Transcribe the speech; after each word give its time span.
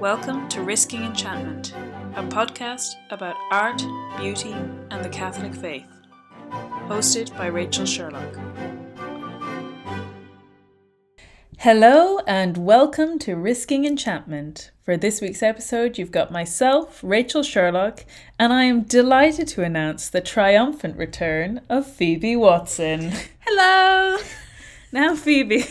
Welcome 0.00 0.48
to 0.48 0.62
Risking 0.62 1.04
Enchantment, 1.04 1.74
a 2.16 2.22
podcast 2.22 2.94
about 3.10 3.36
art, 3.50 3.84
beauty, 4.16 4.54
and 4.90 5.04
the 5.04 5.10
Catholic 5.10 5.54
faith. 5.54 5.84
Hosted 6.88 7.36
by 7.36 7.48
Rachel 7.48 7.84
Sherlock. 7.84 8.34
Hello, 11.58 12.20
and 12.20 12.56
welcome 12.56 13.18
to 13.18 13.34
Risking 13.34 13.84
Enchantment. 13.84 14.70
For 14.84 14.96
this 14.96 15.20
week's 15.20 15.42
episode, 15.42 15.98
you've 15.98 16.10
got 16.10 16.32
myself, 16.32 17.00
Rachel 17.02 17.42
Sherlock, 17.42 18.06
and 18.38 18.54
I 18.54 18.64
am 18.64 18.84
delighted 18.84 19.48
to 19.48 19.64
announce 19.64 20.08
the 20.08 20.22
triumphant 20.22 20.96
return 20.96 21.60
of 21.68 21.86
Phoebe 21.86 22.36
Watson. 22.36 23.12
Hello! 23.40 24.16
Now, 24.92 25.14
Phoebe, 25.14 25.66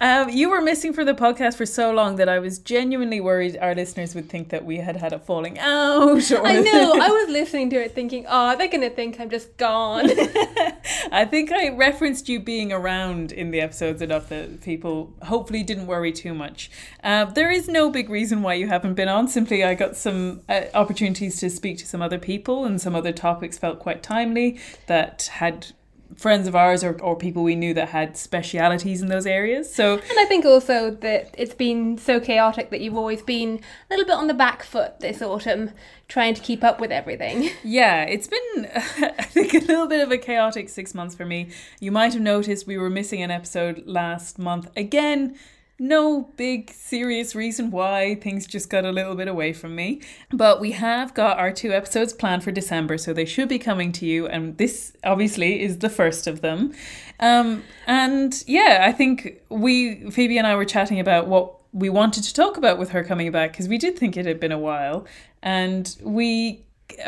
um, 0.00 0.28
you 0.30 0.48
were 0.50 0.60
missing 0.60 0.92
for 0.92 1.04
the 1.04 1.14
podcast 1.14 1.56
for 1.56 1.66
so 1.66 1.90
long 1.90 2.16
that 2.16 2.28
I 2.28 2.38
was 2.38 2.58
genuinely 2.58 3.20
worried 3.20 3.58
our 3.60 3.74
listeners 3.74 4.14
would 4.14 4.28
think 4.28 4.50
that 4.50 4.64
we 4.64 4.76
had 4.76 4.96
had 4.96 5.12
a 5.12 5.18
falling 5.18 5.58
out. 5.58 6.30
Or 6.30 6.46
I 6.46 6.60
know. 6.60 6.92
I 7.00 7.08
was 7.08 7.28
listening 7.28 7.70
to 7.70 7.76
it 7.76 7.94
thinking, 7.94 8.24
oh, 8.28 8.56
they're 8.56 8.68
going 8.68 8.88
to 8.88 8.90
think 8.90 9.18
I'm 9.18 9.28
just 9.28 9.56
gone. 9.56 10.08
I 11.12 11.24
think 11.24 11.50
I 11.50 11.70
referenced 11.70 12.28
you 12.28 12.38
being 12.38 12.72
around 12.72 13.32
in 13.32 13.50
the 13.50 13.60
episodes 13.60 14.00
enough 14.00 14.28
that 14.28 14.60
people 14.60 15.14
hopefully 15.22 15.64
didn't 15.64 15.86
worry 15.86 16.12
too 16.12 16.32
much. 16.32 16.70
Uh, 17.02 17.24
there 17.24 17.50
is 17.50 17.68
no 17.68 17.90
big 17.90 18.08
reason 18.08 18.42
why 18.42 18.54
you 18.54 18.68
haven't 18.68 18.94
been 18.94 19.08
on. 19.08 19.26
Simply, 19.26 19.64
I 19.64 19.74
got 19.74 19.96
some 19.96 20.42
uh, 20.48 20.62
opportunities 20.74 21.38
to 21.40 21.50
speak 21.50 21.78
to 21.78 21.86
some 21.86 22.02
other 22.02 22.18
people, 22.18 22.64
and 22.64 22.80
some 22.80 22.94
other 22.94 23.12
topics 23.12 23.58
felt 23.58 23.80
quite 23.80 24.02
timely 24.02 24.60
that 24.86 25.30
had 25.32 25.68
friends 26.16 26.48
of 26.48 26.56
ours 26.56 26.82
or, 26.82 27.00
or 27.00 27.16
people 27.16 27.42
we 27.42 27.54
knew 27.54 27.74
that 27.74 27.90
had 27.90 28.16
specialities 28.16 29.02
in 29.02 29.08
those 29.08 29.26
areas. 29.26 29.72
So 29.72 29.94
And 29.94 30.18
I 30.18 30.24
think 30.24 30.44
also 30.44 30.90
that 30.90 31.34
it's 31.36 31.54
been 31.54 31.98
so 31.98 32.18
chaotic 32.18 32.70
that 32.70 32.80
you've 32.80 32.96
always 32.96 33.22
been 33.22 33.60
a 33.90 33.94
little 33.94 34.06
bit 34.06 34.14
on 34.16 34.26
the 34.26 34.34
back 34.34 34.62
foot 34.62 35.00
this 35.00 35.20
autumn 35.22 35.70
trying 36.08 36.34
to 36.34 36.40
keep 36.40 36.64
up 36.64 36.80
with 36.80 36.90
everything. 36.90 37.50
Yeah, 37.62 38.04
it's 38.04 38.26
been 38.26 38.68
I 38.74 39.22
think 39.22 39.52
a 39.52 39.58
little 39.58 39.86
bit 39.86 40.00
of 40.00 40.10
a 40.10 40.18
chaotic 40.18 40.68
6 40.68 40.94
months 40.94 41.14
for 41.14 41.26
me. 41.26 41.50
You 41.80 41.92
might 41.92 42.14
have 42.14 42.22
noticed 42.22 42.66
we 42.66 42.78
were 42.78 42.90
missing 42.90 43.22
an 43.22 43.30
episode 43.30 43.82
last 43.86 44.38
month. 44.38 44.70
Again, 44.76 45.36
no 45.78 46.22
big 46.36 46.72
serious 46.72 47.34
reason 47.34 47.70
why 47.70 48.16
things 48.16 48.46
just 48.46 48.68
got 48.68 48.84
a 48.84 48.90
little 48.90 49.14
bit 49.14 49.28
away 49.28 49.52
from 49.52 49.76
me. 49.76 50.00
But 50.32 50.60
we 50.60 50.72
have 50.72 51.14
got 51.14 51.38
our 51.38 51.52
two 51.52 51.72
episodes 51.72 52.12
planned 52.12 52.42
for 52.42 52.50
December, 52.50 52.98
so 52.98 53.12
they 53.12 53.24
should 53.24 53.48
be 53.48 53.58
coming 53.58 53.92
to 53.92 54.06
you. 54.06 54.26
And 54.26 54.58
this 54.58 54.96
obviously 55.04 55.62
is 55.62 55.78
the 55.78 55.88
first 55.88 56.26
of 56.26 56.40
them. 56.40 56.74
Um, 57.20 57.62
and 57.86 58.42
yeah, 58.46 58.84
I 58.88 58.92
think 58.92 59.40
we, 59.48 60.10
Phoebe 60.10 60.38
and 60.38 60.46
I, 60.46 60.56
were 60.56 60.64
chatting 60.64 60.98
about 60.98 61.28
what 61.28 61.54
we 61.72 61.88
wanted 61.88 62.24
to 62.24 62.34
talk 62.34 62.56
about 62.56 62.78
with 62.78 62.90
her 62.90 63.04
coming 63.04 63.30
back 63.30 63.52
because 63.52 63.68
we 63.68 63.78
did 63.78 63.98
think 63.98 64.16
it 64.16 64.26
had 64.26 64.40
been 64.40 64.52
a 64.52 64.58
while. 64.58 65.06
And 65.42 65.94
we, 66.02 66.64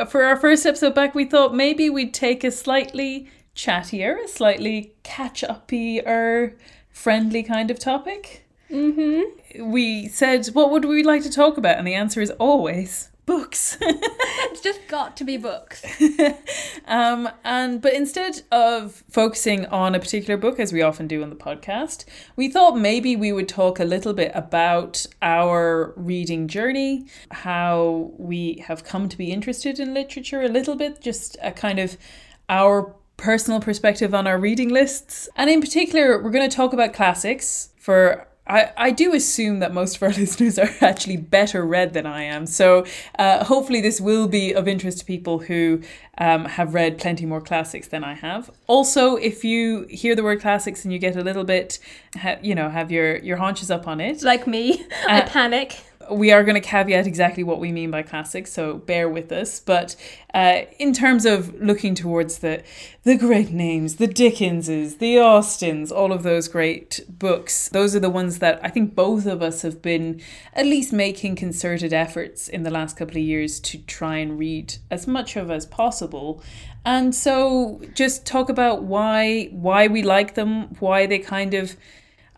for 0.08 0.24
our 0.24 0.36
first 0.36 0.64
episode 0.64 0.94
back, 0.94 1.14
we 1.14 1.24
thought 1.24 1.54
maybe 1.54 1.90
we'd 1.90 2.14
take 2.14 2.44
a 2.44 2.52
slightly 2.52 3.28
chattier, 3.56 4.24
a 4.24 4.28
slightly 4.28 4.94
catch 5.02 5.42
uppy 5.42 6.00
or 6.00 6.54
friendly 6.90 7.42
kind 7.42 7.70
of 7.70 7.78
topic. 7.78 8.39
Mm-hmm. 8.70 9.70
We 9.70 10.08
said, 10.08 10.46
what 10.48 10.70
would 10.70 10.84
we 10.84 11.02
like 11.02 11.22
to 11.22 11.30
talk 11.30 11.56
about? 11.56 11.78
And 11.78 11.86
the 11.86 11.94
answer 11.94 12.20
is 12.20 12.30
always 12.32 13.10
books. 13.26 13.78
It's 14.50 14.62
just 14.62 14.88
got 14.88 15.16
to 15.18 15.24
be 15.24 15.36
books. 15.36 15.84
um, 16.86 17.28
and 17.44 17.80
but 17.80 17.94
instead 17.94 18.42
of 18.50 19.04
focusing 19.08 19.64
on 19.66 19.94
a 19.94 20.00
particular 20.00 20.36
book, 20.36 20.58
as 20.58 20.72
we 20.72 20.82
often 20.82 21.06
do 21.06 21.22
on 21.22 21.30
the 21.30 21.36
podcast, 21.36 22.04
we 22.34 22.48
thought 22.48 22.76
maybe 22.76 23.14
we 23.14 23.32
would 23.32 23.48
talk 23.48 23.78
a 23.78 23.84
little 23.84 24.12
bit 24.12 24.32
about 24.34 25.06
our 25.22 25.92
reading 25.96 26.48
journey, 26.48 27.06
how 27.30 28.10
we 28.18 28.64
have 28.66 28.82
come 28.82 29.08
to 29.08 29.16
be 29.16 29.30
interested 29.30 29.78
in 29.78 29.94
literature 29.94 30.42
a 30.42 30.48
little 30.48 30.74
bit, 30.74 31.00
just 31.00 31.36
a 31.42 31.52
kind 31.52 31.78
of 31.78 31.96
our 32.48 32.94
personal 33.16 33.60
perspective 33.60 34.12
on 34.12 34.26
our 34.26 34.38
reading 34.38 34.70
lists. 34.70 35.28
And 35.36 35.48
in 35.48 35.60
particular, 35.60 36.20
we're 36.20 36.30
going 36.30 36.48
to 36.48 36.54
talk 36.54 36.72
about 36.72 36.92
classics 36.92 37.70
for 37.78 38.26
I, 38.50 38.72
I 38.76 38.90
do 38.90 39.14
assume 39.14 39.60
that 39.60 39.72
most 39.72 39.96
of 39.96 40.02
our 40.02 40.08
listeners 40.24 40.58
are 40.58 40.70
actually 40.80 41.16
better 41.16 41.64
read 41.64 41.92
than 41.92 42.04
I 42.06 42.22
am. 42.24 42.46
So 42.46 42.84
uh, 43.18 43.44
hopefully, 43.44 43.80
this 43.80 44.00
will 44.00 44.26
be 44.28 44.52
of 44.52 44.66
interest 44.66 44.98
to 45.00 45.04
people 45.04 45.38
who 45.40 45.82
um, 46.18 46.44
have 46.46 46.74
read 46.74 46.98
plenty 46.98 47.26
more 47.26 47.40
classics 47.40 47.88
than 47.88 48.02
I 48.04 48.14
have. 48.14 48.50
Also, 48.66 49.16
if 49.16 49.44
you 49.44 49.86
hear 49.88 50.14
the 50.16 50.22
word 50.22 50.40
classics 50.40 50.84
and 50.84 50.92
you 50.92 50.98
get 50.98 51.16
a 51.16 51.22
little 51.22 51.44
bit, 51.44 51.78
ha- 52.16 52.38
you 52.42 52.54
know, 52.54 52.68
have 52.68 52.90
your, 52.90 53.16
your 53.18 53.36
haunches 53.36 53.70
up 53.70 53.86
on 53.86 54.00
it, 54.00 54.22
Like 54.22 54.46
me, 54.46 54.84
I 55.08 55.20
Uh, 55.20 55.26
panic. 55.28 55.78
We 56.10 56.32
are 56.32 56.42
going 56.44 56.60
to 56.60 56.60
caveat 56.60 57.06
exactly 57.06 57.44
what 57.44 57.60
we 57.60 57.72
mean 57.72 57.90
by 57.90 58.02
classics, 58.02 58.52
so 58.52 58.78
bear 58.78 59.08
with 59.08 59.30
us. 59.32 59.60
But 59.60 59.96
uh, 60.34 60.62
in 60.78 60.92
terms 60.92 61.24
of 61.24 61.54
looking 61.60 61.94
towards 61.94 62.38
the 62.38 62.62
the 63.02 63.16
great 63.16 63.50
names, 63.50 63.96
the 63.96 64.06
Dickenses, 64.06 64.98
the 64.98 65.18
Austens, 65.18 65.90
all 65.90 66.12
of 66.12 66.22
those 66.22 66.48
great 66.48 67.00
books, 67.08 67.68
those 67.70 67.96
are 67.96 68.00
the 68.00 68.10
ones 68.10 68.40
that 68.40 68.60
I 68.62 68.68
think 68.68 68.94
both 68.94 69.24
of 69.26 69.40
us 69.40 69.62
have 69.62 69.80
been 69.80 70.20
at 70.52 70.66
least 70.66 70.92
making 70.92 71.36
concerted 71.36 71.92
efforts 71.92 72.48
in 72.48 72.62
the 72.62 72.70
last 72.70 72.96
couple 72.96 73.16
of 73.16 73.22
years 73.22 73.58
to 73.60 73.78
try 73.78 74.16
and 74.16 74.38
read 74.38 74.74
as 74.90 75.06
much 75.06 75.36
of 75.36 75.50
as 75.50 75.64
possible. 75.64 76.42
And 76.84 77.14
so 77.14 77.80
just 77.94 78.26
talk 78.26 78.48
about 78.48 78.82
why 78.82 79.46
why 79.52 79.86
we 79.86 80.02
like 80.02 80.34
them, 80.34 80.74
why 80.80 81.06
they 81.06 81.18
kind 81.18 81.54
of 81.54 81.76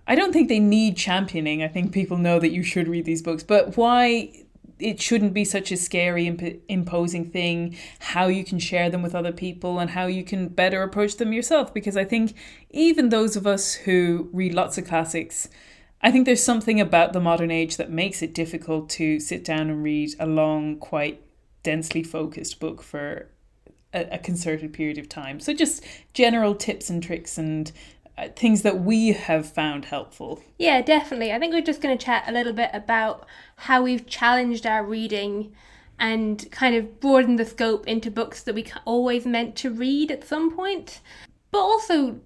I 0.07 0.15
don't 0.15 0.33
think 0.33 0.49
they 0.49 0.61
need 0.61 0.97
championing. 0.97 1.63
I 1.63 1.69
think 1.69 1.93
people 1.93 2.17
know 2.17 2.39
that 2.39 2.51
you 2.51 2.63
should 2.63 2.89
read 2.89 3.05
these 3.05 3.23
books, 3.23 3.43
but 3.43 3.77
why 3.77 4.33
it 4.79 5.01
shouldn't 5.01 5.33
be 5.33 5.45
such 5.45 5.71
a 5.71 5.77
scary, 5.77 6.27
imp- 6.27 6.61
imposing 6.69 7.31
thing, 7.31 7.77
how 8.01 8.27
you 8.27 8.45
can 8.45 8.59
share 8.59 8.91
them 8.91 9.03
with 9.03 9.15
other 9.15 9.33
people, 9.33 9.79
and 9.79 9.91
how 9.91 10.07
you 10.07 10.25
can 10.25 10.49
better 10.49 10.83
approach 10.83 11.17
them 11.17 11.33
yourself. 11.33 11.73
Because 11.73 11.97
I 11.97 12.05
think 12.05 12.35
even 12.71 13.09
those 13.09 13.37
of 13.37 13.47
us 13.47 13.75
who 13.75 14.29
read 14.33 14.55
lots 14.55 14.79
of 14.79 14.87
classics, 14.87 15.49
I 16.03 16.11
think 16.11 16.27
there's 16.27 16.43
something 16.43 16.81
about 16.81 17.13
the 17.13 17.21
modern 17.21 17.53
age 17.53 17.77
that 17.77 17.91
makes 17.91 18.23
it 18.23 18.35
difficult 18.35 18.91
to 18.91 19.21
sit 19.21 19.45
down 19.45 19.71
and 19.71 19.85
read 19.85 20.15
a 20.19 20.27
long, 20.27 20.79
quite 20.79 21.23
densely 21.63 22.03
focused 22.03 22.59
book 22.59 22.83
for 22.83 23.29
a, 23.95 24.19
concerted 24.19 24.73
period 24.73 24.99
of 24.99 25.09
time. 25.09 25.39
So 25.39 25.53
just 25.53 25.85
general 26.13 26.55
tips 26.55 26.91
and 26.91 27.03
tricks 27.03 27.39
and 27.39 27.71
Uh, 28.19 28.29
things 28.37 28.63
that 28.63 28.81
we 28.81 29.13
have 29.13 29.51
found 29.51 29.87
helpful. 29.87 30.43
Yeah, 30.59 30.83
definitely. 30.83 31.33
I 31.33 31.39
think 31.39 31.55
we're 31.55 31.63
just 31.63 31.81
going 31.81 31.97
to 31.97 32.05
chat 32.05 32.25
a 32.27 32.33
little 32.33 32.53
bit 32.53 32.71
about 32.75 33.27
how 33.57 33.83
we've 33.83 34.07
challenged 34.07 34.67
our 34.67 34.85
reading 34.85 35.55
and 35.99 36.51
kind 36.51 36.75
of 36.75 37.01
broadened 37.01 37.39
the 37.39 37.45
scope 37.47 37.87
into 37.87 38.11
books 38.11 38.43
that 38.43 38.55
we 38.55 38.67
always 38.85 39.25
meant 39.25 39.57
to 39.57 39.71
read 39.71 40.11
at 40.11 40.27
some 40.27 40.55
point, 40.55 41.01
but 41.51 41.61
also 41.61 42.21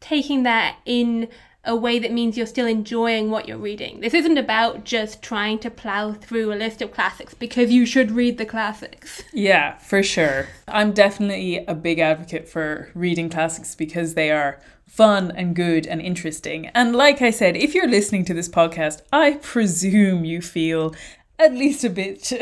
taking 0.00 0.42
that 0.44 0.78
in 0.84 1.28
a 1.64 1.76
way 1.76 1.98
that 1.98 2.12
means 2.12 2.36
you're 2.36 2.46
still 2.46 2.66
enjoying 2.66 3.30
what 3.30 3.46
you're 3.46 3.58
reading. 3.58 4.00
This 4.00 4.14
isn't 4.14 4.38
about 4.38 4.84
just 4.84 5.22
trying 5.22 5.58
to 5.58 5.70
plow 5.70 6.12
through 6.12 6.52
a 6.52 6.56
list 6.56 6.80
of 6.80 6.92
classics 6.92 7.34
because 7.34 7.70
you 7.70 7.84
should 7.84 8.10
read 8.10 8.38
the 8.38 8.46
classics. 8.46 9.22
Yeah, 9.32 9.76
for 9.78 10.02
sure. 10.02 10.48
I'm 10.66 10.92
definitely 10.92 11.64
a 11.66 11.74
big 11.74 12.00
advocate 12.00 12.48
for 12.48 12.90
reading 12.94 13.28
classics 13.28 13.74
because 13.74 14.14
they 14.14 14.30
are 14.30 14.58
fun 14.88 15.30
and 15.30 15.54
good 15.54 15.86
and 15.86 16.00
interesting. 16.00 16.66
And 16.74 16.96
like 16.96 17.22
I 17.22 17.30
said, 17.30 17.56
if 17.56 17.74
you're 17.74 17.88
listening 17.88 18.24
to 18.24 18.34
this 18.34 18.48
podcast, 18.48 19.02
I 19.12 19.34
presume 19.34 20.24
you 20.24 20.40
feel 20.42 20.94
at 21.38 21.54
least 21.54 21.84
a 21.84 21.90
bit 21.90 22.32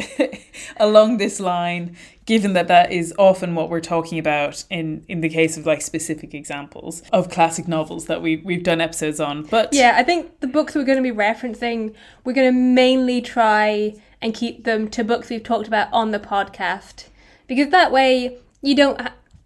along 0.78 1.18
this 1.18 1.38
line 1.38 1.96
given 2.24 2.54
that 2.54 2.66
that 2.66 2.90
is 2.90 3.14
often 3.18 3.54
what 3.54 3.68
we're 3.68 3.80
talking 3.80 4.18
about 4.18 4.64
in 4.70 5.04
in 5.06 5.20
the 5.20 5.28
case 5.28 5.56
of 5.56 5.66
like 5.66 5.82
specific 5.82 6.34
examples 6.34 7.02
of 7.12 7.30
classic 7.30 7.68
novels 7.68 8.06
that 8.06 8.22
we 8.22 8.36
we've 8.38 8.62
done 8.62 8.80
episodes 8.80 9.20
on 9.20 9.42
but 9.44 9.68
Yeah, 9.72 9.94
I 9.96 10.02
think 10.02 10.40
the 10.40 10.46
books 10.46 10.74
we're 10.74 10.84
going 10.84 11.02
to 11.02 11.02
be 11.02 11.16
referencing, 11.16 11.94
we're 12.24 12.32
going 12.32 12.52
to 12.52 12.58
mainly 12.58 13.20
try 13.20 13.94
and 14.22 14.34
keep 14.34 14.64
them 14.64 14.88
to 14.88 15.04
books 15.04 15.28
we've 15.28 15.44
talked 15.44 15.68
about 15.68 15.88
on 15.92 16.10
the 16.10 16.18
podcast 16.18 17.08
because 17.46 17.68
that 17.70 17.92
way 17.92 18.38
you 18.62 18.74
don't 18.74 19.00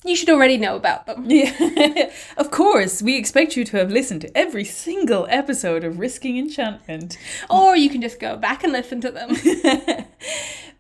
you 0.04 0.16
should 0.16 0.30
already 0.30 0.56
know 0.56 0.76
about 0.76 1.06
them. 1.06 1.24
Yeah, 1.28 2.10
of 2.36 2.50
course. 2.50 3.02
We 3.02 3.16
expect 3.16 3.56
you 3.56 3.64
to 3.64 3.76
have 3.76 3.90
listened 3.90 4.22
to 4.22 4.36
every 4.36 4.64
single 4.64 5.26
episode 5.28 5.84
of 5.84 5.98
Risking 5.98 6.38
Enchantment. 6.38 7.18
Or 7.48 7.76
you 7.76 7.90
can 7.90 8.00
just 8.00 8.18
go 8.18 8.36
back 8.36 8.64
and 8.64 8.72
listen 8.72 9.00
to 9.02 9.10
them. 9.10 10.06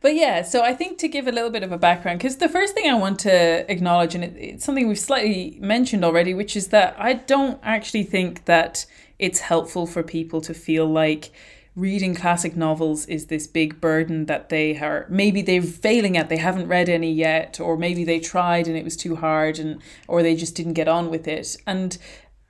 But 0.00 0.14
yeah, 0.14 0.42
so 0.42 0.62
I 0.62 0.74
think 0.74 0.98
to 0.98 1.08
give 1.08 1.26
a 1.26 1.32
little 1.32 1.50
bit 1.50 1.62
of 1.62 1.72
a 1.72 1.78
background, 1.78 2.20
because 2.20 2.36
the 2.36 2.48
first 2.48 2.74
thing 2.74 2.90
I 2.90 2.94
want 2.94 3.18
to 3.20 3.70
acknowledge, 3.70 4.14
and 4.14 4.24
it, 4.24 4.34
it's 4.36 4.64
something 4.64 4.88
we've 4.88 4.98
slightly 4.98 5.58
mentioned 5.60 6.04
already, 6.04 6.32
which 6.32 6.56
is 6.56 6.68
that 6.68 6.96
I 6.98 7.12
don't 7.12 7.60
actually 7.62 8.04
think 8.04 8.46
that 8.46 8.86
it's 9.18 9.40
helpful 9.40 9.86
for 9.86 10.02
people 10.02 10.40
to 10.40 10.54
feel 10.54 10.86
like 10.86 11.30
reading 11.80 12.14
classic 12.14 12.56
novels 12.56 13.06
is 13.06 13.26
this 13.26 13.46
big 13.46 13.80
burden 13.80 14.26
that 14.26 14.50
they 14.50 14.78
are 14.78 15.06
maybe 15.08 15.40
they're 15.40 15.62
failing 15.62 16.16
at 16.16 16.28
they 16.28 16.36
haven't 16.36 16.68
read 16.68 16.88
any 16.88 17.10
yet 17.10 17.58
or 17.58 17.76
maybe 17.76 18.04
they 18.04 18.20
tried 18.20 18.68
and 18.68 18.76
it 18.76 18.84
was 18.84 18.96
too 18.96 19.16
hard 19.16 19.58
and 19.58 19.80
or 20.06 20.22
they 20.22 20.36
just 20.36 20.54
didn't 20.54 20.74
get 20.74 20.88
on 20.88 21.08
with 21.08 21.26
it 21.26 21.56
and 21.66 21.96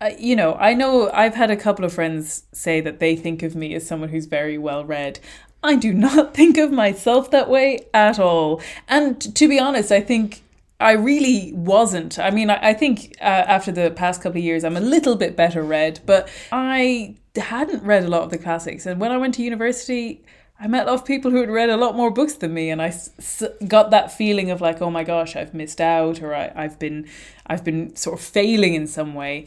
uh, 0.00 0.10
you 0.18 0.34
know 0.34 0.54
i 0.54 0.74
know 0.74 1.10
i've 1.12 1.36
had 1.36 1.50
a 1.50 1.56
couple 1.56 1.84
of 1.84 1.92
friends 1.92 2.42
say 2.52 2.80
that 2.80 2.98
they 2.98 3.14
think 3.14 3.42
of 3.42 3.54
me 3.54 3.74
as 3.74 3.86
someone 3.86 4.08
who's 4.08 4.26
very 4.26 4.58
well 4.58 4.84
read 4.84 5.20
I 5.62 5.76
do 5.76 5.92
not 6.08 6.34
think 6.34 6.56
of 6.56 6.72
myself 6.72 7.30
that 7.32 7.50
way 7.50 7.86
at 7.92 8.18
all. 8.18 8.62
And 8.88 9.20
to 9.36 9.46
be 9.46 9.60
honest, 9.60 9.92
I 9.92 10.00
think 10.00 10.42
I 10.80 10.92
really 10.92 11.52
wasn't. 11.54 12.18
I 12.18 12.30
mean, 12.30 12.50
I, 12.50 12.70
I 12.70 12.74
think 12.74 13.16
uh, 13.20 13.24
after 13.24 13.70
the 13.70 13.90
past 13.90 14.22
couple 14.22 14.38
of 14.38 14.44
years, 14.44 14.64
I'm 14.64 14.76
a 14.76 14.80
little 14.80 15.14
bit 15.14 15.36
better 15.36 15.62
read, 15.62 16.00
but 16.06 16.28
I 16.50 17.16
hadn't 17.36 17.84
read 17.84 18.04
a 18.04 18.08
lot 18.08 18.22
of 18.22 18.30
the 18.30 18.38
classics. 18.38 18.86
And 18.86 19.00
when 19.00 19.12
I 19.12 19.18
went 19.18 19.34
to 19.34 19.42
university, 19.42 20.24
I 20.58 20.66
met 20.66 20.86
a 20.86 20.90
lot 20.90 21.00
of 21.00 21.06
people 21.06 21.30
who 21.30 21.40
had 21.40 21.50
read 21.50 21.70
a 21.70 21.76
lot 21.76 21.96
more 21.96 22.10
books 22.10 22.34
than 22.34 22.52
me, 22.52 22.70
and 22.70 22.82
I 22.82 22.88
s- 22.88 23.42
got 23.66 23.90
that 23.92 24.12
feeling 24.12 24.50
of 24.50 24.60
like, 24.60 24.82
oh 24.82 24.90
my 24.90 25.04
gosh, 25.04 25.36
I've 25.36 25.54
missed 25.54 25.80
out, 25.80 26.20
or 26.22 26.34
I, 26.34 26.52
I've 26.54 26.78
been, 26.78 27.08
I've 27.46 27.64
been 27.64 27.94
sort 27.96 28.18
of 28.18 28.24
failing 28.24 28.74
in 28.74 28.86
some 28.86 29.14
way. 29.14 29.46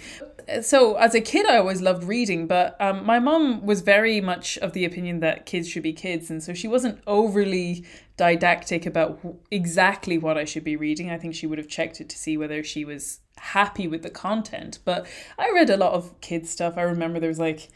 So 0.61 0.95
as 0.95 1.15
a 1.15 1.21
kid, 1.21 1.45
I 1.45 1.57
always 1.57 1.81
loved 1.81 2.03
reading, 2.03 2.47
but 2.47 2.75
um, 2.81 3.05
my 3.05 3.19
mom 3.19 3.65
was 3.65 3.81
very 3.81 4.19
much 4.21 4.57
of 4.57 4.73
the 4.73 4.85
opinion 4.85 5.19
that 5.21 5.45
kids 5.45 5.69
should 5.69 5.83
be 5.83 5.93
kids, 5.93 6.29
and 6.29 6.43
so 6.43 6.53
she 6.53 6.67
wasn't 6.67 6.99
overly 7.07 7.85
didactic 8.17 8.85
about 8.85 9.19
exactly 9.49 10.17
what 10.17 10.37
I 10.37 10.45
should 10.45 10.63
be 10.63 10.75
reading. 10.75 11.09
I 11.09 11.17
think 11.17 11.33
she 11.33 11.47
would 11.47 11.57
have 11.57 11.67
checked 11.67 11.99
it 11.99 12.09
to 12.09 12.17
see 12.17 12.37
whether 12.37 12.63
she 12.63 12.85
was 12.85 13.19
happy 13.37 13.87
with 13.87 14.03
the 14.03 14.09
content. 14.09 14.79
But 14.85 15.07
I 15.37 15.51
read 15.51 15.69
a 15.69 15.77
lot 15.77 15.93
of 15.93 16.19
kids 16.21 16.49
stuff. 16.49 16.77
I 16.77 16.83
remember 16.83 17.19
there 17.19 17.29
was 17.29 17.39
like 17.39 17.69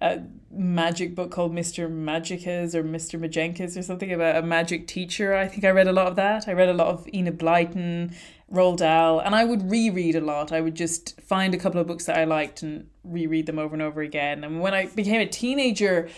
a 0.00 0.22
magic 0.50 1.14
book 1.14 1.30
called 1.30 1.52
Mr. 1.52 1.90
Magicus 1.90 2.74
or 2.74 2.82
Mr. 2.82 3.20
Majenkas 3.20 3.76
or 3.76 3.82
something 3.82 4.12
about 4.12 4.36
a 4.36 4.42
magic 4.42 4.86
teacher. 4.86 5.34
I 5.34 5.46
think 5.46 5.64
I 5.64 5.70
read 5.70 5.88
a 5.88 5.92
lot 5.92 6.06
of 6.06 6.16
that. 6.16 6.48
I 6.48 6.52
read 6.52 6.68
a 6.68 6.74
lot 6.74 6.88
of 6.88 7.06
Enid 7.12 7.38
Blyton, 7.38 8.14
Roald 8.50 8.78
Dahl, 8.78 9.20
and 9.20 9.34
I 9.34 9.44
would 9.44 9.70
reread 9.70 10.16
a 10.16 10.20
lot. 10.20 10.52
I 10.52 10.60
would 10.60 10.74
just 10.74 11.20
find 11.20 11.52
a 11.52 11.58
couple 11.58 11.80
of 11.80 11.86
books 11.86 12.06
that 12.06 12.16
I 12.16 12.24
liked 12.24 12.62
and 12.62 12.88
reread 13.04 13.46
them 13.46 13.58
over 13.58 13.74
and 13.74 13.82
over 13.82 14.00
again. 14.00 14.42
And 14.42 14.60
when 14.60 14.72
I 14.72 14.86
became 14.86 15.20
a 15.20 15.26
teenager, 15.26 16.08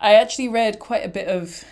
I 0.00 0.14
actually 0.14 0.48
read 0.48 0.78
quite 0.78 1.04
a 1.04 1.08
bit 1.08 1.26
of 1.26 1.64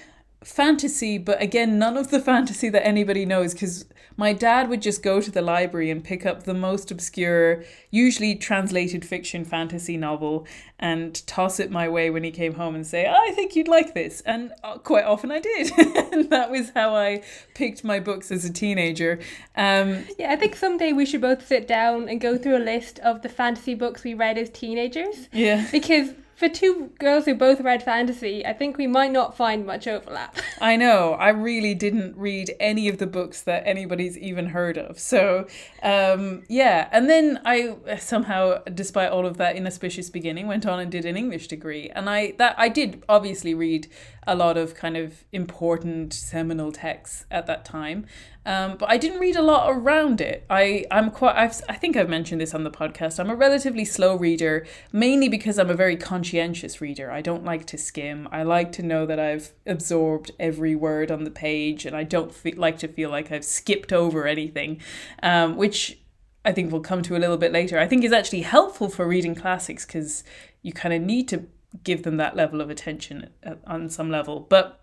fantasy, 0.42 1.18
but 1.18 1.40
again, 1.40 1.78
none 1.78 1.96
of 1.96 2.10
the 2.10 2.20
fantasy 2.30 2.68
that 2.70 2.86
anybody 2.86 3.26
knows 3.26 3.52
because 3.52 3.84
my 4.16 4.32
dad 4.32 4.68
would 4.68 4.82
just 4.82 5.02
go 5.02 5.20
to 5.20 5.30
the 5.30 5.40
library 5.40 5.90
and 5.90 6.04
pick 6.04 6.26
up 6.26 6.42
the 6.42 6.54
most 6.54 6.90
obscure, 6.90 7.64
usually 7.90 8.34
translated 8.34 9.04
fiction 9.04 9.44
fantasy 9.44 9.96
novel 9.96 10.46
and 10.78 11.26
toss 11.26 11.58
it 11.58 11.70
my 11.70 11.88
way 11.88 12.10
when 12.10 12.24
he 12.24 12.30
came 12.30 12.54
home 12.54 12.74
and 12.74 12.86
say, 12.86 13.06
I 13.06 13.32
think 13.32 13.56
you'd 13.56 13.68
like 13.68 13.94
this. 13.94 14.20
And 14.22 14.52
uh, 14.62 14.78
quite 14.78 15.04
often 15.04 15.30
I 15.30 15.40
did. 15.40 15.72
and 16.12 16.28
that 16.30 16.50
was 16.50 16.70
how 16.74 16.94
I 16.94 17.22
picked 17.54 17.84
my 17.84 17.98
books 17.98 18.30
as 18.30 18.44
a 18.44 18.52
teenager. 18.52 19.20
Um, 19.56 20.04
yeah, 20.18 20.32
I 20.32 20.36
think 20.36 20.56
someday 20.56 20.92
we 20.92 21.06
should 21.06 21.20
both 21.20 21.46
sit 21.46 21.66
down 21.66 22.08
and 22.08 22.20
go 22.20 22.36
through 22.36 22.56
a 22.56 22.64
list 22.64 22.98
of 23.00 23.22
the 23.22 23.28
fantasy 23.28 23.74
books 23.74 24.04
we 24.04 24.14
read 24.14 24.36
as 24.36 24.50
teenagers. 24.50 25.28
Yeah. 25.32 25.66
Because 25.70 26.10
for 26.40 26.48
two 26.48 26.90
girls 26.98 27.26
who 27.26 27.34
both 27.34 27.60
read 27.60 27.82
fantasy, 27.82 28.46
I 28.46 28.54
think 28.54 28.78
we 28.78 28.86
might 28.86 29.12
not 29.12 29.36
find 29.36 29.66
much 29.66 29.86
overlap. 29.86 30.38
I 30.60 30.74
know. 30.74 31.12
I 31.12 31.28
really 31.28 31.74
didn't 31.74 32.16
read 32.16 32.54
any 32.58 32.88
of 32.88 32.96
the 32.96 33.06
books 33.06 33.42
that 33.42 33.62
anybody's 33.66 34.16
even 34.16 34.46
heard 34.46 34.78
of. 34.78 34.98
So, 34.98 35.46
um, 35.82 36.42
yeah. 36.48 36.88
And 36.92 37.10
then 37.10 37.42
I 37.44 37.76
somehow, 37.98 38.62
despite 38.64 39.10
all 39.10 39.26
of 39.26 39.36
that 39.36 39.54
inauspicious 39.54 40.08
beginning, 40.08 40.46
went 40.46 40.64
on 40.64 40.80
and 40.80 40.90
did 40.90 41.04
an 41.04 41.14
English 41.14 41.46
degree. 41.46 41.90
And 41.90 42.08
I 42.08 42.32
that 42.38 42.54
I 42.58 42.70
did 42.70 43.04
obviously 43.06 43.52
read 43.52 43.88
a 44.30 44.36
lot 44.36 44.56
of 44.56 44.76
kind 44.76 44.96
of 44.96 45.24
important 45.32 46.12
seminal 46.12 46.70
texts 46.70 47.24
at 47.32 47.46
that 47.46 47.64
time. 47.64 48.06
Um, 48.46 48.76
but 48.78 48.88
I 48.88 48.96
didn't 48.96 49.18
read 49.18 49.34
a 49.34 49.42
lot 49.42 49.68
around 49.68 50.20
it. 50.20 50.46
I 50.48 50.86
I'm 50.90 51.10
quite 51.10 51.36
I've, 51.36 51.60
I 51.68 51.74
think 51.74 51.96
I've 51.96 52.08
mentioned 52.08 52.40
this 52.40 52.54
on 52.54 52.62
the 52.62 52.70
podcast. 52.70 53.18
I'm 53.18 53.28
a 53.28 53.34
relatively 53.34 53.84
slow 53.84 54.14
reader, 54.14 54.66
mainly 54.92 55.28
because 55.28 55.58
I'm 55.58 55.68
a 55.68 55.74
very 55.74 55.96
conscientious 55.96 56.80
reader. 56.80 57.10
I 57.10 57.22
don't 57.22 57.44
like 57.44 57.66
to 57.66 57.76
skim. 57.76 58.28
I 58.30 58.44
like 58.44 58.70
to 58.72 58.82
know 58.82 59.04
that 59.04 59.18
I've 59.18 59.52
absorbed 59.66 60.30
every 60.38 60.76
word 60.76 61.10
on 61.10 61.24
the 61.24 61.30
page, 61.30 61.84
and 61.84 61.96
I 61.96 62.04
don't 62.04 62.32
fe- 62.32 62.52
like 62.52 62.78
to 62.78 62.88
feel 62.88 63.10
like 63.10 63.32
I've 63.32 63.44
skipped 63.44 63.92
over 63.92 64.28
anything, 64.28 64.80
um, 65.24 65.56
which 65.56 65.98
I 66.44 66.52
think 66.52 66.70
we'll 66.70 66.82
come 66.82 67.02
to 67.02 67.16
a 67.16 67.18
little 67.18 67.36
bit 67.36 67.52
later. 67.52 67.80
I 67.80 67.88
think 67.88 68.04
is 68.04 68.12
actually 68.12 68.42
helpful 68.42 68.88
for 68.88 69.08
reading 69.08 69.34
classics 69.34 69.84
because 69.84 70.22
you 70.62 70.72
kind 70.72 70.94
of 70.94 71.02
need 71.02 71.26
to 71.28 71.46
give 71.84 72.02
them 72.02 72.16
that 72.16 72.36
level 72.36 72.60
of 72.60 72.70
attention 72.70 73.30
on 73.66 73.88
some 73.88 74.10
level, 74.10 74.40
but 74.40 74.80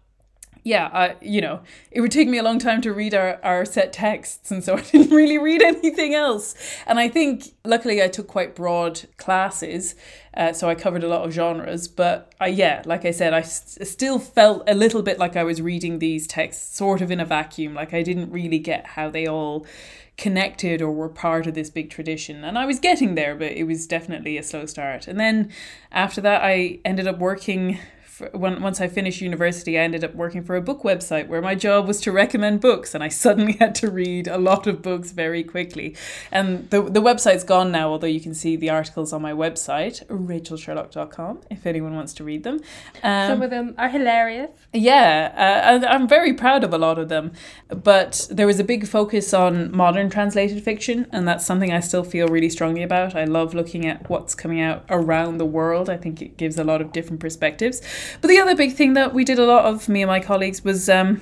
yeah, 0.68 0.90
I, 0.92 1.16
you 1.22 1.40
know, 1.40 1.62
it 1.92 2.02
would 2.02 2.12
take 2.12 2.28
me 2.28 2.38
a 2.38 2.44
long 2.44 2.60
time 2.60 2.82
to 2.82 2.92
read 2.92 3.14
our, 3.14 3.40
our 3.42 3.64
set 3.64 3.94
texts, 3.94 4.52
and 4.52 4.62
so 4.62 4.76
I 4.78 4.82
didn't 4.82 5.16
really 5.16 5.38
read 5.38 5.62
anything 5.62 6.14
else. 6.14 6.56
And 6.86 7.00
I 7.00 7.08
think, 7.08 7.54
luckily, 7.64 8.04
I 8.04 8.10
took 8.10 8.28
quite 8.28 8.54
broad 8.54 9.02
classes, 9.16 9.96
uh, 10.34 10.52
so 10.52 10.70
I 10.70 10.76
covered 10.76 11.06
a 11.06 11.08
lot 11.08 11.26
of 11.26 11.32
genres. 11.32 11.88
But 11.88 12.34
I, 12.42 12.48
yeah, 12.48 12.82
like 12.86 13.06
I 13.06 13.12
said, 13.12 13.34
I 13.34 13.40
s- 13.40 13.78
still 13.84 14.20
felt 14.20 14.64
a 14.68 14.76
little 14.76 15.02
bit 15.02 15.18
like 15.18 15.38
I 15.38 15.44
was 15.46 15.62
reading 15.62 16.00
these 16.00 16.28
texts 16.28 16.76
sort 16.76 17.02
of 17.02 17.12
in 17.12 17.22
a 17.22 17.26
vacuum, 17.26 17.74
like 17.74 17.94
I 17.94 18.04
didn't 18.04 18.32
really 18.32 18.60
get 18.60 18.88
how 18.88 19.10
they 19.10 19.26
all 19.26 19.66
connected 20.18 20.82
or 20.82 20.92
were 20.92 21.10
part 21.10 21.46
of 21.46 21.54
this 21.54 21.70
big 21.70 21.90
tradition. 21.90 22.44
And 22.44 22.58
I 22.58 22.66
was 22.66 22.80
getting 22.80 23.16
there, 23.16 23.36
but 23.36 23.52
it 23.52 23.66
was 23.66 23.86
definitely 23.86 24.38
a 24.38 24.44
slow 24.44 24.66
start. 24.66 25.08
And 25.08 25.20
then 25.20 25.52
after 25.92 26.22
that, 26.22 26.42
I 26.44 26.80
ended 26.84 27.08
up 27.08 27.20
working 27.20 27.80
for, 28.18 28.32
when, 28.34 28.64
once 28.64 28.82
I 28.82 28.88
finished 28.88 29.22
university, 29.22 29.78
I 29.78 29.84
ended 29.84 30.04
up 30.04 30.16
working 30.16 30.44
for 30.44 30.56
a 30.56 30.62
book 30.62 30.82
website 30.82 31.28
where 31.28 31.40
my 31.40 31.54
job 31.54 31.88
was 31.88 32.02
to 32.02 32.12
recommend 32.12 32.62
books, 32.62 32.96
and 32.96 33.04
I 33.04 33.10
suddenly 33.10 33.54
had 33.60 33.76
to 33.76 33.92
read 33.92 34.28
a 34.28 34.40
lot 34.40 34.66
of 34.66 34.82
books 34.82 35.12
very 35.12 35.44
quickly. 35.44 35.96
And 36.32 36.68
the, 36.72 36.82
the 36.82 37.00
website's 37.00 37.44
gone 37.44 37.72
now, 37.72 37.90
although 37.92 38.08
you 38.08 38.20
can 38.20 38.34
see 38.34 38.56
the 38.56 38.72
articles 38.72 39.14
on 39.14 39.22
my 39.22 39.34
website, 39.34 40.04
rachelsherlock.com, 40.08 41.42
if 41.52 41.68
anyone 41.68 41.96
wants 41.96 42.12
to 42.14 42.24
read 42.24 42.42
them. 42.42 42.60
Um, 43.04 43.30
Some 43.30 43.42
of 43.44 43.52
them 43.52 43.76
are 43.78 43.90
hilarious. 43.90 44.50
Yeah, 44.74 45.32
uh, 45.36 45.76
and 45.76 45.86
I'm 45.86 46.08
very 46.08 46.34
proud 46.34 46.64
of 46.64 46.74
a 46.74 46.80
lot 46.80 46.98
of 46.98 47.10
them. 47.10 47.34
But 47.68 48.28
there 48.32 48.48
was 48.48 48.60
a 48.60 48.64
big 48.64 48.88
focus 48.88 49.32
on 49.32 49.72
modern 49.76 50.10
translated 50.10 50.64
fiction, 50.64 51.06
and 51.12 51.28
that's 51.28 51.46
something 51.46 51.72
I 51.72 51.82
still 51.82 52.04
feel 52.04 52.28
really 52.28 52.50
strongly 52.50 52.82
about. 52.82 53.16
I 53.16 53.26
love 53.26 53.54
looking 53.54 53.86
at 53.86 54.10
what's 54.10 54.34
coming 54.34 54.60
out 54.60 54.86
around 54.90 55.38
the 55.38 55.46
world. 55.46 55.88
I 55.88 55.98
think 55.98 56.20
it 56.20 56.36
gives 56.38 56.58
a 56.58 56.64
lot 56.64 56.82
of 56.82 56.92
different 56.92 57.20
perspectives. 57.20 57.80
But 58.22 58.28
the 58.28 58.40
other 58.40 58.56
big 58.56 58.74
thing 58.74 58.94
that 58.94 59.14
we 59.14 59.24
did 59.24 59.40
a 59.40 59.46
lot 59.46 59.66
of, 59.66 59.88
me 59.90 60.02
and 60.02 60.10
my 60.10 60.20
colleagues, 60.20 60.64
was 60.64 60.90
um, 60.90 61.22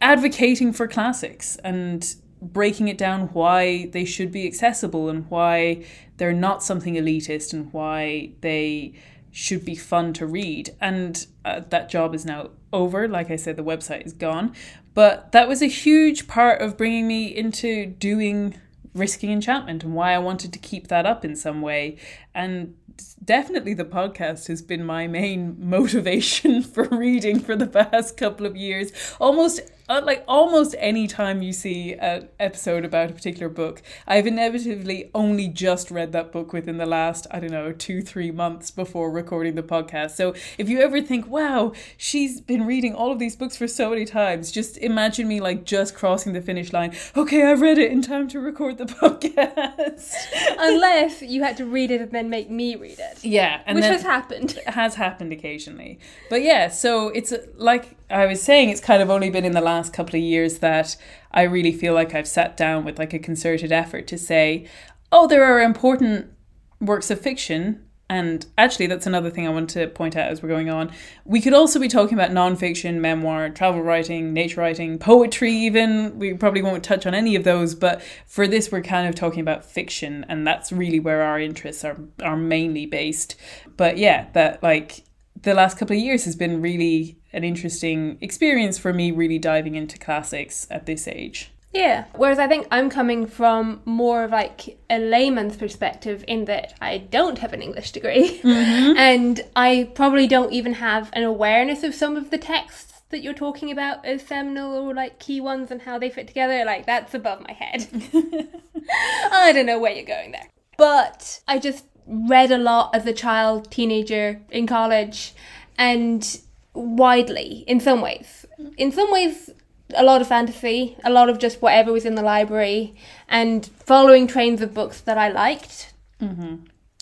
advocating 0.00 0.72
for 0.72 0.86
classics 0.88 1.56
and 1.64 2.14
breaking 2.40 2.88
it 2.88 2.98
down 2.98 3.28
why 3.28 3.86
they 3.92 4.04
should 4.04 4.32
be 4.32 4.46
accessible 4.46 5.08
and 5.08 5.30
why 5.30 5.84
they're 6.16 6.32
not 6.32 6.62
something 6.62 6.94
elitist 6.94 7.52
and 7.52 7.72
why 7.72 8.32
they 8.40 8.92
should 9.30 9.64
be 9.64 9.74
fun 9.74 10.12
to 10.12 10.26
read. 10.26 10.74
And 10.80 11.26
uh, 11.44 11.60
that 11.70 11.88
job 11.88 12.14
is 12.14 12.24
now 12.24 12.50
over. 12.72 13.08
Like 13.08 13.30
I 13.30 13.36
said, 13.36 13.56
the 13.56 13.64
website 13.64 14.04
is 14.04 14.12
gone. 14.12 14.54
But 14.94 15.32
that 15.32 15.48
was 15.48 15.62
a 15.62 15.66
huge 15.66 16.28
part 16.28 16.60
of 16.60 16.76
bringing 16.76 17.06
me 17.06 17.26
into 17.34 17.86
doing 17.86 18.60
risking 18.94 19.30
enchantment 19.30 19.84
and 19.84 19.94
why 19.94 20.12
I 20.12 20.18
wanted 20.18 20.52
to 20.52 20.58
keep 20.58 20.88
that 20.88 21.06
up 21.06 21.24
in 21.24 21.34
some 21.34 21.62
way. 21.62 21.96
And 22.34 22.76
definitely 23.24 23.74
the 23.74 23.84
podcast 23.84 24.48
has 24.48 24.62
been 24.62 24.84
my 24.84 25.06
main 25.06 25.56
motivation 25.68 26.62
for 26.62 26.84
reading 26.84 27.40
for 27.40 27.56
the 27.56 27.66
past 27.66 28.16
couple 28.16 28.46
of 28.46 28.56
years. 28.56 28.92
Almost 29.20 29.60
uh, 29.88 30.00
like 30.04 30.24
almost 30.26 30.74
any 30.78 31.06
time 31.06 31.42
you 31.42 31.52
see 31.52 31.94
an 31.94 32.28
episode 32.40 32.84
about 32.84 33.10
a 33.10 33.12
particular 33.12 33.48
book, 33.48 33.82
I've 34.06 34.26
inevitably 34.26 35.10
only 35.14 35.48
just 35.48 35.90
read 35.90 36.12
that 36.12 36.32
book 36.32 36.52
within 36.52 36.78
the 36.78 36.86
last, 36.86 37.26
I 37.30 37.40
don't 37.40 37.50
know, 37.50 37.72
two, 37.72 38.00
three 38.00 38.30
months 38.30 38.70
before 38.70 39.10
recording 39.10 39.54
the 39.54 39.62
podcast. 39.62 40.12
So 40.12 40.34
if 40.56 40.68
you 40.68 40.80
ever 40.80 41.02
think, 41.02 41.26
wow, 41.26 41.72
she's 41.96 42.40
been 42.40 42.64
reading 42.64 42.94
all 42.94 43.12
of 43.12 43.18
these 43.18 43.36
books 43.36 43.56
for 43.56 43.66
so 43.66 43.90
many 43.90 44.04
times, 44.04 44.50
just 44.50 44.78
imagine 44.78 45.28
me 45.28 45.40
like 45.40 45.64
just 45.64 45.94
crossing 45.94 46.32
the 46.32 46.40
finish 46.40 46.72
line. 46.72 46.94
Okay, 47.16 47.42
I 47.42 47.52
read 47.52 47.78
it 47.78 47.92
in 47.92 48.02
time 48.02 48.28
to 48.28 48.40
record 48.40 48.78
the 48.78 48.84
podcast. 48.86 50.14
Unless 50.58 51.22
you 51.22 51.42
had 51.42 51.56
to 51.58 51.66
read 51.66 51.90
it 51.90 52.00
and 52.00 52.12
then 52.12 52.30
make 52.30 52.50
me 52.50 52.76
read 52.76 52.98
it. 52.98 53.11
Yeah. 53.22 53.60
Which 53.72 53.84
has 53.84 54.02
happened. 54.02 54.58
Has 54.66 54.94
happened 54.94 55.32
occasionally. 55.32 55.98
But 56.30 56.42
yeah, 56.42 56.68
so 56.68 57.08
it's 57.08 57.32
like 57.56 57.96
I 58.10 58.26
was 58.26 58.42
saying, 58.42 58.70
it's 58.70 58.80
kind 58.80 59.02
of 59.02 59.10
only 59.10 59.30
been 59.30 59.44
in 59.44 59.52
the 59.52 59.60
last 59.60 59.92
couple 59.92 60.16
of 60.16 60.22
years 60.22 60.58
that 60.58 60.96
I 61.30 61.42
really 61.42 61.72
feel 61.72 61.94
like 61.94 62.14
I've 62.14 62.28
sat 62.28 62.56
down 62.56 62.84
with 62.84 62.98
like 62.98 63.12
a 63.12 63.18
concerted 63.18 63.72
effort 63.72 64.06
to 64.08 64.18
say, 64.18 64.66
oh, 65.10 65.26
there 65.26 65.44
are 65.44 65.60
important 65.60 66.32
works 66.80 67.10
of 67.10 67.20
fiction. 67.20 67.84
And 68.12 68.44
actually, 68.58 68.88
that's 68.88 69.06
another 69.06 69.30
thing 69.30 69.46
I 69.46 69.50
want 69.50 69.70
to 69.70 69.86
point 69.86 70.16
out 70.16 70.30
as 70.30 70.42
we're 70.42 70.50
going 70.50 70.68
on. 70.68 70.92
We 71.24 71.40
could 71.40 71.54
also 71.54 71.80
be 71.80 71.88
talking 71.88 72.12
about 72.12 72.30
nonfiction, 72.30 73.00
memoir, 73.00 73.48
travel 73.48 73.80
writing, 73.80 74.34
nature 74.34 74.60
writing, 74.60 74.98
poetry, 74.98 75.50
even. 75.50 76.18
We 76.18 76.34
probably 76.34 76.60
won't 76.60 76.84
touch 76.84 77.06
on 77.06 77.14
any 77.14 77.36
of 77.36 77.44
those, 77.44 77.74
but 77.74 78.02
for 78.26 78.46
this, 78.46 78.70
we're 78.70 78.82
kind 78.82 79.08
of 79.08 79.14
talking 79.14 79.40
about 79.40 79.64
fiction, 79.64 80.26
and 80.28 80.46
that's 80.46 80.70
really 80.70 81.00
where 81.00 81.22
our 81.22 81.40
interests 81.40 81.86
are, 81.86 81.96
are 82.22 82.36
mainly 82.36 82.84
based. 82.84 83.34
But 83.78 83.96
yeah, 83.96 84.26
that 84.34 84.62
like 84.62 85.04
the 85.40 85.54
last 85.54 85.78
couple 85.78 85.96
of 85.96 86.02
years 86.02 86.26
has 86.26 86.36
been 86.36 86.60
really 86.60 87.16
an 87.32 87.44
interesting 87.44 88.18
experience 88.20 88.76
for 88.76 88.92
me, 88.92 89.10
really 89.10 89.38
diving 89.38 89.74
into 89.74 89.96
classics 89.96 90.66
at 90.70 90.84
this 90.84 91.08
age. 91.08 91.51
Yeah. 91.72 92.04
Whereas 92.14 92.38
I 92.38 92.46
think 92.46 92.66
I'm 92.70 92.90
coming 92.90 93.26
from 93.26 93.80
more 93.84 94.24
of 94.24 94.30
like 94.30 94.78
a 94.90 94.98
layman's 94.98 95.56
perspective 95.56 96.24
in 96.28 96.44
that 96.44 96.74
I 96.80 96.98
don't 96.98 97.38
have 97.38 97.52
an 97.52 97.62
English 97.62 97.92
degree 97.92 98.40
mm-hmm. 98.40 98.96
and 98.98 99.40
I 99.56 99.90
probably 99.94 100.26
don't 100.26 100.52
even 100.52 100.74
have 100.74 101.10
an 101.14 101.22
awareness 101.22 101.82
of 101.82 101.94
some 101.94 102.16
of 102.16 102.30
the 102.30 102.38
texts 102.38 103.02
that 103.08 103.22
you're 103.22 103.34
talking 103.34 103.70
about 103.70 104.04
as 104.04 104.22
seminal 104.22 104.74
or 104.74 104.94
like 104.94 105.18
key 105.18 105.40
ones 105.40 105.70
and 105.70 105.82
how 105.82 105.98
they 105.98 106.10
fit 106.10 106.26
together. 106.26 106.64
Like 106.64 106.86
that's 106.86 107.14
above 107.14 107.40
my 107.40 107.52
head. 107.52 107.86
I 109.32 109.52
don't 109.52 109.66
know 109.66 109.78
where 109.78 109.92
you're 109.92 110.04
going 110.04 110.32
there. 110.32 110.48
But 110.76 111.40
I 111.46 111.58
just 111.58 111.84
read 112.06 112.50
a 112.50 112.58
lot 112.58 112.94
as 112.94 113.06
a 113.06 113.12
child, 113.12 113.70
teenager, 113.70 114.40
in 114.50 114.66
college, 114.66 115.34
and 115.78 116.40
widely 116.74 117.64
in 117.66 117.80
some 117.80 118.00
ways. 118.00 118.46
Mm-hmm. 118.58 118.72
In 118.76 118.92
some 118.92 119.10
ways, 119.12 119.50
a 119.96 120.02
lot 120.02 120.20
of 120.20 120.28
fantasy, 120.28 120.96
a 121.04 121.10
lot 121.10 121.28
of 121.28 121.38
just 121.38 121.62
whatever 121.62 121.92
was 121.92 122.04
in 122.04 122.14
the 122.14 122.22
library, 122.22 122.94
and 123.28 123.66
following 123.66 124.26
trains 124.26 124.60
of 124.60 124.74
books 124.74 125.00
that 125.00 125.18
I 125.18 125.28
liked. 125.28 125.92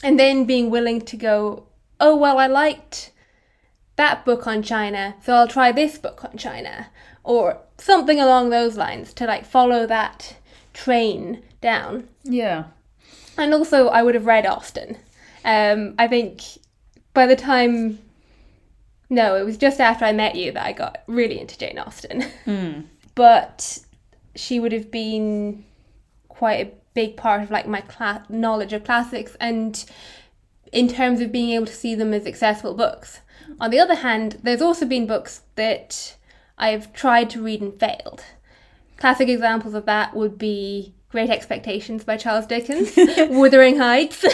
And 0.03 0.19
then 0.19 0.45
being 0.45 0.71
willing 0.71 1.01
to 1.03 1.17
go, 1.17 1.67
oh, 1.99 2.17
well, 2.17 2.39
I 2.39 2.47
liked 2.47 3.11
that 3.97 4.25
book 4.25 4.47
on 4.47 4.63
China, 4.63 5.15
so 5.23 5.35
I'll 5.35 5.49
try 5.49 5.73
this 5.73 5.99
book 5.99 6.25
on 6.25 6.39
China, 6.39 6.89
or 7.23 7.59
something 7.77 8.19
along 8.19 8.49
those 8.49 8.77
lines 8.79 9.13
to 9.15 9.27
like 9.27 9.45
follow 9.45 9.87
that 9.87 10.37
train 10.73 11.43
down. 11.61 12.09
Yeah. 12.25 12.65
And 13.37 13.53
also, 13.53 13.89
I 13.89 14.03
would 14.03 14.15
have 14.15 14.27
read 14.27 14.47
Austen. 14.47 14.97
Um, 15.45 15.95
I 15.99 16.09
think 16.09 16.43
by 17.13 17.27
the 17.27 17.37
time, 17.37 17.99
no, 19.11 19.37
it 19.37 19.45
was 19.45 19.59
just 19.59 19.81
after 19.81 20.05
I 20.05 20.13
met 20.13 20.37
you 20.37 20.53
that 20.53 20.65
I 20.65 20.73
got 20.73 21.03
really 21.07 21.39
into 21.41 21.59
Jane 21.59 21.79
Austen. 21.79 22.23
Hmm. 22.45 22.83
but 23.15 23.81
she 24.37 24.61
would 24.61 24.73
have 24.73 24.91
been 24.91 25.65
quite 26.29 26.67
a 26.67 26.73
big 26.95 27.17
part 27.17 27.43
of 27.43 27.51
like 27.51 27.67
my 27.67 27.81
cla- 27.83 28.25
knowledge 28.29 28.73
of 28.73 28.85
classics 28.85 29.37
and 29.41 29.85
in 30.73 30.89
terms 30.89 31.21
of 31.21 31.33
being 31.33 31.51
able 31.51 31.67
to 31.67 31.75
see 31.75 31.95
them 31.95 32.15
as 32.15 32.27
accessible 32.27 32.75
books. 32.75 33.21
On 33.61 33.71
the 33.71 33.81
other 33.81 33.97
hand, 33.97 34.39
there's 34.43 34.63
also 34.63 34.87
been 34.87 35.07
books 35.07 35.43
that 35.57 36.17
I've 36.57 36.93
tried 36.93 37.29
to 37.31 37.43
read 37.43 37.61
and 37.61 37.79
failed. 37.79 38.25
Classic 38.97 39.29
examples 39.29 39.75
of 39.75 39.87
that 39.87 40.15
would 40.15 40.39
be 40.39 40.95
Great 41.11 41.29
Expectations 41.29 42.05
by 42.05 42.17
Charles 42.17 42.47
Dickens, 42.47 42.93
Wuthering 42.97 43.79
Heights, 43.79 44.25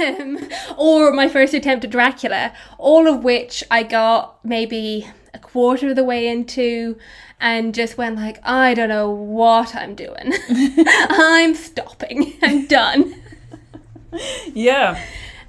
um, 0.00 0.48
or 0.76 1.12
my 1.12 1.28
first 1.28 1.54
attempt 1.54 1.84
at 1.84 1.90
Dracula, 1.92 2.52
all 2.76 3.06
of 3.06 3.22
which 3.22 3.62
I 3.70 3.84
got 3.84 4.44
maybe 4.44 5.08
a 5.32 5.38
quarter 5.38 5.90
of 5.90 5.96
the 5.96 6.02
way 6.02 6.26
into 6.26 6.98
and 7.40 7.72
just 7.72 7.96
went 7.96 8.16
like, 8.16 8.40
I 8.42 8.74
don't 8.74 8.88
know 8.88 9.08
what 9.08 9.76
I'm 9.76 9.94
doing. 9.94 10.32
I'm 10.50 11.54
stopping. 11.54 12.36
I'm 12.42 12.66
done. 12.66 13.22
Yeah. 14.52 15.00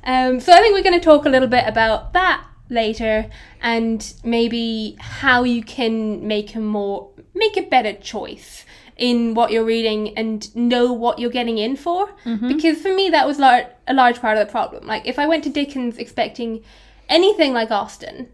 Um, 0.03 0.39
so 0.39 0.53
I 0.53 0.59
think 0.59 0.75
we're 0.75 0.83
going 0.83 0.99
to 0.99 1.03
talk 1.03 1.25
a 1.25 1.29
little 1.29 1.47
bit 1.47 1.67
about 1.67 2.13
that 2.13 2.45
later 2.69 3.27
and 3.59 4.13
maybe 4.23 4.97
how 4.99 5.43
you 5.43 5.63
can 5.63 6.27
make 6.27 6.53
a 6.53 6.59
more 6.59 7.09
make 7.33 7.57
a 7.57 7.61
better 7.61 7.93
choice 7.93 8.65
in 8.99 9.33
what 9.33 9.51
you're 9.51 9.65
reading 9.65 10.17
and 10.17 10.53
know 10.55 10.93
what 10.93 11.19
you're 11.19 11.29
getting 11.29 11.57
in 11.57 11.75
for. 11.75 12.07
Mm-hmm. 12.25 12.47
Because 12.47 12.81
for 12.81 12.93
me 12.93 13.09
that 13.09 13.25
was 13.25 13.39
lar- 13.39 13.69
a 13.87 13.93
large 13.93 14.19
part 14.19 14.37
of 14.37 14.45
the 14.45 14.51
problem. 14.51 14.85
Like 14.85 15.07
if 15.07 15.17
i 15.17 15.25
went 15.25 15.43
to 15.45 15.49
dickens 15.49 15.97
expecting 15.97 16.63
anything 17.07 17.53
like 17.53 17.71
austen 17.71 18.29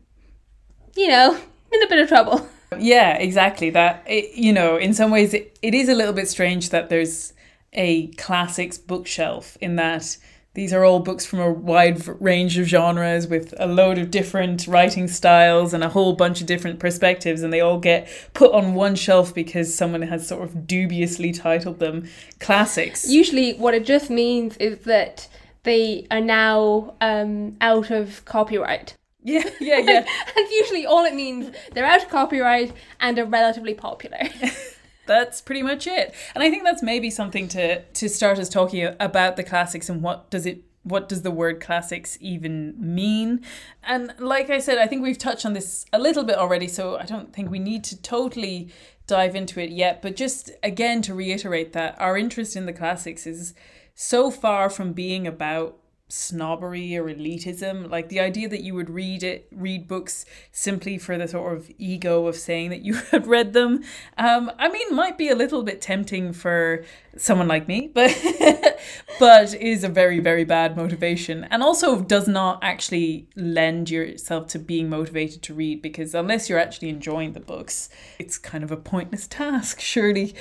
you 0.96 1.08
know 1.08 1.38
in 1.72 1.84
a 1.84 1.88
bit 1.88 2.00
of 2.00 2.08
trouble. 2.08 2.48
Yeah, 2.78 3.18
exactly. 3.18 3.70
That 3.70 4.04
it, 4.08 4.36
you 4.36 4.52
know, 4.52 4.78
in 4.78 4.94
some 4.94 5.12
ways, 5.12 5.34
it, 5.34 5.58
it 5.62 5.74
is 5.74 5.88
a 5.88 5.94
little 5.94 6.14
bit 6.14 6.28
strange 6.28 6.70
that 6.72 6.90
there's 6.90 7.34
a 7.74 8.08
classics 8.14 8.78
bookshelf 8.78 9.58
in 9.62 9.76
that 9.76 10.18
these 10.56 10.74
are 10.74 10.84
all 10.84 11.00
books 11.00 11.26
from 11.26 11.40
a 11.40 11.52
wide 11.52 12.02
range 12.22 12.58
of 12.58 12.66
genres 12.66 13.28
with 13.28 13.54
a 13.60 13.68
load 13.68 13.98
of 13.98 14.10
different 14.10 14.66
writing 14.68 15.08
styles 15.08 15.74
and 15.74 15.84
a 15.84 15.90
whole 15.90 16.14
bunch 16.14 16.42
of 16.42 16.48
different 16.48 16.80
perspectives, 16.80 17.44
and 17.44 17.54
they 17.54 17.62
all 17.62 17.78
get 17.78 18.08
put 18.34 18.52
on 18.54 18.74
one 18.74 18.96
shelf 18.96 19.36
because 19.36 19.76
someone 19.76 20.02
has 20.02 20.28
sort 20.28 20.44
of 20.44 20.66
dubiously 20.66 21.34
titled 21.34 21.80
them 21.80 22.08
classics. 22.40 23.08
usually 23.10 23.54
what 23.54 23.74
it 23.74 23.86
just 23.86 24.10
means 24.10 24.56
is 24.58 24.80
that 24.80 25.28
they 25.64 26.08
are 26.10 26.22
now 26.22 26.96
um, 27.02 27.58
out 27.60 27.92
of 27.92 28.24
copyright 28.26 28.96
yeah, 29.24 29.44
yeah, 29.60 29.80
yeah. 29.80 30.06
and 30.38 30.48
usually 30.52 30.86
all 30.86 31.04
it 31.04 31.16
means 31.16 31.54
they're 31.74 31.86
out 31.86 32.04
of 32.04 32.10
copyright 32.10 32.72
and 33.02 33.20
are 33.20 33.26
relatively 33.26 33.74
popular 33.74 34.20
that's 35.06 35.42
pretty 35.42 35.62
much 35.62 35.88
it. 35.88 36.14
And 36.34 36.44
i 36.44 36.50
think 36.50 36.64
that's 36.64 36.84
maybe 36.84 37.10
something 37.10 37.48
to 37.50 37.82
to 37.82 38.10
start 38.10 38.40
us 38.40 38.50
talking 38.50 38.96
about 39.00 39.36
the 39.36 39.44
classics 39.44 39.90
and 39.90 40.02
what 40.02 40.30
does 40.30 40.46
it 40.46 40.64
what 40.84 41.10
does 41.10 41.24
the 41.24 41.32
word 41.32 41.60
classics 41.60 42.16
even 42.22 42.76
mean? 42.78 43.44
And 43.84 44.14
like 44.20 44.50
i 44.50 44.60
said 44.60 44.78
i 44.78 44.88
think 44.88 45.02
we've 45.02 45.18
touched 45.18 45.46
on 45.46 45.54
this 45.54 45.86
a 45.92 46.00
little 46.00 46.24
bit 46.24 46.38
already 46.38 46.68
so 46.68 46.98
i 46.98 47.04
don't 47.04 47.34
think 47.34 47.50
we 47.50 47.60
need 47.60 47.84
to 47.86 48.02
totally 48.02 48.70
dive 49.08 49.36
into 49.36 49.60
it 49.60 49.70
yet. 49.72 50.02
But 50.02 50.16
just 50.16 50.52
again 50.64 51.02
to 51.04 51.14
reiterate 51.14 51.74
that 51.74 52.00
our 52.00 52.18
interest 52.18 52.56
in 52.56 52.66
the 52.66 52.74
classics 52.74 53.28
is 53.28 53.54
so 53.94 54.30
far 54.30 54.70
from 54.70 54.94
being 54.94 55.26
about 55.28 55.78
snobbery 56.08 56.96
or 56.96 57.06
elitism. 57.06 57.90
Like 57.90 58.10
the 58.10 58.20
idea 58.20 58.48
that 58.50 58.62
you 58.62 58.76
would 58.76 58.90
read 58.90 59.24
it 59.24 59.48
read 59.52 59.88
books 59.88 60.26
simply 60.52 60.98
for 60.98 61.18
the 61.18 61.28
sort 61.28 61.58
of 61.58 61.72
ego 61.78 62.28
of 62.28 62.36
saying 62.36 62.70
that 62.70 62.82
you 62.82 62.94
had 63.12 63.28
read 63.28 63.54
them. 63.54 63.84
Um 64.18 64.52
i 64.60 64.70
mean 64.70 64.96
might 64.96 65.18
be 65.18 65.30
a 65.30 65.36
little 65.36 65.64
bit 65.64 65.82
tempting 65.82 66.34
for 66.34 66.84
someone 67.18 67.48
like 67.48 67.68
me 67.68 67.90
but 67.94 68.12
but 69.20 69.54
is 69.56 69.84
a 69.84 69.90
very 69.90 70.20
very 70.20 70.44
bad 70.44 70.76
motivation 70.76 71.44
and 71.46 71.64
also 71.64 72.02
does 72.02 72.28
not 72.28 72.60
actually 72.62 73.28
lend 73.36 73.90
yourself 73.90 74.48
to 74.48 74.60
being 74.60 74.90
motivated 74.90 75.42
to 75.42 75.54
read 75.54 75.82
because 75.82 76.14
unless 76.14 76.50
you're 76.50 76.60
actually 76.60 76.90
enjoying 76.90 77.34
the 77.34 77.40
books 77.40 77.90
it's 78.20 78.38
kind 78.38 78.64
of 78.64 78.72
a 78.72 78.78
pointless 78.78 79.28
task 79.36 79.80
surely 79.80 80.34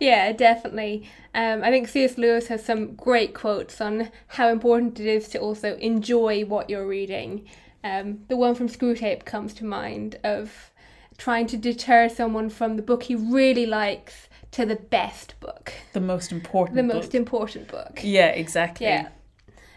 Yeah, 0.00 0.32
definitely. 0.32 1.08
Um, 1.34 1.62
I 1.62 1.70
think 1.70 1.88
C.S. 1.88 2.18
Lewis 2.18 2.48
has 2.48 2.64
some 2.64 2.94
great 2.94 3.34
quotes 3.34 3.80
on 3.80 4.10
how 4.28 4.48
important 4.48 5.00
it 5.00 5.06
is 5.06 5.28
to 5.28 5.38
also 5.38 5.76
enjoy 5.76 6.44
what 6.44 6.70
you're 6.70 6.86
reading. 6.86 7.46
Um, 7.82 8.20
the 8.28 8.36
one 8.36 8.54
from 8.54 8.68
Screwtape 8.68 9.24
comes 9.24 9.54
to 9.54 9.64
mind 9.64 10.18
of 10.24 10.70
trying 11.18 11.46
to 11.46 11.56
deter 11.56 12.08
someone 12.08 12.50
from 12.50 12.76
the 12.76 12.82
book 12.82 13.04
he 13.04 13.14
really 13.14 13.64
likes 13.64 14.25
to 14.52 14.64
the 14.64 14.76
best 14.76 15.34
book, 15.40 15.72
the 15.92 16.00
most 16.00 16.32
important 16.32 16.76
the 16.76 16.82
book. 16.82 16.94
most 16.94 17.14
important 17.14 17.68
book. 17.68 18.00
yeah 18.02 18.28
exactly 18.28 18.86
Yeah. 18.86 19.08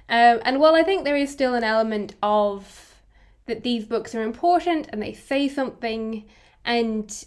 Um, 0.09 0.39
and 0.43 0.59
while 0.59 0.73
I 0.73 0.81
think 0.81 1.03
there 1.03 1.15
is 1.15 1.31
still 1.31 1.53
an 1.53 1.63
element 1.63 2.15
of 2.23 2.95
that 3.45 3.63
these 3.63 3.85
books 3.85 4.15
are 4.15 4.23
important 4.23 4.87
and 4.91 5.01
they 5.01 5.13
say 5.13 5.47
something 5.47 6.25
and 6.65 7.25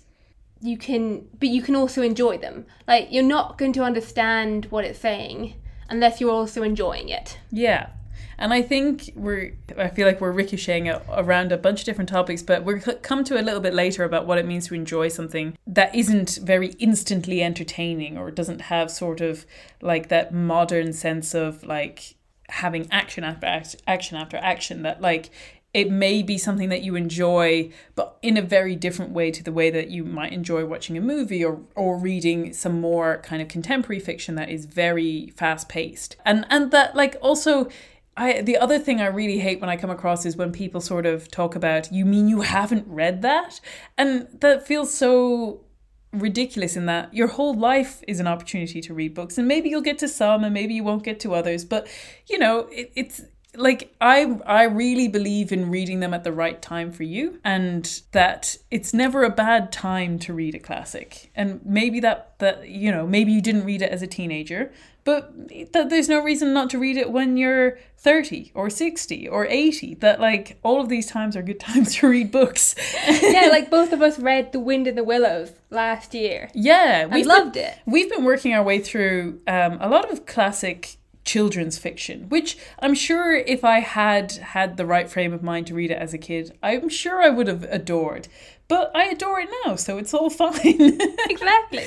you 0.60 0.76
can 0.76 1.28
but 1.38 1.48
you 1.48 1.62
can 1.62 1.76
also 1.76 2.02
enjoy 2.02 2.38
them. 2.38 2.66
Like 2.88 3.08
you're 3.10 3.22
not 3.22 3.58
going 3.58 3.72
to 3.74 3.82
understand 3.82 4.66
what 4.66 4.84
it's 4.84 4.98
saying 4.98 5.54
unless 5.88 6.20
you're 6.20 6.30
also 6.30 6.62
enjoying 6.62 7.08
it. 7.08 7.38
Yeah. 7.50 7.90
And 8.38 8.52
I 8.52 8.62
think 8.62 9.12
we're, 9.14 9.54
I 9.76 9.88
feel 9.88 10.06
like 10.06 10.20
we're 10.20 10.32
ricocheting 10.32 10.88
around 11.10 11.52
a 11.52 11.56
bunch 11.56 11.80
of 11.80 11.86
different 11.86 12.08
topics, 12.08 12.42
but 12.42 12.64
we'll 12.64 12.80
come 12.80 13.24
to 13.24 13.40
a 13.40 13.42
little 13.42 13.60
bit 13.60 13.74
later 13.74 14.04
about 14.04 14.26
what 14.26 14.38
it 14.38 14.46
means 14.46 14.66
to 14.68 14.74
enjoy 14.74 15.08
something 15.08 15.56
that 15.66 15.94
isn't 15.94 16.38
very 16.42 16.68
instantly 16.78 17.42
entertaining 17.42 18.18
or 18.18 18.30
doesn't 18.30 18.62
have 18.62 18.90
sort 18.90 19.20
of 19.20 19.46
like 19.80 20.08
that 20.08 20.32
modern 20.32 20.92
sense 20.92 21.34
of 21.34 21.64
like 21.64 22.16
having 22.48 22.86
action 22.90 23.24
after 23.24 23.46
act- 23.46 23.76
action 23.86 24.16
after 24.16 24.36
action 24.36 24.82
that 24.82 25.00
like 25.00 25.30
it 25.72 25.90
may 25.90 26.22
be 26.22 26.36
something 26.36 26.68
that 26.68 26.82
you 26.82 26.94
enjoy 26.94 27.70
but 27.94 28.18
in 28.20 28.36
a 28.36 28.42
very 28.42 28.76
different 28.76 29.12
way 29.12 29.30
to 29.30 29.42
the 29.42 29.52
way 29.52 29.70
that 29.70 29.88
you 29.88 30.04
might 30.04 30.32
enjoy 30.32 30.64
watching 30.64 30.98
a 30.98 31.00
movie 31.00 31.42
or 31.42 31.60
or 31.74 31.98
reading 31.98 32.52
some 32.52 32.80
more 32.80 33.18
kind 33.22 33.40
of 33.40 33.48
contemporary 33.48 33.98
fiction 33.98 34.34
that 34.34 34.50
is 34.50 34.66
very 34.66 35.32
fast 35.36 35.68
paced 35.68 36.16
and 36.26 36.44
and 36.50 36.70
that 36.70 36.94
like 36.94 37.16
also 37.22 37.68
I 38.16 38.42
the 38.42 38.58
other 38.58 38.78
thing 38.78 39.00
I 39.00 39.06
really 39.06 39.38
hate 39.38 39.60
when 39.60 39.70
I 39.70 39.76
come 39.76 39.90
across 39.90 40.26
is 40.26 40.36
when 40.36 40.52
people 40.52 40.80
sort 40.80 41.06
of 41.06 41.30
talk 41.30 41.54
about 41.54 41.92
you 41.92 42.04
mean 42.04 42.28
you 42.28 42.42
haven't 42.42 42.86
read 42.86 43.22
that? 43.22 43.60
And 43.96 44.28
that 44.40 44.66
feels 44.66 44.92
so 44.92 45.64
ridiculous 46.12 46.76
in 46.76 46.86
that 46.86 47.12
your 47.14 47.26
whole 47.26 47.54
life 47.54 48.02
is 48.06 48.20
an 48.20 48.26
opportunity 48.26 48.82
to 48.82 48.92
read 48.92 49.14
books 49.14 49.38
and 49.38 49.48
maybe 49.48 49.70
you'll 49.70 49.80
get 49.80 49.98
to 49.98 50.06
some 50.06 50.44
and 50.44 50.52
maybe 50.52 50.74
you 50.74 50.84
won't 50.84 51.02
get 51.02 51.18
to 51.18 51.32
others 51.32 51.64
but 51.64 51.88
you 52.26 52.38
know 52.38 52.68
it, 52.70 52.92
it's 52.94 53.22
like 53.56 53.94
I 54.00 54.38
I 54.46 54.64
really 54.64 55.08
believe 55.08 55.52
in 55.52 55.70
reading 55.70 56.00
them 56.00 56.14
at 56.14 56.24
the 56.24 56.32
right 56.32 56.60
time 56.60 56.90
for 56.90 57.02
you 57.02 57.38
and 57.44 58.02
that 58.12 58.56
it's 58.70 58.94
never 58.94 59.24
a 59.24 59.30
bad 59.30 59.70
time 59.70 60.18
to 60.20 60.32
read 60.32 60.54
a 60.54 60.58
classic. 60.58 61.30
And 61.34 61.60
maybe 61.64 62.00
that 62.00 62.38
that 62.38 62.68
you 62.68 62.90
know, 62.90 63.06
maybe 63.06 63.32
you 63.32 63.42
didn't 63.42 63.64
read 63.64 63.82
it 63.82 63.90
as 63.90 64.00
a 64.00 64.06
teenager, 64.06 64.72
but 65.04 65.34
that 65.72 65.90
there's 65.90 66.08
no 66.08 66.22
reason 66.22 66.54
not 66.54 66.70
to 66.70 66.78
read 66.78 66.96
it 66.96 67.10
when 67.10 67.36
you're 67.36 67.78
30 67.98 68.52
or 68.54 68.70
60 68.70 69.28
or 69.28 69.46
80 69.46 69.96
that 69.96 70.18
like 70.18 70.58
all 70.62 70.80
of 70.80 70.88
these 70.88 71.06
times 71.06 71.36
are 71.36 71.42
good 71.42 71.60
times 71.72 71.96
to 71.96 72.08
read 72.08 72.30
books. 72.30 72.74
Yeah 73.06 73.48
like 73.50 73.70
both 73.70 73.92
of 73.92 74.00
us 74.00 74.18
read 74.18 74.52
the 74.52 74.60
wind 74.60 74.86
in 74.86 74.94
the 74.94 75.04
willows 75.04 75.52
last 75.68 76.14
year. 76.14 76.48
Yeah 76.54 77.04
we 77.04 77.22
loved 77.22 77.58
it. 77.58 77.76
we've 77.84 78.08
been 78.08 78.24
working 78.24 78.54
our 78.54 78.62
way 78.62 78.78
through 78.78 79.40
um, 79.46 79.76
a 79.78 79.90
lot 79.90 80.10
of 80.10 80.24
classic 80.24 80.96
children's 81.24 81.78
fiction, 81.78 82.28
which 82.28 82.58
I'm 82.80 82.94
sure 82.94 83.34
if 83.34 83.64
I 83.64 83.80
had 83.80 84.32
had 84.32 84.76
the 84.76 84.86
right 84.86 85.08
frame 85.08 85.32
of 85.32 85.42
mind 85.42 85.66
to 85.68 85.74
read 85.74 85.90
it 85.90 85.98
as 85.98 86.12
a 86.12 86.18
kid, 86.18 86.56
I'm 86.62 86.88
sure 86.88 87.22
I 87.22 87.30
would 87.30 87.46
have 87.46 87.64
adored. 87.64 88.28
But 88.68 88.90
I 88.94 89.04
adore 89.04 89.40
it 89.40 89.50
now, 89.64 89.76
so 89.76 89.98
it's 89.98 90.14
all 90.14 90.30
fine. 90.44 90.98
exactly. 91.28 91.84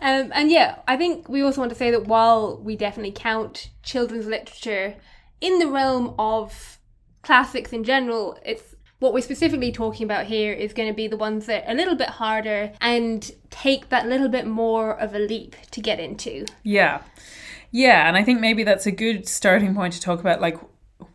Um, 0.00 0.32
and 0.34 0.50
yeah, 0.50 0.76
I 0.88 0.96
think 0.96 1.28
we 1.28 1.42
also 1.42 1.60
want 1.60 1.70
to 1.70 1.78
say 1.78 1.90
that 1.90 2.06
while 2.06 2.58
we 2.58 2.76
definitely 2.76 3.12
count 3.12 3.70
children's 3.82 4.26
literature 4.26 4.96
in 5.40 5.58
the 5.58 5.68
realm 5.68 6.14
of 6.18 6.78
classics 7.22 7.72
in 7.72 7.84
general, 7.84 8.38
it's 8.44 8.74
what 8.98 9.14
we're 9.14 9.22
specifically 9.22 9.72
talking 9.72 10.04
about 10.04 10.26
here 10.26 10.52
is 10.52 10.74
going 10.74 10.88
to 10.88 10.94
be 10.94 11.08
the 11.08 11.16
ones 11.16 11.46
that 11.46 11.66
are 11.66 11.72
a 11.72 11.74
little 11.74 11.94
bit 11.94 12.08
harder 12.08 12.72
and 12.82 13.30
take 13.48 13.88
that 13.88 14.06
little 14.06 14.28
bit 14.28 14.46
more 14.46 14.98
of 14.98 15.14
a 15.14 15.18
leap 15.18 15.56
to 15.70 15.80
get 15.80 15.98
into. 15.98 16.44
Yeah. 16.62 17.00
Yeah, 17.70 18.08
and 18.08 18.16
I 18.16 18.24
think 18.24 18.40
maybe 18.40 18.64
that's 18.64 18.86
a 18.86 18.90
good 18.90 19.28
starting 19.28 19.74
point 19.74 19.94
to 19.94 20.00
talk 20.00 20.20
about 20.20 20.40
like 20.40 20.58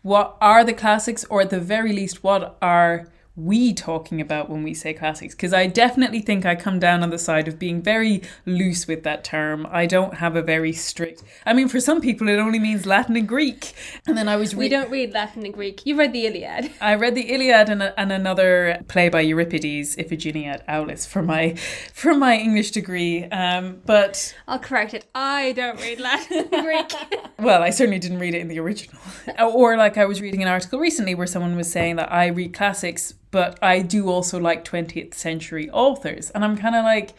what 0.02 0.38
are 0.40 0.64
the 0.64 0.74
classics 0.74 1.26
or 1.26 1.42
at 1.42 1.50
the 1.50 1.60
very 1.60 1.92
least 1.92 2.24
what 2.24 2.58
are 2.62 3.08
we 3.36 3.74
talking 3.74 4.22
about 4.22 4.50
when 4.50 4.64
we 4.64 4.74
say 4.74 4.94
classics? 4.94 5.36
Because 5.36 5.54
I 5.54 5.68
definitely 5.68 6.22
think 6.22 6.46
I 6.46 6.56
come 6.56 6.80
down 6.80 7.04
on 7.04 7.10
the 7.10 7.18
side 7.18 7.48
of 7.48 7.60
being 7.60 7.82
very 7.82 8.22
loose 8.46 8.88
with 8.88 9.04
that 9.04 9.24
term. 9.24 9.68
I 9.70 9.86
don't 9.86 10.16
have 10.16 10.36
a 10.36 10.42
very 10.42 10.72
strict. 10.72 11.24
I 11.46 11.54
mean, 11.54 11.68
for 11.68 11.80
some 11.80 12.02
people, 12.02 12.30
it 12.30 12.38
only 12.38 12.60
means 12.60 12.86
Latin 12.86 13.16
and 13.16 13.28
Greek. 13.28 13.74
And 14.08 14.18
then 14.18 14.30
I 14.30 14.36
was. 14.38 14.56
Re- 14.56 14.60
we 14.60 14.70
don't 14.70 14.90
read 14.90 15.14
Latin 15.14 15.44
and 15.44 15.54
Greek. 15.54 15.86
You 15.86 15.98
read 15.98 16.14
the 16.14 16.26
Iliad. 16.26 16.72
I 16.80 16.96
read 16.96 17.16
the 17.16 17.34
Iliad 17.34 17.70
and, 17.70 17.84
a, 17.84 18.00
and 18.00 18.12
another 18.12 18.82
play 18.88 19.10
by 19.10 19.22
Euripides, 19.22 19.96
Iphigenia 19.98 20.48
at 20.48 20.68
Aulis, 20.68 21.06
for 21.06 21.22
my 21.22 21.56
for 21.94 22.14
my 22.14 22.38
English 22.38 22.72
degree. 22.72 23.26
Um, 23.26 23.82
but 23.86 24.36
I'll 24.48 24.60
correct 24.60 24.94
it. 24.94 25.06
I 25.14 25.52
don't 25.54 25.82
read 25.82 26.00
Latin 26.00 26.48
and 26.52 26.66
Greek. 26.66 26.94
well, 27.40 27.62
I 27.62 27.70
certainly 27.70 28.00
didn't 28.00 28.20
read 28.20 28.34
it 28.34 28.40
in 28.40 28.48
the 28.48 28.60
original. 28.60 29.02
or 29.40 29.76
like 29.78 29.98
I 29.98 30.06
was 30.06 30.22
reading 30.22 30.42
an 30.42 30.48
article 30.48 30.80
recently 30.80 31.16
where 31.16 31.28
someone 31.28 31.56
was 31.56 31.72
saying 31.72 31.98
that 31.98 32.12
I 32.12 32.28
read 32.28 32.54
classics 32.54 33.14
but 33.36 33.60
I 33.62 33.82
do 33.82 34.08
also 34.08 34.40
like 34.40 34.64
20th 34.64 35.14
century 35.14 35.70
authors. 35.72 36.30
And 36.30 36.46
I'm 36.46 36.56
kind 36.56 36.74
of 36.74 36.86
like, 36.86 37.14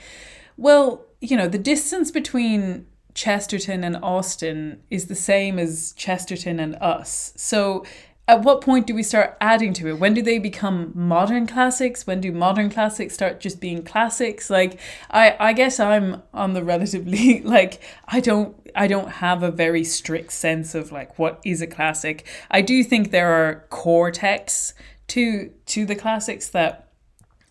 well, 0.56 1.04
you 1.20 1.37
know, 1.37 1.46
the 1.46 1.58
distance 1.58 2.11
between 2.11 2.87
Chesterton 3.12 3.85
and 3.85 3.99
Austen 4.02 4.82
is 4.90 5.08
the 5.08 5.14
same 5.14 5.58
as 5.58 5.92
Chesterton 5.92 6.58
and 6.58 6.75
us. 6.76 7.35
So 7.37 7.85
at 8.26 8.40
what 8.40 8.62
point 8.62 8.87
do 8.87 8.94
we 8.94 9.02
start 9.02 9.37
adding 9.42 9.75
to 9.75 9.88
it? 9.88 9.99
When 9.99 10.14
do 10.14 10.23
they 10.23 10.38
become 10.38 10.90
modern 10.94 11.46
classics? 11.46 12.06
When 12.06 12.23
do 12.23 12.32
modern 12.32 12.70
classics 12.70 13.12
start 13.12 13.38
just 13.38 13.61
being 13.61 13.82
classics? 13.82 14.49
Like 14.49 14.80
I 15.11 15.37
I 15.38 15.52
guess 15.52 15.78
I'm 15.78 16.23
on 16.32 16.54
the 16.54 16.64
relatively 16.64 17.40
like 17.56 17.78
I 18.08 18.20
don't 18.20 18.56
I 18.75 18.87
don't 18.87 19.11
have 19.11 19.42
a 19.42 19.50
very 19.50 19.85
strict 19.85 20.32
sense 20.32 20.75
of 20.75 20.90
like 20.90 21.18
what 21.18 21.42
is 21.44 21.61
a 21.61 21.66
classic. 21.66 22.26
I 22.50 22.62
do 22.62 22.82
think 22.82 23.11
there 23.11 23.32
are 23.32 23.66
core 23.68 24.11
texts 24.11 24.73
to 25.09 25.51
to 25.67 25.87
the 25.87 25.95
classics 25.95 26.49
that 26.51 26.87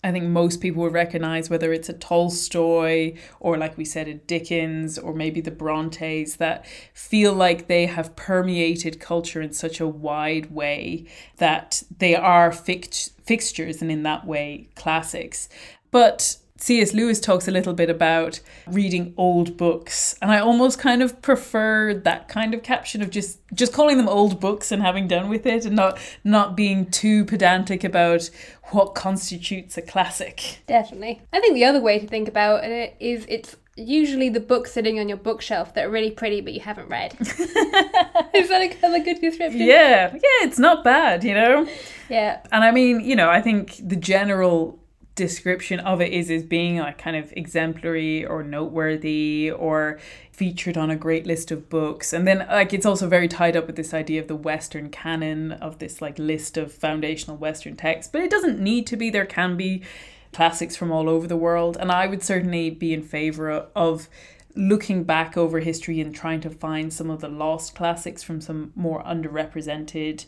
I 0.05 0.11
think 0.11 0.25
most 0.25 0.61
people 0.61 0.83
would 0.83 0.93
recognize, 0.93 1.49
whether 1.49 1.73
it's 1.73 1.89
a 1.89 1.93
Tolstoy 1.93 3.15
or, 3.39 3.57
like 3.57 3.75
we 3.75 3.85
said, 3.85 4.07
a 4.07 4.13
Dickens 4.13 4.99
or 4.99 5.15
maybe 5.15 5.41
the 5.41 5.49
Brontes, 5.49 6.35
that 6.35 6.63
feel 6.93 7.33
like 7.33 7.65
they 7.65 7.87
have 7.87 8.15
permeated 8.15 8.99
culture 8.99 9.41
in 9.41 9.51
such 9.51 9.79
a 9.79 9.87
wide 9.87 10.51
way 10.51 11.07
that 11.37 11.81
they 11.97 12.15
are 12.15 12.51
fix- 12.51 13.13
fixtures 13.25 13.81
and, 13.81 13.91
in 13.91 14.03
that 14.03 14.27
way, 14.27 14.69
classics. 14.75 15.49
But 15.89 16.37
C.S. 16.57 16.93
Lewis 16.93 17.19
talks 17.19 17.47
a 17.49 17.51
little 17.51 17.73
bit 17.73 17.89
about 17.89 18.39
reading 18.65 19.13
old 19.17 19.57
books, 19.57 20.15
and 20.21 20.31
I 20.31 20.39
almost 20.39 20.79
kind 20.79 21.03
of 21.03 21.21
prefer 21.21 21.93
that 21.93 22.29
kind 22.29 22.53
of 22.53 22.63
caption 22.63 23.01
of 23.01 23.09
just 23.09 23.39
just 23.53 23.73
calling 23.73 23.97
them 23.97 24.07
old 24.07 24.39
books 24.39 24.71
and 24.71 24.81
having 24.81 25.07
done 25.07 25.27
with 25.27 25.45
it, 25.45 25.65
and 25.65 25.75
not 25.75 25.99
not 26.23 26.55
being 26.55 26.89
too 26.89 27.25
pedantic 27.25 27.83
about 27.83 28.29
what 28.71 28.95
constitutes 28.95 29.77
a 29.77 29.81
classic. 29.81 30.59
Definitely, 30.65 31.21
I 31.33 31.41
think 31.41 31.55
the 31.55 31.65
other 31.65 31.81
way 31.81 31.99
to 31.99 32.07
think 32.07 32.29
about 32.29 32.63
it 32.63 32.95
is 33.01 33.25
it's 33.27 33.57
usually 33.75 34.29
the 34.29 34.39
books 34.39 34.71
sitting 34.71 34.97
on 34.99 35.09
your 35.09 35.17
bookshelf 35.17 35.73
that 35.73 35.85
are 35.85 35.89
really 35.89 36.11
pretty 36.11 36.39
but 36.39 36.53
you 36.53 36.61
haven't 36.61 36.87
read. 36.87 37.15
is 37.19 37.37
that 37.37 38.77
a, 38.83 38.93
a 38.93 38.99
good 39.01 39.19
description? 39.19 39.59
Yeah, 39.59 40.13
yeah, 40.13 40.47
it's 40.47 40.57
not 40.57 40.85
bad, 40.85 41.25
you 41.25 41.33
know. 41.33 41.67
Yeah, 42.09 42.39
and 42.53 42.63
I 42.63 42.71
mean, 42.71 43.01
you 43.01 43.17
know, 43.17 43.29
I 43.29 43.41
think 43.41 43.75
the 43.85 43.97
general 43.97 44.79
description 45.15 45.79
of 45.79 46.01
it 46.01 46.11
is 46.11 46.29
is 46.29 46.43
being 46.43 46.77
like 46.77 46.97
kind 46.97 47.15
of 47.15 47.33
exemplary 47.35 48.25
or 48.25 48.43
noteworthy 48.43 49.49
or 49.49 49.97
featured 50.31 50.77
on 50.77 50.89
a 50.89 50.95
great 50.95 51.25
list 51.25 51.51
of 51.51 51.69
books. 51.69 52.11
And 52.11 52.27
then 52.27 52.45
like 52.49 52.73
it's 52.73 52.85
also 52.85 53.07
very 53.07 53.27
tied 53.27 53.55
up 53.55 53.67
with 53.67 53.77
this 53.77 53.93
idea 53.93 54.21
of 54.21 54.27
the 54.27 54.35
western 54.35 54.89
canon 54.89 55.53
of 55.53 55.79
this 55.79 56.01
like 56.01 56.19
list 56.19 56.57
of 56.57 56.73
foundational 56.73 57.37
western 57.37 57.75
texts 57.75 58.11
but 58.11 58.21
it 58.21 58.29
doesn't 58.29 58.59
need 58.59 58.85
to 58.87 58.97
be. 58.97 59.09
There 59.09 59.25
can 59.25 59.55
be 59.55 59.83
classics 60.33 60.75
from 60.75 60.91
all 60.91 61.07
over 61.07 61.27
the 61.27 61.37
world 61.37 61.77
and 61.79 61.89
i 61.89 62.05
would 62.05 62.21
certainly 62.21 62.69
be 62.69 62.93
in 62.93 63.01
favor 63.01 63.67
of 63.73 64.09
looking 64.55 65.03
back 65.03 65.37
over 65.37 65.59
history 65.59 65.99
and 65.99 66.15
trying 66.15 66.39
to 66.39 66.49
find 66.49 66.93
some 66.93 67.09
of 67.09 67.21
the 67.21 67.27
lost 67.27 67.75
classics 67.75 68.23
from 68.23 68.39
some 68.39 68.71
more 68.75 69.03
underrepresented 69.03 70.25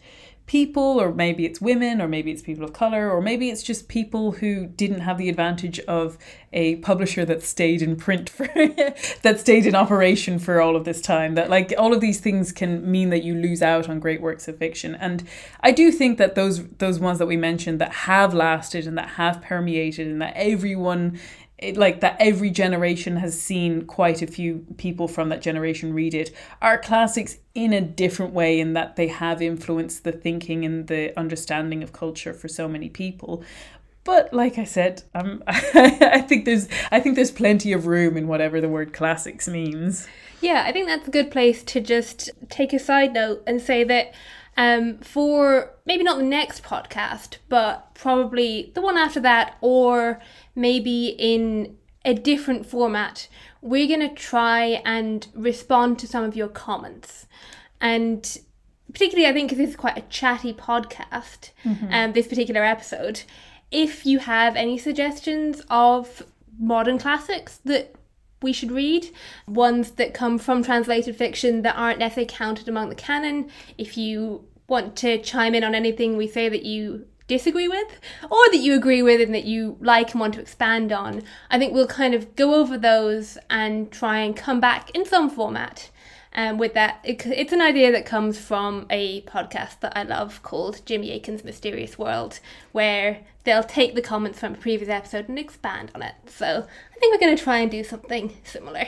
people, 0.48 1.00
or 1.00 1.14
maybe 1.14 1.46
it's 1.46 1.62
women, 1.62 2.02
or 2.02 2.08
maybe 2.08 2.32
it's 2.32 2.42
people 2.42 2.64
of 2.64 2.74
color, 2.74 3.12
or 3.12 3.22
maybe 3.22 3.50
it's 3.50 3.62
just 3.62 3.88
people 3.90 4.32
who 4.32 4.66
didn't 4.66 5.02
have 5.02 5.18
the 5.18 5.28
advantage 5.30 5.80
of 5.82 6.18
a 6.54 6.78
publisher 6.78 7.26
that 7.26 7.44
stayed 7.44 7.82
in 7.82 7.98
print 7.98 8.30
for 8.38 8.48
that 8.48 9.40
stayed 9.40 9.66
in 9.66 9.76
operation 9.76 10.40
for 10.40 10.60
all 10.62 10.76
of 10.76 10.86
this 10.86 11.02
time. 11.02 11.36
That 11.36 11.50
like 11.50 11.74
all 11.78 11.94
of 11.94 12.02
these 12.02 12.20
things 12.20 12.52
can 12.52 12.90
mean 12.90 13.10
that 13.10 13.24
you 13.24 13.36
lose 13.36 13.62
out 13.62 13.90
on 13.90 14.00
great 14.00 14.22
works 14.22 14.48
of 14.48 14.58
fiction. 14.58 14.96
And 14.96 15.28
I 15.62 15.72
do 15.72 15.92
think 15.92 16.18
that 16.18 16.36
those 16.36 16.66
those 16.78 17.00
ones 17.00 17.20
that 17.20 17.28
we 17.28 17.38
mentioned 17.38 17.80
that 17.80 17.92
have 17.92 18.34
lasted 18.34 18.88
and 18.88 18.98
that 18.98 19.10
have 19.10 19.42
permeated 19.42 20.08
and 20.08 20.22
that 20.22 20.34
everyone 20.36 21.20
it, 21.58 21.76
like 21.76 22.02
that 22.02 22.16
every 22.20 22.50
generation 22.50 23.18
has 23.18 23.40
seen 23.40 23.86
quite 23.86 24.22
a 24.22 24.28
few 24.28 24.66
people 24.78 25.08
from 25.08 25.30
that 25.30 25.42
generation 25.42 25.94
read 25.94 26.14
it 26.14 26.32
are 26.62 26.78
classics 26.78 27.38
in 27.56 27.74
a 27.74 27.82
different 27.82 28.34
way 28.34 28.60
in 28.60 28.74
that 28.74 28.96
they 28.96 29.08
have 29.08 29.42
influenced 29.42 30.04
the 30.04 30.12
thinking 30.12 30.64
and 30.64 30.88
the 30.88 31.18
understanding 31.18 31.82
of 31.82 31.94
culture 31.94 32.34
for 32.34 32.48
so 32.48 32.68
many 32.68 32.90
people 32.90 33.44
but 34.04 34.34
like 34.34 34.58
I 34.58 34.64
said, 34.64 35.04
um, 35.14 35.44
I 35.48 36.22
think 36.22 36.46
there's 36.46 36.70
I 36.94 37.02
think 37.02 37.18
there's 37.18 37.30
plenty 37.30 37.74
of 37.74 37.88
room 37.88 38.16
in 38.16 38.26
whatever 38.30 38.62
the 38.62 38.70
word 38.70 38.94
classics 38.94 39.50
means. 39.50 40.08
Yeah, 40.40 40.64
I 40.66 40.72
think 40.72 40.88
that's 40.88 41.10
a 41.10 41.12
good 41.12 41.30
place 41.30 41.62
to 41.64 41.82
just 41.82 42.30
take 42.48 42.72
a 42.72 42.80
side 42.80 43.12
note 43.12 43.44
and 43.46 43.62
say 43.62 43.84
that 43.84 44.14
um, 44.56 45.00
for 45.00 45.74
maybe 45.86 46.04
not 46.04 46.18
the 46.20 46.24
next 46.24 46.64
podcast, 46.64 47.38
but 47.50 47.94
probably 47.96 48.72
the 48.76 48.82
one 48.82 48.98
after 48.98 49.20
that, 49.20 49.58
or 49.60 50.22
maybe 50.58 51.16
in 51.18 51.78
a 52.04 52.14
different 52.14 52.66
format, 52.66 53.28
we're 53.62 53.88
going 53.88 54.08
to 54.08 54.14
try 54.14 54.82
and 54.84 55.28
respond 55.36 56.00
to 56.00 56.08
some 56.08 56.24
of 56.24 56.36
your 56.36 56.48
comments. 56.48 57.28
And 57.80 58.38
particularly, 58.92 59.30
I 59.30 59.34
think, 59.34 59.50
because 59.50 59.60
this 59.60 59.70
is 59.70 59.76
quite 59.76 59.98
a 59.98 60.10
chatty 60.10 60.54
podcast, 60.54 61.52
mm-hmm. 61.64 61.88
um, 61.92 62.12
this 62.14 62.28
particular 62.28 62.64
episode, 62.64 63.22
if 63.72 64.06
you 64.06 64.20
have 64.20 64.56
any 64.56 64.78
suggestions 64.78 65.62
of 65.70 66.24
modern 66.60 66.98
classics 66.98 67.60
that 67.66 67.94
we 68.42 68.52
should 68.54 68.72
read, 68.72 69.10
ones 69.48 69.92
that 69.92 70.14
come 70.14 70.38
from 70.38 70.64
translated 70.64 71.16
fiction 71.16 71.62
that 71.64 71.76
aren't 71.76 72.00
necessarily 72.00 72.28
counted 72.28 72.68
among 72.68 72.90
the 72.90 72.96
canon. 72.96 73.50
If 73.78 73.98
you 73.98 74.46
want 74.68 74.96
to 74.98 75.18
chime 75.20 75.56
in 75.56 75.64
on 75.64 75.74
anything 75.76 76.18
we 76.18 76.28
say 76.28 76.50
that 76.50 76.64
you 76.64 77.06
disagree 77.28 77.68
with 77.68 78.00
or 78.24 78.50
that 78.52 78.60
you 78.60 78.74
agree 78.76 79.04
with 79.04 79.22
and 79.22 79.36
that 79.36 79.46
you 79.46 79.78
like 79.80 80.12
and 80.12 80.20
want 80.20 80.34
to 80.36 80.42
expand 80.42 80.92
on, 80.92 81.24
I 81.50 81.60
think 81.60 81.74
we'll 81.74 81.88
kind 81.88 82.14
of 82.14 82.36
go 82.36 82.56
over 82.56 82.78
those 82.78 83.38
and 83.50 83.92
try 83.92 84.20
and 84.20 84.36
come 84.36 84.60
back 84.60 84.90
in 84.92 85.06
some 85.06 85.30
format. 85.30 85.90
Um, 86.34 86.60
with 86.60 86.76
that, 86.76 87.00
it, 87.04 87.26
it's 87.26 87.54
an 87.54 87.62
idea 87.62 87.92
that 87.92 88.06
comes 88.06 88.38
from 88.38 88.86
a 88.92 89.22
podcast 89.22 89.80
that 89.80 89.98
I 89.98 90.04
love 90.04 90.44
called 90.44 90.86
Jimmy 90.86 91.12
Akin's 91.12 91.44
Mysterious 91.44 91.98
World, 91.98 92.40
where 92.74 93.22
they'll 93.44 93.64
take 93.64 93.96
the 93.96 94.04
comments 94.04 94.40
from 94.40 94.54
a 94.54 94.58
previous 94.58 94.90
episode 94.90 95.30
and 95.30 95.40
expand 95.40 95.92
on 95.96 96.04
it. 96.04 96.14
So 96.28 96.46
I 96.46 97.00
think 97.00 97.14
we're 97.14 97.26
going 97.26 97.36
to 97.36 97.44
try 97.44 97.58
and 97.60 97.72
do 97.72 97.84
something 97.84 98.38
similar. 98.44 98.88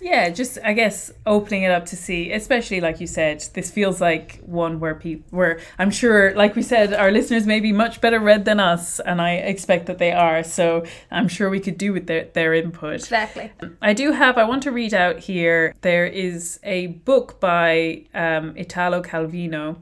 Yeah, 0.00 0.30
just 0.30 0.58
I 0.64 0.72
guess 0.74 1.10
opening 1.26 1.62
it 1.62 1.70
up 1.70 1.86
to 1.86 1.96
see, 1.96 2.32
especially 2.32 2.80
like 2.80 3.00
you 3.00 3.06
said, 3.06 3.44
this 3.54 3.70
feels 3.70 4.00
like 4.00 4.40
one 4.44 4.80
where 4.80 4.94
people, 4.94 5.36
where 5.36 5.60
I'm 5.78 5.90
sure, 5.90 6.34
like 6.34 6.54
we 6.54 6.62
said, 6.62 6.94
our 6.94 7.10
listeners 7.10 7.46
may 7.46 7.60
be 7.60 7.72
much 7.72 8.00
better 8.00 8.20
read 8.20 8.44
than 8.44 8.60
us, 8.60 9.00
and 9.00 9.20
I 9.20 9.34
expect 9.34 9.86
that 9.86 9.98
they 9.98 10.12
are. 10.12 10.44
So 10.44 10.84
I'm 11.10 11.28
sure 11.28 11.50
we 11.50 11.60
could 11.60 11.78
do 11.78 11.92
with 11.92 12.06
their 12.06 12.24
their 12.32 12.54
input. 12.54 12.94
Exactly. 12.94 13.50
I 13.82 13.92
do 13.92 14.12
have. 14.12 14.38
I 14.38 14.44
want 14.44 14.62
to 14.64 14.72
read 14.72 14.94
out 14.94 15.18
here. 15.18 15.74
There 15.80 16.06
is 16.06 16.60
a 16.62 16.88
book 16.88 17.40
by 17.40 18.04
um, 18.14 18.56
Italo 18.56 19.02
Calvino 19.02 19.78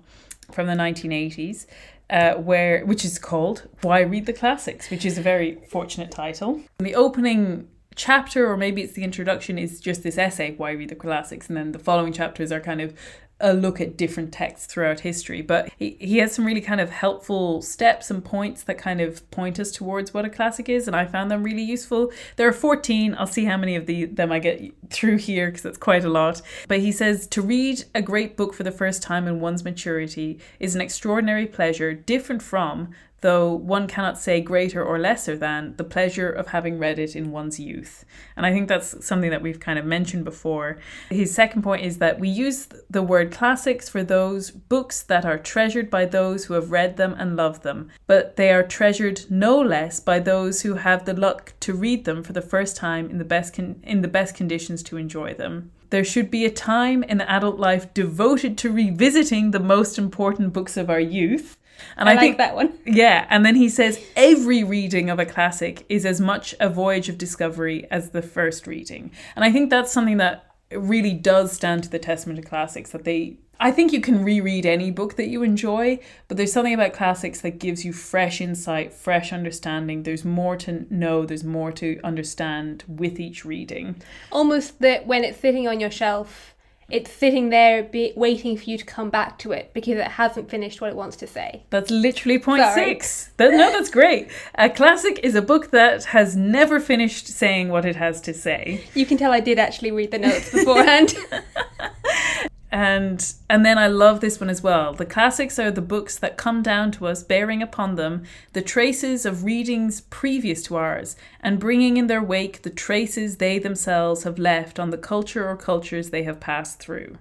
from 0.52 0.66
the 0.66 0.74
1980s. 0.74 1.66
Uh, 2.08 2.34
where 2.34 2.86
which 2.86 3.04
is 3.04 3.18
called 3.18 3.66
Why 3.82 3.98
Read 3.98 4.26
the 4.26 4.32
Classics, 4.32 4.90
which 4.90 5.04
is 5.04 5.18
a 5.18 5.20
very 5.20 5.58
fortunate 5.68 6.12
title. 6.12 6.60
The 6.78 6.94
opening 6.94 7.66
chapter, 7.96 8.50
or 8.50 8.56
maybe 8.56 8.82
it's 8.82 8.92
the 8.92 9.02
introduction, 9.02 9.58
is 9.58 9.80
just 9.80 10.02
this 10.02 10.18
essay, 10.18 10.54
Why 10.56 10.70
Read 10.70 10.90
the 10.90 10.94
Classics, 10.94 11.48
and 11.48 11.56
then 11.56 11.72
the 11.72 11.78
following 11.78 12.12
chapters 12.12 12.52
are 12.52 12.60
kind 12.60 12.80
of 12.80 12.94
a 13.38 13.52
look 13.52 13.80
at 13.82 13.98
different 13.98 14.32
texts 14.32 14.66
throughout 14.66 15.00
history. 15.00 15.42
But 15.42 15.70
he, 15.76 15.96
he 16.00 16.18
has 16.18 16.34
some 16.34 16.46
really 16.46 16.60
kind 16.60 16.80
of 16.80 16.90
helpful 16.90 17.60
steps 17.60 18.10
and 18.10 18.24
points 18.24 18.62
that 18.62 18.78
kind 18.78 19.00
of 19.00 19.30
point 19.30 19.60
us 19.60 19.70
towards 19.70 20.14
what 20.14 20.24
a 20.24 20.30
classic 20.30 20.68
is, 20.68 20.86
and 20.86 20.96
I 20.96 21.04
found 21.04 21.30
them 21.30 21.42
really 21.42 21.62
useful. 21.62 22.12
There 22.36 22.48
are 22.48 22.52
14. 22.52 23.14
I'll 23.18 23.26
see 23.26 23.44
how 23.44 23.56
many 23.56 23.76
of 23.76 23.86
the, 23.86 24.06
them 24.06 24.32
I 24.32 24.38
get 24.38 24.62
through 24.90 25.18
here 25.18 25.48
because 25.48 25.66
it's 25.66 25.78
quite 25.78 26.04
a 26.04 26.08
lot. 26.08 26.40
But 26.68 26.80
he 26.80 26.92
says 26.92 27.26
to 27.28 27.42
read 27.42 27.84
a 27.94 28.02
great 28.02 28.36
book 28.36 28.54
for 28.54 28.62
the 28.62 28.72
first 28.72 29.02
time 29.02 29.28
in 29.28 29.40
one's 29.40 29.64
maturity 29.64 30.38
is 30.58 30.74
an 30.74 30.80
extraordinary 30.80 31.46
pleasure, 31.46 31.92
different 31.92 32.42
from 32.42 32.90
though 33.20 33.52
one 33.52 33.86
cannot 33.86 34.18
say 34.18 34.40
greater 34.40 34.84
or 34.84 34.98
lesser 34.98 35.36
than 35.36 35.74
the 35.76 35.84
pleasure 35.84 36.30
of 36.30 36.48
having 36.48 36.78
read 36.78 36.98
it 36.98 37.16
in 37.16 37.32
one's 37.32 37.58
youth. 37.58 38.04
And 38.36 38.44
I 38.44 38.52
think 38.52 38.68
that's 38.68 39.04
something 39.04 39.30
that 39.30 39.42
we've 39.42 39.60
kind 39.60 39.78
of 39.78 39.84
mentioned 39.84 40.24
before. 40.24 40.78
His 41.10 41.34
second 41.34 41.62
point 41.62 41.84
is 41.84 41.98
that 41.98 42.20
we 42.20 42.28
use 42.28 42.68
the 42.90 43.02
word 43.02 43.32
classics 43.32 43.88
for 43.88 44.04
those 44.04 44.50
books 44.50 45.02
that 45.02 45.24
are 45.24 45.38
treasured 45.38 45.90
by 45.90 46.04
those 46.04 46.44
who 46.44 46.54
have 46.54 46.70
read 46.70 46.96
them 46.96 47.14
and 47.18 47.36
love 47.36 47.62
them, 47.62 47.90
but 48.06 48.36
they 48.36 48.50
are 48.50 48.62
treasured 48.62 49.22
no 49.30 49.60
less 49.60 49.98
by 50.00 50.18
those 50.18 50.62
who 50.62 50.74
have 50.74 51.04
the 51.04 51.14
luck 51.14 51.54
to 51.60 51.74
read 51.74 52.04
them 52.04 52.22
for 52.22 52.32
the 52.32 52.42
first 52.42 52.76
time 52.76 53.10
in 53.10 53.18
the 53.18 53.24
best 53.24 53.54
con- 53.54 53.80
in 53.82 54.02
the 54.02 54.08
best 54.08 54.34
conditions 54.34 54.82
to 54.84 54.96
enjoy 54.96 55.34
them. 55.34 55.70
There 55.90 56.04
should 56.04 56.30
be 56.30 56.44
a 56.44 56.50
time 56.50 57.04
in 57.04 57.20
adult 57.20 57.58
life 57.58 57.94
devoted 57.94 58.58
to 58.58 58.72
revisiting 58.72 59.50
the 59.50 59.60
most 59.60 59.98
important 59.98 60.52
books 60.52 60.76
of 60.76 60.90
our 60.90 61.00
youth 61.00 61.56
and 61.96 62.08
I, 62.08 62.12
I 62.12 62.14
like 62.14 62.20
think 62.20 62.38
that 62.38 62.54
one. 62.54 62.78
Yeah, 62.86 63.26
and 63.30 63.44
then 63.44 63.56
he 63.56 63.68
says 63.68 64.04
every 64.16 64.64
reading 64.64 65.10
of 65.10 65.18
a 65.18 65.26
classic 65.26 65.84
is 65.88 66.06
as 66.06 66.20
much 66.20 66.54
a 66.60 66.68
voyage 66.68 67.08
of 67.08 67.18
discovery 67.18 67.86
as 67.90 68.10
the 68.10 68.22
first 68.22 68.66
reading. 68.66 69.10
And 69.34 69.44
I 69.44 69.52
think 69.52 69.70
that's 69.70 69.92
something 69.92 70.16
that 70.18 70.46
really 70.72 71.12
does 71.12 71.52
stand 71.52 71.84
to 71.84 71.90
the 71.90 71.98
testament 71.98 72.38
of 72.38 72.44
classics 72.44 72.90
that 72.90 73.04
they 73.04 73.38
I 73.58 73.70
think 73.70 73.92
you 73.92 74.00
can 74.00 74.22
reread 74.22 74.66
any 74.66 74.90
book 74.90 75.16
that 75.16 75.28
you 75.28 75.42
enjoy, 75.42 75.98
but 76.28 76.36
there's 76.36 76.52
something 76.52 76.74
about 76.74 76.92
classics 76.92 77.40
that 77.40 77.58
gives 77.58 77.84
you 77.84 77.92
fresh 77.92 78.40
insight, 78.40 78.92
fresh 78.92 79.32
understanding. 79.32 80.02
There's 80.02 80.24
more 80.24 80.56
to 80.58 80.86
know, 80.94 81.24
there's 81.24 81.44
more 81.44 81.72
to 81.72 81.98
understand 82.04 82.84
with 82.86 83.18
each 83.18 83.44
reading. 83.44 84.02
Almost 84.30 84.80
that 84.80 85.06
when 85.06 85.24
it's 85.24 85.40
sitting 85.40 85.66
on 85.66 85.80
your 85.80 85.90
shelf, 85.90 86.54
it's 86.88 87.10
sitting 87.10 87.50
there 87.50 87.82
be, 87.82 88.12
waiting 88.16 88.56
for 88.56 88.64
you 88.64 88.78
to 88.78 88.84
come 88.84 89.10
back 89.10 89.38
to 89.40 89.52
it 89.52 89.72
because 89.74 89.98
it 89.98 90.06
hasn't 90.06 90.48
finished 90.48 90.80
what 90.80 90.90
it 90.90 90.96
wants 90.96 91.16
to 91.16 91.26
say. 91.26 91.64
That's 91.70 91.90
literally 91.90 92.38
point 92.38 92.62
Sorry. 92.62 92.84
six. 92.84 93.30
That, 93.38 93.50
no, 93.52 93.72
that's 93.72 93.90
great. 93.90 94.28
A 94.54 94.70
classic 94.70 95.20
is 95.22 95.34
a 95.34 95.42
book 95.42 95.70
that 95.72 96.04
has 96.04 96.36
never 96.36 96.78
finished 96.78 97.26
saying 97.26 97.70
what 97.70 97.84
it 97.84 97.96
has 97.96 98.20
to 98.22 98.34
say. 98.34 98.84
You 98.94 99.04
can 99.04 99.16
tell 99.16 99.32
I 99.32 99.40
did 99.40 99.58
actually 99.58 99.90
read 99.90 100.12
the 100.12 100.18
notes 100.18 100.52
beforehand. 100.52 101.14
and 102.70 103.34
and 103.48 103.64
then 103.64 103.78
I 103.78 103.86
love 103.86 104.20
this 104.20 104.40
one 104.40 104.50
as 104.50 104.62
well. 104.62 104.92
The 104.92 105.06
classics 105.06 105.58
are 105.58 105.70
the 105.70 105.80
books 105.80 106.18
that 106.18 106.36
come 106.36 106.62
down 106.62 106.90
to 106.92 107.06
us 107.06 107.22
bearing 107.22 107.62
upon 107.62 107.94
them 107.94 108.24
the 108.54 108.62
traces 108.62 109.24
of 109.24 109.44
readings 109.44 110.00
previous 110.00 110.62
to 110.64 110.76
ours 110.76 111.16
and 111.40 111.60
bringing 111.60 111.96
in 111.96 112.08
their 112.08 112.22
wake 112.22 112.62
the 112.62 112.70
traces 112.70 113.36
they 113.36 113.58
themselves 113.58 114.24
have 114.24 114.38
left 114.38 114.80
on 114.80 114.90
the 114.90 114.98
culture 114.98 115.48
or 115.48 115.56
cultures 115.56 116.10
they 116.10 116.24
have 116.24 116.40
passed 116.40 116.80
through. 116.80 117.18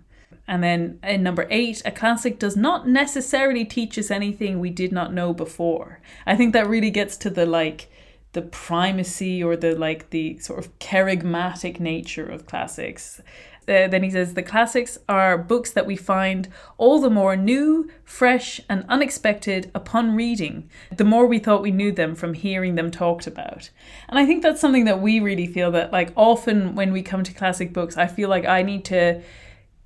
And 0.47 0.63
then 0.63 0.99
in 1.03 1.23
number 1.23 1.47
eight, 1.49 1.81
a 1.85 1.91
classic 1.91 2.37
does 2.37 2.55
not 2.55 2.87
necessarily 2.87 3.65
teach 3.65 3.97
us 3.97 4.11
anything 4.11 4.59
we 4.59 4.69
did 4.69 4.91
not 4.91 5.13
know 5.13 5.33
before. 5.33 6.01
I 6.25 6.35
think 6.35 6.53
that 6.53 6.67
really 6.67 6.91
gets 6.91 7.17
to 7.17 7.29
the 7.29 7.45
like 7.45 7.89
the 8.33 8.41
primacy 8.41 9.43
or 9.43 9.55
the 9.55 9.75
like 9.75 10.09
the 10.09 10.37
sort 10.39 10.59
of 10.59 10.77
charismatic 10.79 11.79
nature 11.79 12.27
of 12.27 12.45
classics 12.45 13.21
uh, 13.67 13.87
then 13.87 14.03
he 14.03 14.09
says 14.09 14.33
the 14.33 14.43
classics 14.43 14.97
are 15.09 15.37
books 15.37 15.71
that 15.71 15.85
we 15.85 15.95
find 15.95 16.47
all 16.77 16.99
the 16.99 17.09
more 17.09 17.35
new, 17.35 17.89
fresh, 18.03 18.61
and 18.69 18.85
unexpected 18.87 19.71
upon 19.73 20.15
reading, 20.15 20.69
the 20.95 21.03
more 21.03 21.25
we 21.25 21.39
thought 21.39 21.61
we 21.61 21.71
knew 21.71 21.91
them 21.91 22.15
from 22.15 22.33
hearing 22.33 22.75
them 22.75 22.91
talked 22.91 23.27
about. 23.27 23.69
And 24.07 24.19
I 24.19 24.25
think 24.25 24.43
that's 24.43 24.61
something 24.61 24.85
that 24.85 25.01
we 25.01 25.19
really 25.19 25.47
feel 25.47 25.71
that, 25.71 25.91
like, 25.91 26.11
often 26.15 26.75
when 26.75 26.91
we 26.93 27.01
come 27.01 27.23
to 27.23 27.33
classic 27.33 27.73
books, 27.73 27.97
I 27.97 28.07
feel 28.07 28.29
like 28.29 28.45
I 28.45 28.61
need 28.61 28.85
to 28.85 29.21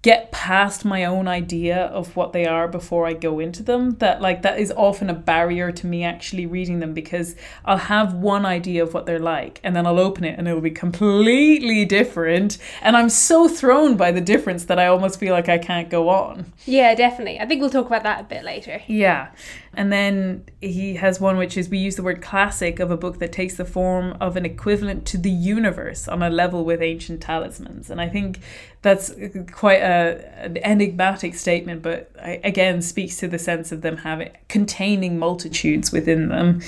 get 0.02 0.32
past 0.32 0.86
my 0.86 1.04
own 1.04 1.28
idea 1.28 1.78
of 1.88 2.16
what 2.16 2.32
they 2.32 2.46
are 2.46 2.68
before 2.70 3.06
I 3.06 3.14
go 3.14 3.40
into 3.40 3.64
them. 3.64 3.98
That 3.98 4.22
like 4.22 4.44
that 4.44 4.60
is 4.60 4.72
often 4.76 5.10
a 5.10 5.14
barrier 5.14 5.72
to 5.74 5.88
me 5.88 6.04
actually 6.04 6.46
reading 6.46 6.80
them 6.80 6.94
because 6.94 7.36
I'll 7.66 7.78
have 7.78 8.14
one 8.14 8.46
idea 8.46 8.82
of 8.82 8.94
what 8.94 9.06
they're 9.06 9.20
like 9.20 9.60
and 9.64 9.76
then 9.76 9.86
I'll 9.86 10.00
open 10.00 10.24
it 10.24 10.40
and 10.40 10.48
it'll 10.48 10.62
be 10.62 10.72
completely 10.72 11.84
different 11.84 12.58
and 12.82 12.96
I'm 12.96 13.10
so 13.10 13.50
thrown 13.50 13.98
by 13.98 14.12
the 14.12 14.22
difference 14.22 14.66
that 14.66 14.80
I 14.80 14.88
almost 14.88 15.20
feel 15.20 15.34
like 15.34 15.50
I 15.50 15.58
can't 15.58 15.90
go 15.90 16.08
on. 16.10 16.54
Yeah, 16.66 16.96
definitely. 16.96 17.40
I 17.40 17.46
think 17.46 17.60
we'll 17.60 17.70
talk 17.70 17.88
about 17.88 18.04
that 18.04 18.22
a 18.22 18.24
bit 18.24 18.44
later. 18.44 18.82
Yeah. 18.88 19.32
And 19.74 19.92
then 19.92 20.46
he 20.62 20.96
has 20.96 21.20
one 21.20 21.38
which 21.38 21.56
is 21.58 21.70
we 21.70 21.78
use 21.78 21.96
the 21.96 22.04
word 22.04 22.22
classic 22.22 22.80
of 22.80 22.92
a 22.92 22.98
book 22.98 23.20
that 23.20 23.32
takes 23.32 23.56
the 23.56 23.66
form 23.66 24.18
of 24.20 24.36
an 24.36 24.46
equivalent 24.46 25.06
to 25.08 25.18
the 25.18 25.30
universe 25.30 26.08
on 26.08 26.24
a 26.24 26.30
level 26.30 26.66
with 26.66 26.82
ancient 26.82 27.22
talismans. 27.22 27.90
And 27.90 28.02
I 28.02 28.10
think 28.10 28.40
that's 28.82 29.14
quite 29.52 29.82
a, 29.82 30.44
an 30.44 30.58
enigmatic 30.58 31.36
statement, 31.36 31.82
but 31.82 32.12
again 32.20 32.82
speaks 32.82 33.18
to 33.18 33.28
the 33.28 33.40
sense 33.40 33.72
of 33.72 33.82
them 33.82 33.98
having 33.98 34.32
containing 34.48 35.20
multitudes 35.20 35.92
within 35.92 36.30
them. 36.30 36.62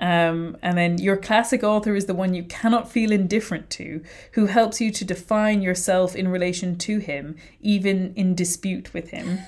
Um, 0.00 0.56
and 0.62 0.78
then 0.78 0.98
your 0.98 1.16
classic 1.16 1.62
author 1.62 1.94
is 1.94 2.06
the 2.06 2.14
one 2.14 2.34
you 2.34 2.44
cannot 2.44 2.90
feel 2.90 3.12
indifferent 3.12 3.68
to, 3.70 4.02
who 4.32 4.46
helps 4.46 4.80
you 4.80 4.90
to 4.92 5.04
define 5.04 5.60
yourself 5.60 6.14
in 6.14 6.28
relation 6.28 6.76
to 6.78 6.98
him, 6.98 7.36
even 7.60 8.14
in 8.14 8.34
dispute 8.34 8.94
with 8.94 9.10
him. 9.10 9.40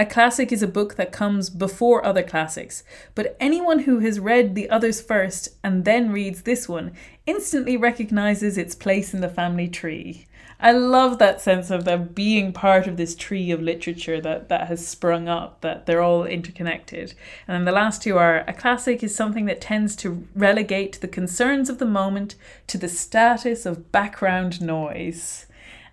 A 0.00 0.06
classic 0.06 0.50
is 0.50 0.62
a 0.62 0.66
book 0.66 0.94
that 0.94 1.12
comes 1.12 1.50
before 1.50 2.02
other 2.02 2.22
classics, 2.22 2.84
but 3.14 3.36
anyone 3.38 3.80
who 3.80 3.98
has 3.98 4.18
read 4.18 4.54
the 4.54 4.70
others 4.70 4.98
first 4.98 5.50
and 5.62 5.84
then 5.84 6.10
reads 6.10 6.40
this 6.40 6.66
one 6.66 6.92
instantly 7.26 7.76
recognizes 7.76 8.56
its 8.56 8.74
place 8.74 9.12
in 9.12 9.20
the 9.20 9.28
family 9.28 9.68
tree. 9.68 10.26
I 10.58 10.72
love 10.72 11.18
that 11.18 11.42
sense 11.42 11.70
of 11.70 11.84
them 11.84 12.08
being 12.14 12.54
part 12.54 12.86
of 12.86 12.96
this 12.96 13.14
tree 13.14 13.50
of 13.50 13.60
literature 13.60 14.22
that, 14.22 14.48
that 14.48 14.68
has 14.68 14.88
sprung 14.88 15.28
up, 15.28 15.60
that 15.60 15.84
they're 15.84 16.00
all 16.00 16.24
interconnected. 16.24 17.12
And 17.46 17.54
then 17.54 17.64
the 17.66 17.78
last 17.78 18.02
two 18.02 18.16
are 18.16 18.42
a 18.48 18.54
classic 18.54 19.02
is 19.02 19.14
something 19.14 19.44
that 19.44 19.60
tends 19.60 19.94
to 19.96 20.26
relegate 20.34 21.02
the 21.02 21.08
concerns 21.08 21.68
of 21.68 21.76
the 21.76 21.84
moment 21.84 22.36
to 22.68 22.78
the 22.78 22.88
status 22.88 23.66
of 23.66 23.92
background 23.92 24.62
noise. 24.62 25.44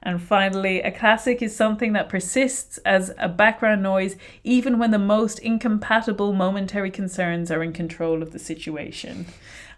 And 0.08 0.22
finally, 0.22 0.82
a 0.82 0.90
classic 0.90 1.42
is 1.42 1.54
something 1.54 1.92
that 1.92 2.08
persists 2.08 2.78
as 2.86 3.14
a 3.18 3.28
background 3.28 3.84
noise 3.84 4.16
even 4.42 4.80
when 4.80 4.92
the 4.92 4.98
most 4.98 5.38
incompatible 5.40 6.32
momentary 6.32 6.90
concerns 6.90 7.52
are 7.52 7.62
in 7.62 7.74
control 7.74 8.24
of 8.24 8.32
the 8.32 8.40
situation. 8.40 9.26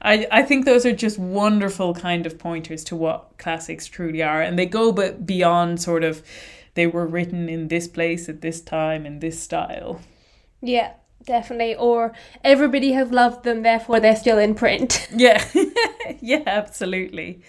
I, 0.04 0.28
I 0.32 0.44
think 0.44 0.66
those 0.66 0.86
are 0.86 0.96
just 0.96 1.18
wonderful 1.18 1.96
kind 1.96 2.28
of 2.28 2.38
pointers 2.38 2.84
to 2.86 2.96
what 2.96 3.40
classics 3.40 3.88
truly 3.88 4.22
are. 4.22 4.40
And 4.40 4.60
they 4.60 4.68
go 4.68 4.92
but 4.92 5.26
beyond 5.26 5.82
sort 5.82 6.04
of 6.04 6.22
they 6.76 6.86
were 6.86 7.08
written 7.08 7.50
in 7.50 7.70
this 7.70 7.88
place 7.88 8.30
at 8.30 8.42
this 8.42 8.62
time 8.62 9.08
in 9.08 9.22
this 9.22 9.42
style. 9.42 10.00
Yeah, 10.62 10.92
definitely. 11.26 11.74
Or 11.74 12.14
everybody 12.44 12.92
has 12.92 13.10
loved 13.10 13.46
them, 13.46 13.64
therefore 13.64 14.00
they're 14.00 14.16
still 14.16 14.38
in 14.38 14.54
print. 14.54 15.08
Yeah, 15.12 15.44
yeah, 16.22 16.44
absolutely 16.46 17.42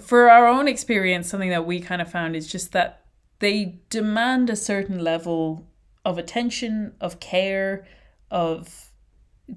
for 0.00 0.30
our 0.30 0.46
own 0.46 0.68
experience, 0.68 1.28
something 1.28 1.50
that 1.50 1.66
we 1.66 1.80
kind 1.80 2.02
of 2.02 2.10
found 2.10 2.36
is 2.36 2.46
just 2.46 2.72
that 2.72 3.04
they 3.38 3.80
demand 3.90 4.50
a 4.50 4.56
certain 4.56 4.98
level 4.98 5.66
of 6.04 6.18
attention, 6.18 6.94
of 7.00 7.20
care, 7.20 7.86
of 8.30 8.90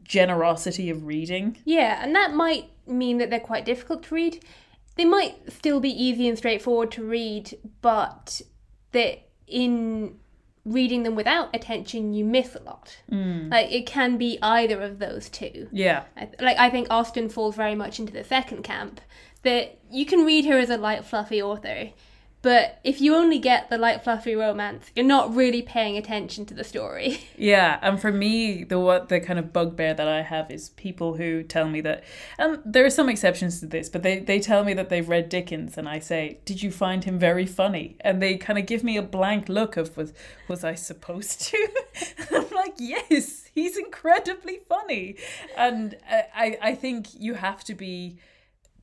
generosity 0.03 0.89
of 0.89 1.05
reading. 1.05 1.57
Yeah, 1.65 2.03
and 2.03 2.15
that 2.15 2.33
might 2.33 2.69
mean 2.87 3.17
that 3.17 3.29
they're 3.29 3.39
quite 3.39 3.65
difficult 3.65 4.03
to 4.03 4.15
read. 4.15 4.43
They 4.95 5.05
might 5.05 5.51
still 5.51 5.79
be 5.79 5.89
easy 5.89 6.27
and 6.27 6.37
straightforward 6.37 6.91
to 6.91 7.03
read, 7.03 7.57
but 7.81 8.41
that 8.91 9.29
in 9.47 10.19
reading 10.65 11.03
them 11.03 11.15
without 11.15 11.55
attention, 11.55 12.13
you 12.13 12.25
miss 12.25 12.55
a 12.55 12.61
lot. 12.61 12.97
Mm. 13.11 13.49
Like 13.49 13.71
it 13.71 13.85
can 13.85 14.17
be 14.17 14.37
either 14.41 14.81
of 14.81 14.99
those 14.99 15.29
two. 15.29 15.67
Yeah. 15.71 16.03
Like 16.39 16.57
I 16.57 16.69
think 16.69 16.87
Austen 16.89 17.29
falls 17.29 17.55
very 17.55 17.75
much 17.75 17.99
into 17.99 18.13
the 18.13 18.23
second 18.23 18.63
camp 18.63 19.01
that 19.43 19.77
you 19.91 20.05
can 20.05 20.25
read 20.25 20.45
her 20.45 20.57
as 20.57 20.69
a 20.69 20.77
light 20.77 21.05
fluffy 21.05 21.41
author 21.41 21.89
but 22.41 22.79
if 22.85 23.01
you 23.01 23.15
only 23.15 23.37
get 23.37 23.69
the 23.69 23.77
light 23.77 24.03
fluffy 24.03 24.33
romance 24.33 24.91
you're 24.95 25.05
not 25.05 25.35
really 25.35 25.61
paying 25.61 25.97
attention 25.97 26.45
to 26.45 26.53
the 26.53 26.63
story 26.63 27.19
Yeah, 27.39 27.79
and 27.81 27.99
for 28.01 28.11
me, 28.11 28.65
the 28.65 28.77
what 28.79 29.07
the 29.07 29.21
kind 29.21 29.39
of 29.39 29.53
bugbear 29.53 29.93
that 29.93 30.07
I 30.07 30.21
have 30.21 30.51
is 30.51 30.69
people 30.69 31.15
who 31.15 31.41
tell 31.41 31.69
me 31.69 31.79
that, 31.81 32.03
and 32.37 32.59
there 32.65 32.85
are 32.85 32.89
some 32.89 33.07
exceptions 33.07 33.61
to 33.61 33.65
this, 33.65 33.87
but 33.87 34.03
they 34.03 34.19
they 34.19 34.41
tell 34.41 34.65
me 34.65 34.73
that 34.73 34.89
they've 34.89 35.07
read 35.07 35.29
Dickens, 35.29 35.77
and 35.77 35.87
I 35.87 35.99
say, 35.99 36.39
"Did 36.43 36.61
you 36.61 36.69
find 36.69 37.05
him 37.05 37.17
very 37.17 37.45
funny?" 37.45 37.95
And 38.01 38.21
they 38.21 38.35
kind 38.35 38.59
of 38.59 38.65
give 38.65 38.83
me 38.83 38.97
a 38.97 39.01
blank 39.01 39.47
look 39.47 39.77
of 39.77 39.95
was 39.95 40.11
was 40.49 40.65
I 40.65 40.75
supposed 40.75 41.41
to? 41.43 41.69
I'm 42.31 42.49
like, 42.53 42.73
yes, 42.77 43.49
he's 43.55 43.77
incredibly 43.77 44.59
funny, 44.67 45.15
and 45.57 45.95
I 46.09 46.25
I 46.35 46.57
I 46.61 46.75
think 46.75 47.07
you 47.17 47.35
have 47.35 47.63
to 47.65 47.73
be 47.73 48.17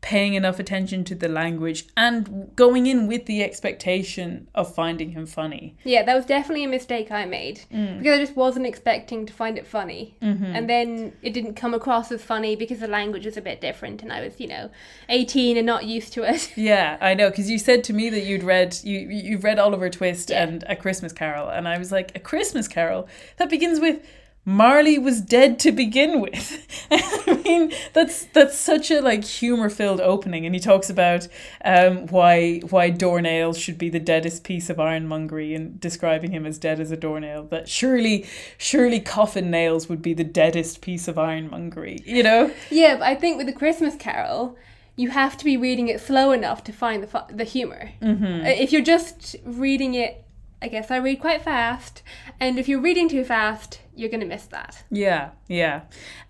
paying 0.06 0.34
enough 0.34 0.60
attention 0.60 1.02
to 1.02 1.16
the 1.16 1.26
language 1.28 1.84
and 1.96 2.52
going 2.54 2.86
in 2.86 3.08
with 3.08 3.26
the 3.26 3.42
expectation 3.42 4.46
of 4.54 4.72
finding 4.72 5.10
him 5.10 5.26
funny. 5.26 5.74
yeah 5.82 6.02
that 6.04 6.14
was 6.14 6.24
definitely 6.24 6.62
a 6.62 6.68
mistake 6.68 7.10
i 7.10 7.24
made. 7.24 7.60
Mm. 7.72 7.98
Because 7.98 8.14
i 8.16 8.20
just 8.24 8.36
wasn't 8.36 8.66
expecting 8.66 9.26
to 9.26 9.32
find 9.32 9.58
it 9.58 9.66
funny. 9.66 10.16
Mm-hmm. 10.22 10.44
And 10.44 10.70
then 10.70 11.12
it 11.22 11.32
didn't 11.34 11.54
come 11.54 11.74
across 11.74 12.12
as 12.12 12.22
funny 12.22 12.54
because 12.54 12.78
the 12.78 12.86
language 12.86 13.24
was 13.26 13.36
a 13.36 13.40
bit 13.40 13.60
different 13.60 14.02
and 14.02 14.12
i 14.12 14.20
was 14.20 14.38
you 14.38 14.46
know 14.46 14.70
18 15.08 15.56
and 15.56 15.66
not 15.66 15.84
used 15.84 16.12
to 16.12 16.22
it. 16.22 16.52
Yeah, 16.56 16.96
I 17.00 17.14
know 17.14 17.28
because 17.30 17.50
you 17.50 17.58
said 17.58 17.82
to 17.84 17.92
me 17.92 18.08
that 18.10 18.24
you'd 18.28 18.44
read 18.44 18.76
you 18.84 18.98
you've 19.00 19.44
read 19.44 19.58
Oliver 19.58 19.90
Twist 19.90 20.30
Yeah. 20.30 20.44
and 20.44 20.64
A 20.68 20.76
Christmas 20.76 21.12
Carol, 21.12 21.48
and 21.48 21.66
I 21.66 21.78
was 21.78 21.90
like, 21.92 22.08
A 22.14 22.20
Christmas 22.20 22.66
Carol? 22.68 23.08
That 23.38 23.50
begins 23.50 23.78
with 23.80 23.96
Marley 24.48 24.98
was 24.98 25.20
dead 25.20 25.58
to 25.58 25.72
begin 25.72 26.20
with. 26.20 26.66
I 26.90 27.42
mean, 27.44 27.72
that's 27.92 28.26
that's 28.26 28.56
such 28.56 28.90
a 28.90 29.00
like 29.00 29.24
humor 29.24 29.68
filled 29.68 30.00
opening, 30.00 30.46
and 30.46 30.54
he 30.54 30.60
talks 30.60 30.88
about 30.88 31.28
um, 31.64 32.06
why 32.06 32.60
why 32.70 32.90
doornails 32.90 33.60
should 33.60 33.76
be 33.76 33.90
the 33.90 34.00
deadest 34.00 34.44
piece 34.44 34.70
of 34.70 34.80
ironmongery, 34.80 35.54
and 35.54 35.80
describing 35.80 36.30
him 36.30 36.46
as 36.46 36.58
dead 36.58 36.80
as 36.80 36.90
a 36.90 36.96
doornail. 36.96 37.44
That 37.44 37.68
surely 37.68 38.24
surely 38.56 39.00
coffin 39.00 39.50
nails 39.50 39.88
would 39.88 40.00
be 40.00 40.14
the 40.14 40.24
deadest 40.24 40.80
piece 40.80 41.08
of 41.08 41.18
ironmongery. 41.18 41.98
You 42.04 42.22
know? 42.22 42.52
yeah 42.70 42.96
but 42.96 43.02
i 43.02 43.14
think 43.14 43.36
with 43.36 43.46
the 43.46 43.52
christmas 43.52 43.96
carol 43.96 44.56
you 44.96 45.10
have 45.10 45.36
to 45.36 45.44
be 45.44 45.56
reading 45.56 45.88
it 45.88 46.00
slow 46.00 46.32
enough 46.32 46.64
to 46.64 46.72
find 46.72 47.02
the, 47.02 47.06
fu- 47.06 47.34
the 47.34 47.44
humor 47.44 47.90
mm-hmm. 48.00 48.46
if 48.46 48.72
you're 48.72 48.82
just 48.82 49.36
reading 49.44 49.94
it 49.94 50.24
i 50.66 50.68
guess 50.68 50.90
i 50.90 50.96
read 50.96 51.18
quite 51.20 51.42
fast 51.42 52.02
and 52.40 52.58
if 52.58 52.68
you're 52.68 52.80
reading 52.88 53.08
too 53.08 53.24
fast 53.24 53.80
you're 53.98 54.10
going 54.10 54.20
to 54.20 54.26
miss 54.26 54.44
that 54.56 54.84
Yeah, 54.90 55.30
yeah. 55.48 55.82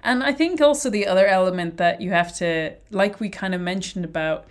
And 0.05 0.23
I 0.23 0.33
think 0.33 0.61
also 0.61 0.89
the 0.89 1.05
other 1.09 1.27
element 1.27 1.79
that 1.79 2.01
you 2.01 2.11
have 2.13 2.33
to, 2.37 2.77
like 2.93 3.19
we 3.19 3.29
kind 3.29 3.57
of 3.57 3.61
mentioned 3.61 4.05
about 4.05 4.47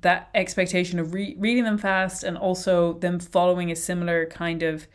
that 0.00 0.30
expectation 0.34 0.98
of 0.98 1.14
re- 1.14 1.36
reading 1.38 1.62
them 1.62 1.78
fast 1.78 2.24
and 2.24 2.36
also 2.36 2.94
them 2.94 3.20
following 3.20 3.70
a 3.70 3.76
similar 3.76 4.26
kind 4.26 4.64
of 4.64 4.88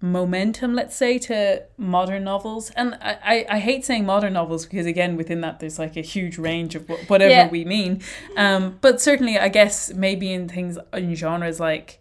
momentum, 0.00 0.74
let's 0.74 0.96
say, 0.96 1.16
to 1.18 1.62
modern 1.76 2.24
novels. 2.24 2.70
And 2.70 2.94
I, 3.00 3.18
I, 3.22 3.46
I 3.50 3.58
hate 3.60 3.84
saying 3.84 4.04
modern 4.04 4.32
novels 4.32 4.64
because, 4.66 4.86
again, 4.86 5.16
within 5.16 5.40
that, 5.42 5.60
there's 5.60 5.78
like 5.78 5.96
a 5.96 6.00
huge 6.00 6.38
range 6.38 6.74
of 6.74 6.88
whatever 7.08 7.30
Yeah. 7.30 7.48
we 7.50 7.64
mean. 7.64 8.02
Um, 8.36 8.78
but 8.80 9.00
certainly, 9.00 9.38
I 9.38 9.48
guess 9.48 9.92
maybe 9.94 10.32
in 10.32 10.48
things, 10.48 10.76
in 10.92 11.14
genres 11.14 11.60
like 11.60 11.99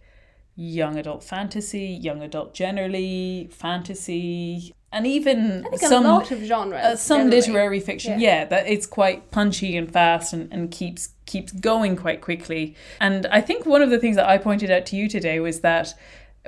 young 0.60 0.98
adult 0.98 1.24
fantasy, 1.24 1.86
young 1.86 2.22
adult 2.22 2.54
generally, 2.54 3.50
fantasy, 3.52 4.76
and 4.92 5.08
even 5.08 5.66
some 5.78 6.06
a 6.06 6.10
lot 6.10 6.32
of 6.32 6.40
genres 6.40 6.84
uh, 6.84 6.96
some 6.96 7.30
generally. 7.30 7.38
literary 7.38 7.80
fiction 7.80 8.20
Yeah. 8.20 8.40
yeah. 8.40 8.46
that 8.46 8.68
it's 8.68 8.86
quite 8.86 9.32
punchy 9.32 9.78
and 9.78 9.92
fast 9.92 10.34
and, 10.34 10.52
and 10.52 10.70
keeps 10.70 11.10
keeps 11.26 11.52
going 11.52 11.96
quite 11.96 12.22
quickly 12.22 12.76
and 13.00 13.28
i 13.28 13.40
think 13.40 13.66
one 13.68 13.84
of 13.84 13.92
the 13.92 14.00
things 14.00 14.16
that 14.16 14.28
i 14.28 14.40
pointed 14.40 14.72
out 14.72 14.88
to 14.88 14.96
you 14.96 15.08
today 15.08 15.40
was 15.40 15.60
that 15.62 15.94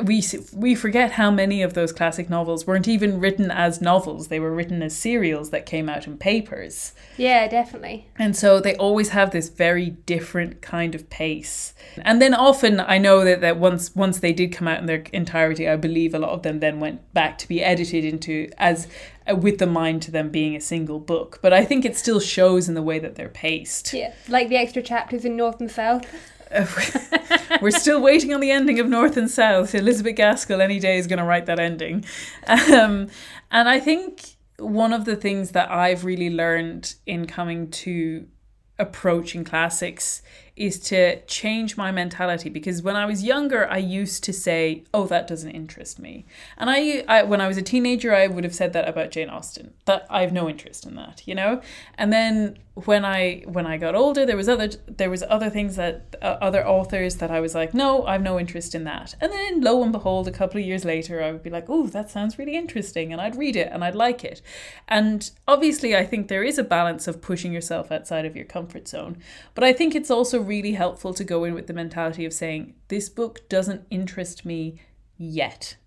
we 0.02 0.24
we 0.54 0.76
forget 0.76 1.12
how 1.12 1.32
many 1.32 1.62
of 1.62 1.74
those 1.74 1.92
classic 1.92 2.30
novels 2.30 2.66
weren't 2.66 2.88
even 2.88 3.20
written 3.20 3.52
as 3.52 3.82
novels 3.82 4.28
they 4.28 4.40
were 4.40 4.54
written 4.54 4.82
as 4.82 4.96
serials 4.96 5.50
that 5.50 5.66
came 5.66 5.90
out 5.90 6.08
in 6.08 6.18
papers 6.18 6.94
yeah 7.18 7.48
definitely 7.48 8.08
and 8.18 8.36
so 8.36 8.60
they 8.60 8.76
always 8.76 9.10
have 9.10 9.32
this 9.32 9.50
very 9.50 9.90
different 9.90 10.62
kind 10.62 10.96
of 10.96 11.10
pace. 11.10 11.74
And 12.02 12.22
then 12.22 12.34
often 12.34 12.80
I 12.80 12.98
know 12.98 13.24
that, 13.24 13.42
that 13.42 13.58
once 13.58 13.96
once 13.96 14.20
they 14.20 14.34
did 14.34 14.52
come 14.52 14.68
out 14.68 14.80
in 14.80 14.86
their 14.86 15.04
entirety, 15.14 15.68
I 15.68 15.76
believe 15.76 16.14
a 16.14 16.20
lot 16.20 16.32
of 16.32 16.44
them 16.44 16.60
then 16.60 16.80
went 16.80 17.14
back 17.14 17.38
to 17.40 17.48
be 17.48 17.64
edited 17.64 18.06
into 18.06 18.50
as 18.58 18.88
uh, 19.30 19.36
with 19.36 19.60
the 19.60 19.68
mind 19.68 20.02
to 20.04 20.12
them 20.12 20.30
being 20.30 20.56
a 20.56 20.62
single 20.62 21.00
book. 21.00 21.40
But 21.42 21.54
I 21.54 21.64
think 21.66 21.86
it 21.86 21.96
still 21.96 22.20
shows 22.20 22.68
in 22.68 22.76
the 22.76 22.82
way 22.82 23.00
that 23.00 23.16
they're 23.16 23.30
paced. 23.30 23.94
yeah 23.94 24.14
like 24.28 24.50
the 24.50 24.58
extra 24.58 24.82
chapters 24.82 25.26
in 25.26 25.36
north 25.36 25.60
and 25.60 25.70
south 25.70 26.06
We're 27.62 27.72
still 27.72 28.02
waiting 28.02 28.34
on 28.34 28.40
the 28.40 28.52
ending 28.52 28.80
of 28.80 28.88
North 28.88 29.18
and 29.18 29.30
South. 29.30 29.74
Elizabeth 29.74 30.16
Gaskell 30.16 30.62
any 30.62 30.80
day 30.80 30.98
is 30.98 31.08
going 31.08 31.20
to 31.20 31.26
write 31.26 31.46
that 31.46 31.60
ending. 31.60 32.06
Um, 32.48 33.08
and 33.52 33.70
I 33.70 33.80
think 33.80 34.36
one 34.58 34.94
of 34.94 35.06
the 35.06 35.16
things 35.16 35.52
that 35.52 35.72
I've 35.72 36.06
really 36.06 36.30
learned 36.30 36.96
in 37.06 37.26
coming 37.26 37.70
to 37.72 38.28
approaching 38.80 39.44
classics 39.44 40.22
is 40.56 40.80
to 40.80 41.22
change 41.26 41.78
my 41.78 41.92
mentality 41.92 42.50
because 42.50 42.82
when 42.82 42.96
I 42.96 43.06
was 43.06 43.24
younger 43.24 43.70
I 43.70 43.78
used 43.78 44.24
to 44.24 44.34
say 44.34 44.84
oh 44.92 45.06
that 45.08 45.28
doesn't 45.28 45.52
interest 45.52 46.00
me 46.00 46.26
and 46.58 46.70
I, 46.70 47.04
I 47.08 47.24
when 47.24 47.42
I 47.42 47.48
was 47.48 47.58
a 47.58 47.62
teenager 47.62 48.14
I 48.14 48.26
would 48.26 48.44
have 48.44 48.56
said 48.56 48.74
that 48.74 48.90
about 48.90 49.12
Jane 49.12 49.30
Austen 49.30 49.74
that 49.86 50.08
I 50.10 50.22
have 50.22 50.34
no 50.34 50.50
interest 50.50 50.86
in 50.86 50.96
that 50.96 51.22
you 51.28 51.36
know 51.36 51.62
and 51.96 52.12
then 52.12 52.58
when 52.86 53.06
I 53.06 53.44
when 53.46 53.66
I 53.66 53.78
got 53.78 53.96
older 53.96 54.26
there 54.26 54.38
was 54.38 54.50
other 54.50 54.70
there 54.88 55.10
was 55.10 55.24
other 55.30 55.50
things 55.50 55.76
that 55.76 56.16
uh, 56.22 56.38
other 56.42 56.66
authors 56.68 57.18
that 57.18 57.32
I 57.32 57.40
was 57.40 57.56
like 57.56 57.74
no 57.74 58.06
I've 58.06 58.22
no 58.22 58.40
interest 58.40 58.76
in 58.76 58.84
that. 58.86 59.16
And 59.20 59.32
then 59.32 59.62
lo 59.62 59.84
and 59.84 59.92
behold 59.92 60.28
a 60.28 60.32
couple 60.32 60.60
of 60.60 60.66
years 60.66 60.86
later 60.86 61.22
I 61.22 61.32
would 61.32 61.44
be 61.44 61.50
like 61.50 61.66
oh 61.70 61.88
that 61.88 62.10
sounds 62.10 62.38
really 62.38 62.56
interesting 62.56 63.12
and 63.12 63.22
I'd 63.22 63.36
read 63.36 63.56
it 63.56 63.70
and 63.72 63.84
I'd 63.84 63.96
like 63.96 64.24
it. 64.24 64.42
And 64.88 65.30
obviously 65.48 65.96
I 65.96 66.06
think 66.06 66.28
there 66.28 66.44
is 66.44 66.58
a 66.58 66.64
balance 66.64 67.08
of 67.08 67.22
pushing 67.22 67.54
yourself 67.54 67.92
outside 67.92 68.26
of 68.26 68.36
your 68.36 68.46
comfort 68.46 68.88
zone 68.88 69.18
but 69.54 69.64
I 69.64 69.74
think 69.74 69.96
it's 69.96 70.12
also 70.12 70.42
really 70.42 70.74
helpful 70.74 71.14
to 71.14 71.24
go 71.24 71.44
in 71.44 71.54
with 71.54 71.68
the 71.68 71.74
mentality 71.74 72.26
of 72.26 72.34
saying 72.34 72.76
this 72.88 73.10
book 73.10 73.48
doesn't 73.50 73.86
interest 73.90 74.46
me 74.46 74.80
yet. 75.18 75.78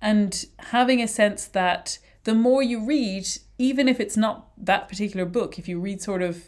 And 0.00 0.44
having 0.58 1.02
a 1.02 1.08
sense 1.08 1.46
that 1.46 1.98
the 2.26 2.34
more 2.34 2.60
you 2.60 2.84
read, 2.84 3.24
even 3.56 3.88
if 3.88 4.00
it's 4.00 4.16
not 4.16 4.48
that 4.58 4.88
particular 4.88 5.24
book, 5.24 5.60
if 5.60 5.68
you 5.68 5.78
read 5.78 6.02
sort 6.02 6.22
of 6.22 6.46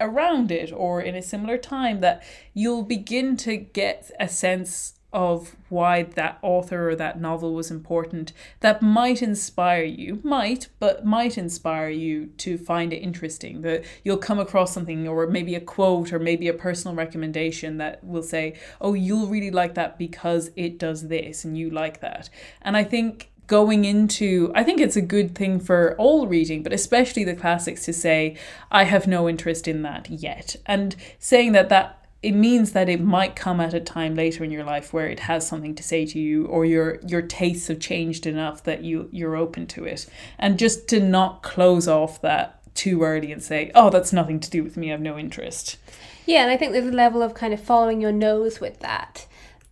around 0.00 0.50
it 0.50 0.72
or 0.72 1.00
in 1.00 1.14
a 1.14 1.22
similar 1.22 1.56
time, 1.56 2.00
that 2.00 2.24
you'll 2.54 2.82
begin 2.82 3.36
to 3.36 3.56
get 3.56 4.10
a 4.18 4.28
sense 4.28 4.94
of 5.12 5.54
why 5.68 6.02
that 6.02 6.38
author 6.42 6.88
or 6.90 6.96
that 6.96 7.20
novel 7.20 7.54
was 7.54 7.70
important 7.70 8.32
that 8.60 8.80
might 8.80 9.20
inspire 9.20 9.84
you 9.84 10.18
might 10.24 10.68
but 10.78 11.04
might 11.04 11.36
inspire 11.36 11.90
you 11.90 12.26
to 12.38 12.56
find 12.56 12.94
it 12.94 12.96
interesting 12.96 13.60
that 13.60 13.84
you'll 14.04 14.16
come 14.16 14.38
across 14.38 14.72
something 14.72 15.06
or 15.06 15.26
maybe 15.26 15.54
a 15.54 15.60
quote 15.60 16.14
or 16.14 16.18
maybe 16.18 16.48
a 16.48 16.54
personal 16.54 16.94
recommendation 16.94 17.76
that 17.76 18.02
will 18.02 18.22
say 18.22 18.58
oh 18.80 18.94
you'll 18.94 19.26
really 19.26 19.50
like 19.50 19.74
that 19.74 19.98
because 19.98 20.50
it 20.56 20.78
does 20.78 21.08
this 21.08 21.44
and 21.44 21.58
you 21.58 21.68
like 21.68 22.00
that. 22.00 22.30
And 22.62 22.74
i 22.74 22.82
think 22.82 23.31
going 23.52 23.84
into 23.84 24.50
i 24.54 24.62
think 24.64 24.80
it's 24.80 24.96
a 24.96 25.02
good 25.02 25.34
thing 25.34 25.60
for 25.60 25.94
all 25.98 26.26
reading 26.26 26.62
but 26.62 26.72
especially 26.72 27.22
the 27.22 27.34
classics 27.34 27.84
to 27.84 27.92
say 27.92 28.34
i 28.70 28.84
have 28.84 29.06
no 29.06 29.28
interest 29.28 29.68
in 29.68 29.82
that 29.82 30.08
yet. 30.10 30.56
And 30.66 30.96
saying 31.18 31.52
that 31.52 31.68
that 31.68 31.98
it 32.22 32.32
means 32.32 32.70
that 32.70 32.88
it 32.88 33.00
might 33.00 33.34
come 33.34 33.60
at 33.60 33.74
a 33.74 33.80
time 33.80 34.14
later 34.14 34.44
in 34.44 34.52
your 34.52 34.62
life 34.62 34.92
where 34.92 35.08
it 35.08 35.20
has 35.20 35.46
something 35.46 35.74
to 35.74 35.82
say 35.82 36.06
to 36.06 36.18
you 36.20 36.46
or 36.46 36.64
your 36.64 37.00
your 37.06 37.22
tastes 37.22 37.66
have 37.68 37.80
changed 37.80 38.26
enough 38.26 38.62
that 38.62 38.84
you 38.84 39.08
you're 39.10 39.36
open 39.36 39.66
to 39.68 39.84
it. 39.84 40.06
And 40.38 40.58
just 40.58 40.88
to 40.88 41.00
not 41.00 41.42
close 41.42 41.88
off 41.88 42.20
that 42.22 42.60
too 42.74 43.02
early 43.02 43.32
and 43.32 43.42
say 43.42 43.70
oh 43.74 43.90
that's 43.90 44.12
nothing 44.12 44.40
to 44.40 44.48
do 44.48 44.64
with 44.64 44.76
me 44.76 44.88
i 44.88 44.92
have 44.92 45.00
no 45.00 45.18
interest. 45.18 45.78
Yeah, 46.24 46.42
and 46.42 46.52
I 46.52 46.56
think 46.56 46.72
there's 46.72 46.86
a 46.86 46.92
level 46.92 47.20
of 47.22 47.34
kind 47.34 47.52
of 47.52 47.60
following 47.60 48.00
your 48.00 48.12
nose 48.12 48.60
with 48.60 48.78
that. 48.80 49.26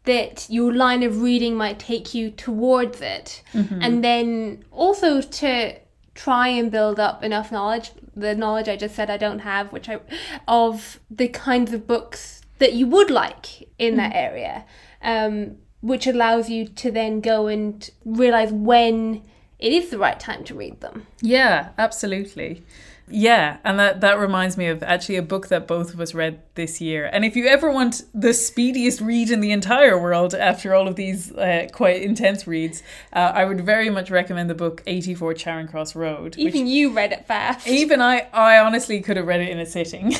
That 0.04 0.46
your 0.48 0.72
line 0.72 1.02
of 1.02 1.22
reading 1.22 1.56
might 1.56 1.78
take 1.78 2.14
you 2.14 2.30
towards 2.30 3.00
it. 3.00 3.42
And 3.82 4.02
then 4.02 4.64
also 4.70 5.20
to 5.20 5.74
try 6.14 6.48
and 6.48 6.70
build 6.70 6.98
up 6.98 7.22
enough 7.22 7.52
knowledge, 7.52 7.92
the 8.16 8.34
knowledge 8.34 8.68
I 8.68 8.76
just 8.76 8.94
said 8.94 9.10
I 9.10 9.16
don't 9.16 9.40
have, 9.40 9.72
which 9.72 9.88
I 9.88 10.00
of 10.48 11.00
the 11.10 11.28
kinds 11.28 11.72
of 11.72 11.86
books 11.86 12.40
that 12.58 12.72
you 12.72 12.86
would 12.86 13.10
like 13.10 13.68
in 13.78 13.96
that 13.96 14.14
area. 14.14 14.64
Um, 15.02 15.56
which 15.80 16.06
allows 16.06 16.50
you 16.50 16.66
to 16.66 16.90
then 16.90 17.20
go 17.20 17.46
and 17.46 17.90
realize 18.04 18.52
when 18.52 19.22
it 19.58 19.72
is 19.72 19.90
the 19.90 19.98
right 19.98 20.18
time 20.20 20.44
to 20.44 20.54
read 20.54 20.80
them. 20.80 21.06
Yeah, 21.20 21.70
absolutely. 21.78 22.62
Yeah, 23.10 23.58
and 23.64 23.78
that, 23.78 24.00
that 24.00 24.18
reminds 24.18 24.56
me 24.56 24.66
of 24.66 24.82
actually 24.82 25.16
a 25.16 25.22
book 25.22 25.48
that 25.48 25.66
both 25.66 25.92
of 25.92 26.00
us 26.00 26.14
read 26.14 26.40
this 26.54 26.80
year. 26.80 27.08
And 27.12 27.24
if 27.24 27.36
you 27.36 27.46
ever 27.46 27.70
want 27.70 28.02
the 28.14 28.32
speediest 28.32 29.00
read 29.00 29.30
in 29.30 29.40
the 29.40 29.52
entire 29.52 30.00
world 30.00 30.34
after 30.34 30.74
all 30.74 30.88
of 30.88 30.96
these 30.96 31.32
uh, 31.32 31.68
quite 31.72 32.02
intense 32.02 32.46
reads, 32.46 32.82
uh, 33.12 33.32
I 33.34 33.44
would 33.44 33.60
very 33.60 33.90
much 33.90 34.10
recommend 34.10 34.48
the 34.48 34.54
book 34.54 34.82
84 34.86 35.34
Charing 35.34 35.68
Cross 35.68 35.94
Road. 35.94 36.36
Even 36.38 36.66
you 36.66 36.92
read 36.92 37.12
it 37.12 37.26
fast. 37.26 37.66
Even 37.66 38.00
I, 38.00 38.28
I 38.32 38.58
honestly 38.58 39.00
could 39.00 39.16
have 39.16 39.26
read 39.26 39.40
it 39.40 39.48
in 39.48 39.58
a 39.58 39.66
sitting. 39.66 40.14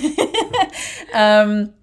um, 1.15 1.75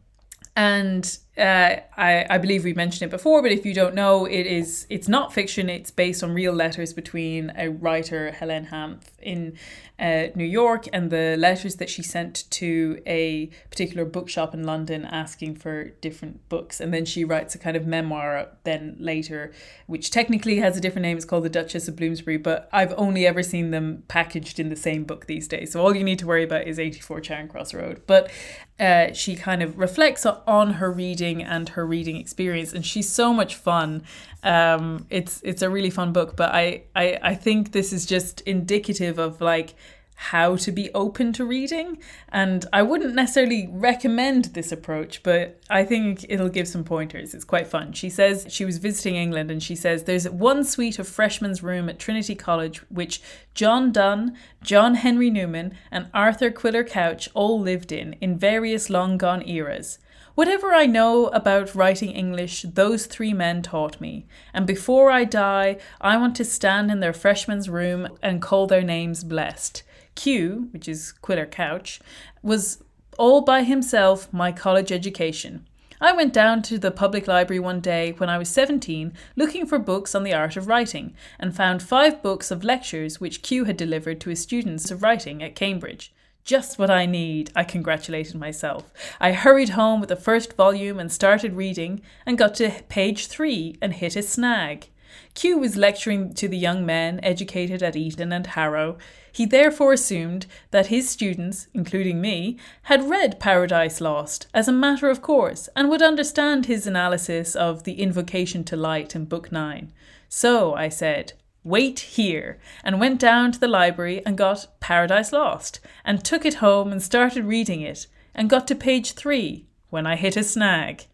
and 0.56 1.18
uh, 1.38 1.82
I, 1.96 2.26
I 2.30 2.38
believe 2.40 2.64
we 2.64 2.74
mentioned 2.74 3.10
it 3.10 3.12
before, 3.12 3.42
but 3.42 3.52
if 3.52 3.66
you 3.66 3.74
don't 3.74 3.94
know, 3.94 4.26
it 4.26 4.48
is 4.48 4.88
it's 4.90 5.08
not 5.08 5.34
fiction. 5.34 5.70
It's 5.70 5.92
based 5.92 6.24
on 6.24 6.34
real 6.34 6.54
letters 6.54 6.94
between 6.94 7.52
a 7.56 7.70
writer, 7.70 8.32
Helen 8.32 8.68
Hanff, 8.68 9.04
in 9.22 9.56
uh, 10.00 10.28
New 10.36 10.46
York, 10.46 10.88
and 10.92 11.12
the 11.12 11.36
letters 11.38 11.76
that 11.76 11.90
she 11.90 12.02
sent 12.02 12.50
to 12.52 13.02
a 13.06 13.48
particular 13.70 14.06
bookshop 14.06 14.54
in 14.54 14.64
London 14.64 15.06
asking 15.06 15.56
for 15.56 15.86
different 16.02 16.48
books. 16.50 16.80
And 16.80 16.94
then 16.94 17.06
she 17.06 17.24
writes 17.24 17.54
a 17.56 17.60
kind 17.60 17.78
of 17.78 17.86
memoir 17.86 18.50
then 18.64 18.96
later, 19.00 19.52
which 19.86 20.10
technically 20.10 20.58
has 20.58 20.76
a 20.76 20.82
different 20.82 21.04
name. 21.04 21.18
It's 21.18 21.26
called 21.26 21.44
The 21.44 21.50
Duchess 21.50 21.88
of 21.88 21.96
Bloomsbury, 21.96 22.38
but 22.38 22.68
I've 22.72 22.94
only 22.98 23.28
ever 23.28 23.44
seen 23.44 23.72
them 23.72 24.04
packaged 24.08 24.60
in 24.60 24.70
the 24.70 24.76
same 24.76 25.04
book 25.04 25.28
these 25.28 25.48
days. 25.48 25.72
So 25.72 25.82
all 25.82 25.96
you 25.96 26.04
need 26.04 26.20
to 26.20 26.28
worry 26.28 26.44
about 26.44 26.68
is 26.68 26.80
84 26.80 27.22
Charing 27.22 27.48
Cross 27.48 27.74
Road. 27.74 28.02
But 28.08 28.32
uh, 28.80 29.12
she 29.14 29.36
kind 29.36 29.64
of 29.64 29.78
reflects 29.78 30.26
on 30.26 30.74
her 30.74 30.92
reading 30.92 31.44
and 31.44 31.70
her 31.70 31.86
reading 31.86 32.18
experience, 32.18 32.74
and 32.74 32.86
she's 32.86 33.10
so 33.10 33.34
much 33.34 33.56
fun. 33.56 34.04
Um, 34.44 35.08
it's 35.10 35.42
it's 35.44 35.62
a 35.62 35.70
really 35.70 35.90
fun 35.90 36.14
book, 36.14 36.36
but 36.36 36.54
I, 36.54 36.84
I 36.96 37.20
I 37.24 37.36
think 37.36 37.72
this 37.72 37.92
is 37.92 38.06
just 38.06 38.42
indicative 38.42 39.18
of 39.18 39.42
like 39.42 39.74
how 40.20 40.56
to 40.56 40.72
be 40.72 40.92
open 40.96 41.32
to 41.32 41.46
reading. 41.46 42.00
And 42.30 42.66
I 42.74 42.82
wouldn't 42.82 43.14
necessarily 43.14 43.70
recommend 43.72 44.46
this 44.46 44.72
approach, 44.72 45.22
but 45.22 45.60
I 45.70 45.86
think 45.86 46.26
it'll 46.28 46.50
give 46.50 46.68
some 46.68 46.84
pointers. 46.84 47.36
It's 47.36 47.46
quite 47.46 47.68
fun. 47.68 47.94
She 47.94 48.10
says 48.10 48.48
she 48.50 48.66
was 48.66 48.80
visiting 48.80 49.16
England 49.16 49.52
and 49.52 49.62
she 49.62 49.76
says 49.76 50.04
there's 50.04 50.28
one 50.28 50.64
suite 50.64 50.98
of 50.98 51.08
freshman's 51.08 51.62
room 51.62 51.88
at 51.88 52.00
Trinity 52.00 52.34
College 52.34 52.80
which 52.90 53.22
John 53.54 53.92
Donne, 53.92 54.36
John 54.64 54.96
Henry 54.96 55.30
Newman, 55.30 55.76
and 55.92 56.10
Arthur 56.16 56.50
Quiller 56.50 56.84
Couch 56.84 57.30
all 57.36 57.60
lived 57.60 57.92
in, 57.92 58.14
in 58.14 58.40
various 58.40 58.90
long 58.90 59.18
gone 59.18 59.48
eras. 59.48 60.00
Whatever 60.34 60.74
I 60.74 60.88
know 60.88 61.28
about 61.28 61.76
writing 61.76 62.12
English, 62.12 62.64
those 62.64 63.06
three 63.06 63.34
men 63.34 63.62
taught 63.62 64.02
me, 64.02 64.28
and 64.54 64.68
before 64.68 65.10
I 65.10 65.24
die, 65.24 65.78
I 66.02 66.18
want 66.18 66.36
to 66.36 66.46
stand 66.46 66.92
in 66.92 67.00
their 67.00 67.14
freshman's 67.14 67.70
room 67.70 68.08
and 68.22 68.42
call 68.42 68.68
their 68.68 68.84
names 68.84 69.24
blessed. 69.24 69.82
Q, 70.18 70.68
which 70.72 70.90
is 70.90 71.14
Quiller 71.14 71.46
Couch, 71.46 72.02
was 72.44 72.84
all 73.18 73.42
by 73.42 73.64
himself 73.64 74.32
my 74.34 74.52
college 74.52 74.92
education. 74.92 75.66
I 76.02 76.12
went 76.12 76.34
down 76.34 76.62
to 76.64 76.78
the 76.78 76.92
public 76.92 77.28
library 77.28 77.60
one 77.60 77.80
day 77.80 78.14
when 78.18 78.30
I 78.30 78.38
was 78.38 78.50
17 78.50 79.14
looking 79.36 79.66
for 79.66 79.80
books 79.80 80.14
on 80.14 80.24
the 80.24 80.34
art 80.34 80.58
of 80.58 80.68
writing 80.68 81.16
and 81.40 81.56
found 81.56 81.82
five 81.82 82.22
books 82.22 82.52
of 82.52 82.64
lectures 82.64 83.20
which 83.20 83.42
Q 83.42 83.64
had 83.64 83.78
delivered 83.78 84.20
to 84.22 84.30
his 84.30 84.42
students 84.42 84.92
of 84.92 85.02
writing 85.02 85.42
at 85.42 85.56
Cambridge. 85.56 86.14
Just 86.44 86.80
what 86.80 86.90
I 86.90 87.06
need, 87.06 87.52
I 87.56 87.64
congratulated 87.64 88.36
myself. 88.36 88.92
I 89.20 89.34
hurried 89.34 89.70
home 89.70 90.00
with 90.00 90.10
the 90.10 90.16
first 90.16 90.54
volume 90.54 91.00
and 91.00 91.12
started 91.12 91.54
reading 91.54 92.02
and 92.26 92.38
got 92.38 92.56
to 92.56 92.72
page 92.90 93.28
three 93.28 93.78
and 93.82 93.94
hit 93.94 94.16
a 94.16 94.22
snag. 94.22 94.90
Q 95.34 95.58
was 95.58 95.78
lecturing 95.78 96.34
to 96.34 96.48
the 96.48 96.58
young 96.58 96.86
men 96.86 97.20
educated 97.24 97.84
at 97.84 97.96
Eton 97.96 98.32
and 98.32 98.48
Harrow. 98.48 98.98
He 99.32 99.46
therefore 99.46 99.94
assumed 99.94 100.48
that 100.72 100.88
his 100.88 101.10
students, 101.10 101.68
including 101.74 102.20
me, 102.20 102.58
had 102.84 103.10
read 103.10 103.40
Paradise 103.40 104.02
Lost 104.02 104.48
as 104.54 104.68
a 104.68 104.72
matter 104.72 105.10
of 105.10 105.22
course 105.22 105.70
and 105.76 105.90
would 105.90 106.02
understand 106.02 106.66
his 106.66 106.88
analysis 106.88 107.56
of 107.56 107.84
the 107.84 108.02
invocation 108.02 108.64
to 108.66 108.76
light 108.76 109.16
in 109.16 109.26
Book 109.26 109.52
9. 109.52 109.92
So 110.30 110.74
I 110.74 110.90
said, 110.90 111.34
Wait 111.64 112.00
here, 112.00 112.58
and 112.84 113.00
went 113.00 113.20
down 113.20 113.52
to 113.52 113.60
the 113.60 113.68
library 113.68 114.26
and 114.26 114.38
got 114.38 114.68
Paradise 114.80 115.34
Lost, 115.34 115.82
and 116.06 116.24
took 116.24 116.46
it 116.46 116.56
home 116.56 116.92
and 116.92 117.04
started 117.04 117.44
reading 117.44 117.82
it, 117.82 118.08
and 118.34 118.50
got 118.50 118.68
to 118.68 118.76
page 118.76 119.12
3 119.12 119.66
when 119.90 120.08
I 120.08 120.16
hit 120.16 120.38
a 120.38 120.44
snag. 120.44 121.08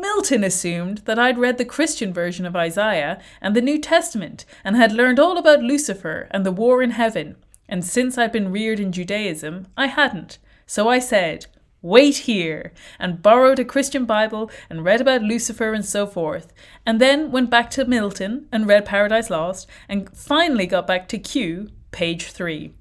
Milton 0.00 0.42
assumed 0.42 0.98
that 0.98 1.18
I'd 1.18 1.38
read 1.38 1.58
the 1.58 1.64
Christian 1.64 2.12
version 2.12 2.46
of 2.46 2.56
Isaiah 2.56 3.20
and 3.40 3.54
the 3.54 3.60
New 3.60 3.78
Testament 3.78 4.44
and 4.64 4.76
had 4.76 4.92
learned 4.92 5.18
all 5.18 5.38
about 5.38 5.62
Lucifer 5.62 6.28
and 6.30 6.44
the 6.44 6.52
war 6.52 6.82
in 6.82 6.92
heaven, 6.92 7.36
and 7.68 7.84
since 7.84 8.18
I'd 8.18 8.32
been 8.32 8.50
reared 8.50 8.80
in 8.80 8.92
Judaism, 8.92 9.68
I 9.76 9.86
hadn't. 9.86 10.38
So 10.66 10.88
I 10.88 10.98
said, 10.98 11.46
Wait 11.82 12.18
here, 12.18 12.72
and 12.98 13.22
borrowed 13.22 13.58
a 13.58 13.64
Christian 13.64 14.04
Bible 14.04 14.50
and 14.68 14.84
read 14.84 15.00
about 15.00 15.22
Lucifer 15.22 15.72
and 15.72 15.84
so 15.84 16.06
forth, 16.06 16.52
and 16.84 17.00
then 17.00 17.30
went 17.30 17.48
back 17.48 17.70
to 17.70 17.86
Milton 17.86 18.46
and 18.52 18.66
read 18.66 18.84
Paradise 18.84 19.30
Lost, 19.30 19.66
and 19.88 20.14
finally 20.14 20.66
got 20.66 20.86
back 20.86 21.08
to 21.08 21.18
Q, 21.18 21.70
page 21.90 22.32
3. 22.32 22.74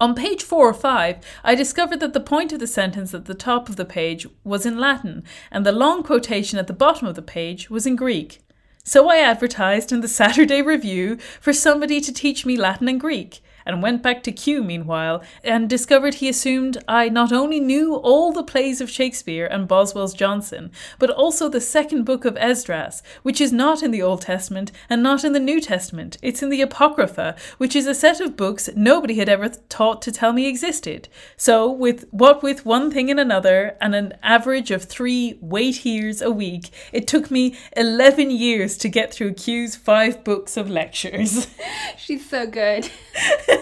On 0.00 0.14
page 0.14 0.42
4 0.42 0.70
or 0.70 0.72
5, 0.72 1.18
I 1.44 1.54
discovered 1.54 2.00
that 2.00 2.14
the 2.14 2.20
point 2.20 2.54
of 2.54 2.58
the 2.58 2.66
sentence 2.66 3.12
at 3.12 3.26
the 3.26 3.34
top 3.34 3.68
of 3.68 3.76
the 3.76 3.84
page 3.84 4.26
was 4.44 4.64
in 4.64 4.78
Latin, 4.78 5.22
and 5.50 5.66
the 5.66 5.72
long 5.72 6.02
quotation 6.02 6.58
at 6.58 6.68
the 6.68 6.72
bottom 6.72 7.06
of 7.06 7.16
the 7.16 7.22
page 7.22 7.68
was 7.68 7.86
in 7.86 7.96
Greek. 7.96 8.40
So 8.82 9.10
I 9.10 9.18
advertised 9.18 9.92
in 9.92 10.00
the 10.00 10.08
Saturday 10.20 10.62
Review 10.62 11.18
for 11.38 11.52
somebody 11.52 12.00
to 12.00 12.14
teach 12.14 12.46
me 12.46 12.56
Latin 12.56 12.88
and 12.88 12.98
Greek, 12.98 13.42
and 13.70 13.82
went 13.82 14.02
back 14.02 14.22
to 14.24 14.32
Q 14.32 14.62
meanwhile, 14.62 15.22
and 15.42 15.70
discovered 15.70 16.14
he 16.14 16.28
assumed 16.28 16.82
I 16.88 17.08
not 17.08 17.32
only 17.32 17.60
knew 17.60 17.94
all 17.94 18.32
the 18.32 18.42
plays 18.42 18.80
of 18.80 18.90
Shakespeare 18.90 19.46
and 19.46 19.68
Boswell's 19.68 20.14
Johnson, 20.14 20.70
but 20.98 21.10
also 21.10 21.48
the 21.48 21.60
second 21.60 22.04
book 22.04 22.24
of 22.24 22.36
Esdras, 22.36 23.02
which 23.22 23.40
is 23.40 23.52
not 23.52 23.82
in 23.82 23.90
the 23.90 24.02
Old 24.02 24.22
Testament 24.22 24.72
and 24.88 25.02
not 25.02 25.24
in 25.24 25.32
the 25.32 25.40
New 25.40 25.60
Testament. 25.60 26.18
It's 26.22 26.42
in 26.42 26.50
the 26.50 26.62
Apocrypha, 26.62 27.36
which 27.58 27.76
is 27.76 27.86
a 27.86 27.94
set 27.94 28.20
of 28.20 28.36
books 28.36 28.68
nobody 28.74 29.14
had 29.14 29.28
ever 29.28 29.48
taught 29.68 30.02
to 30.02 30.12
tell 30.12 30.32
me 30.32 30.46
existed. 30.46 31.08
So, 31.36 31.70
with 31.70 32.06
what 32.10 32.42
with 32.42 32.66
one 32.66 32.90
thing 32.90 33.10
and 33.10 33.20
another, 33.20 33.76
and 33.80 33.94
an 33.94 34.14
average 34.22 34.70
of 34.70 34.84
three 34.84 35.38
wait 35.40 35.84
years 35.84 36.20
a 36.20 36.30
week, 36.30 36.70
it 36.92 37.06
took 37.06 37.30
me 37.30 37.56
11 37.76 38.30
years 38.30 38.76
to 38.78 38.88
get 38.88 39.12
through 39.12 39.34
Q's 39.34 39.76
five 39.76 40.24
books 40.24 40.56
of 40.56 40.68
lectures. 40.68 41.46
She's 41.96 42.28
so 42.28 42.46
good. 42.46 42.90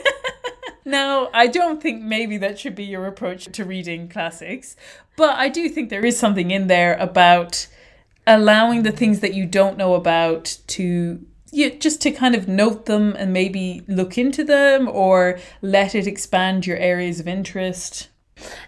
now, 0.89 1.31
I 1.33 1.47
don't 1.47 1.81
think 1.83 2.03
maybe 2.03 2.37
that 2.39 2.59
should 2.59 2.75
be 2.75 2.85
your 2.85 3.07
approach 3.07 3.47
to 3.53 3.65
reading 3.65 4.09
classics, 4.09 4.77
but 5.17 5.37
I 5.37 5.49
do 5.49 5.69
think 5.69 5.91
there 5.91 6.05
is 6.05 6.19
something 6.19 6.51
in 6.51 6.67
there 6.67 6.97
about 6.97 7.69
allowing 8.27 8.83
the 8.83 8.93
things 8.93 9.21
that 9.21 9.35
you 9.35 9.47
don't 9.47 9.79
know 9.79 9.95
about 9.95 10.59
to 10.69 11.25
yeah, 11.51 11.71
just 11.71 12.03
to 12.03 12.11
kind 12.11 12.35
of 12.35 12.47
note 12.47 12.87
them 12.87 13.17
and 13.19 13.33
maybe 13.33 13.83
look 13.89 14.19
into 14.19 14.45
them 14.45 14.89
or 14.89 15.39
let 15.63 15.95
it 15.95 16.07
expand 16.07 16.67
your 16.67 16.77
areas 16.77 17.21
of 17.21 17.29
interest. 17.29 18.09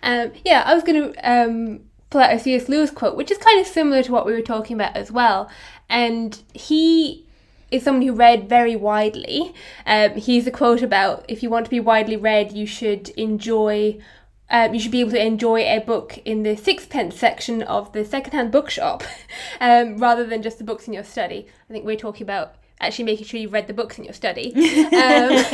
Um, 0.03 0.33
yeah, 0.45 0.63
I 0.65 0.75
was 0.75 0.83
going 0.83 1.13
to 1.13 1.31
um, 1.31 1.81
pull 2.09 2.23
out 2.23 2.35
a 2.35 2.39
C.S. 2.39 2.69
Lewis 2.69 2.91
quote, 2.91 3.17
which 3.17 3.31
is 3.31 3.39
kind 3.39 3.61
of 3.61 3.67
similar 3.67 4.03
to 4.03 4.13
what 4.13 4.27
we 4.27 4.33
were 4.33 4.41
talking 4.41 4.75
about 4.75 4.97
as 4.97 5.13
well. 5.13 5.51
And 5.89 6.43
he 6.55 7.27
is 7.71 7.83
someone 7.83 8.03
who 8.03 8.13
read 8.13 8.49
very 8.49 8.77
widely. 8.77 9.55
Um, 9.87 10.15
he's 10.15 10.47
a 10.47 10.51
quote 10.51 10.83
about 10.83 11.25
if 11.29 11.43
you 11.43 11.51
want 11.51 11.67
to 11.67 11.71
be 11.71 11.81
widely 11.81 12.17
read, 12.17 12.53
you 12.53 12.67
should 12.67 13.11
enjoy. 13.11 13.99
Um, 14.53 14.75
you 14.75 14.81
should 14.81 14.91
be 14.91 15.01
able 15.01 15.13
to 15.13 15.25
enjoy 15.25 15.61
a 15.61 15.79
book 15.79 16.19
in 16.25 16.43
the 16.43 16.57
sixpence 16.57 17.17
section 17.17 17.63
of 17.63 17.93
the 17.93 18.05
secondhand 18.05 18.51
bookshop, 18.51 19.05
um, 19.61 19.99
rather 19.99 20.27
than 20.27 20.43
just 20.43 20.59
the 20.59 20.65
books 20.65 20.89
in 20.89 20.93
your 20.93 21.05
study. 21.05 21.47
I 21.69 21.73
think 21.73 21.85
we're 21.85 21.97
talking 21.97 22.25
about 22.25 22.57
actually 22.81 23.05
making 23.05 23.27
sure 23.27 23.39
you've 23.39 23.53
read 23.53 23.69
the 23.69 23.75
books 23.75 23.99
in 23.99 24.05
your 24.05 24.15
study. 24.15 24.53
Um, 24.91 25.45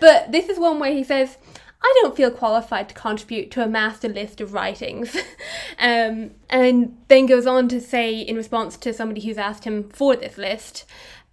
but 0.00 0.32
this 0.32 0.48
is 0.48 0.58
one 0.58 0.78
where 0.78 0.92
he 0.92 1.04
says, 1.04 1.36
I 1.82 1.92
don't 2.00 2.16
feel 2.16 2.30
qualified 2.30 2.88
to 2.88 2.94
contribute 2.94 3.50
to 3.52 3.62
a 3.62 3.68
master 3.68 4.08
list 4.08 4.40
of 4.40 4.52
writings. 4.52 5.14
um, 5.78 6.32
and 6.48 6.96
then 7.08 7.26
goes 7.26 7.46
on 7.46 7.68
to 7.68 7.80
say, 7.80 8.18
in 8.18 8.36
response 8.36 8.76
to 8.78 8.92
somebody 8.92 9.20
who's 9.20 9.38
asked 9.38 9.64
him 9.64 9.88
for 9.90 10.16
this 10.16 10.38
list, 10.38 10.84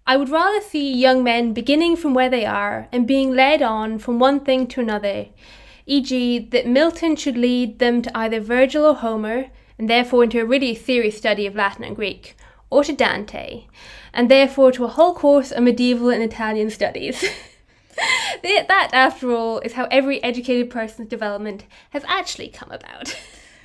I 0.06 0.18
would 0.18 0.28
rather 0.28 0.60
see 0.60 0.92
young 0.92 1.24
men 1.24 1.54
beginning 1.54 1.96
from 1.96 2.12
where 2.12 2.28
they 2.28 2.44
are 2.44 2.88
and 2.92 3.06
being 3.06 3.34
led 3.34 3.62
on 3.62 3.98
from 3.98 4.18
one 4.18 4.40
thing 4.40 4.66
to 4.68 4.80
another, 4.80 5.28
e.g., 5.86 6.38
that 6.50 6.66
Milton 6.66 7.16
should 7.16 7.38
lead 7.38 7.78
them 7.78 8.02
to 8.02 8.16
either 8.16 8.38
Virgil 8.38 8.84
or 8.84 8.94
Homer, 8.94 9.46
and 9.78 9.88
therefore 9.88 10.24
into 10.24 10.40
a 10.40 10.44
really 10.44 10.74
serious 10.74 11.16
study 11.16 11.46
of 11.46 11.54
Latin 11.54 11.84
and 11.84 11.96
Greek, 11.96 12.36
or 12.68 12.84
to 12.84 12.92
Dante, 12.92 13.64
and 14.12 14.30
therefore 14.30 14.72
to 14.72 14.84
a 14.84 14.88
whole 14.88 15.14
course 15.14 15.50
of 15.50 15.62
medieval 15.62 16.10
and 16.10 16.22
Italian 16.22 16.68
studies. 16.68 17.24
that, 18.42 18.90
after 18.92 19.32
all, 19.32 19.60
is 19.60 19.72
how 19.72 19.88
every 19.90 20.22
educated 20.22 20.68
person's 20.68 21.08
development 21.08 21.64
has 21.90 22.04
actually 22.06 22.48
come 22.48 22.70
about. 22.70 23.16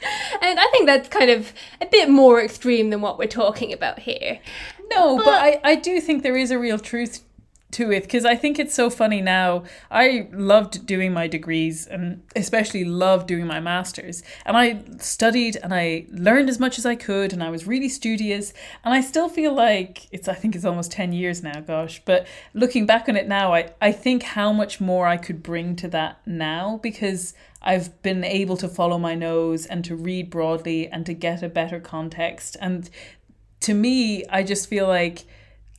and 0.41 0.60
I 0.60 0.67
think 0.71 0.86
that's 0.86 1.10
kind 1.10 1.30
of 1.30 1.54
a 1.82 1.86
bit 1.86 2.10
more 2.10 2.41
extreme 2.41 2.91
than 2.91 3.02
what 3.02 3.17
we're 3.17 3.28
talking 3.28 3.73
about 3.73 3.99
here. 3.99 4.39
No, 4.89 5.17
but, 5.17 5.25
but 5.25 5.34
I, 5.34 5.62
I 5.63 5.75
do 5.75 5.99
think 6.02 6.23
there 6.23 6.38
is 6.38 6.52
a 6.52 6.60
real 6.60 6.80
truth 6.80 7.23
to 7.71 7.91
it 7.91 8.02
because 8.02 8.25
I 8.25 8.36
think 8.36 8.58
it's 8.58 8.73
so 8.73 8.89
funny 8.89 9.21
now. 9.21 9.63
I 9.91 10.28
loved 10.32 10.86
doing 10.86 11.13
my 11.13 11.28
degrees 11.28 11.86
and 11.86 12.23
especially 12.36 12.84
loved 12.84 13.28
doing 13.28 13.45
my 13.45 13.60
masters. 13.60 14.23
And 14.45 14.58
I 14.58 14.82
studied 14.97 15.56
and 15.58 15.73
I 15.73 16.06
learned 16.10 16.49
as 16.49 16.60
much 16.60 16.80
as 16.80 16.86
I 16.86 16.95
could 16.95 17.32
and 17.32 17.43
I 17.43 17.49
was 17.49 17.67
really 17.67 17.89
studious. 17.89 18.54
And 18.84 18.93
I 18.93 19.02
still 19.02 19.30
feel 19.30 19.54
like 19.54 20.08
it's 20.12 20.28
I 20.28 20.34
think 20.34 20.56
it's 20.56 20.65
almost 20.65 20.91
10 20.91 21.13
years 21.13 21.43
now, 21.43 21.59
gosh. 21.61 22.01
But 22.05 22.26
looking 22.53 22.86
back 22.88 23.07
on 23.07 23.16
it 23.16 23.28
now, 23.28 23.53
I, 23.53 23.70
I 23.80 23.91
think 23.91 24.24
how 24.24 24.51
much 24.51 24.82
more 24.82 25.05
I 25.05 25.18
could 25.18 25.43
bring 25.43 25.76
to 25.78 25.88
that 25.89 26.22
now 26.26 26.80
because 26.82 27.36
I've 27.61 28.01
been 28.01 28.24
able 28.24 28.57
to 28.57 28.68
follow 28.70 28.97
my 28.97 29.16
nose 29.16 29.66
and 29.66 29.84
to 29.86 29.95
read 29.95 30.30
broadly 30.30 30.88
and 30.88 31.05
to 31.05 31.13
get 31.13 31.43
a 31.43 31.49
better 31.49 31.80
context. 31.80 32.55
And 32.61 32.89
to 33.62 33.74
me, 33.74 34.26
I 34.30 34.43
just 34.43 34.68
feel 34.68 34.88
like 34.88 35.26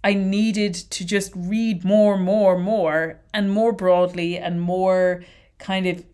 I 0.02 0.14
needed 0.14 0.74
to 0.74 1.04
just 1.04 1.32
read 1.36 1.84
more, 1.84 2.16
more, 2.16 2.58
more, 2.58 3.20
and 3.34 3.52
more 3.52 3.72
broadly 3.72 4.38
and 4.38 4.60
more 4.60 5.24
kind 5.58 5.86
of. 5.86 6.04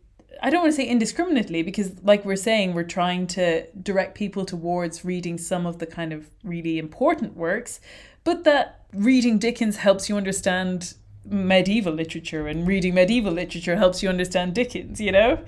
I 0.42 0.50
don't 0.50 0.60
want 0.60 0.72
to 0.72 0.76
say 0.76 0.86
indiscriminately 0.86 1.62
because, 1.62 1.92
like 2.02 2.24
we're 2.24 2.36
saying, 2.36 2.74
we're 2.74 2.82
trying 2.84 3.26
to 3.28 3.66
direct 3.82 4.14
people 4.14 4.44
towards 4.44 5.04
reading 5.04 5.38
some 5.38 5.66
of 5.66 5.78
the 5.78 5.86
kind 5.86 6.12
of 6.12 6.28
really 6.44 6.78
important 6.78 7.36
works, 7.36 7.80
but 8.22 8.44
that 8.44 8.84
reading 8.92 9.38
Dickens 9.38 9.78
helps 9.78 10.08
you 10.08 10.16
understand 10.16 10.94
medieval 11.24 11.92
literature, 11.92 12.46
and 12.46 12.66
reading 12.66 12.94
medieval 12.94 13.32
literature 13.32 13.76
helps 13.76 14.02
you 14.02 14.08
understand 14.08 14.54
Dickens, 14.54 15.00
you 15.00 15.10
know? 15.10 15.38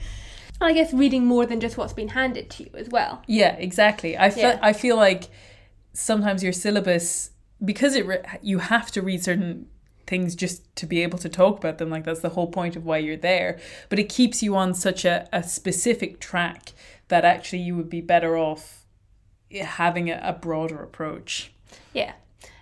I 0.61 0.73
guess 0.73 0.93
reading 0.93 1.25
more 1.25 1.47
than 1.47 1.61
just 1.61 1.77
what's 1.77 1.93
been 1.93 2.09
handed 2.09 2.51
to 2.51 2.65
you 2.65 2.71
as 2.75 2.89
well. 2.89 3.23
Yeah, 3.27 3.55
exactly. 3.57 4.19
I 4.19 4.31
feel, 4.31 4.49
Yeah. 4.49 4.59
I 4.61 4.73
feel 4.73 4.97
like 4.97 5.25
sometimes 5.99 6.43
your 6.43 6.53
syllabus 6.53 7.31
because 7.65 7.95
it 7.97 8.07
re- 8.07 8.23
you 8.41 8.59
have 8.59 8.91
to 8.91 9.03
read 9.03 9.23
certain 9.23 9.67
things 10.07 10.35
just 10.35 10.75
to 10.77 10.87
be 10.87 11.03
able 11.03 11.19
to 11.19 11.29
talk 11.29 11.59
about 11.59 11.79
them 11.79 11.91
like 11.91 12.05
that's 12.05 12.21
the 12.21 12.31
whole 12.31 12.47
point 12.47 12.77
of 12.77 12.85
why 12.87 12.97
you're 12.97 13.17
there 13.17 13.59
but 13.89 13.99
it 13.99 14.09
keeps 14.09 14.43
you 14.43 14.57
on 14.57 14.73
such 14.73 15.05
a, 15.05 15.29
a 15.33 15.43
specific 15.43 16.21
track 16.21 16.73
that 17.09 17.25
actually 17.25 17.59
you 17.59 17.75
would 17.77 17.91
be 17.91 18.01
better 18.01 18.37
off 18.39 18.87
having 19.53 20.09
a, 20.09 20.21
a 20.23 20.33
broader 20.33 20.83
approach 20.83 21.53
Yeah. 21.93 22.13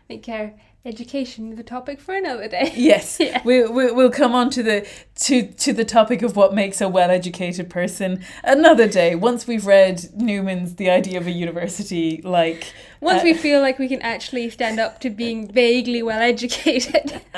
I 0.09 0.20
our 0.28 0.55
education 0.87 1.53
is 1.53 1.64
topic 1.64 2.01
for 2.01 2.14
another 2.14 2.49
day. 2.49 2.72
yes 2.76 3.18
Yeah. 3.18 3.43
we, 3.45 3.66
we, 3.66 3.91
we'll 3.91 4.11
come 4.11 4.34
on 4.34 4.51
to 4.51 4.62
the 4.62 4.89
to 5.16 5.47
to 5.49 5.72
the 5.72 5.84
topic 5.84 6.22
of 6.22 6.37
what 6.37 6.55
makes 6.55 6.80
a 6.80 6.89
well-educated 6.89 7.68
person 7.68 8.24
another 8.45 8.87
day 8.89 9.14
once 9.14 9.47
we've 9.47 9.66
read 9.66 10.09
newman's 10.14 10.76
the 10.76 10.89
idea 10.91 11.18
of 11.18 11.26
a 11.26 11.30
university 11.32 12.20
like 12.22 12.72
Once 13.01 13.22
uh, 13.22 13.24
we 13.24 13.34
feel 13.34 13.61
like 13.61 13.78
we 13.78 13.89
can 13.89 14.01
actually 14.03 14.49
stand 14.49 14.78
up 14.80 15.01
to 15.01 15.11
being 15.11 15.49
vaguely 15.49 16.03
well 16.03 16.20
educated. 16.20 17.20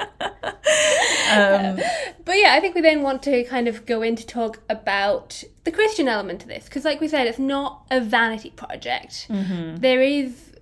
um, 1.32 1.78
But 2.24 2.36
yeah, 2.38 2.54
I 2.54 2.60
think 2.60 2.74
we 2.74 2.80
then 2.80 3.02
want 3.02 3.22
to 3.24 3.42
kind 3.44 3.66
of 3.68 3.84
go 3.86 4.02
in 4.02 4.14
to 4.16 4.26
talk 4.26 4.60
about 4.68 5.42
the 5.64 5.72
Christian 5.72 6.06
element 6.08 6.40
to 6.42 6.46
this. 6.46 6.64
Because, 6.64 6.84
like 6.84 7.00
we 7.00 7.08
said, 7.08 7.26
it's 7.26 7.38
not 7.38 7.84
a 7.90 8.00
vanity 8.00 8.50
project. 8.50 9.26
There 9.28 10.02
is, 10.02 10.52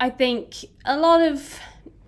I 0.00 0.08
think, 0.10 0.64
a 0.84 0.96
lot 0.96 1.20
of 1.20 1.58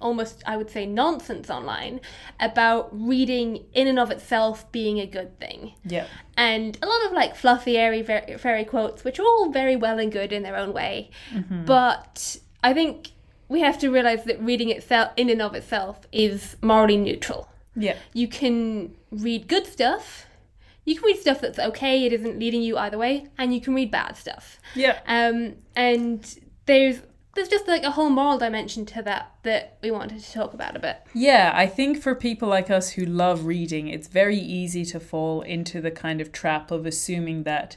almost, 0.01 0.43
I 0.47 0.57
would 0.57 0.71
say, 0.71 0.87
nonsense 0.87 1.51
online 1.51 2.01
about 2.41 2.89
reading 2.93 3.65
in 3.73 3.87
and 3.87 3.99
of 3.99 4.11
itself 4.11 4.71
being 4.73 4.99
a 5.01 5.07
good 5.07 5.39
thing. 5.39 5.75
yeah. 5.85 6.07
And 6.37 6.79
a 6.81 6.87
lot 6.87 7.07
of 7.07 7.13
like 7.13 7.35
fluffy, 7.35 7.77
airy, 7.77 8.03
fairy 8.03 8.65
quotes, 8.65 9.03
which 9.03 9.19
are 9.19 9.25
all 9.25 9.51
very 9.51 9.75
well 9.75 9.99
and 9.99 10.13
good 10.13 10.33
in 10.33 10.43
their 10.45 10.57
own 10.57 10.73
way. 10.73 11.11
But 11.51 12.37
I 12.63 12.73
think 12.75 13.11
we 13.49 13.61
have 13.61 13.79
to 13.79 13.91
realize 13.91 14.25
that 14.25 14.41
reading 14.41 14.71
itself, 14.71 15.13
in 15.17 15.31
and 15.31 15.43
of 15.43 15.55
itself, 15.55 16.07
is 16.13 16.57
morally 16.63 16.97
neutral. 16.97 17.49
Yeah. 17.75 17.97
You 18.13 18.29
can 18.29 18.95
read 19.11 19.49
good 19.49 19.67
stuff. 19.67 20.27
You 20.85 20.95
can 20.95 21.05
read 21.05 21.19
stuff 21.19 21.41
that's 21.41 21.59
okay 21.59 22.05
it 22.07 22.13
isn't 22.13 22.39
leading 22.39 22.63
you 22.63 22.79
either 22.79 22.99
way 22.99 23.27
and 23.37 23.53
you 23.53 23.61
can 23.61 23.75
read 23.75 23.91
bad 23.91 24.17
stuff. 24.17 24.59
Yeah. 24.75 24.99
Um 25.07 25.57
and 25.77 26.39
there's 26.67 27.01
there's 27.39 27.49
just 27.49 27.69
like 27.69 27.85
a 27.85 27.93
whole 27.93 28.11
moral 28.11 28.37
dimension 28.37 28.85
to 28.85 29.01
that 29.01 29.33
that 29.45 29.79
we 29.81 29.93
wanted 29.93 30.21
to 30.21 30.33
talk 30.33 30.53
about 30.55 30.75
a 30.75 30.81
bit. 30.81 31.01
Yeah, 31.15 31.53
I 31.55 31.69
think 31.69 32.03
for 32.03 32.17
people 32.17 32.49
like 32.49 32.69
us 32.69 32.91
who 32.91 33.05
love 33.05 33.47
reading, 33.47 33.87
it's 33.87 34.09
very 34.09 34.39
easy 34.39 34.85
to 34.87 34.99
fall 34.99 35.43
into 35.43 35.81
the 35.81 35.93
kind 35.93 36.21
of 36.21 36.33
trap 36.33 36.73
of 36.73 36.85
assuming 36.85 37.45
that 37.45 37.77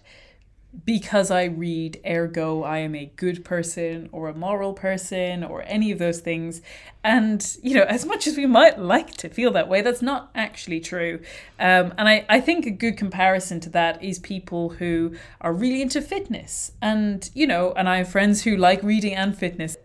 because 0.86 1.30
I 1.30 1.46
read, 1.46 2.00
ergo, 2.08 2.64
I 2.64 2.80
am 2.80 2.96
a 2.96 3.12
good 3.16 3.44
person 3.44 4.10
or 4.12 4.30
a 4.30 4.34
moral 4.34 4.74
person 4.74 5.44
or 5.44 5.64
any 5.68 5.92
of 5.92 6.00
those 6.00 6.22
things. 6.22 6.62
And, 7.04 7.46
you 7.62 7.76
know, 7.76 7.84
as 7.84 8.06
much 8.06 8.26
as 8.26 8.38
we 8.38 8.46
might 8.46 8.80
like 8.80 9.16
to 9.18 9.30
feel 9.30 9.52
that 9.52 9.68
way, 9.68 9.82
that's 9.82 10.02
not 10.02 10.32
actually 10.34 10.80
true. 10.80 11.20
Um, 11.60 11.94
and 11.98 12.08
I, 12.08 12.26
I 12.30 12.40
think 12.40 12.66
a 12.66 12.72
good 12.72 12.98
comparison 12.98 13.60
to 13.62 13.70
that 13.72 14.02
is 14.02 14.20
people 14.20 14.70
who 14.70 15.16
are 15.42 15.54
really 15.54 15.82
into 15.82 16.02
fitness. 16.02 16.72
And, 16.82 17.30
you 17.34 17.48
know, 17.48 17.74
and 17.74 17.90
I 17.90 17.98
have 17.98 18.10
friends 18.10 18.44
who 18.44 18.56
like 18.56 18.82
reading 18.82 19.14
and 19.14 19.38
fitness. 19.38 19.78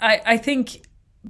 I, 0.00 0.20
I 0.26 0.36
think 0.36 0.82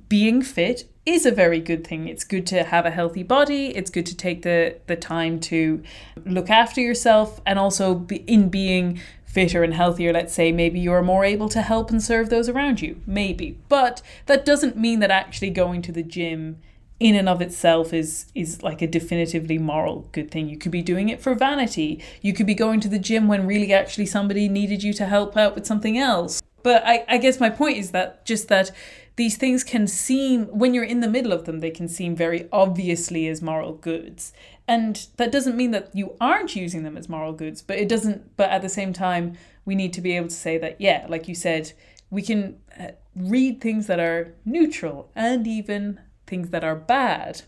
being 0.09 0.43
fit 0.43 0.89
is 1.05 1.27
a 1.27 1.33
very 1.33 1.61
good 1.61 1.87
thing. 1.87 2.09
It's 2.09 2.25
good 2.25 2.47
to 2.49 2.65
have 2.65 2.87
a 2.87 2.91
healthy 2.91 3.23
body. 3.23 3.77
It's 3.77 3.91
good 3.91 4.07
to 4.07 4.17
take 4.17 4.43
the 4.43 4.77
the 4.87 4.97
time 4.97 5.41
to 5.41 5.83
look 6.25 6.49
after 6.49 6.81
yourself 6.81 7.41
and 7.45 7.59
also 7.59 7.95
be, 7.95 8.17
in 8.17 8.49
being 8.49 9.01
fitter 9.25 9.65
and 9.65 9.73
healthier, 9.73 10.13
let's 10.13 10.35
say 10.35 10.53
maybe 10.53 10.79
you're 10.79 11.03
more 11.03 11.25
able 11.25 11.49
to 11.49 11.63
help 11.63 11.91
and 11.91 12.03
serve 12.03 12.29
those 12.29 12.51
around 12.51 12.83
you. 12.83 13.01
Maybe. 13.07 13.59
But 13.69 14.03
that 14.27 14.45
doesn't 14.45 14.77
mean 14.77 15.01
that 15.01 15.11
actually 15.11 15.51
going 15.51 15.81
to 15.83 15.93
the 15.93 16.03
gym 16.03 16.59
in 17.01 17.17
and 17.17 17.29
of 17.29 17.43
itself 17.43 17.93
is 17.93 18.27
is 18.35 18.63
like 18.63 18.81
a 18.81 18.87
definitively 18.87 19.59
moral 19.59 20.09
good 20.13 20.31
thing. 20.31 20.49
You 20.49 20.59
could 20.59 20.71
be 20.71 20.83
doing 20.83 21.09
it 21.09 21.21
for 21.21 21.35
vanity. 21.35 22.01
You 22.21 22.33
could 22.33 22.47
be 22.47 22.55
going 22.55 22.79
to 22.81 22.89
the 22.89 22.99
gym 22.99 23.27
when 23.27 23.47
really 23.47 23.73
actually 23.73 24.07
somebody 24.07 24.49
needed 24.49 24.83
you 24.83 24.93
to 24.95 25.07
help 25.07 25.37
out 25.37 25.55
with 25.55 25.67
something 25.67 25.99
else. 25.99 26.41
But 26.63 26.85
I, 26.87 27.05
I 27.09 27.19
guess 27.19 27.41
my 27.41 27.51
point 27.51 27.79
is 27.79 27.91
that 27.91 28.25
just 28.25 28.49
that 28.49 28.71
these 29.17 29.37
things 29.37 29.63
can 29.63 29.87
seem 29.87 30.47
when 30.47 30.73
you're 30.75 30.85
in 30.85 31.01
the 31.01 31.09
middle 31.09 31.33
of 31.33 31.45
them, 31.45 31.61
they 31.61 31.71
can 31.71 31.89
seem 31.89 32.17
very 32.17 32.49
obviously 32.51 33.29
as 33.29 33.43
moral 33.43 33.73
goods. 33.73 34.33
And 34.67 35.07
that 35.17 35.33
doesn't 35.33 35.57
mean 35.57 35.71
that 35.73 35.91
you 35.95 36.17
aren't 36.21 36.57
using 36.57 36.83
them 36.83 36.97
as 36.97 37.09
moral 37.09 37.33
goods, 37.33 37.63
but 37.63 37.79
it 37.79 37.89
doesn't 37.89 38.37
but 38.37 38.51
at 38.51 38.63
the 38.63 38.69
same 38.69 38.93
time 38.93 39.37
we 39.65 39.75
need 39.75 39.93
to 39.93 40.01
be 40.01 40.17
able 40.17 40.29
to 40.29 40.35
say 40.35 40.57
that 40.59 40.81
yeah, 40.81 41.07
like 41.09 41.29
you 41.29 41.35
said, 41.35 41.73
we 42.11 42.23
can 42.23 42.59
uh, 42.79 42.89
read 43.15 43.61
things 43.61 43.87
that 43.87 44.01
are 44.01 44.35
neutral 44.45 45.11
and 45.15 45.47
even 45.47 46.01
things 46.27 46.51
that 46.51 46.65
are 46.65 46.77
bad. 46.77 47.43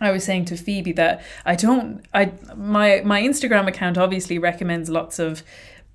I 0.00 0.10
was 0.10 0.24
saying 0.24 0.46
to 0.46 0.56
Phoebe 0.56 0.92
that 0.92 1.22
I 1.44 1.54
don't 1.56 2.04
I 2.12 2.32
my 2.54 3.02
my 3.04 3.22
Instagram 3.22 3.66
account 3.66 3.98
obviously 3.98 4.38
recommends 4.38 4.88
lots 4.88 5.18
of 5.18 5.42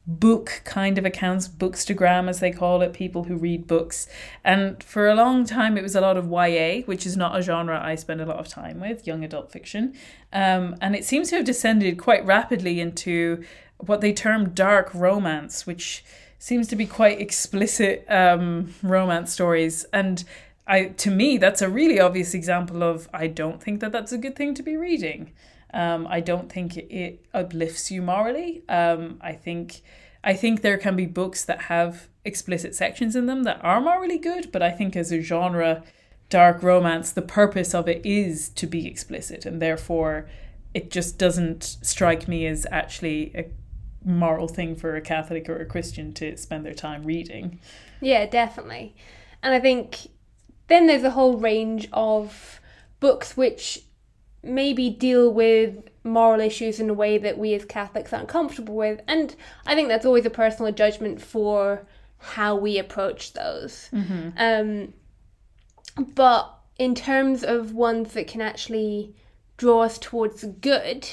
book 0.08 0.62
kind 0.64 0.98
of 0.98 1.06
accounts, 1.06 1.48
bookstagram 1.48 2.28
as 2.28 2.40
they 2.40 2.52
call 2.52 2.82
it, 2.82 2.94
people 2.94 3.26
who 3.26 3.36
read 3.36 3.68
books. 3.68 4.08
And 4.44 4.84
for 4.84 5.08
a 5.08 5.16
long 5.16 5.46
time 5.46 5.78
it 5.78 5.84
was 5.84 5.96
a 5.96 6.02
lot 6.02 6.18
of 6.18 6.30
YA, 6.30 6.82
which 6.86 7.06
is 7.06 7.16
not 7.16 7.38
a 7.38 7.42
genre 7.42 7.80
I 7.82 7.96
spend 7.96 8.20
a 8.20 8.26
lot 8.26 8.38
of 8.38 8.48
time 8.48 8.80
with, 8.80 9.06
young 9.06 9.24
adult 9.24 9.52
fiction. 9.52 9.94
Um, 10.34 10.76
and 10.82 10.96
it 10.96 11.06
seems 11.06 11.30
to 11.30 11.38
have 11.38 11.46
descended 11.46 11.98
quite 11.98 12.26
rapidly 12.26 12.80
into 12.80 13.44
what 13.78 14.02
they 14.02 14.14
term 14.14 14.50
dark 14.50 14.94
romance, 14.94 15.68
which 15.68 16.04
seems 16.40 16.68
to 16.68 16.76
be 16.76 16.88
quite 16.88 17.22
explicit 17.22 18.06
um, 18.10 18.74
romance 18.82 19.32
stories. 19.32 19.86
And 19.94 20.24
I, 20.66 20.86
to 20.86 21.12
me, 21.12 21.38
that's 21.38 21.62
a 21.62 21.70
really 21.70 22.00
obvious 22.00 22.34
example 22.34 22.82
of 22.82 23.08
I 23.14 23.28
don't 23.28 23.62
think 23.62 23.80
that 23.82 23.92
that's 23.92 24.12
a 24.12 24.18
good 24.18 24.36
thing 24.36 24.56
to 24.56 24.64
be 24.64 24.76
reading. 24.76 25.32
Um, 25.74 26.08
I 26.10 26.20
don't 26.20 26.52
think 26.52 26.78
it 26.78 27.26
uplifts 27.34 27.92
you 27.92 28.02
morally. 28.02 28.64
Um, 28.68 29.20
I 29.22 29.34
think 29.34 29.82
I 30.24 30.34
think 30.34 30.62
there 30.62 30.78
can 30.78 30.96
be 30.96 31.06
books 31.06 31.44
that 31.46 31.64
have 31.64 32.08
explicit 32.24 32.76
sections 32.76 33.16
in 33.16 33.26
them 33.26 33.44
that 33.44 33.64
are 33.64 33.82
morally 33.82 34.20
good, 34.20 34.52
but 34.52 34.62
I 34.62 34.70
think 34.70 34.96
as 34.96 35.12
a 35.12 35.22
genre, 35.22 35.84
dark 36.30 36.62
romance, 36.62 37.12
the 37.12 37.24
purpose 37.24 37.74
of 37.74 37.88
it 37.88 38.06
is 38.06 38.50
to 38.50 38.68
be 38.68 38.86
explicit, 38.88 39.46
and 39.46 39.62
therefore, 39.62 40.30
it 40.74 40.92
just 40.92 41.18
doesn't 41.18 41.78
strike 41.82 42.28
me 42.28 42.46
as 42.46 42.68
actually 42.72 43.32
a 43.36 43.46
moral 44.06 44.48
thing 44.48 44.76
for 44.76 44.96
a 44.96 45.02
Catholic 45.02 45.50
or 45.50 45.58
a 45.58 45.66
Christian 45.66 46.14
to 46.14 46.38
spend 46.38 46.66
their 46.66 46.74
time 46.74 47.04
reading. 47.04 47.60
yeah 48.02 48.26
definitely 48.26 48.96
and 49.44 49.54
i 49.54 49.60
think 49.60 50.08
then 50.68 50.88
there's 50.88 51.04
a 51.04 51.12
whole 51.12 51.38
range 51.38 51.88
of 51.94 52.60
books 53.00 53.38
which 53.38 53.84
maybe 54.44 54.90
deal 54.90 55.32
with 55.32 55.78
moral 56.04 56.42
issues 56.42 56.80
in 56.80 56.90
a 56.90 56.94
way 56.94 57.18
that 57.18 57.38
we 57.38 57.54
as 57.54 57.64
Catholics 57.66 58.12
aren't 58.12 58.28
comfortable 58.28 58.76
with. 58.76 59.00
And 59.08 59.36
I 59.66 59.76
think 59.76 59.88
that's 59.88 60.06
always 60.06 60.26
a 60.26 60.32
personal 60.32 60.72
judgment 60.72 61.22
for 61.22 61.86
how 62.18 62.56
we 62.56 62.78
approach 62.80 63.34
those. 63.34 63.90
Um, 64.38 64.94
but 66.16 66.54
in 66.78 66.96
terms 66.96 67.44
of 67.44 67.74
ones 67.74 68.14
that 68.14 68.28
can 68.28 68.42
actually 68.42 69.16
draw 69.58 69.82
us 69.82 70.00
towards 70.00 70.44
good, 70.44 71.08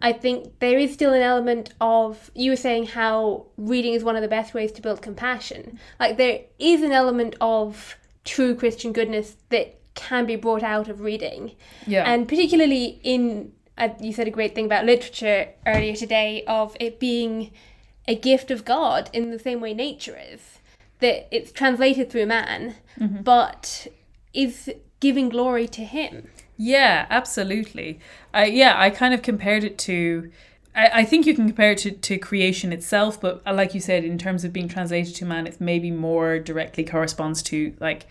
I 0.00 0.12
think 0.12 0.58
there 0.60 0.78
is 0.78 0.92
still 0.92 1.12
an 1.12 1.22
element 1.22 1.74
of 1.80 2.30
you 2.34 2.50
were 2.52 2.56
saying 2.56 2.86
how 2.86 3.46
reading 3.58 3.92
is 3.92 4.02
one 4.02 4.16
of 4.16 4.22
the 4.22 4.28
best 4.28 4.54
ways 4.54 4.72
to 4.72 4.82
build 4.82 5.02
compassion. 5.02 5.78
Like 6.00 6.16
there 6.16 6.40
is 6.58 6.82
an 6.82 6.92
element 6.92 7.36
of 7.40 7.96
true 8.24 8.54
Christian 8.54 8.92
goodness 8.92 9.36
that 9.50 9.78
can 9.94 10.26
be 10.26 10.36
brought 10.36 10.62
out 10.62 10.88
of 10.88 11.00
reading. 11.00 11.52
Yeah. 11.86 12.04
And 12.10 12.28
particularly 12.28 13.00
in, 13.02 13.52
uh, 13.78 13.90
you 14.00 14.12
said 14.12 14.26
a 14.26 14.30
great 14.30 14.54
thing 14.54 14.66
about 14.66 14.84
literature 14.86 15.48
earlier 15.66 15.94
today, 15.94 16.44
of 16.46 16.76
it 16.80 16.98
being 16.98 17.50
a 18.08 18.14
gift 18.14 18.50
of 18.50 18.64
God 18.64 19.10
in 19.12 19.30
the 19.30 19.38
same 19.38 19.60
way 19.60 19.74
nature 19.74 20.18
is. 20.18 20.58
That 21.00 21.28
it's 21.34 21.50
translated 21.52 22.10
through 22.10 22.26
man, 22.26 22.76
Mm-hmm. 23.00 23.22
but 23.22 23.86
is 24.34 24.70
giving 25.00 25.28
glory 25.28 25.66
to 25.68 25.82
Him. 25.82 26.28
Yeah, 26.56 27.06
absolutely. 27.10 27.98
I 28.32 28.44
yeah, 28.46 28.74
I 28.78 28.90
kind 28.90 29.12
of 29.14 29.22
compared 29.22 29.64
it 29.64 29.78
to. 29.78 30.30
I, 30.74 30.90
I 31.00 31.04
think 31.04 31.26
you 31.26 31.34
can 31.34 31.46
compare 31.46 31.72
it 31.72 31.78
to, 31.78 31.90
to 31.90 32.18
creation 32.18 32.72
itself, 32.72 33.20
but 33.20 33.42
uh, 33.46 33.52
like 33.52 33.74
you 33.74 33.80
said, 33.80 34.04
in 34.04 34.16
terms 34.18 34.44
of 34.44 34.52
being 34.52 34.68
translated 34.68 35.14
to 35.16 35.24
man, 35.24 35.46
it's 35.46 35.60
maybe 35.60 35.90
more 35.90 36.38
directly 36.38 36.84
corresponds 36.84 37.42
to 37.44 37.74
like 37.80 38.06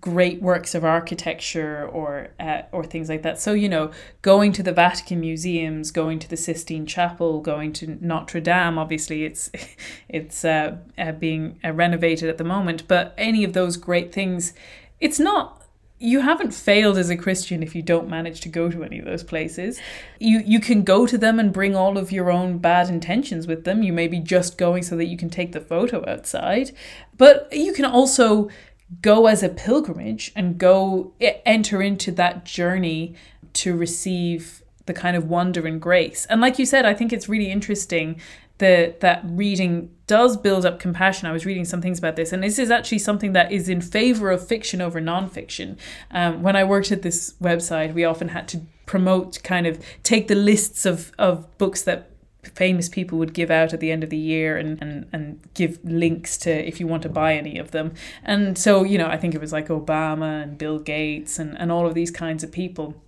great 0.00 0.40
works 0.42 0.74
of 0.74 0.84
architecture 0.84 1.86
or 1.88 2.28
uh, 2.38 2.62
or 2.72 2.84
things 2.84 3.08
like 3.08 3.22
that. 3.22 3.40
So 3.40 3.52
you 3.52 3.68
know, 3.68 3.90
going 4.22 4.52
to 4.52 4.62
the 4.62 4.72
Vatican 4.72 5.20
museums, 5.20 5.90
going 5.90 6.18
to 6.20 6.28
the 6.28 6.36
Sistine 6.36 6.86
Chapel, 6.86 7.40
going 7.40 7.72
to 7.74 7.98
Notre 8.00 8.40
Dame. 8.40 8.78
Obviously, 8.78 9.24
it's 9.24 9.50
it's 10.08 10.44
uh, 10.44 10.76
uh, 10.98 11.12
being 11.12 11.58
uh, 11.64 11.72
renovated 11.72 12.28
at 12.28 12.38
the 12.38 12.44
moment, 12.44 12.86
but 12.88 13.14
any 13.16 13.44
of 13.44 13.52
those 13.52 13.76
great 13.76 14.12
things, 14.12 14.52
it's 15.00 15.18
not 15.18 15.56
you 15.98 16.20
haven't 16.20 16.52
failed 16.52 16.98
as 16.98 17.08
a 17.08 17.16
Christian 17.16 17.62
if 17.62 17.74
you 17.74 17.80
don't 17.80 18.08
manage 18.08 18.42
to 18.42 18.50
go 18.50 18.70
to 18.70 18.84
any 18.84 18.98
of 18.98 19.06
those 19.06 19.22
places. 19.22 19.80
You 20.18 20.42
you 20.44 20.60
can 20.60 20.82
go 20.82 21.06
to 21.06 21.16
them 21.16 21.38
and 21.38 21.52
bring 21.52 21.74
all 21.74 21.96
of 21.96 22.12
your 22.12 22.30
own 22.30 22.58
bad 22.58 22.90
intentions 22.90 23.46
with 23.46 23.64
them. 23.64 23.82
You 23.82 23.94
may 23.94 24.06
be 24.06 24.20
just 24.20 24.58
going 24.58 24.82
so 24.82 24.96
that 24.96 25.06
you 25.06 25.16
can 25.16 25.30
take 25.30 25.52
the 25.52 25.60
photo 25.60 26.04
outside, 26.08 26.72
but 27.16 27.48
you 27.50 27.72
can 27.72 27.86
also 27.86 28.50
go 29.02 29.26
as 29.26 29.42
a 29.42 29.48
pilgrimage 29.48 30.32
and 30.36 30.58
go 30.58 31.12
enter 31.20 31.82
into 31.82 32.12
that 32.12 32.44
journey 32.44 33.14
to 33.52 33.76
receive 33.76 34.62
the 34.86 34.94
kind 34.94 35.16
of 35.16 35.28
wonder 35.28 35.66
and 35.66 35.80
grace. 35.80 36.26
And 36.26 36.40
like 36.40 36.58
you 36.58 36.66
said, 36.66 36.86
I 36.86 36.94
think 36.94 37.12
it's 37.12 37.28
really 37.28 37.50
interesting 37.50 38.20
that 38.58 39.00
that 39.00 39.20
reading 39.24 39.90
does 40.06 40.36
build 40.36 40.64
up 40.64 40.80
compassion. 40.80 41.28
I 41.28 41.32
was 41.32 41.44
reading 41.44 41.64
some 41.64 41.82
things 41.82 41.98
about 41.98 42.16
this, 42.16 42.32
and 42.32 42.42
this 42.42 42.58
is 42.58 42.70
actually 42.70 43.00
something 43.00 43.32
that 43.32 43.52
is 43.52 43.68
in 43.68 43.80
favor 43.80 44.30
of 44.30 44.46
fiction 44.46 44.80
over 44.80 45.00
nonfiction. 45.00 45.76
Um, 46.10 46.42
when 46.42 46.56
I 46.56 46.64
worked 46.64 46.90
at 46.90 47.02
this 47.02 47.34
website, 47.42 47.92
we 47.92 48.04
often 48.04 48.28
had 48.28 48.48
to 48.48 48.62
promote, 48.86 49.42
kind 49.42 49.66
of 49.66 49.84
take 50.02 50.28
the 50.28 50.34
lists 50.34 50.86
of, 50.86 51.12
of 51.18 51.58
books 51.58 51.82
that 51.82 52.10
famous 52.54 52.88
people 52.88 53.18
would 53.18 53.34
give 53.34 53.50
out 53.50 53.72
at 53.72 53.80
the 53.80 53.90
end 53.90 54.04
of 54.04 54.10
the 54.10 54.16
year 54.16 54.56
and, 54.56 54.80
and, 54.80 55.06
and 55.12 55.40
give 55.54 55.78
links 55.84 56.36
to 56.38 56.50
if 56.50 56.80
you 56.80 56.86
want 56.86 57.02
to 57.02 57.08
buy 57.08 57.34
any 57.34 57.58
of 57.58 57.70
them. 57.70 57.94
And 58.24 58.56
so, 58.56 58.84
you 58.84 58.98
know, 58.98 59.08
I 59.08 59.16
think 59.16 59.34
it 59.34 59.40
was 59.40 59.52
like 59.52 59.68
Obama 59.68 60.42
and 60.42 60.58
Bill 60.58 60.78
Gates 60.78 61.38
and, 61.38 61.58
and 61.58 61.72
all 61.72 61.86
of 61.86 61.94
these 61.94 62.10
kinds 62.10 62.44
of 62.44 62.52
people. 62.52 63.02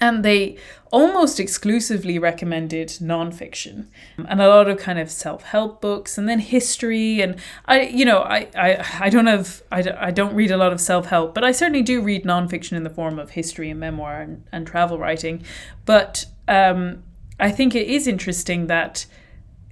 And 0.00 0.24
they 0.24 0.58
almost 0.90 1.38
exclusively 1.38 2.18
recommended 2.18 2.88
nonfiction 3.00 3.86
and 4.18 4.42
a 4.42 4.48
lot 4.48 4.68
of 4.68 4.78
kind 4.78 4.98
of 4.98 5.10
self-help 5.10 5.80
books 5.80 6.18
and 6.18 6.28
then 6.28 6.40
history. 6.40 7.20
And 7.20 7.36
I, 7.66 7.82
you 7.82 8.04
know, 8.04 8.22
I, 8.22 8.48
I, 8.56 8.84
I 9.00 9.10
don't 9.10 9.28
have, 9.28 9.62
I, 9.70 9.84
I 9.98 10.10
don't 10.10 10.34
read 10.34 10.50
a 10.50 10.56
lot 10.56 10.72
of 10.72 10.80
self-help, 10.80 11.34
but 11.34 11.44
I 11.44 11.52
certainly 11.52 11.82
do 11.82 12.02
read 12.02 12.24
nonfiction 12.24 12.72
in 12.72 12.82
the 12.82 12.90
form 12.90 13.18
of 13.18 13.30
history 13.30 13.70
and 13.70 13.78
memoir 13.78 14.20
and, 14.20 14.44
and 14.50 14.66
travel 14.66 14.98
writing. 14.98 15.44
But 15.84 16.26
um, 16.48 17.04
I 17.38 17.50
think 17.50 17.74
it 17.74 17.86
is 17.86 18.06
interesting 18.06 18.66
that 18.66 19.06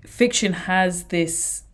fiction 0.05 0.53
has 0.53 1.05
this 1.05 1.65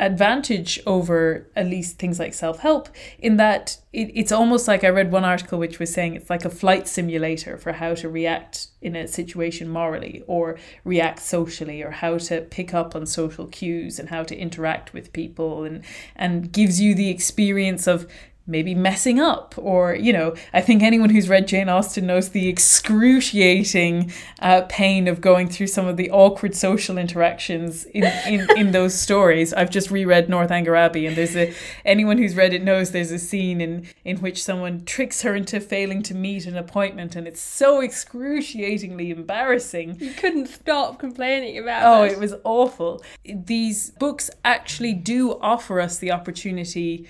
advantage 0.00 0.80
over 0.86 1.46
at 1.54 1.66
least 1.66 1.98
things 1.98 2.18
like 2.18 2.32
self-help 2.32 2.88
in 3.18 3.36
that 3.36 3.76
it, 3.92 4.10
it's 4.14 4.32
almost 4.32 4.66
like 4.66 4.82
i 4.82 4.88
read 4.88 5.12
one 5.12 5.26
article 5.26 5.58
which 5.58 5.78
was 5.78 5.92
saying 5.92 6.14
it's 6.14 6.30
like 6.30 6.46
a 6.46 6.50
flight 6.50 6.88
simulator 6.88 7.58
for 7.58 7.72
how 7.72 7.94
to 7.94 8.08
react 8.08 8.68
in 8.80 8.96
a 8.96 9.06
situation 9.06 9.68
morally 9.68 10.24
or 10.26 10.58
react 10.84 11.20
socially 11.20 11.82
or 11.82 11.90
how 11.90 12.16
to 12.16 12.40
pick 12.40 12.72
up 12.72 12.96
on 12.96 13.04
social 13.04 13.46
cues 13.48 13.98
and 13.98 14.08
how 14.08 14.22
to 14.22 14.34
interact 14.34 14.94
with 14.94 15.12
people 15.12 15.64
and 15.64 15.84
and 16.16 16.50
gives 16.50 16.80
you 16.80 16.94
the 16.94 17.10
experience 17.10 17.86
of 17.86 18.10
maybe 18.46 18.74
messing 18.74 19.20
up 19.20 19.54
or 19.58 19.94
you 19.94 20.12
know 20.12 20.34
i 20.52 20.60
think 20.60 20.82
anyone 20.82 21.10
who's 21.10 21.28
read 21.28 21.46
jane 21.46 21.68
austen 21.68 22.06
knows 22.06 22.30
the 22.30 22.48
excruciating 22.48 24.10
uh, 24.40 24.62
pain 24.68 25.06
of 25.08 25.20
going 25.20 25.48
through 25.48 25.66
some 25.66 25.86
of 25.86 25.96
the 25.96 26.10
awkward 26.10 26.54
social 26.54 26.98
interactions 26.98 27.84
in, 27.86 28.04
in, 28.26 28.46
in 28.56 28.70
those 28.72 28.94
stories 28.94 29.52
i've 29.54 29.70
just 29.70 29.90
reread 29.90 30.28
northanger 30.28 30.74
abbey 30.74 31.06
and 31.06 31.16
there's 31.16 31.36
a 31.36 31.52
anyone 31.84 32.18
who's 32.18 32.34
read 32.34 32.52
it 32.54 32.62
knows 32.62 32.90
there's 32.90 33.12
a 33.12 33.18
scene 33.18 33.60
in 33.60 33.86
in 34.04 34.16
which 34.18 34.42
someone 34.42 34.84
tricks 34.84 35.22
her 35.22 35.34
into 35.34 35.60
failing 35.60 36.02
to 36.02 36.14
meet 36.14 36.46
an 36.46 36.56
appointment 36.56 37.14
and 37.16 37.26
it's 37.28 37.40
so 37.40 37.80
excruciatingly 37.80 39.10
embarrassing 39.10 39.96
You 40.00 40.12
couldn't 40.12 40.46
stop 40.48 40.98
complaining 40.98 41.58
about 41.58 41.82
Oh, 41.84 42.02
it. 42.04 42.12
it 42.12 42.18
was 42.18 42.34
awful. 42.44 43.02
These 43.24 43.90
books 43.90 44.30
actually 44.44 44.92
do 44.94 45.38
offer 45.40 45.80
us 45.80 45.98
the 45.98 46.10
opportunity 46.12 47.06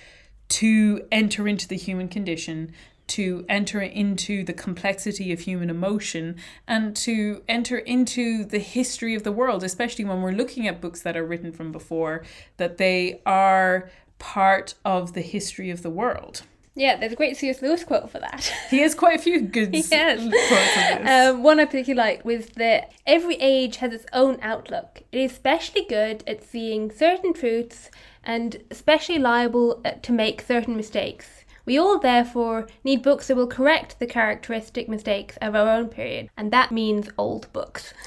to 0.51 1.07
enter 1.11 1.49
into 1.49 1.67
the 1.67 1.77
human 1.77 2.09
condition, 2.09 2.73
to 3.09 3.45
enter 3.49 3.81
into 3.81 4.45
the 4.45 4.53
complexity 4.53 5.33
of 5.33 5.41
human 5.41 5.71
emotion, 5.71 6.37
and 6.69 6.95
to 6.97 7.43
enter 7.49 7.79
into 7.79 8.45
the 8.45 8.59
history 8.61 9.15
of 9.15 9.23
the 9.25 9.33
world, 9.33 9.65
especially 9.65 10.05
when 10.05 10.23
we're 10.23 10.31
looking 10.33 10.69
at 10.69 10.81
books 10.81 11.03
that 11.03 11.17
are 11.17 11.25
written 11.25 11.51
from 11.53 11.73
before, 11.73 12.23
that 12.57 12.77
they 12.79 13.21
are 13.27 13.91
part 14.19 14.75
of 14.85 15.15
the 15.15 15.23
history 15.23 15.71
of 15.71 15.83
the 15.83 15.91
world. 15.91 16.43
Yeah, 16.77 16.97
there's 16.97 17.13
a 17.13 17.17
great 17.17 17.37
C.S. 17.37 17.61
Lewis 17.63 17.83
quote 17.83 18.11
for 18.11 18.21
that. 18.21 18.53
He 18.71 18.79
has 18.79 18.95
quite 18.95 19.19
a 19.19 19.23
few 19.23 19.41
good 19.41 19.71
Yes. 19.75 19.91
quotes 19.91 20.23
of 20.23 21.05
this. 21.05 21.11
Um, 21.35 21.43
one 21.43 21.59
I 21.59 21.65
particularly 21.65 22.11
like 22.11 22.25
was 22.25 22.47
that 22.57 22.93
every 23.07 23.35
age 23.37 23.79
has 23.79 23.93
its 23.93 24.07
own 24.13 24.39
outlook. 24.41 25.03
It 25.11 25.19
is 25.19 25.33
especially 25.33 25.85
good 25.89 26.23
at 26.29 26.45
seeing 26.45 26.93
certain 26.93 27.33
truths 27.35 27.91
and 28.25 28.62
especially 28.71 29.18
liable 29.18 29.81
uh, 29.85 29.93
to 30.03 30.12
make 30.12 30.41
certain 30.43 30.77
mistakes. 30.77 31.45
We 31.66 31.79
all, 31.79 31.99
therefore, 31.99 32.66
need 32.85 33.03
books 33.03 33.29
that 33.29 33.37
will 33.37 33.47
correct 33.47 33.99
the 33.99 34.07
characteristic 34.07 34.89
mistakes 34.89 35.37
of 35.41 35.55
our 35.55 35.68
own 35.68 35.89
period, 35.89 36.31
and 36.37 36.53
that 36.53 36.73
means 36.73 37.09
old 37.18 37.53
books. 37.53 37.93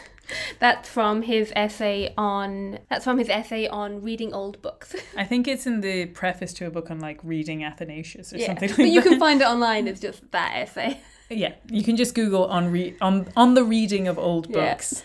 That's 0.59 0.89
from 0.89 1.21
his 1.23 1.51
essay 1.55 2.13
on. 2.17 2.79
That's 2.89 3.03
from 3.03 3.17
his 3.19 3.29
essay 3.29 3.67
on 3.67 4.01
reading 4.01 4.33
old 4.33 4.61
books. 4.61 4.95
I 5.17 5.25
think 5.25 5.47
it's 5.47 5.67
in 5.67 5.81
the 5.81 6.07
preface 6.07 6.53
to 6.53 6.65
a 6.65 6.71
book 6.71 6.89
on 6.89 6.99
like 6.99 7.19
reading 7.23 7.63
Athanasius 7.63 8.33
or 8.33 8.37
yeah, 8.37 8.47
something 8.47 8.69
like 8.69 8.77
but 8.77 8.87
you 8.87 9.01
that. 9.01 9.09
can 9.09 9.19
find 9.19 9.41
it 9.41 9.45
online. 9.45 9.87
It's 9.87 9.99
just 9.99 10.29
that 10.31 10.53
essay. 10.55 10.99
Yeah, 11.29 11.53
you 11.71 11.83
can 11.83 11.95
just 11.95 12.13
Google 12.13 12.45
on 12.45 12.69
re- 12.69 12.95
on 13.01 13.27
on 13.35 13.53
the 13.55 13.63
reading 13.63 14.07
of 14.07 14.19
old 14.19 14.47
Yeah. 14.49 14.73
books. 14.73 15.01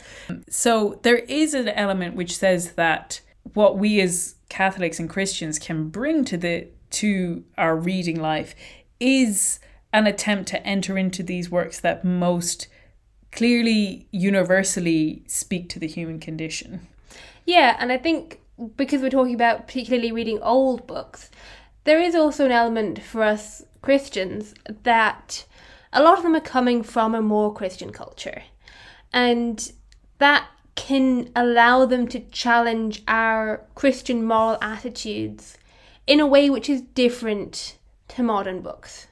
So 0.50 0.98
there 1.02 1.16
is 1.16 1.54
an 1.54 1.68
element 1.68 2.16
which 2.16 2.36
says 2.36 2.72
that 2.72 3.20
what 3.54 3.78
we 3.78 4.00
as 4.00 4.34
Catholics 4.48 4.98
and 4.98 5.08
Christians 5.08 5.58
can 5.58 5.88
bring 5.88 6.24
to 6.26 6.36
the 6.36 6.68
to 6.90 7.44
our 7.58 7.76
reading 7.76 8.18
life 8.18 8.54
is 8.98 9.60
an 9.92 10.06
attempt 10.06 10.48
to 10.48 10.66
enter 10.66 10.96
into 10.96 11.22
these 11.22 11.50
works 11.50 11.80
that 11.80 12.04
most 12.04 12.66
clearly 13.30 14.06
universally 14.10 15.22
speak 15.26 15.68
to 15.68 15.78
the 15.78 15.86
human 15.86 16.18
condition. 16.18 16.86
Yeah, 17.44 17.76
and 17.78 17.92
I 17.92 17.98
think 17.98 18.40
because 18.76 19.02
we're 19.02 19.10
talking 19.10 19.34
about 19.34 19.66
particularly 19.66 20.12
reading 20.12 20.40
old 20.42 20.86
books, 20.86 21.30
there 21.84 22.00
is 22.00 22.14
also 22.14 22.46
an 22.46 22.52
element 22.52 23.02
for 23.02 23.22
us 23.22 23.62
Christians 23.82 24.54
that 24.82 25.44
a 25.92 26.02
lot 26.02 26.18
of 26.18 26.24
them 26.24 26.34
are 26.34 26.40
coming 26.40 26.82
from 26.82 27.14
a 27.14 27.22
more 27.22 27.52
Christian 27.52 27.92
culture. 27.92 28.42
And 29.12 29.72
that 30.18 30.46
can 30.78 31.28
allow 31.34 31.84
them 31.84 32.06
to 32.06 32.20
challenge 32.30 33.02
our 33.08 33.66
Christian 33.74 34.24
moral 34.24 34.56
attitudes 34.62 35.58
in 36.06 36.20
a 36.20 36.26
way 36.26 36.48
which 36.48 36.70
is 36.70 36.82
different 36.82 37.76
to 38.06 38.22
modern 38.22 38.60
books. 38.60 39.08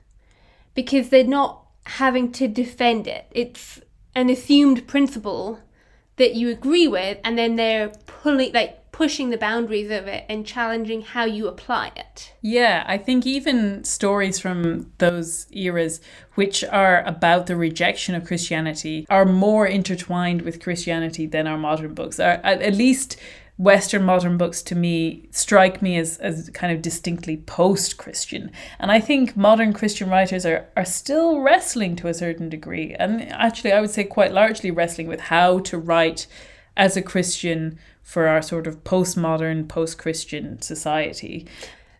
Because 0.75 1.09
they're 1.09 1.25
not 1.25 1.67
having 1.85 2.31
to 2.33 2.47
defend 2.47 3.09
it. 3.09 3.27
It's 3.33 3.81
an 4.15 4.31
assumed 4.31 4.87
principle 4.87 5.59
that 6.19 6.37
you 6.37 6.51
agree 6.51 6.87
with 6.87 7.19
and 7.25 7.37
then 7.37 7.57
they're 7.57 7.89
pulling 8.07 8.53
like 8.53 8.86
pushing 8.97 9.29
the 9.29 9.37
boundaries 9.37 9.91
of 9.91 10.07
it 10.07 10.25
and 10.27 10.47
challenging 10.47 11.03
how 11.03 11.23
you 11.23 11.47
apply 11.47 11.93
it. 11.95 12.33
Yeah, 12.41 12.83
I 12.87 12.97
think 12.97 13.27
even 13.27 13.85
stories 13.85 14.39
from 14.39 14.91
those 14.97 15.47
eras, 15.51 16.01
which 16.35 16.65
are 16.65 17.05
about 17.05 17.47
the 17.47 17.57
rejection 17.57 18.15
of 18.15 18.25
Christianity, 18.25 19.07
are 19.11 19.27
more 19.27 19.67
intertwined 19.67 20.41
with 20.41 20.63
Christianity 20.63 21.27
than 21.27 21.47
our 21.47 21.59
modern 21.59 21.93
books. 21.93 22.19
Are 22.19 22.41
at 22.43 22.75
least 22.75 23.19
Western 23.59 24.03
modern 24.03 24.39
books 24.39 24.63
to 24.63 24.75
me 24.75 25.29
strike 25.31 25.83
me 25.83 25.99
as, 25.99 26.17
as 26.17 26.49
kind 26.55 26.73
of 26.73 26.81
distinctly 26.81 27.37
post 27.37 27.99
Christian. 27.99 28.51
And 28.79 28.91
I 28.91 29.01
think 29.01 29.37
modern 29.37 29.75
Christian 29.75 30.09
writers 30.09 30.47
are, 30.47 30.69
are 30.75 30.87
still 30.87 31.41
wrestling 31.41 31.97
to 31.97 32.09
a 32.09 32.15
certain 32.15 32.49
degree. 32.49 32.95
And 32.95 33.31
actually, 33.31 33.73
I 33.73 33.83
would 33.83 33.91
say 33.91 34.05
quite 34.05 34.33
largely 34.33 34.71
wrestling 34.71 35.07
with 35.07 35.21
how 35.21 35.59
to 35.61 35.77
write 35.77 36.27
as 36.79 36.97
a 36.97 37.03
Christian 37.03 37.79
for 38.07 38.29
our 38.29 38.41
sort 38.41 38.69
of 38.69 38.85
postmodern, 38.85 39.67
post 39.67 39.99
Christian 39.99 40.63
society. 40.63 41.45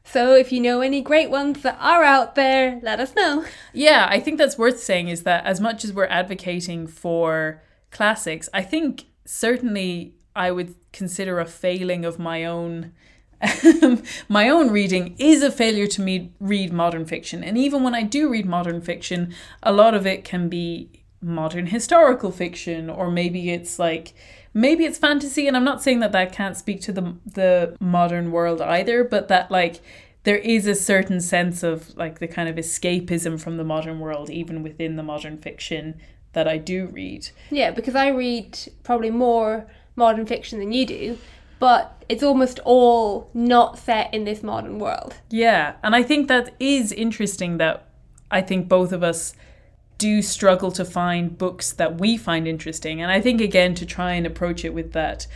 So 0.05 0.37
if 0.37 0.53
you 0.53 0.61
know 0.61 0.81
any 0.81 1.01
great 1.03 1.31
ones 1.31 1.63
that 1.63 1.77
are 1.81 2.05
out 2.05 2.37
there, 2.37 2.79
let 2.85 3.01
us 3.01 3.13
know. 3.17 3.45
Yeah, 3.73 4.07
I 4.09 4.21
think 4.21 4.39
that's 4.39 4.57
worth 4.57 4.79
saying 4.79 5.09
is 5.09 5.25
that 5.25 5.45
as 5.45 5.61
much 5.61 5.85
as 5.85 5.93
we're 5.93 6.07
advocating 6.07 6.87
for 6.87 7.61
classics, 7.91 8.49
I 8.55 8.63
think 8.63 9.07
certainly 9.25 10.15
I 10.37 10.53
would 10.53 10.77
consider 10.93 11.41
a 11.41 11.45
failing 11.45 12.05
of 12.05 12.21
my 12.21 12.45
own 12.45 12.93
my 14.29 14.49
own 14.49 14.71
reading 14.71 15.17
is 15.19 15.43
a 15.43 15.51
failure 15.51 15.89
to 15.89 16.01
me 16.01 16.31
read 16.39 16.73
modern 16.73 17.05
fiction. 17.05 17.43
And 17.43 17.59
even 17.59 17.83
when 17.83 17.97
I 17.97 18.05
do 18.05 18.31
read 18.31 18.47
modern 18.47 18.81
fiction, 18.81 19.35
a 19.61 19.73
lot 19.73 19.93
of 19.93 20.07
it 20.07 20.23
can 20.25 20.49
be 20.49 21.03
modern 21.21 21.67
historical 21.67 22.31
fiction 22.31 22.89
or 22.89 23.11
maybe 23.11 23.51
it's 23.51 23.79
like 23.79 24.15
maybe 24.57 24.87
it's 24.87 24.99
fantasy 24.99 25.47
and 25.47 25.57
I'm 25.57 25.65
not 25.65 25.83
saying 25.83 26.01
that 26.01 26.13
that 26.13 26.33
can't 26.33 26.57
speak 26.57 26.81
to 26.83 26.93
the 26.93 27.15
the 27.25 27.77
modern 27.79 28.33
world 28.33 28.61
either, 28.61 29.05
but 29.05 29.29
that 29.29 29.51
like 29.51 29.81
there 30.25 30.39
is 30.39 30.67
a 30.67 30.75
certain 30.75 31.21
sense 31.21 31.63
of 31.63 31.97
like 31.97 32.19
the 32.19 32.27
kind 32.27 32.49
of 32.49 32.57
escapism 32.57 33.39
from 33.39 33.59
the 33.59 33.65
modern 33.65 34.01
world 34.01 34.31
even 34.31 34.63
within 34.63 34.97
the 34.97 35.03
modern 35.03 35.39
fiction 35.39 36.01
that 36.33 36.49
I 36.49 36.57
do 36.57 36.87
read. 36.87 37.29
Yeah, 37.51 37.71
because 37.71 37.95
I 37.95 38.09
read 38.09 38.59
probably 38.83 39.11
more 39.11 39.67
modern 39.95 40.27
fiction 40.27 40.59
than 40.59 40.73
you 40.73 40.87
do, 40.87 41.19
but 41.59 42.03
it's 42.09 42.23
almost 42.23 42.59
all 42.65 43.31
not 43.35 43.79
set 43.79 44.13
in 44.13 44.25
this 44.25 44.43
modern 44.43 44.79
world. 44.79 45.15
Yeah, 45.31 45.75
and 45.83 45.95
I 45.95 46.03
think 46.03 46.29
that 46.29 46.55
is 46.59 46.93
interesting 46.93 47.59
that 47.59 47.89
I 48.31 48.41
think 48.41 48.69
both 48.69 48.93
of 48.93 49.03
us 49.03 49.35
do 49.99 50.23
struggle 50.23 50.71
to 50.73 50.85
find 50.85 51.39
books 51.39 51.73
that 51.73 51.99
we 52.01 52.17
find 52.17 52.47
interesting. 52.47 53.01
And 53.01 53.11
I 53.11 53.21
think, 53.21 53.41
again, 53.41 53.75
to 53.77 53.87
try 53.87 54.13
and 54.13 54.27
approach 54.27 54.65
it 54.65 54.75
with 54.75 54.93
that, 54.93 55.27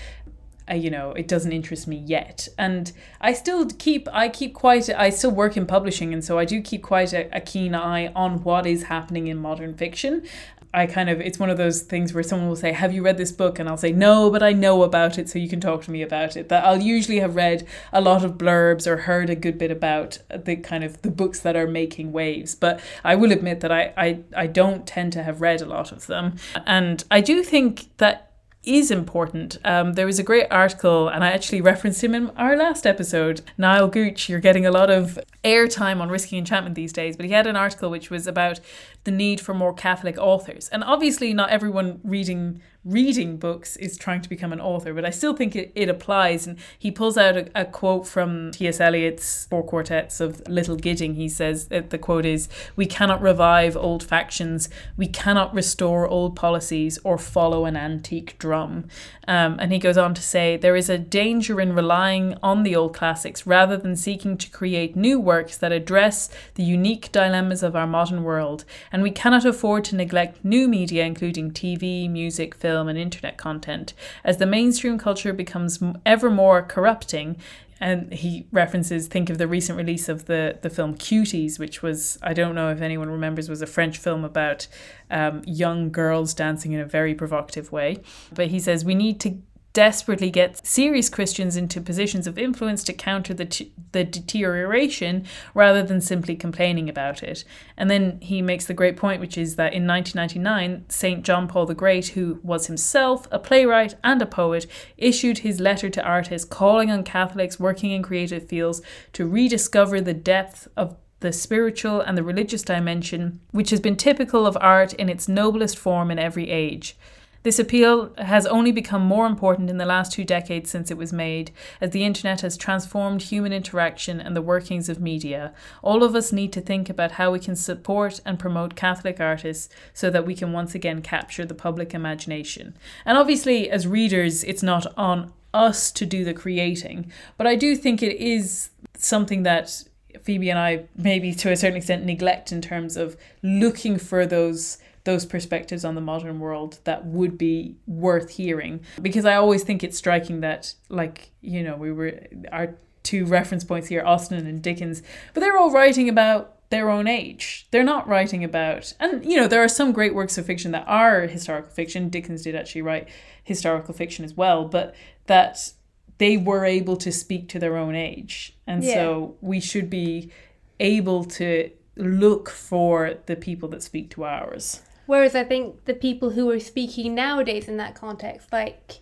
uh, 0.70 0.74
you 0.74 0.90
know, 0.90 1.12
it 1.12 1.26
doesn't 1.26 1.52
interest 1.52 1.88
me 1.88 1.96
yet. 1.96 2.46
And 2.58 2.92
I 3.20 3.32
still 3.32 3.66
keep, 3.66 4.08
I 4.12 4.28
keep 4.28 4.54
quite, 4.54 4.88
I 4.90 5.10
still 5.10 5.30
work 5.30 5.56
in 5.56 5.66
publishing. 5.66 6.12
And 6.12 6.24
so 6.24 6.38
I 6.38 6.44
do 6.44 6.60
keep 6.60 6.82
quite 6.82 7.12
a, 7.12 7.34
a 7.34 7.40
keen 7.40 7.74
eye 7.74 8.08
on 8.14 8.42
what 8.44 8.66
is 8.66 8.84
happening 8.84 9.26
in 9.28 9.38
modern 9.38 9.74
fiction. 9.74 10.26
I 10.72 10.86
kind 10.86 11.10
of, 11.10 11.20
it's 11.20 11.38
one 11.38 11.50
of 11.50 11.56
those 11.56 11.82
things 11.82 12.14
where 12.14 12.22
someone 12.22 12.48
will 12.48 12.56
say, 12.56 12.72
Have 12.72 12.92
you 12.92 13.02
read 13.02 13.18
this 13.18 13.32
book? 13.32 13.58
And 13.58 13.68
I'll 13.68 13.76
say, 13.76 13.92
No, 13.92 14.30
but 14.30 14.42
I 14.42 14.52
know 14.52 14.82
about 14.82 15.18
it, 15.18 15.28
so 15.28 15.38
you 15.38 15.48
can 15.48 15.60
talk 15.60 15.82
to 15.84 15.90
me 15.90 16.02
about 16.02 16.36
it. 16.36 16.48
That 16.48 16.64
I'll 16.64 16.80
usually 16.80 17.18
have 17.18 17.34
read 17.34 17.66
a 17.92 18.00
lot 18.00 18.24
of 18.24 18.38
blurbs 18.38 18.86
or 18.86 18.98
heard 18.98 19.30
a 19.30 19.34
good 19.34 19.58
bit 19.58 19.70
about 19.70 20.18
the 20.34 20.56
kind 20.56 20.84
of 20.84 21.02
the 21.02 21.10
books 21.10 21.40
that 21.40 21.56
are 21.56 21.66
making 21.66 22.12
waves. 22.12 22.54
But 22.54 22.80
I 23.04 23.16
will 23.16 23.32
admit 23.32 23.60
that 23.60 23.72
I, 23.72 23.92
I, 23.96 24.20
I 24.36 24.46
don't 24.46 24.86
tend 24.86 25.12
to 25.14 25.22
have 25.22 25.40
read 25.40 25.60
a 25.60 25.66
lot 25.66 25.90
of 25.90 26.06
them. 26.06 26.36
And 26.66 27.02
I 27.10 27.20
do 27.20 27.42
think 27.42 27.96
that 27.98 28.30
is 28.62 28.90
important. 28.90 29.56
Um, 29.64 29.94
there 29.94 30.04
was 30.04 30.18
a 30.18 30.22
great 30.22 30.46
article, 30.50 31.08
and 31.08 31.24
I 31.24 31.30
actually 31.30 31.62
referenced 31.62 32.04
him 32.04 32.14
in 32.14 32.28
our 32.30 32.56
last 32.56 32.86
episode. 32.86 33.40
Niall 33.56 33.88
Gooch, 33.88 34.28
you're 34.28 34.40
getting 34.40 34.66
a 34.66 34.70
lot 34.70 34.90
of 34.90 35.18
airtime 35.42 36.00
on 36.00 36.10
Risky 36.10 36.36
Enchantment 36.36 36.74
these 36.74 36.92
days, 36.92 37.16
but 37.16 37.24
he 37.24 37.32
had 37.32 37.46
an 37.46 37.56
article 37.56 37.90
which 37.90 38.10
was 38.10 38.26
about 38.26 38.60
the 39.04 39.10
need 39.10 39.40
for 39.40 39.54
more 39.54 39.72
Catholic 39.72 40.18
authors. 40.18 40.68
And 40.68 40.84
obviously, 40.84 41.32
not 41.32 41.50
everyone 41.50 42.00
reading 42.04 42.60
reading 42.84 43.36
books 43.36 43.76
is 43.76 43.98
trying 43.98 44.22
to 44.22 44.28
become 44.28 44.54
an 44.54 44.60
author, 44.60 44.94
but 44.94 45.04
I 45.04 45.10
still 45.10 45.36
think 45.36 45.54
it, 45.54 45.70
it 45.74 45.90
applies. 45.90 46.46
And 46.46 46.58
he 46.78 46.90
pulls 46.90 47.18
out 47.18 47.36
a, 47.36 47.50
a 47.54 47.64
quote 47.66 48.06
from 48.06 48.52
T.S. 48.52 48.80
Eliot's 48.80 49.46
Four 49.46 49.62
Quartets 49.62 50.18
of 50.18 50.46
Little 50.48 50.76
Gidding. 50.76 51.14
He 51.14 51.28
says 51.28 51.68
that 51.68 51.90
the 51.90 51.98
quote 51.98 52.24
is 52.24 52.48
We 52.76 52.86
cannot 52.86 53.20
revive 53.20 53.76
old 53.76 54.02
factions, 54.02 54.70
we 54.96 55.06
cannot 55.06 55.54
restore 55.54 56.08
old 56.08 56.34
policies 56.36 56.98
or 57.04 57.18
follow 57.18 57.66
an 57.66 57.76
antique 57.76 58.38
drum. 58.38 58.86
Um, 59.28 59.58
and 59.60 59.72
he 59.72 59.78
goes 59.78 59.98
on 59.98 60.14
to 60.14 60.22
say 60.22 60.56
there 60.56 60.74
is 60.74 60.88
a 60.88 60.98
danger 60.98 61.60
in 61.60 61.74
relying 61.74 62.36
on 62.42 62.62
the 62.62 62.74
old 62.74 62.94
classics 62.94 63.46
rather 63.46 63.76
than 63.76 63.94
seeking 63.94 64.38
to 64.38 64.50
create 64.50 64.96
new 64.96 65.20
works 65.20 65.56
that 65.58 65.70
address 65.70 66.30
the 66.54 66.64
unique 66.64 67.12
dilemmas 67.12 67.62
of 67.62 67.76
our 67.76 67.86
modern 67.86 68.24
world. 68.24 68.64
And 68.92 69.02
we 69.02 69.10
cannot 69.10 69.44
afford 69.44 69.84
to 69.84 69.96
neglect 69.96 70.44
new 70.44 70.68
media, 70.68 71.04
including 71.04 71.52
TV, 71.52 72.10
music, 72.10 72.54
film 72.54 72.88
and 72.88 72.98
internet 72.98 73.36
content. 73.36 73.94
As 74.24 74.38
the 74.38 74.46
mainstream 74.46 74.98
culture 74.98 75.32
becomes 75.32 75.82
ever 76.04 76.30
more 76.30 76.62
corrupting, 76.62 77.36
and 77.80 78.12
he 78.12 78.46
references 78.52 79.08
think 79.08 79.30
of 79.30 79.38
the 79.38 79.48
recent 79.48 79.78
release 79.78 80.08
of 80.08 80.26
the 80.26 80.58
the 80.60 80.68
film 80.68 80.94
Cuties, 80.94 81.58
which 81.58 81.82
was 81.82 82.18
I 82.22 82.34
don't 82.34 82.54
know 82.54 82.70
if 82.70 82.82
anyone 82.82 83.08
remembers 83.08 83.48
was 83.48 83.62
a 83.62 83.66
French 83.66 83.96
film 83.96 84.22
about 84.22 84.66
um, 85.10 85.42
young 85.46 85.90
girls 85.90 86.34
dancing 86.34 86.72
in 86.72 86.80
a 86.80 86.84
very 86.84 87.14
provocative 87.14 87.72
way. 87.72 87.98
But 88.34 88.48
he 88.48 88.60
says 88.60 88.84
we 88.84 88.94
need 88.94 89.18
to 89.20 89.38
desperately 89.72 90.30
get 90.30 90.66
serious 90.66 91.08
Christians 91.08 91.56
into 91.56 91.80
positions 91.80 92.26
of 92.26 92.38
influence 92.38 92.82
to 92.84 92.92
counter 92.92 93.32
the, 93.32 93.44
t- 93.44 93.72
the 93.92 94.04
deterioration 94.04 95.26
rather 95.54 95.82
than 95.82 96.00
simply 96.00 96.34
complaining 96.34 96.88
about 96.88 97.22
it. 97.22 97.44
And 97.76 97.90
then 97.90 98.18
he 98.20 98.42
makes 98.42 98.66
the 98.66 98.74
great 98.74 98.96
point, 98.96 99.20
which 99.20 99.38
is 99.38 99.56
that 99.56 99.72
in 99.72 99.86
1999, 99.86 100.86
St. 100.88 101.24
John 101.24 101.46
Paul 101.46 101.66
the 101.66 101.74
Great, 101.74 102.08
who 102.08 102.40
was 102.42 102.66
himself 102.66 103.28
a 103.30 103.38
playwright 103.38 103.94
and 104.02 104.20
a 104.20 104.26
poet, 104.26 104.66
issued 104.96 105.38
his 105.38 105.60
letter 105.60 105.88
to 105.90 106.02
artists 106.02 106.48
calling 106.48 106.90
on 106.90 107.04
Catholics 107.04 107.60
working 107.60 107.92
in 107.92 108.02
creative 108.02 108.48
fields 108.48 108.82
to 109.12 109.26
rediscover 109.26 110.00
the 110.00 110.14
depth 110.14 110.68
of 110.76 110.96
the 111.20 111.32
spiritual 111.32 112.00
and 112.00 112.16
the 112.16 112.22
religious 112.22 112.62
dimension, 112.62 113.40
which 113.50 113.70
has 113.70 113.80
been 113.80 113.96
typical 113.96 114.46
of 114.46 114.56
art 114.60 114.94
in 114.94 115.08
its 115.08 115.28
noblest 115.28 115.78
form 115.78 116.10
in 116.10 116.18
every 116.18 116.50
age. 116.50 116.96
This 117.42 117.58
appeal 117.58 118.12
has 118.18 118.44
only 118.44 118.70
become 118.70 119.00
more 119.00 119.26
important 119.26 119.70
in 119.70 119.78
the 119.78 119.86
last 119.86 120.12
two 120.12 120.24
decades 120.24 120.70
since 120.70 120.90
it 120.90 120.98
was 120.98 121.10
made, 121.10 121.52
as 121.80 121.90
the 121.90 122.04
internet 122.04 122.42
has 122.42 122.54
transformed 122.54 123.22
human 123.22 123.50
interaction 123.50 124.20
and 124.20 124.36
the 124.36 124.42
workings 124.42 124.90
of 124.90 125.00
media. 125.00 125.54
All 125.82 126.02
of 126.02 126.14
us 126.14 126.32
need 126.32 126.52
to 126.52 126.60
think 126.60 126.90
about 126.90 127.12
how 127.12 127.30
we 127.30 127.38
can 127.38 127.56
support 127.56 128.20
and 128.26 128.38
promote 128.38 128.76
Catholic 128.76 129.20
artists 129.20 129.70
so 129.94 130.10
that 130.10 130.26
we 130.26 130.34
can 130.34 130.52
once 130.52 130.74
again 130.74 131.00
capture 131.00 131.46
the 131.46 131.54
public 131.54 131.94
imagination. 131.94 132.76
And 133.06 133.16
obviously, 133.16 133.70
as 133.70 133.86
readers, 133.86 134.44
it's 134.44 134.62
not 134.62 134.86
on 134.98 135.32
us 135.54 135.90
to 135.92 136.04
do 136.04 136.24
the 136.24 136.34
creating, 136.34 137.10
but 137.38 137.46
I 137.46 137.56
do 137.56 137.74
think 137.74 138.02
it 138.02 138.16
is 138.18 138.68
something 138.98 139.44
that 139.44 139.82
Phoebe 140.22 140.50
and 140.50 140.58
I 140.58 140.84
maybe 140.94 141.34
to 141.34 141.50
a 141.50 141.56
certain 141.56 141.78
extent 141.78 142.04
neglect 142.04 142.52
in 142.52 142.60
terms 142.60 142.96
of 142.96 143.16
looking 143.42 143.98
for 143.98 144.26
those 144.26 144.78
those 145.04 145.24
perspectives 145.24 145.84
on 145.84 145.94
the 145.94 146.00
modern 146.00 146.38
world 146.38 146.78
that 146.84 147.06
would 147.06 147.38
be 147.38 147.76
worth 147.86 148.30
hearing. 148.30 148.80
Because 149.00 149.24
i 149.24 149.34
always 149.34 149.62
think 149.62 149.82
it's 149.82 149.98
striking 149.98 150.40
that 150.40 150.74
like 150.88 151.30
you 151.40 151.62
know 151.62 151.76
we 151.76 151.92
were 151.92 152.20
our 152.52 152.76
two 153.02 153.24
reference 153.24 153.64
points 153.64 153.88
here 153.88 154.02
austen 154.04 154.46
and 154.46 154.62
dickens 154.62 155.02
but 155.32 155.40
they're 155.40 155.56
all 155.56 155.70
writing 155.70 156.08
about 156.08 156.60
their 156.70 156.88
own 156.88 157.08
age. 157.08 157.66
They're 157.72 157.82
not 157.82 158.06
writing 158.08 158.44
about 158.44 158.94
and 159.00 159.24
you 159.24 159.36
know 159.36 159.48
there 159.48 159.62
are 159.62 159.68
some 159.68 159.92
great 159.92 160.14
works 160.14 160.38
of 160.38 160.46
fiction 160.46 160.70
that 160.70 160.84
are 160.86 161.22
historical 161.22 161.70
fiction. 161.70 162.08
Dickens 162.08 162.42
did 162.42 162.54
actually 162.54 162.82
write 162.82 163.08
historical 163.42 163.92
fiction 163.92 164.24
as 164.24 164.34
well 164.34 164.64
but 164.66 164.94
that 165.26 165.72
they 166.18 166.36
were 166.36 166.64
able 166.64 166.96
to 166.98 167.10
speak 167.10 167.48
to 167.48 167.58
their 167.58 167.76
own 167.76 167.94
age. 167.94 168.56
And 168.66 168.84
yeah. 168.84 168.94
so 168.94 169.36
we 169.40 169.58
should 169.58 169.90
be 169.90 170.30
able 170.78 171.24
to 171.24 171.70
look 171.96 172.48
for 172.48 173.14
the 173.26 173.36
people 173.36 173.68
that 173.70 173.82
speak 173.82 174.10
to 174.10 174.24
ours 174.24 174.80
Whereas 175.10 175.34
I 175.34 175.42
think 175.42 175.86
the 175.86 175.94
people 175.94 176.30
who 176.30 176.48
are 176.52 176.60
speaking 176.60 177.16
nowadays 177.16 177.66
in 177.66 177.78
that 177.78 177.96
context, 177.96 178.52
like 178.52 179.00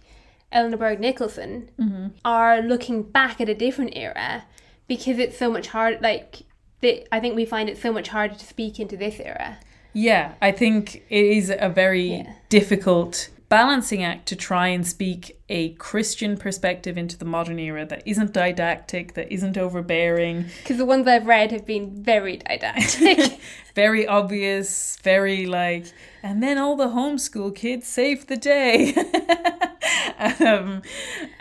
Eleanor 0.50 0.78
Bourg 0.78 1.00
Nicholson, 1.00 1.68
mm-hmm. 1.78 2.06
are 2.24 2.62
looking 2.62 3.02
back 3.02 3.42
at 3.42 3.50
a 3.50 3.54
different 3.54 3.94
era 3.94 4.44
because 4.86 5.18
it's 5.18 5.36
so 5.36 5.50
much 5.50 5.66
harder. 5.66 5.98
Like, 6.00 6.44
the, 6.80 7.06
I 7.12 7.20
think 7.20 7.36
we 7.36 7.44
find 7.44 7.68
it 7.68 7.76
so 7.76 7.92
much 7.92 8.09
harder 8.09 8.34
to 8.36 8.46
speak 8.46 8.80
into 8.80 8.96
this 8.96 9.20
era. 9.20 9.59
Yeah, 9.92 10.32
I 10.40 10.50
think 10.50 11.04
it 11.11 11.26
is 11.26 11.52
a 11.54 11.68
very 11.68 12.06
yeah. 12.06 12.32
difficult 12.48 13.28
balancing 13.49 14.03
act 14.03 14.26
to 14.28 14.36
try 14.36 14.68
and 14.68 14.86
speak 14.86 15.40
a 15.49 15.70
Christian 15.74 16.36
perspective 16.36 16.99
into 16.99 17.16
the 17.16 17.24
modern 17.24 17.59
era 17.59 17.86
that 17.86 18.03
isn't 18.05 18.32
didactic, 18.32 19.14
that 19.14 19.32
isn't 19.32 19.57
overbearing. 19.57 20.46
Because 20.59 20.76
the 20.76 20.84
ones 20.84 21.07
I've 21.07 21.26
read 21.26 21.51
have 21.53 21.64
been 21.64 22.03
very 22.03 22.36
didactic. 22.36 23.40
very 23.74 24.07
obvious, 24.07 24.99
very 25.03 25.46
like, 25.46 25.86
and 26.22 26.42
then 26.42 26.59
all 26.59 26.76
the 26.76 26.88
homeschool 26.88 27.55
kids 27.55 27.86
saved 27.86 28.28
the 28.28 28.36
day. 28.36 28.94
um, 30.40 30.82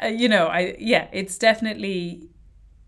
uh, 0.02 0.08
you 0.08 0.30
know, 0.30 0.48
I 0.48 0.76
yeah, 0.80 1.08
it's 1.12 1.38
definitely 1.38 2.30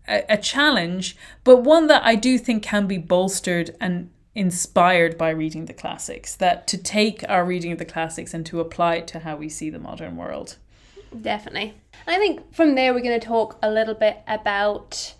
a, 0.08 0.24
a 0.30 0.36
challenge, 0.36 1.16
but 1.44 1.58
one 1.58 1.88
that 1.88 2.04
I 2.04 2.14
do 2.14 2.38
think 2.38 2.62
can 2.62 2.86
be 2.86 2.98
bolstered 2.98 3.76
and 3.80 4.10
inspired 4.40 5.18
by 5.18 5.28
reading 5.28 5.66
the 5.66 5.74
classics, 5.74 6.34
that 6.34 6.66
to 6.66 6.78
take 6.78 7.22
our 7.28 7.44
reading 7.44 7.72
of 7.72 7.78
the 7.78 7.84
classics 7.84 8.32
and 8.32 8.46
to 8.46 8.58
apply 8.58 8.94
it 8.94 9.06
to 9.06 9.18
how 9.18 9.36
we 9.36 9.50
see 9.50 9.68
the 9.68 9.78
modern 9.78 10.16
world. 10.16 10.56
Definitely. 11.20 11.74
I 12.06 12.16
think 12.16 12.54
from 12.54 12.74
there 12.74 12.94
we're 12.94 13.02
going 13.02 13.20
to 13.20 13.26
talk 13.26 13.58
a 13.62 13.70
little 13.70 13.92
bit 13.92 14.22
about, 14.26 15.14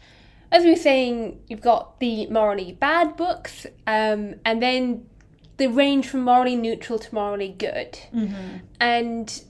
as 0.51 0.65
we 0.65 0.71
were 0.71 0.77
saying, 0.77 1.39
you've 1.49 1.61
got 1.61 2.01
the 2.01 2.29
morally 2.29 2.73
bad 2.73 3.15
books, 3.19 3.67
um, 3.87 4.37
and 4.47 4.63
then 4.63 5.07
the 5.59 5.67
range 5.67 6.09
from 6.09 6.23
morally 6.23 6.57
neutral 6.57 6.99
to 6.99 7.15
morally 7.15 7.55
good. 7.59 8.01
Mm-hmm. 8.15 8.57
And 8.81 9.45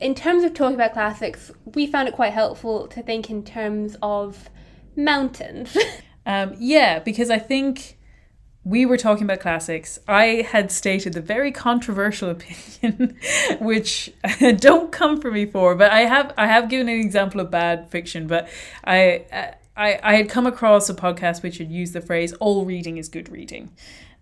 in 0.00 0.14
terms 0.14 0.44
of 0.44 0.54
talking 0.54 0.76
about 0.76 0.92
classics, 0.92 1.50
we 1.74 1.88
found 1.88 2.06
it 2.06 2.14
quite 2.14 2.32
helpful 2.32 2.86
to 2.86 3.02
think 3.02 3.28
in 3.28 3.42
terms 3.42 3.96
of 4.02 4.48
Mountains. 4.94 5.76
Um, 6.28 6.54
yeah, 6.58 6.98
because 6.98 7.30
I 7.30 7.38
think 7.38 7.97
we 8.68 8.84
were 8.84 8.98
talking 8.98 9.24
about 9.24 9.40
classics. 9.40 9.98
I 10.06 10.46
had 10.46 10.70
stated 10.70 11.14
the 11.14 11.22
very 11.22 11.50
controversial 11.50 12.28
opinion, 12.36 13.16
which 13.60 14.12
don't 14.58 14.92
come 14.92 15.20
for 15.20 15.30
me 15.30 15.46
for, 15.46 15.74
but 15.74 15.90
I 15.90 16.00
have 16.00 16.34
I 16.36 16.46
have 16.46 16.68
given 16.68 16.88
an 16.88 17.00
example 17.00 17.40
of 17.40 17.50
bad 17.50 17.88
fiction. 17.88 18.26
But 18.26 18.48
I 18.84 19.24
I 19.76 19.98
I 20.02 20.16
had 20.16 20.28
come 20.28 20.46
across 20.46 20.90
a 20.90 20.94
podcast 20.94 21.42
which 21.42 21.58
had 21.58 21.72
used 21.72 21.94
the 21.94 22.02
phrase 22.02 22.34
"all 22.34 22.66
reading 22.66 22.98
is 22.98 23.08
good 23.08 23.30
reading," 23.30 23.72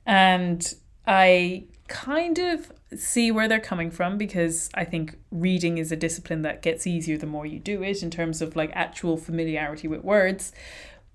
and 0.06 0.74
I 1.06 1.64
kind 1.88 2.38
of 2.38 2.72
see 2.96 3.30
where 3.30 3.48
they're 3.48 3.60
coming 3.60 3.90
from 3.90 4.16
because 4.16 4.70
I 4.74 4.84
think 4.84 5.18
reading 5.30 5.78
is 5.78 5.90
a 5.90 5.96
discipline 5.96 6.42
that 6.42 6.62
gets 6.62 6.86
easier 6.86 7.16
the 7.16 7.26
more 7.26 7.46
you 7.46 7.58
do 7.58 7.82
it 7.82 8.02
in 8.02 8.10
terms 8.10 8.42
of 8.42 8.54
like 8.54 8.70
actual 8.74 9.16
familiarity 9.16 9.88
with 9.88 10.04
words. 10.04 10.52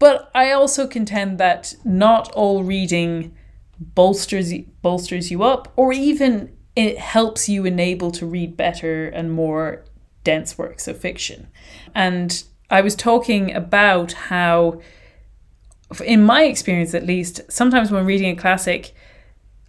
But 0.01 0.31
I 0.33 0.51
also 0.51 0.87
contend 0.87 1.37
that 1.37 1.75
not 1.85 2.31
all 2.31 2.63
reading 2.63 3.35
bolsters 3.79 4.51
bolsters 4.81 5.29
you 5.29 5.43
up 5.43 5.71
or 5.75 5.93
even 5.93 6.57
it 6.75 6.97
helps 6.97 7.47
you 7.47 7.65
enable 7.65 8.09
to 8.11 8.25
read 8.25 8.57
better 8.57 9.09
and 9.09 9.31
more 9.31 9.85
dense 10.23 10.57
works 10.57 10.87
of 10.87 10.97
fiction. 10.97 11.49
And 11.93 12.43
I 12.71 12.81
was 12.81 12.95
talking 12.95 13.53
about 13.53 14.13
how 14.13 14.81
in 16.03 16.23
my 16.23 16.45
experience 16.45 16.95
at 16.95 17.05
least, 17.05 17.41
sometimes 17.51 17.91
when 17.91 18.03
reading 18.03 18.31
a 18.31 18.41
classic, 18.41 18.95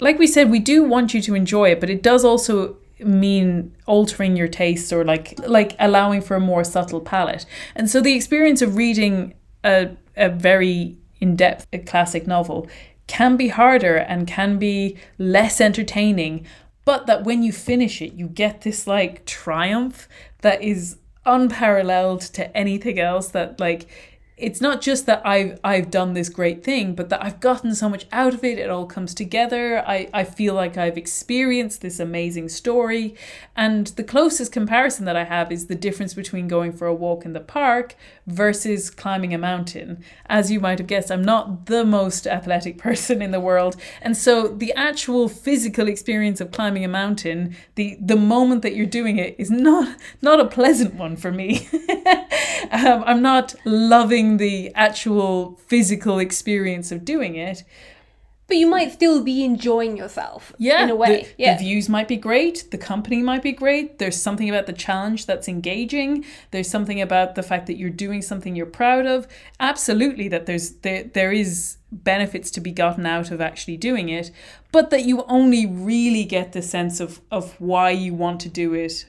like 0.00 0.18
we 0.18 0.26
said, 0.26 0.50
we 0.50 0.60
do 0.60 0.82
want 0.82 1.12
you 1.12 1.20
to 1.20 1.34
enjoy 1.34 1.72
it, 1.72 1.78
but 1.78 1.90
it 1.90 2.02
does 2.02 2.24
also 2.24 2.78
mean 3.00 3.76
altering 3.84 4.34
your 4.36 4.48
tastes 4.48 4.94
or 4.94 5.04
like 5.04 5.38
like 5.46 5.76
allowing 5.78 6.22
for 6.22 6.36
a 6.36 6.40
more 6.40 6.64
subtle 6.64 7.02
palette. 7.02 7.44
And 7.74 7.90
so 7.90 8.00
the 8.00 8.14
experience 8.14 8.62
of 8.62 8.76
reading 8.76 9.34
a 9.64 9.96
a 10.16 10.28
very 10.28 10.96
in 11.20 11.36
depth 11.36 11.66
classic 11.86 12.26
novel 12.26 12.68
can 13.06 13.36
be 13.36 13.48
harder 13.48 13.96
and 13.96 14.26
can 14.26 14.58
be 14.58 14.96
less 15.18 15.60
entertaining, 15.60 16.46
but 16.84 17.06
that 17.06 17.24
when 17.24 17.42
you 17.42 17.52
finish 17.52 18.00
it, 18.00 18.12
you 18.14 18.26
get 18.26 18.62
this 18.62 18.86
like 18.86 19.24
triumph 19.26 20.08
that 20.40 20.62
is 20.62 20.96
unparalleled 21.24 22.20
to 22.20 22.56
anything 22.56 22.98
else 22.98 23.28
that 23.28 23.60
like 23.60 23.86
it's 24.42 24.60
not 24.60 24.80
just 24.80 25.06
that 25.06 25.24
I've 25.24 25.60
I've 25.62 25.90
done 25.90 26.14
this 26.14 26.28
great 26.28 26.64
thing, 26.64 26.94
but 26.94 27.10
that 27.10 27.22
I've 27.22 27.38
gotten 27.38 27.74
so 27.76 27.88
much 27.88 28.06
out 28.10 28.34
of 28.34 28.42
it. 28.42 28.58
It 28.58 28.70
all 28.70 28.86
comes 28.86 29.14
together. 29.14 29.84
I, 29.86 30.08
I 30.12 30.24
feel 30.24 30.54
like 30.54 30.76
I've 30.76 30.98
experienced 30.98 31.80
this 31.80 32.00
amazing 32.00 32.48
story. 32.48 33.14
And 33.54 33.86
the 33.88 34.02
closest 34.02 34.50
comparison 34.50 35.04
that 35.04 35.16
I 35.16 35.24
have 35.24 35.52
is 35.52 35.66
the 35.66 35.76
difference 35.76 36.14
between 36.14 36.48
going 36.48 36.72
for 36.72 36.86
a 36.88 36.94
walk 36.94 37.24
in 37.24 37.34
the 37.34 37.40
park 37.40 37.94
versus 38.26 38.90
climbing 38.90 39.34
a 39.34 39.38
mountain. 39.38 40.02
As 40.26 40.50
you 40.50 40.60
might 40.60 40.78
have 40.78 40.86
guessed, 40.86 41.10
I'm 41.10 41.24
not 41.24 41.66
the 41.66 41.84
most 41.84 42.26
athletic 42.26 42.78
person 42.88 43.20
in 43.22 43.30
the 43.30 43.40
world. 43.40 43.76
And 44.00 44.16
so 44.16 44.48
the 44.48 44.72
actual 44.74 45.28
physical 45.28 45.88
experience 45.88 46.40
of 46.40 46.52
climbing 46.52 46.84
a 46.84 46.88
mountain, 46.88 47.56
the 47.74 47.96
the 48.00 48.16
moment 48.16 48.62
that 48.62 48.74
you're 48.74 48.86
doing 48.86 49.18
it 49.18 49.34
is 49.38 49.50
not 49.50 49.96
not 50.20 50.40
a 50.40 50.46
pleasant 50.46 50.94
one 50.94 51.16
for 51.16 51.32
me. 51.32 51.68
um, 52.70 53.02
I'm 53.06 53.22
not 53.22 53.54
loving 53.64 54.36
the 54.36 54.72
actual 54.74 55.60
physical 55.66 56.18
experience 56.18 56.92
of 56.92 57.04
doing 57.04 57.36
it. 57.36 57.64
But 58.52 58.58
you 58.58 58.66
might 58.66 58.92
still 58.92 59.24
be 59.24 59.44
enjoying 59.44 59.96
yourself 59.96 60.52
yeah, 60.58 60.84
in 60.84 60.90
a 60.90 60.94
way. 60.94 61.22
The, 61.22 61.42
yeah. 61.42 61.56
the 61.56 61.64
views 61.64 61.88
might 61.88 62.06
be 62.06 62.18
great, 62.18 62.70
the 62.70 62.76
company 62.76 63.22
might 63.22 63.42
be 63.42 63.52
great. 63.52 63.98
There's 63.98 64.20
something 64.20 64.46
about 64.46 64.66
the 64.66 64.74
challenge 64.74 65.24
that's 65.24 65.48
engaging. 65.48 66.26
There's 66.50 66.68
something 66.68 67.00
about 67.00 67.34
the 67.34 67.42
fact 67.42 67.66
that 67.68 67.78
you're 67.78 67.88
doing 67.88 68.20
something 68.20 68.54
you're 68.54 68.66
proud 68.66 69.06
of. 69.06 69.26
Absolutely 69.58 70.28
that 70.28 70.44
there's 70.44 70.72
there 70.82 71.04
there 71.04 71.32
is 71.32 71.78
benefits 71.90 72.50
to 72.50 72.60
be 72.60 72.72
gotten 72.72 73.06
out 73.06 73.30
of 73.30 73.40
actually 73.40 73.78
doing 73.78 74.10
it, 74.10 74.30
but 74.70 74.90
that 74.90 75.06
you 75.06 75.24
only 75.28 75.64
really 75.64 76.24
get 76.24 76.52
the 76.52 76.60
sense 76.60 77.00
of 77.00 77.22
of 77.30 77.58
why 77.58 77.88
you 77.88 78.12
want 78.12 78.38
to 78.40 78.50
do 78.50 78.74
it 78.74 79.06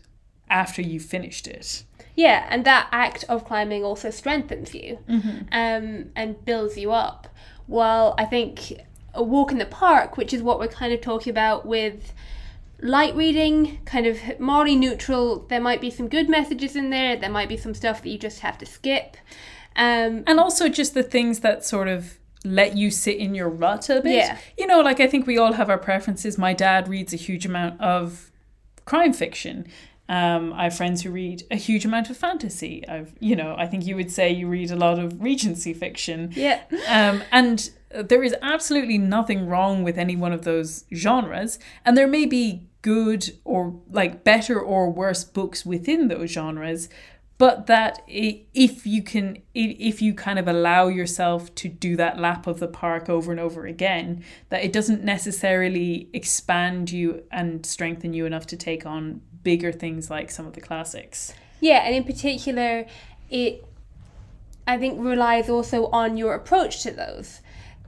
after 0.49 0.81
you've 0.81 1.03
finished 1.03 1.49
it. 1.49 1.83
Yeah, 2.15 2.47
and 2.49 2.63
that 2.63 2.87
act 2.93 3.25
of 3.27 3.43
climbing 3.43 3.83
also 3.83 4.09
strengthens 4.09 4.73
you 4.73 4.99
mm-hmm. 5.09 5.39
um, 5.51 6.11
and 6.15 6.45
builds 6.45 6.77
you 6.77 6.93
up. 6.93 7.27
Well, 7.67 8.15
I 8.17 8.23
think 8.23 8.71
a 9.13 9.23
walk 9.23 9.51
in 9.51 9.57
the 9.57 9.65
park, 9.65 10.17
which 10.17 10.33
is 10.33 10.41
what 10.41 10.59
we're 10.59 10.67
kind 10.67 10.93
of 10.93 11.01
talking 11.01 11.31
about 11.31 11.65
with 11.65 12.13
light 12.81 13.15
reading, 13.15 13.79
kind 13.85 14.05
of 14.05 14.39
morally 14.39 14.75
neutral. 14.75 15.45
There 15.49 15.61
might 15.61 15.81
be 15.81 15.89
some 15.89 16.07
good 16.07 16.29
messages 16.29 16.75
in 16.75 16.89
there, 16.89 17.15
there 17.15 17.29
might 17.29 17.49
be 17.49 17.57
some 17.57 17.73
stuff 17.73 18.01
that 18.01 18.09
you 18.09 18.17
just 18.17 18.39
have 18.39 18.57
to 18.59 18.65
skip. 18.65 19.17
Um, 19.75 20.23
and 20.27 20.39
also 20.39 20.69
just 20.69 20.93
the 20.93 21.03
things 21.03 21.39
that 21.39 21.65
sort 21.65 21.87
of 21.87 22.19
let 22.43 22.75
you 22.75 22.91
sit 22.91 23.17
in 23.17 23.33
your 23.33 23.49
rut 23.49 23.89
a 23.89 24.01
bit. 24.01 24.15
Yeah. 24.15 24.37
You 24.57 24.67
know, 24.67 24.81
like 24.81 24.99
I 24.99 25.07
think 25.07 25.25
we 25.25 25.37
all 25.37 25.53
have 25.53 25.69
our 25.69 25.77
preferences. 25.77 26.37
My 26.37 26.53
dad 26.53 26.87
reads 26.87 27.13
a 27.13 27.17
huge 27.17 27.45
amount 27.45 27.79
of 27.79 28.31
crime 28.85 29.13
fiction 29.13 29.65
um, 30.13 30.53
I 30.53 30.65
have 30.65 30.77
friends 30.77 31.01
who 31.01 31.09
read 31.09 31.41
a 31.49 31.55
huge 31.55 31.85
amount 31.85 32.11
of 32.11 32.17
fantasy. 32.17 32.87
I've, 32.87 33.15
you 33.19 33.35
know, 33.35 33.55
I 33.57 33.65
think 33.65 33.87
you 33.87 33.95
would 33.95 34.11
say 34.11 34.31
you 34.31 34.47
read 34.47 34.69
a 34.69 34.75
lot 34.75 34.99
of 34.99 35.19
Regency 35.19 35.73
fiction. 35.73 36.31
Yeah. 36.35 36.61
Um, 36.87 37.23
and 37.31 37.71
there 37.89 38.21
is 38.21 38.35
absolutely 38.43 38.99
nothing 38.99 39.47
wrong 39.47 39.81
with 39.81 39.97
any 39.97 40.15
one 40.15 40.31
of 40.31 40.43
those 40.43 40.85
genres. 40.93 41.57
And 41.83 41.97
there 41.97 42.05
may 42.07 42.27
be 42.27 42.67
good 42.83 43.31
or 43.43 43.81
like 43.89 44.23
better 44.23 44.59
or 44.59 44.91
worse 44.91 45.23
books 45.23 45.65
within 45.65 46.09
those 46.09 46.29
genres 46.29 46.89
but 47.43 47.67
that 47.67 48.01
if 48.07 48.87
you 48.87 49.03
can 49.03 49.37
if 49.53 50.01
you 50.01 50.13
kind 50.13 50.39
of 50.39 50.47
allow 50.47 50.87
yourself 50.87 51.53
to 51.55 51.67
do 51.67 51.97
that 51.97 52.17
lap 52.17 52.47
of 52.47 52.61
the 52.61 52.69
park 52.69 53.09
over 53.09 53.31
and 53.31 53.39
over 53.41 53.65
again 53.65 54.23
that 54.47 54.63
it 54.63 54.71
doesn't 54.71 55.03
necessarily 55.03 56.07
expand 56.13 56.89
you 56.89 57.21
and 57.31 57.65
strengthen 57.65 58.13
you 58.13 58.25
enough 58.25 58.47
to 58.47 58.55
take 58.55 58.85
on 58.85 59.19
bigger 59.43 59.73
things 59.73 60.09
like 60.09 60.31
some 60.31 60.47
of 60.47 60.53
the 60.53 60.61
classics. 60.61 61.33
Yeah 61.59 61.79
and 61.85 61.93
in 61.93 62.05
particular 62.05 62.85
it 63.29 63.65
i 64.65 64.77
think 64.77 65.03
relies 65.03 65.49
also 65.49 65.87
on 65.87 66.15
your 66.15 66.35
approach 66.35 66.81
to 66.83 66.91
those. 66.91 67.41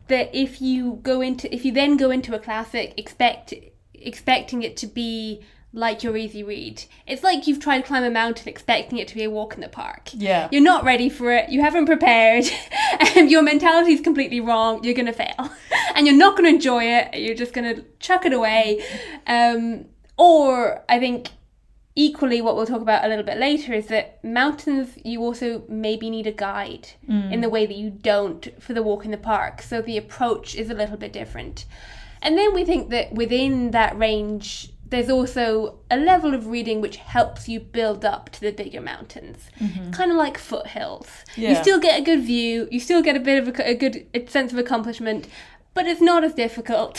That 0.10 0.36
if 0.36 0.62
you 0.62 1.00
go 1.02 1.22
into 1.22 1.46
if 1.56 1.64
you 1.64 1.72
then 1.72 1.96
go 1.96 2.12
into 2.12 2.36
a 2.36 2.40
classic 2.40 2.94
expect 2.98 3.54
expecting 3.94 4.64
it 4.64 4.76
to 4.76 4.88
be 4.88 5.46
like 5.76 6.04
your 6.04 6.16
easy 6.16 6.42
read. 6.42 6.84
It's 7.06 7.22
like 7.22 7.48
you've 7.48 7.60
tried 7.60 7.82
to 7.82 7.88
climb 7.88 8.04
a 8.04 8.10
mountain 8.10 8.48
expecting 8.48 8.98
it 8.98 9.08
to 9.10 9.16
be 9.16 9.26
a 9.26 9.30
walk 9.30 9.54
in 9.56 9.62
the 9.62 9.68
park. 9.68 10.10
Yeah. 10.14 10.48
You're 10.52 10.64
not 10.64 10.86
ready 10.86 11.10
for 11.10 11.32
it, 11.32 11.50
you 11.50 11.62
haven't 11.62 11.86
prepared, 11.86 12.46
and 13.16 13.30
your 13.30 13.44
mentality 13.44 13.94
is 13.94 14.02
completely 14.02 14.40
wrong, 14.40 14.84
you're 14.84 14.94
going 14.94 15.06
to 15.06 15.14
fail. 15.14 15.36
And 15.94 16.06
you're 16.06 16.18
not 16.18 16.36
going 16.36 16.44
to 16.44 16.56
enjoy 16.56 16.84
it, 16.84 17.22
you're 17.22 17.36
just 17.36 17.54
going 17.54 17.74
to 17.74 17.86
chuck 18.00 18.26
it 18.26 18.34
away. 18.34 18.84
Um, 19.28 19.86
or 20.18 20.84
I 20.90 21.00
think 21.00 21.30
equally 21.96 22.42
what 22.42 22.58
we'll 22.58 22.66
talk 22.66 22.82
about 22.82 23.06
a 23.06 23.08
little 23.08 23.24
bit 23.24 23.38
later 23.38 23.74
is 23.74 23.88
that 23.88 24.22
mountains 24.22 24.90
you 25.06 25.22
also 25.22 25.64
maybe 25.70 26.10
need 26.10 26.28
a 26.28 26.34
guide 26.34 26.90
mm. 27.10 27.32
in 27.32 27.40
the 27.40 27.48
way 27.50 27.66
that 27.66 27.78
you 27.78 27.90
don't 27.90 28.62
for 28.62 28.74
the 28.74 28.84
walk 28.84 29.06
in 29.06 29.12
the 29.12 29.18
park. 29.18 29.62
So 29.62 29.82
the 29.82 29.98
approach 29.98 30.54
is 30.54 30.70
a 30.70 30.74
little 30.74 30.98
bit 30.98 31.14
different. 31.14 31.66
And 32.22 32.38
then 32.38 32.54
we 32.54 32.66
think 32.66 32.90
that 32.90 33.14
within 33.14 33.72
that 33.72 33.98
range 33.98 34.74
there's 34.96 35.10
also 35.10 35.80
a 35.92 35.98
level 35.98 36.34
of 36.34 36.48
reading 36.48 36.82
which 36.82 36.98
helps 36.98 37.48
you 37.50 37.60
build 37.60 38.06
up 38.06 38.30
to 38.30 38.42
the 38.42 38.52
bigger 38.52 38.82
mountains, 38.82 39.50
mm-hmm. 39.60 39.92
kind 39.92 40.10
of 40.10 40.18
like 40.18 40.38
foothills. 40.38 41.08
Yeah. 41.36 41.50
You 41.50 41.56
still 41.56 41.80
get 41.80 42.00
a 42.00 42.04
good 42.04 42.22
view, 42.22 42.68
you 42.72 42.80
still 42.80 43.02
get 43.02 43.16
a 43.16 43.20
bit 43.20 43.48
of 43.48 43.60
a, 43.60 43.70
a 43.72 43.76
good 43.76 44.08
sense 44.30 44.54
of 44.54 44.58
accomplishment, 44.58 45.28
but 45.74 45.86
it's 45.86 46.02
not 46.02 46.24
as 46.24 46.34
difficult. 46.34 46.98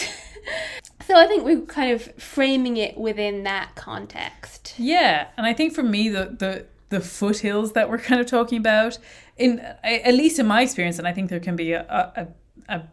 so 1.07 1.17
I 1.17 1.27
think 1.27 1.45
we're 1.45 1.63
kind 1.63 1.93
of 1.93 2.03
framing 2.21 2.77
it 2.77 2.97
within 2.99 3.43
that 3.45 3.75
context. 3.75 4.75
Yeah, 4.77 5.29
and 5.37 5.47
I 5.47 5.53
think 5.53 5.73
for 5.73 5.83
me 5.83 6.09
the 6.09 6.37
the 6.39 6.67
the 6.89 7.01
foothills 7.01 7.73
that 7.73 7.91
we're 7.91 7.99
kind 7.99 8.21
of 8.21 8.27
talking 8.27 8.59
about 8.59 8.99
in 9.37 9.59
at 9.83 10.15
least 10.15 10.39
in 10.39 10.47
my 10.47 10.63
experience 10.63 10.99
and 10.99 11.09
I 11.09 11.13
think 11.13 11.31
there 11.31 11.41
can 11.41 11.57
be 11.57 11.73
a, 11.73 11.83
a 11.83 12.23
a 12.23 12.29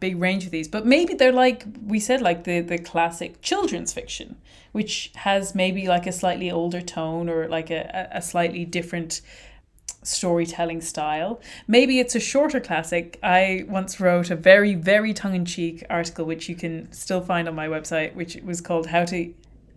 big 0.00 0.20
range 0.20 0.44
of 0.44 0.50
these, 0.50 0.68
but 0.68 0.86
maybe 0.86 1.14
they're 1.14 1.32
like 1.32 1.64
we 1.84 2.00
said, 2.00 2.22
like 2.22 2.44
the 2.44 2.60
the 2.60 2.78
classic 2.78 3.42
children's 3.42 3.92
fiction, 3.92 4.36
which 4.72 5.10
has 5.16 5.54
maybe 5.54 5.86
like 5.86 6.06
a 6.06 6.12
slightly 6.12 6.50
older 6.50 6.80
tone 6.80 7.28
or 7.28 7.48
like 7.48 7.70
a, 7.70 8.08
a 8.12 8.22
slightly 8.22 8.64
different 8.64 9.20
storytelling 10.02 10.80
style. 10.80 11.40
Maybe 11.66 11.98
it's 11.98 12.14
a 12.14 12.20
shorter 12.20 12.60
classic. 12.60 13.18
I 13.22 13.64
once 13.68 14.00
wrote 14.00 14.30
a 14.30 14.36
very, 14.36 14.74
very 14.74 15.12
tongue 15.12 15.34
in 15.34 15.44
cheek 15.44 15.84
article, 15.90 16.24
which 16.24 16.48
you 16.48 16.54
can 16.54 16.92
still 16.92 17.20
find 17.20 17.48
on 17.48 17.54
my 17.54 17.66
website, 17.66 18.14
which 18.14 18.36
was 18.44 18.60
called 18.60 18.86
How 18.86 19.04
to 19.06 19.34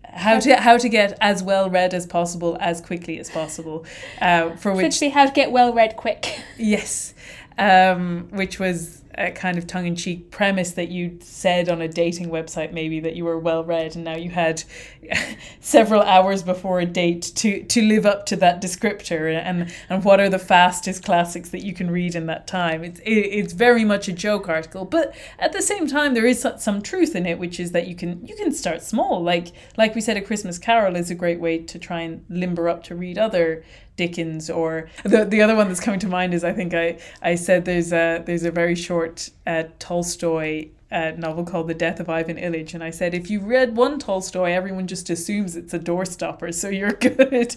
how 0.10 0.40
to 0.40 0.56
how 0.56 0.78
to 0.78 0.90
get 0.90 1.18
as 1.20 1.44
well 1.44 1.70
read 1.70 1.94
as 1.94 2.06
possible 2.06 2.58
as 2.62 2.80
quickly 2.80 3.20
as 3.20 3.30
possible 3.30 3.86
uh, 4.22 4.56
for 4.56 4.72
which 4.72 4.88
Essentially 4.88 5.10
how 5.10 5.26
to 5.26 5.34
get 5.34 5.52
well 5.52 5.74
read 5.74 5.98
quick 5.98 6.40
yes 6.58 7.14
um, 7.58 8.28
which 8.32 8.58
was 8.58 9.04
a 9.18 9.32
kind 9.32 9.58
of 9.58 9.66
tongue 9.66 9.88
in 9.88 9.96
cheek 9.96 10.30
premise 10.30 10.72
that 10.72 10.90
you 10.90 11.18
said 11.22 11.70
on 11.70 11.82
a 11.82 11.88
dating 11.88 12.30
website, 12.30 12.72
maybe 12.72 13.00
that 13.00 13.16
you 13.16 13.26
were 13.26 13.40
well 13.40 13.64
read, 13.64 13.96
and 13.96 14.06
now 14.06 14.16
you 14.16 14.30
had 14.30 14.64
several 15.60 16.02
hours 16.04 16.44
before 16.44 16.80
a 16.80 16.86
date 16.86 17.32
to 17.36 17.64
to 17.64 17.82
live 17.82 18.06
up 18.06 18.26
to 18.28 18.36
that 18.36 18.62
descriptor, 18.62 19.36
and 19.36 19.74
and 19.90 20.04
what 20.04 20.20
are 20.20 20.30
the 20.30 20.40
fastest 20.40 21.04
classics 21.04 21.50
that 21.50 21.64
you 21.64 21.74
can 21.74 21.90
read 21.90 22.16
in 22.16 22.28
that 22.28 22.48
time? 22.48 22.84
It's 22.84 23.00
it, 23.00 23.12
it's 23.12 23.54
very 23.54 23.84
much 23.84 24.08
a 24.08 24.14
joke 24.14 24.48
article, 24.48 24.86
but 24.86 25.16
at 25.40 25.52
the 25.52 25.62
same 25.62 25.88
time, 25.88 26.14
there 26.14 26.26
is 26.26 26.46
some 26.58 26.82
truth 26.82 27.16
in 27.16 27.26
it, 27.26 27.40
which 27.40 27.60
is 27.60 27.72
that 27.72 27.88
you 27.88 27.96
can 27.96 28.26
you 28.26 28.36
can 28.36 28.52
start 28.52 28.84
small. 28.84 29.22
Like 29.24 29.48
like 29.78 29.96
we 29.96 30.02
said, 30.02 30.18
a 30.18 30.22
Christmas 30.22 30.60
Carol 30.60 30.96
is 30.96 31.10
a 31.10 31.16
great 31.16 31.40
way 31.40 31.58
to 31.60 31.80
try 31.80 32.02
and 32.02 32.24
limber 32.30 32.70
up 32.70 32.84
to 32.84 32.96
read 32.96 33.18
other 33.18 33.64
Dickens 33.98 34.50
or 34.50 34.90
the 35.04 35.26
the 35.26 35.42
other 35.42 35.56
one 35.56 35.68
that's 35.68 35.82
coming 35.82 36.00
to 36.00 36.08
mind 36.08 36.34
is 36.34 36.44
I 36.44 36.54
think 36.54 36.74
I 36.74 37.00
I 37.22 37.36
said 37.36 37.66
there's 37.66 37.92
a 37.92 38.24
there's 38.26 38.44
a 38.44 38.52
very 38.52 38.76
short 38.76 39.30
uh, 39.46 39.64
Tolstoy 39.80 40.70
uh, 40.90 41.12
novel 41.18 41.44
called 41.44 41.68
The 41.68 41.74
Death 41.74 42.00
of 42.00 42.08
Ivan 42.08 42.38
Ilyich, 42.38 42.74
and 42.74 42.84
I 42.84 42.92
said 42.92 43.14
if 43.14 43.30
you 43.30 43.42
read 43.42 43.76
one 43.76 44.00
Tolstoy, 44.00 44.52
everyone 44.52 44.88
just 44.88 45.10
assumes 45.10 45.58
it's 45.58 45.74
a 45.74 45.80
doorstopper, 45.80 46.54
so 46.54 46.70
you're 46.70 46.94
good. 46.94 47.56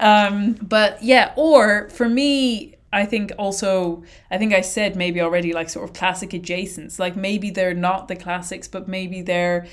um, 0.00 0.54
but 0.54 1.00
yeah, 1.02 1.32
or 1.36 1.88
for 1.90 2.08
me, 2.08 2.74
I 2.94 3.04
think 3.04 3.32
also, 3.38 4.04
I 4.30 4.38
think 4.38 4.54
I 4.54 4.60
said 4.60 4.96
maybe 4.96 5.20
already 5.20 5.52
like 5.52 5.68
sort 5.68 5.88
of 5.88 5.94
classic 5.94 6.30
adjacents. 6.30 6.98
Like 6.98 7.16
maybe 7.16 7.50
they're 7.50 7.74
not 7.74 8.08
the 8.08 8.16
classics, 8.16 8.68
but 8.68 8.88
maybe 8.88 9.20
they're 9.20 9.66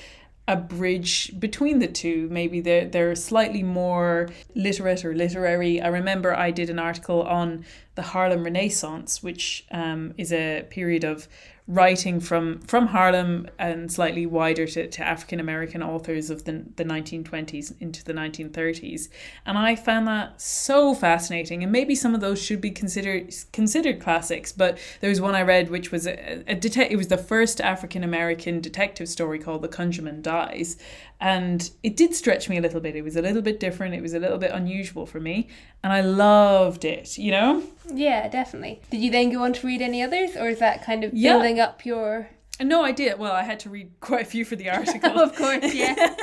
a 0.52 0.58
bridge 0.58 1.32
between 1.40 1.80
the 1.80 1.88
two. 1.88 2.28
Maybe 2.30 2.60
they're, 2.60 2.86
they're 2.86 3.16
slightly 3.16 3.64
more 3.64 4.28
literate 4.54 5.06
or 5.06 5.16
literary. 5.16 5.80
I 5.80 5.88
remember 5.88 6.36
I 6.36 6.52
did 6.52 6.70
an 6.70 6.78
article 6.78 7.24
on 7.24 7.64
the 7.96 8.02
Harlem 8.02 8.44
Renaissance, 8.44 9.24
which 9.24 9.66
um, 9.72 10.14
is 10.18 10.34
a 10.34 10.66
period 10.70 11.06
of 11.06 11.30
writing 11.72 12.20
from 12.20 12.60
from 12.62 12.88
Harlem 12.88 13.48
and 13.58 13.90
slightly 13.90 14.26
wider 14.26 14.68
to, 14.68 14.88
to 14.88 15.08
African 15.08 15.40
American 15.40 15.82
authors 15.82 16.30
of 16.30 16.44
the, 16.44 16.66
the 16.76 16.84
1920s 16.84 17.74
into 17.80 18.04
the 18.04 18.14
1930s. 18.14 19.08
And 19.46 19.58
I 19.58 19.78
found 19.78 20.06
that 20.08 20.42
so 20.42 20.94
fascinating. 20.94 21.64
And 21.64 21.72
maybe 21.72 21.96
some 21.96 22.14
of 22.14 22.20
those 22.20 22.42
should 22.42 22.60
be 22.60 22.72
considered 22.72 23.34
considered 23.54 24.02
classics. 24.02 24.52
But 24.52 24.78
there 25.00 25.10
was 25.10 25.22
one 25.22 25.34
I 25.34 25.44
read 25.44 25.70
which 25.70 25.92
was 25.92 26.06
a, 26.08 26.44
a 26.46 26.56
detect 26.56 26.92
it 26.92 26.98
was 26.98 27.08
the 27.08 27.18
first 27.18 27.62
African 27.62 28.04
American 28.04 28.60
detective 28.60 29.08
story 29.08 29.40
called 29.40 29.62
The 29.62 29.70
Conjure-Man 29.70 30.22
Dies 30.22 30.76
and 31.22 31.70
it 31.84 31.96
did 31.96 32.16
stretch 32.16 32.50
me 32.50 32.58
a 32.58 32.62
little 32.62 32.82
bit. 32.82 32.96
It 32.96 33.04
was 33.04 33.16
a 33.16 33.22
little 33.22 33.44
bit 33.44 33.60
different. 33.60 33.94
It 33.94 34.02
was 34.02 34.16
a 34.16 34.20
little 34.20 34.40
bit 34.40 34.52
unusual 34.52 35.06
for 35.06 35.20
me, 35.20 35.48
and 35.84 35.94
I 35.94 36.02
loved 36.02 36.84
it. 36.84 37.18
You 37.18 37.32
know? 37.32 37.64
Yeah, 37.94 38.28
definitely. 38.28 38.82
Did 38.90 39.02
you 39.02 39.12
then 39.12 39.32
go 39.32 39.44
on 39.44 39.54
to 39.54 39.68
read 39.68 39.82
any 39.82 40.02
others, 40.02 40.36
or 40.36 40.50
is 40.50 40.60
that 40.60 40.84
kind 40.84 41.04
of 41.04 41.14
yeah. 41.14 41.34
building 41.34 41.60
up 41.60 41.86
your? 41.86 42.30
No, 42.64 42.84
I 42.84 42.92
did. 42.92 43.18
Well, 43.18 43.32
I 43.32 43.44
had 43.44 43.60
to 43.62 43.70
read 43.70 43.92
quite 44.00 44.22
a 44.22 44.26
few 44.26 44.46
for 44.46 44.56
the 44.56 44.70
article. 44.78 45.20
of 45.20 45.36
course, 45.36 45.74
yeah. 45.74 46.16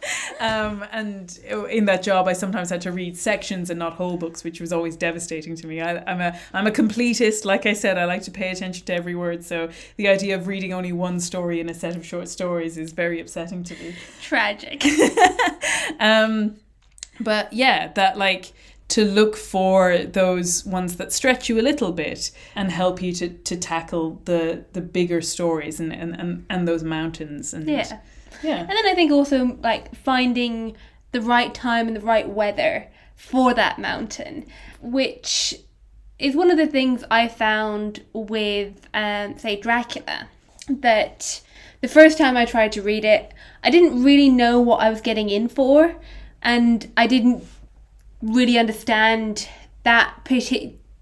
um, 0.40 0.84
and 0.92 1.38
in 1.70 1.86
that 1.86 2.02
job, 2.02 2.28
I 2.28 2.32
sometimes 2.32 2.70
had 2.70 2.80
to 2.82 2.92
read 2.92 3.16
sections 3.16 3.70
and 3.70 3.78
not 3.78 3.94
whole 3.94 4.16
books, 4.16 4.44
which 4.44 4.60
was 4.60 4.72
always 4.72 4.96
devastating 4.96 5.56
to 5.56 5.66
me. 5.66 5.80
I, 5.80 6.02
am 6.10 6.20
a 6.20 6.38
I'm 6.52 6.66
a 6.66 6.70
completist. 6.70 7.44
Like 7.44 7.66
I 7.66 7.72
said, 7.72 7.98
I 7.98 8.04
like 8.04 8.22
to 8.22 8.30
pay 8.30 8.50
attention 8.50 8.84
to 8.86 8.94
every 8.94 9.14
word. 9.14 9.44
So 9.44 9.70
the 9.96 10.08
idea 10.08 10.36
of 10.36 10.46
reading 10.46 10.72
only 10.72 10.92
one 10.92 11.20
story 11.20 11.60
in 11.60 11.68
a 11.68 11.74
set 11.74 11.96
of 11.96 12.04
short 12.04 12.28
stories 12.28 12.76
is 12.76 12.92
very 12.92 13.20
upsetting 13.20 13.64
to 13.64 13.74
me. 13.74 13.94
Tragic. 14.22 14.84
um, 16.00 16.56
but 17.20 17.52
yeah, 17.52 17.92
that 17.94 18.18
like 18.18 18.52
to 18.88 19.04
look 19.04 19.36
for 19.36 19.98
those 19.98 20.64
ones 20.64 20.96
that 20.96 21.12
stretch 21.12 21.48
you 21.48 21.58
a 21.58 21.62
little 21.62 21.92
bit 21.92 22.30
and 22.54 22.70
help 22.70 23.02
you 23.02 23.12
to, 23.12 23.28
to 23.28 23.56
tackle 23.56 24.22
the 24.24 24.64
the 24.72 24.80
bigger 24.80 25.20
stories 25.20 25.80
and, 25.80 25.92
and, 25.92 26.18
and, 26.18 26.46
and 26.48 26.68
those 26.68 26.82
mountains 26.82 27.52
and 27.52 27.68
yeah. 27.68 28.00
Yeah. 28.42 28.60
And 28.60 28.68
then 28.68 28.86
i 28.86 28.94
think 28.94 29.10
also 29.10 29.58
like 29.62 29.94
finding 29.94 30.76
the 31.12 31.20
right 31.20 31.54
time 31.54 31.88
and 31.88 31.96
the 31.96 32.00
right 32.00 32.28
weather 32.28 32.88
for 33.14 33.54
that 33.54 33.78
mountain 33.78 34.46
which 34.80 35.54
is 36.18 36.36
one 36.36 36.50
of 36.50 36.58
the 36.58 36.66
things 36.66 37.02
i 37.10 37.28
found 37.28 38.04
with 38.12 38.88
um, 38.94 39.38
say 39.38 39.58
dracula 39.58 40.28
that 40.68 41.40
the 41.80 41.88
first 41.88 42.18
time 42.18 42.36
i 42.36 42.44
tried 42.44 42.72
to 42.72 42.82
read 42.82 43.04
it 43.04 43.32
i 43.64 43.70
didn't 43.70 44.02
really 44.04 44.28
know 44.28 44.60
what 44.60 44.80
i 44.80 44.90
was 44.90 45.00
getting 45.00 45.30
in 45.30 45.48
for 45.48 45.96
and 46.42 46.92
i 46.96 47.06
didn't 47.06 47.42
really 48.26 48.58
understand 48.58 49.48
that 49.84 50.14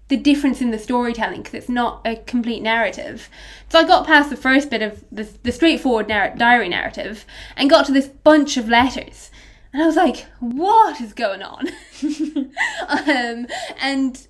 the 0.07 0.17
difference 0.17 0.61
in 0.61 0.71
the 0.71 0.77
storytelling 0.77 1.41
because 1.41 1.55
it's 1.55 1.69
not 1.69 2.01
a 2.05 2.15
complete 2.15 2.61
narrative. 2.61 3.29
So 3.69 3.79
I 3.79 3.83
got 3.83 4.05
past 4.05 4.29
the 4.29 4.37
first 4.37 4.69
bit 4.69 4.81
of 4.81 5.03
the, 5.11 5.27
the 5.43 5.51
straightforward 5.51 6.07
narr- 6.07 6.35
diary 6.35 6.69
narrative 6.69 7.25
and 7.57 7.69
got 7.69 7.85
to 7.87 7.91
this 7.91 8.07
bunch 8.07 8.57
of 8.57 8.69
letters. 8.69 9.31
And 9.73 9.81
I 9.81 9.87
was 9.87 9.95
like, 9.95 10.25
what 10.39 11.01
is 11.01 11.13
going 11.13 11.41
on? 11.41 11.67
um, 12.87 13.47
and 13.81 14.27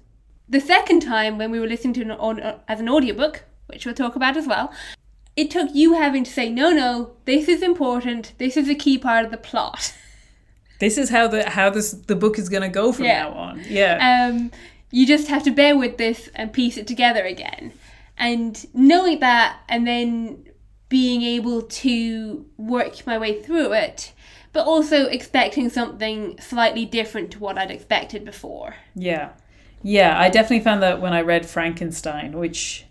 the 0.47 0.61
second 0.61 1.01
time 1.01 1.37
when 1.37 1.51
we 1.51 1.59
were 1.59 1.67
listening 1.67 1.93
to 1.95 2.01
it 2.01 2.61
as 2.67 2.79
an 2.79 2.89
audiobook, 2.89 3.43
which 3.67 3.85
we'll 3.85 3.95
talk 3.95 4.15
about 4.15 4.37
as 4.37 4.47
well, 4.47 4.71
it 5.35 5.51
took 5.51 5.69
you 5.73 5.93
having 5.93 6.23
to 6.23 6.31
say, 6.31 6.49
no, 6.49 6.71
no, 6.71 7.11
this 7.25 7.49
is 7.49 7.61
important, 7.61 8.33
this 8.37 8.55
is 8.55 8.69
a 8.69 8.75
key 8.75 8.97
part 8.97 9.25
of 9.25 9.31
the 9.31 9.37
plot. 9.37 9.93
this 10.79 10.97
is 10.97 11.09
how 11.09 11.27
the 11.27 11.49
how 11.49 11.69
this 11.69 11.91
the 11.91 12.15
book 12.15 12.37
is 12.37 12.49
going 12.49 12.63
to 12.63 12.69
go 12.69 12.91
from 12.91 13.05
yeah. 13.05 13.23
now 13.23 13.31
on. 13.31 13.61
Yeah. 13.67 14.29
Um, 14.29 14.51
you 14.91 15.05
just 15.05 15.27
have 15.27 15.43
to 15.43 15.51
bear 15.51 15.77
with 15.77 15.97
this 15.97 16.29
and 16.35 16.53
piece 16.53 16.77
it 16.77 16.87
together 16.87 17.23
again, 17.23 17.73
and 18.17 18.65
knowing 18.73 19.19
that, 19.19 19.59
and 19.67 19.87
then 19.87 20.45
being 20.89 21.23
able 21.23 21.63
to 21.63 22.45
work 22.57 23.05
my 23.05 23.17
way 23.17 23.41
through 23.41 23.73
it, 23.73 24.13
but 24.53 24.65
also 24.65 25.07
expecting 25.07 25.69
something 25.69 26.39
slightly 26.39 26.85
different 26.85 27.31
to 27.31 27.39
what 27.39 27.57
I'd 27.57 27.71
expected 27.71 28.23
before. 28.23 28.75
Yeah. 28.95 29.31
Yeah, 29.83 30.17
I 30.19 30.29
definitely 30.29 30.63
found 30.63 30.81
that 30.81 30.99
when 30.99 31.13
I 31.13 31.21
read 31.21 31.45
Frankenstein, 31.45 32.39
which 32.39 32.84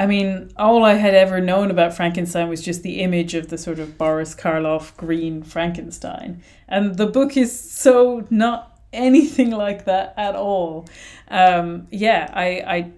I 0.00 0.06
mean, 0.06 0.50
all 0.56 0.82
I 0.82 0.94
had 0.94 1.12
ever 1.12 1.42
known 1.42 1.70
about 1.70 1.92
Frankenstein 1.92 2.48
was 2.48 2.62
just 2.62 2.82
the 2.82 3.00
image 3.00 3.34
of 3.34 3.48
the 3.48 3.58
sort 3.58 3.78
of 3.78 3.98
Boris 3.98 4.34
Karloff 4.34 4.96
green 4.96 5.42
Frankenstein. 5.42 6.42
And 6.66 6.96
the 6.96 7.06
book 7.06 7.36
is 7.36 7.52
so 7.60 8.26
not 8.30 8.80
anything 8.94 9.50
like 9.50 9.84
that 9.84 10.14
at 10.16 10.34
all. 10.34 10.88
Um, 11.28 11.86
yeah, 11.90 12.30
I, 12.32 12.46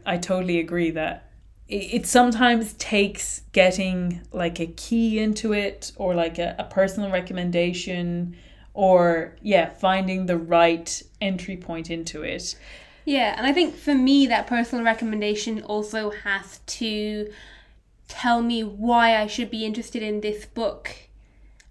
I, 0.07 0.14
I 0.14 0.16
totally 0.18 0.61
agree 0.61 0.92
that 0.92 1.28
it, 1.66 2.07
sometimes 2.07 2.74
takes 2.74 3.40
getting 3.50 4.20
like 4.30 4.61
a 4.61 4.66
key 4.66 5.18
into 5.18 5.53
it 5.53 5.90
or 5.96 6.14
like 6.14 6.38
a, 6.38 6.55
a 6.57 6.64
personal 6.64 7.11
recommendation 7.11 8.36
or, 8.74 9.34
yeah, 9.42 9.70
finding 9.70 10.26
the 10.26 10.38
right 10.38 11.03
entry 11.20 11.57
point 11.57 11.90
into 11.90 12.22
it. 12.22 12.55
Yeah, 13.05 13.34
and 13.36 13.46
I 13.46 13.53
think 13.53 13.76
for 13.76 13.94
me, 13.94 14.26
that 14.26 14.46
personal 14.46 14.84
recommendation 14.84 15.62
also 15.62 16.11
has 16.11 16.61
to 16.66 17.32
tell 18.09 18.42
me 18.42 18.62
why 18.62 19.16
I 19.16 19.26
should 19.26 19.50
be 19.50 19.64
interested 19.64 20.03
in 20.03 20.20
this 20.20 20.44
book 20.46 20.90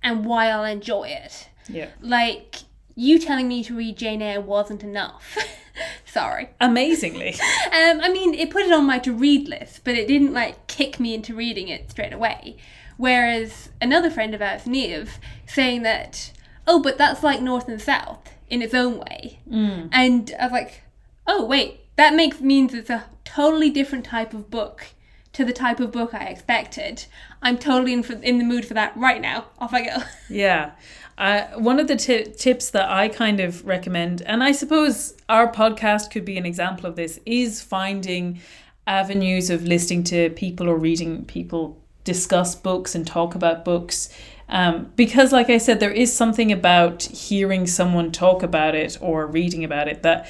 and 0.03 0.25
why 0.25 0.47
I'll 0.47 0.65
enjoy 0.65 1.09
it. 1.09 1.49
Yeah. 1.69 1.89
Like, 2.01 2.55
you 2.95 3.19
telling 3.19 3.47
me 3.47 3.63
to 3.63 3.75
read 3.75 3.97
Jane 3.97 4.21
Eyre 4.21 4.41
wasn't 4.41 4.83
enough. 4.83 5.37
Sorry. 6.05 6.49
Amazingly. 6.59 7.29
um, 7.65 8.01
I 8.01 8.09
mean, 8.11 8.33
it 8.33 8.49
put 8.49 8.63
it 8.63 8.71
on 8.71 8.85
my 8.85 8.99
to 8.99 9.13
read 9.13 9.47
list, 9.47 9.83
but 9.83 9.95
it 9.95 10.07
didn't 10.07 10.33
like 10.33 10.67
kick 10.67 10.99
me 10.99 11.13
into 11.13 11.35
reading 11.35 11.69
it 11.69 11.91
straight 11.91 12.13
away. 12.13 12.57
Whereas 12.97 13.69
another 13.81 14.09
friend 14.09 14.35
of 14.35 14.41
ours, 14.41 14.67
Neve, 14.67 15.19
saying 15.47 15.83
that, 15.83 16.33
oh, 16.67 16.81
but 16.81 16.97
that's 16.97 17.23
like 17.23 17.41
North 17.41 17.67
and 17.67 17.81
South 17.81 18.29
in 18.49 18.61
its 18.61 18.73
own 18.73 18.99
way. 18.99 19.39
Mm. 19.49 19.89
And 19.91 20.35
I 20.39 20.43
was 20.43 20.51
like, 20.51 20.83
oh 21.31 21.45
wait, 21.45 21.79
that 21.95 22.13
makes 22.13 22.41
means 22.41 22.73
it's 22.73 22.89
a 22.89 23.05
totally 23.23 23.69
different 23.69 24.03
type 24.03 24.33
of 24.33 24.51
book 24.51 24.87
to 25.31 25.45
the 25.45 25.53
type 25.53 25.79
of 25.79 25.91
book 25.91 26.13
I 26.13 26.25
expected. 26.25 27.05
I'm 27.41 27.57
totally 27.57 27.93
in, 27.93 28.03
for, 28.03 28.13
in 28.13 28.37
the 28.37 28.43
mood 28.43 28.65
for 28.65 28.73
that 28.73 28.95
right 28.97 29.21
now. 29.21 29.45
Off 29.59 29.73
I 29.73 29.85
go. 29.85 29.97
Yeah. 30.29 30.71
Uh, 31.17 31.43
one 31.55 31.79
of 31.79 31.87
the 31.87 31.95
t- 31.95 32.25
tips 32.37 32.71
that 32.71 32.89
I 32.89 33.07
kind 33.07 33.39
of 33.39 33.65
recommend, 33.65 34.21
and 34.23 34.43
I 34.43 34.51
suppose 34.51 35.15
our 35.29 35.51
podcast 35.51 36.11
could 36.11 36.25
be 36.25 36.37
an 36.37 36.45
example 36.45 36.85
of 36.85 36.95
this, 36.95 37.19
is 37.25 37.61
finding 37.61 38.41
avenues 38.87 39.49
of 39.49 39.63
listening 39.63 40.03
to 40.05 40.31
people 40.31 40.67
or 40.67 40.75
reading 40.75 41.23
people 41.25 41.77
discuss 42.03 42.55
books 42.55 42.95
and 42.95 43.05
talk 43.05 43.35
about 43.35 43.63
books. 43.63 44.09
Um, 44.49 44.91
because, 44.95 45.31
like 45.31 45.49
I 45.49 45.59
said, 45.59 45.79
there 45.79 45.91
is 45.91 46.11
something 46.11 46.51
about 46.51 47.03
hearing 47.03 47.67
someone 47.67 48.11
talk 48.11 48.43
about 48.43 48.75
it 48.75 48.97
or 48.99 49.27
reading 49.27 49.63
about 49.63 49.87
it 49.87 50.01
that 50.03 50.27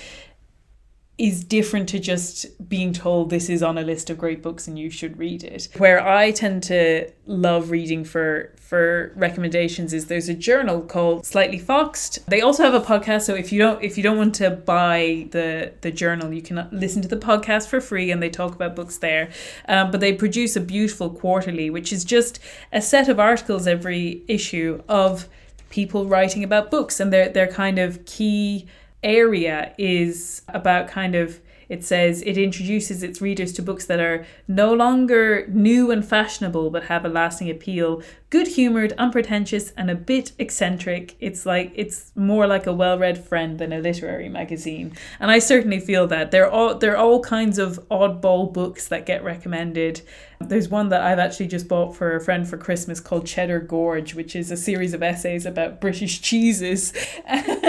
is 1.22 1.44
different 1.44 1.88
to 1.88 2.00
just 2.00 2.48
being 2.68 2.92
told 2.92 3.30
this 3.30 3.48
is 3.48 3.62
on 3.62 3.78
a 3.78 3.84
list 3.84 4.10
of 4.10 4.18
great 4.18 4.42
books 4.42 4.68
and 4.68 4.80
you 4.80 4.90
should 4.90 5.20
read 5.20 5.44
it. 5.44 5.68
Where 5.78 6.04
I 6.04 6.32
tend 6.32 6.64
to 6.64 7.12
love 7.28 7.70
reading 7.70 8.04
for 8.04 8.56
for 8.58 9.14
recommendations 9.16 9.94
is 9.94 10.08
there's 10.08 10.30
a 10.30 10.34
journal 10.34 10.82
called 10.82 11.24
Slightly 11.24 11.60
Foxed. 11.60 12.28
They 12.28 12.42
also 12.42 12.64
have 12.64 12.74
a 12.74 12.80
podcast, 12.80 13.22
so 13.22 13.36
if 13.36 13.52
you 13.52 13.60
don't 13.60 13.84
if 13.84 13.98
you 13.98 14.04
don't 14.04 14.18
want 14.18 14.34
to 14.36 14.50
buy 14.50 15.28
the 15.30 15.74
the 15.82 15.92
journal, 15.92 16.34
you 16.34 16.42
can 16.42 16.68
listen 16.72 17.04
to 17.04 17.08
the 17.08 17.18
podcast 17.18 17.68
for 17.68 17.80
free, 17.80 18.10
and 18.10 18.20
they 18.24 18.32
talk 18.32 18.56
about 18.56 18.76
books 18.76 18.98
there. 18.98 19.30
Um, 19.68 19.92
but 19.92 20.00
they 20.00 20.14
produce 20.14 20.56
a 20.56 20.62
beautiful 20.62 21.12
quarterly, 21.12 21.70
which 21.70 21.94
is 21.94 22.04
just 22.04 22.40
a 22.74 22.82
set 22.82 23.08
of 23.08 23.20
articles 23.20 23.68
every 23.68 24.24
issue 24.28 24.82
of 24.90 25.30
people 25.70 26.08
writing 26.08 26.44
about 26.44 26.72
books, 26.72 27.00
and 27.00 27.14
their 27.14 27.30
their 27.30 27.48
kind 27.48 27.78
of 27.78 28.04
key 28.06 28.66
area 29.04 29.74
is 29.78 30.42
about 30.50 30.88
kind 30.88 31.16
of 31.16 31.40
it 31.70 31.86
says 31.86 32.22
it 32.24 32.38
introduces 32.38 33.02
its 33.02 33.22
readers 33.22 33.54
to 33.54 33.62
books 33.62 33.86
that 33.86 34.02
are 34.02 34.26
no 34.46 34.74
longer 34.74 35.48
new 35.48 35.90
and 35.90 36.06
fashionable 36.06 36.70
but 36.70 36.84
have 36.84 37.06
a 37.06 37.10
lasting 37.10 37.50
appeal 37.50 38.02
good 38.32 38.48
humored, 38.48 38.94
unpretentious, 38.94 39.72
and 39.72 39.92
a 39.92 39.96
bit 39.96 40.32
eccentric. 40.40 41.16
It's 41.20 41.46
like 41.46 41.74
it's 41.76 42.14
more 42.16 42.48
like 42.48 42.66
a 42.66 42.74
well-read 42.74 43.24
friend 43.24 43.60
than 43.60 43.74
a 43.74 43.80
literary 43.80 44.30
magazine. 44.30 44.94
And 45.20 45.30
I 45.30 45.40
certainly 45.40 45.82
feel 45.82 46.08
that. 46.08 46.32
There 46.32 46.46
are 46.48 46.50
all 46.50 46.76
there 46.76 46.94
are 46.94 46.98
all 46.98 47.20
kinds 47.20 47.60
of 47.60 47.80
oddball 47.92 48.52
books 48.52 48.88
that 48.88 49.06
get 49.06 49.24
recommended. 49.24 50.02
There's 50.40 50.70
one 50.70 50.90
that 50.90 51.02
I've 51.02 51.20
actually 51.20 51.48
just 51.48 51.68
bought 51.68 51.96
for 51.96 52.16
a 52.16 52.22
friend 52.22 52.48
for 52.48 52.58
Christmas 52.58 53.00
called 53.00 53.28
Cheddar 53.28 53.60
Gorge, 53.60 54.16
which 54.16 54.36
is 54.36 54.50
a 54.50 54.58
series 54.58 54.94
of 54.94 55.04
essays 55.04 55.46
about 55.46 55.80
British 55.80 56.22
cheeses. 56.22 56.94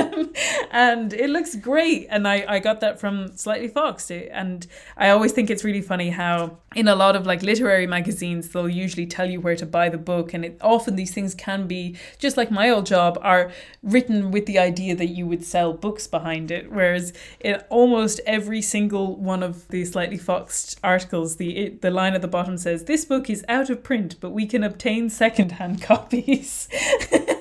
Um, 0.03 0.32
and 0.73 1.12
it 1.12 1.29
looks 1.29 1.55
great. 1.55 2.07
And 2.11 2.27
I, 2.27 2.45
I 2.49 2.59
got 2.59 2.81
that 2.81 2.99
from 2.99 3.37
Slightly 3.37 3.68
Foxed. 3.68 4.11
And 4.11 4.66
I 4.97 5.11
always 5.11 5.33
think 5.33 5.51
it's 5.51 5.64
really 5.64 5.83
funny 5.83 6.11
how 6.11 6.59
in 6.75 6.89
a 6.89 6.95
lot 6.95 7.14
of 7.14 7.27
like 7.27 7.43
literary 7.43 7.87
magazines, 7.87 8.49
they'll 8.49 8.68
usually 8.68 9.07
tell 9.07 9.29
you 9.29 9.39
where 9.41 9.55
to 9.57 9.66
buy 9.66 9.91
the 9.91 9.99
book 9.99 10.33
and 10.33 10.45
it 10.45 10.59
often 10.62 10.97
these 10.97 11.12
things 11.12 11.35
can 11.35 11.66
be 11.66 11.97
just 12.18 12.37
like 12.37 12.51
my 12.51 12.70
old 12.70 12.87
job 12.87 13.18
are 13.20 13.53
written 13.83 14.31
with 14.31 14.47
the 14.47 14.59
idea 14.59 14.97
that 14.97 15.09
you 15.09 15.27
would 15.27 15.45
sell 15.45 15.73
books 15.73 16.07
behind 16.07 16.51
it 16.51 16.73
whereas 16.73 17.12
in 17.41 17.57
almost 17.68 18.20
every 18.27 18.62
single 18.62 19.16
one 19.16 19.43
of 19.43 19.68
the 19.68 19.85
slightly 19.85 20.18
foxed 20.18 20.79
articles 20.83 21.37
the 21.37 21.70
the 21.83 21.91
line 21.91 22.14
at 22.14 22.23
the 22.23 22.29
bottom 22.29 22.57
says 22.57 22.85
this 22.85 23.05
book 23.05 23.29
is 23.29 23.45
out 23.49 23.68
of 23.70 23.83
print 23.83 24.16
but 24.20 24.31
we 24.31 24.47
can 24.47 24.62
obtain 24.62 25.11
secondhand 25.11 25.83
copies 25.91 26.68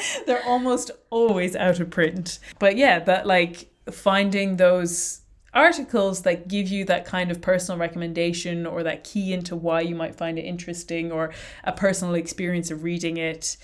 they're 0.26 0.44
almost 0.44 0.90
always 1.10 1.56
out 1.56 1.80
of 1.80 1.90
print. 1.90 2.38
But 2.58 2.76
yeah 2.76 2.98
that 3.00 3.26
like 3.26 3.70
finding 3.90 4.56
those 4.56 5.20
articles 5.54 6.22
that 6.22 6.48
give 6.48 6.68
you 6.68 6.84
that 6.84 7.06
kind 7.06 7.30
of 7.30 7.40
personal 7.40 7.78
recommendation 7.78 8.66
or 8.66 8.82
that 8.82 9.04
key 9.04 9.32
into 9.32 9.56
why 9.56 9.80
you 9.80 9.94
might 9.94 10.14
find 10.14 10.38
it 10.38 10.42
interesting 10.42 11.10
or 11.10 11.32
a 11.64 11.72
personal 11.72 12.14
experience 12.14 12.70
of 12.70 12.84
reading 12.84 13.16
it 13.16 13.56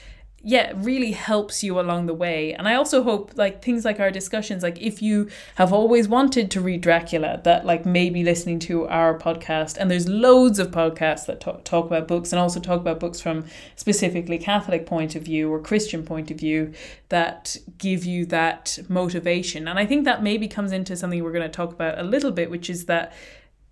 yeah, 0.45 0.73
really 0.75 1.13
helps 1.13 1.63
you 1.63 1.79
along 1.79 2.07
the 2.07 2.15
way. 2.15 2.53
And 2.53 2.67
I 2.67 2.75
also 2.75 3.05
hope 3.05 3.33
like 3.37 3.63
things 3.63 3.85
like 3.85 4.01
our 4.01 4.11
discussions, 4.11 4.65
like 4.65 4.81
if 4.81 5.01
you 5.01 5.29
have 5.55 5.73
always 5.73 6.09
wanted 6.09 6.51
to 6.51 6.61
read 6.61 6.81
Dracula, 6.81 7.41
that 7.45 7.65
like 7.65 7.87
maybe 7.87 8.25
listening 8.25 8.59
to 8.61 8.89
our 8.89 9.17
podcast, 9.17 9.77
and 9.79 9.89
there's 9.89 10.09
loads 10.09 10.59
of 10.59 10.73
podcasts 10.73 11.27
that 11.27 11.41
talk, 11.41 11.63
talk 11.65 11.87
about 11.87 12.09
books 12.09 12.33
and 12.33 12.41
also 12.41 12.59
talk 12.59 12.81
about 12.81 12.99
books 12.99 13.21
from 13.21 13.45
specifically 13.77 14.37
Catholic 14.37 14.85
point 14.85 15.15
of 15.15 15.23
view 15.23 15.53
or 15.53 15.61
Christian 15.61 16.05
point 16.05 16.31
of 16.33 16.39
view 16.39 16.73
that 17.09 17.57
give 17.79 18.05
you 18.05 18.27
that 18.27 18.81
motivation. 18.89 19.69
And 19.69 19.79
I 19.79 19.87
think 19.87 20.05
that 20.07 20.25
maybe 20.25 20.49
comes 20.49 20.73
into 20.73 20.97
something 20.97 21.23
we're 21.23 21.31
going 21.31 21.43
to 21.43 21.49
talk 21.49 21.73
about 21.73 22.01
a 22.01 22.03
little 22.03 22.33
bit, 22.33 22.51
which 22.51 22.69
is 22.69 22.87
that 22.87 23.13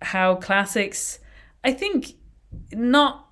how 0.01 0.35
classics, 0.35 1.19
I 1.65 1.73
think, 1.73 2.13
not 2.71 3.27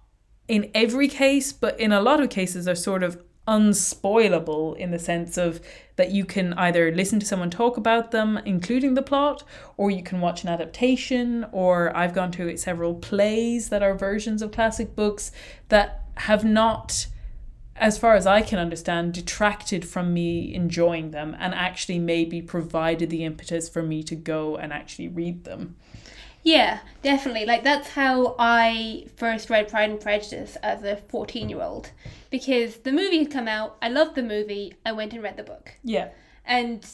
in 0.49 0.69
every 0.73 1.07
case, 1.07 1.53
but 1.53 1.79
in 1.79 1.93
a 1.93 2.01
lot 2.01 2.19
of 2.19 2.29
cases 2.29 2.67
are 2.67 2.75
sort 2.75 3.03
of 3.03 3.23
unspoilable 3.49 4.77
in 4.77 4.91
the 4.91 4.99
sense 4.99 5.37
of 5.37 5.59
that 5.95 6.11
you 6.11 6.23
can 6.23 6.53
either 6.53 6.91
listen 6.91 7.19
to 7.19 7.25
someone 7.25 7.49
talk 7.49 7.77
about 7.77 8.11
them, 8.11 8.37
including 8.45 8.93
the 8.93 9.01
plot, 9.01 9.43
or 9.75 9.89
you 9.89 10.03
can 10.03 10.21
watch 10.21 10.43
an 10.43 10.49
adaptation, 10.49 11.45
or 11.51 11.95
I've 11.97 12.13
gone 12.13 12.31
to 12.33 12.55
several 12.57 12.93
plays 12.93 13.69
that 13.69 13.81
are 13.81 13.95
versions 13.95 14.41
of 14.43 14.51
classic 14.51 14.95
books 14.95 15.31
that 15.69 16.03
have 16.15 16.45
not, 16.45 17.07
as 17.75 17.97
far 17.97 18.15
as 18.15 18.27
I 18.27 18.41
can 18.41 18.59
understand, 18.59 19.13
detracted 19.13 19.83
from 19.83 20.13
me 20.13 20.53
enjoying 20.53 21.11
them 21.11 21.35
and 21.39 21.53
actually 21.55 21.97
maybe 21.97 22.41
provided 22.41 23.09
the 23.09 23.25
impetus 23.25 23.67
for 23.67 23.81
me 23.81 24.03
to 24.03 24.15
go 24.15 24.57
and 24.57 24.71
actually 24.71 25.07
read 25.07 25.43
them. 25.45 25.75
Yeah, 26.49 26.79
definitely. 27.03 27.45
Like 27.45 27.63
that's 27.63 27.89
how 27.89 28.35
I 28.39 29.05
first 29.15 29.49
read 29.49 29.69
Pride 29.69 29.91
and 29.91 29.99
Prejudice 29.99 30.55
as 30.63 30.83
a 30.83 30.95
14-year-old 30.95 31.91
because 32.31 32.77
the 32.77 32.91
movie 32.91 33.19
had 33.19 33.31
come 33.31 33.47
out, 33.47 33.77
I 33.81 33.89
loved 33.89 34.15
the 34.15 34.23
movie, 34.23 34.73
I 34.83 34.91
went 34.91 35.13
and 35.13 35.21
read 35.21 35.37
the 35.37 35.43
book. 35.43 35.75
Yeah. 35.83 36.09
And 36.45 36.87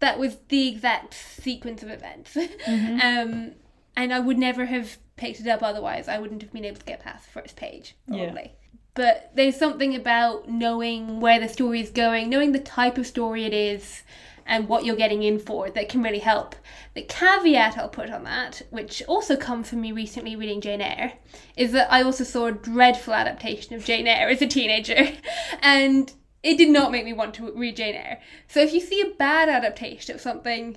that 0.00 0.18
was 0.18 0.36
the 0.48 0.68
exact 0.68 1.14
sequence 1.14 1.82
of 1.82 1.90
events. 1.90 2.34
Mm-hmm. 2.34 3.00
um 3.02 3.52
and 3.96 4.12
I 4.12 4.20
would 4.20 4.38
never 4.38 4.66
have 4.66 4.98
picked 5.16 5.40
it 5.40 5.46
up 5.46 5.62
otherwise. 5.62 6.06
I 6.06 6.18
wouldn't 6.18 6.42
have 6.42 6.52
been 6.52 6.64
able 6.64 6.78
to 6.78 6.84
get 6.84 7.00
past 7.00 7.24
the 7.24 7.40
first 7.40 7.56
page, 7.56 7.96
probably. 8.06 8.42
Yeah. 8.44 8.48
But 8.94 9.30
there's 9.34 9.56
something 9.56 9.94
about 9.94 10.48
knowing 10.48 11.20
where 11.20 11.40
the 11.40 11.48
story 11.48 11.80
is 11.80 11.90
going, 11.90 12.28
knowing 12.28 12.52
the 12.52 12.58
type 12.58 12.98
of 12.98 13.06
story 13.06 13.44
it 13.44 13.54
is, 13.54 14.02
and 14.50 14.68
what 14.68 14.84
you're 14.84 14.96
getting 14.96 15.22
in 15.22 15.38
for 15.38 15.70
that 15.70 15.88
can 15.88 16.02
really 16.02 16.18
help. 16.18 16.56
The 16.94 17.02
caveat 17.02 17.78
I'll 17.78 17.88
put 17.88 18.10
on 18.10 18.24
that, 18.24 18.62
which 18.70 19.00
also 19.06 19.36
comes 19.36 19.70
from 19.70 19.80
me 19.80 19.92
recently 19.92 20.34
reading 20.34 20.60
Jane 20.60 20.80
Eyre, 20.80 21.12
is 21.56 21.70
that 21.70 21.90
I 21.90 22.02
also 22.02 22.24
saw 22.24 22.46
a 22.46 22.52
dreadful 22.52 23.14
adaptation 23.14 23.76
of 23.76 23.84
Jane 23.84 24.08
Eyre 24.08 24.28
as 24.28 24.42
a 24.42 24.48
teenager, 24.48 25.12
and 25.62 26.12
it 26.42 26.58
did 26.58 26.68
not 26.68 26.90
make 26.90 27.04
me 27.04 27.12
want 27.12 27.32
to 27.34 27.52
read 27.52 27.76
Jane 27.76 27.94
Eyre. 27.94 28.20
So 28.48 28.60
if 28.60 28.74
you 28.74 28.80
see 28.80 29.00
a 29.00 29.14
bad 29.14 29.48
adaptation 29.48 30.16
of 30.16 30.20
something, 30.20 30.76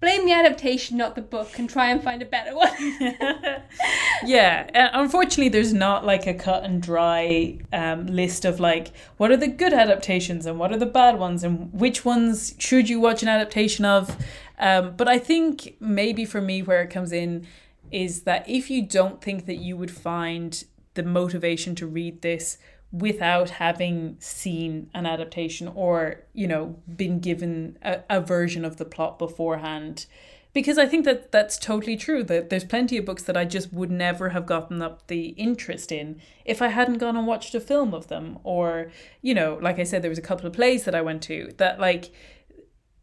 blame 0.00 0.24
the 0.24 0.32
adaptation, 0.32 0.96
not 0.96 1.14
the 1.14 1.22
book, 1.22 1.58
and 1.58 1.68
try 1.68 1.90
and 1.90 2.02
find 2.02 2.22
a 2.22 2.24
better 2.24 2.56
one. 2.56 2.70
yeah, 4.24 4.68
uh, 4.74 4.88
unfortunately, 4.98 5.50
there's 5.50 5.74
not 5.74 6.04
like 6.04 6.26
a 6.26 6.34
cut 6.34 6.64
and 6.64 6.82
dry 6.82 7.58
um, 7.72 8.06
list 8.06 8.44
of 8.44 8.58
like 8.60 8.92
what 9.18 9.30
are 9.30 9.36
the 9.36 9.48
good 9.48 9.72
adaptations 9.72 10.46
and 10.46 10.58
what 10.58 10.72
are 10.72 10.78
the 10.78 10.86
bad 10.86 11.18
ones 11.18 11.44
and 11.44 11.72
which 11.72 12.04
ones 12.04 12.54
should 12.58 12.88
you 12.88 12.98
watch 12.98 13.22
an 13.22 13.28
adaptation 13.28 13.84
of. 13.84 14.16
Um, 14.58 14.94
but 14.96 15.08
I 15.08 15.18
think 15.18 15.76
maybe 15.80 16.24
for 16.24 16.40
me, 16.40 16.62
where 16.62 16.82
it 16.82 16.90
comes 16.90 17.12
in 17.12 17.46
is 17.90 18.22
that 18.22 18.48
if 18.48 18.70
you 18.70 18.86
don't 18.86 19.20
think 19.20 19.46
that 19.46 19.56
you 19.56 19.76
would 19.76 19.90
find 19.90 20.64
the 20.94 21.02
motivation 21.02 21.74
to 21.76 21.86
read 21.86 22.22
this 22.22 22.58
without 22.92 23.50
having 23.50 24.16
seen 24.18 24.90
an 24.94 25.06
adaptation 25.06 25.68
or 25.68 26.22
you 26.32 26.46
know 26.46 26.76
been 26.96 27.20
given 27.20 27.78
a, 27.82 28.00
a 28.10 28.20
version 28.20 28.64
of 28.64 28.76
the 28.76 28.84
plot 28.84 29.18
beforehand. 29.18 30.06
Because 30.52 30.78
i 30.78 30.86
think 30.86 31.04
that 31.04 31.30
that's 31.30 31.56
totally 31.58 31.96
true 31.96 32.24
that 32.24 32.50
there's 32.50 32.64
plenty 32.64 32.96
of 32.96 33.04
books 33.04 33.22
that 33.22 33.36
i 33.36 33.44
just 33.44 33.72
would 33.72 33.90
never 33.90 34.30
have 34.30 34.46
gotten 34.46 34.82
up 34.82 35.06
the 35.06 35.26
interest 35.30 35.92
in 35.92 36.20
if 36.44 36.60
i 36.60 36.66
hadn't 36.68 36.98
gone 36.98 37.16
and 37.16 37.26
watched 37.26 37.54
a 37.54 37.60
film 37.60 37.94
of 37.94 38.08
them. 38.08 38.38
Or 38.42 38.90
you 39.22 39.34
know 39.34 39.58
like 39.62 39.78
i 39.78 39.84
said 39.84 40.02
there 40.02 40.08
was 40.08 40.18
a 40.18 40.22
couple 40.22 40.46
of 40.46 40.52
plays 40.52 40.84
that 40.84 40.94
i 40.94 41.00
went 41.00 41.22
to 41.24 41.52
that 41.58 41.78
like 41.78 42.10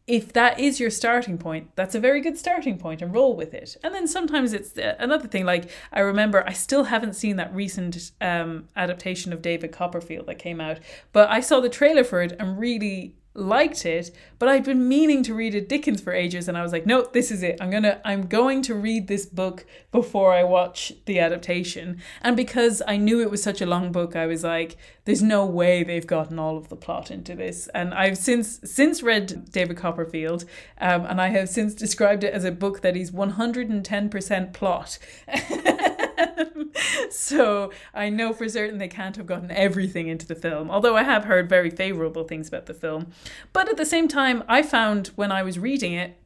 if 0.07 0.31
that 0.31 0.57
is 0.57 0.79
your 0.79 0.89
starting 0.89 1.37
point, 1.37 1.69
that's 1.75 1.93
a 1.93 1.99
very 1.99 2.21
good 2.21 2.37
starting 2.37 2.77
point 2.77 3.01
and 3.01 3.13
roll 3.13 3.35
with 3.35 3.53
it. 3.53 3.75
And 3.83 3.93
then 3.93 4.07
sometimes 4.07 4.53
it's 4.53 4.77
uh, 4.77 4.95
another 4.99 5.27
thing. 5.27 5.45
Like 5.45 5.69
I 5.91 5.99
remember, 5.99 6.47
I 6.47 6.53
still 6.53 6.85
haven't 6.85 7.13
seen 7.13 7.35
that 7.35 7.53
recent 7.53 8.11
um, 8.21 8.69
adaptation 8.77 9.33
of 9.33 9.41
David 9.41 9.73
Copperfield 9.73 10.25
that 10.27 10.39
came 10.39 10.61
out, 10.61 10.79
but 11.11 11.29
I 11.29 11.41
saw 11.41 11.59
the 11.59 11.69
trailer 11.69 12.05
for 12.05 12.21
it 12.21 12.33
and 12.39 12.57
really 12.57 13.15
liked 13.37 13.85
it, 13.85 14.11
but 14.39 14.49
I'd 14.49 14.65
been 14.65 14.87
meaning 14.87 15.23
to 15.23 15.33
read 15.33 15.55
a 15.55 15.61
Dickens 15.61 16.01
for 16.01 16.13
ages 16.13 16.47
and 16.47 16.57
I 16.57 16.63
was 16.63 16.71
like, 16.71 16.85
no, 16.85 17.07
this 17.13 17.31
is 17.31 17.43
it. 17.43 17.57
I'm 17.61 17.69
going 17.69 17.83
to 17.83 18.01
I'm 18.05 18.27
going 18.27 18.61
to 18.63 18.75
read 18.75 19.07
this 19.07 19.25
book 19.25 19.65
before 19.91 20.33
I 20.33 20.43
watch 20.43 20.93
the 21.05 21.19
adaptation. 21.19 22.01
And 22.21 22.35
because 22.35 22.81
I 22.87 22.97
knew 22.97 23.21
it 23.21 23.31
was 23.31 23.43
such 23.43 23.61
a 23.61 23.65
long 23.65 23.91
book, 23.91 24.15
I 24.15 24.25
was 24.25 24.43
like, 24.43 24.77
there's 25.05 25.21
no 25.21 25.45
way 25.45 25.83
they've 25.83 26.05
gotten 26.05 26.39
all 26.39 26.57
of 26.57 26.69
the 26.69 26.75
plot 26.75 27.11
into 27.11 27.35
this. 27.35 27.67
And 27.73 27.93
I've 27.93 28.17
since 28.17 28.59
since 28.63 29.03
read 29.03 29.51
David 29.51 29.77
Copperfield, 29.77 30.45
um, 30.79 31.05
and 31.05 31.21
I 31.21 31.29
have 31.29 31.47
since 31.47 31.73
described 31.73 32.23
it 32.23 32.33
as 32.33 32.43
a 32.43 32.51
book 32.51 32.81
that 32.81 32.97
is 32.97 33.11
110% 33.11 34.53
plot. 34.53 34.97
so 37.09 37.71
I 37.93 38.09
know 38.09 38.33
for 38.33 38.47
certain 38.49 38.77
they 38.77 38.87
can't 38.87 39.15
have 39.15 39.25
gotten 39.25 39.51
everything 39.51 40.07
into 40.07 40.27
the 40.27 40.35
film, 40.35 40.69
although 40.69 40.95
I 40.95 41.03
have 41.03 41.25
heard 41.25 41.49
very 41.49 41.69
favorable 41.69 42.23
things 42.23 42.47
about 42.47 42.65
the 42.65 42.73
film. 42.73 43.07
But 43.53 43.69
at 43.69 43.77
the 43.77 43.85
same 43.85 44.07
time, 44.07 44.43
I 44.47 44.63
found 44.63 45.07
when 45.15 45.31
I 45.31 45.43
was 45.43 45.59
reading 45.59 45.93
it, 45.93 46.17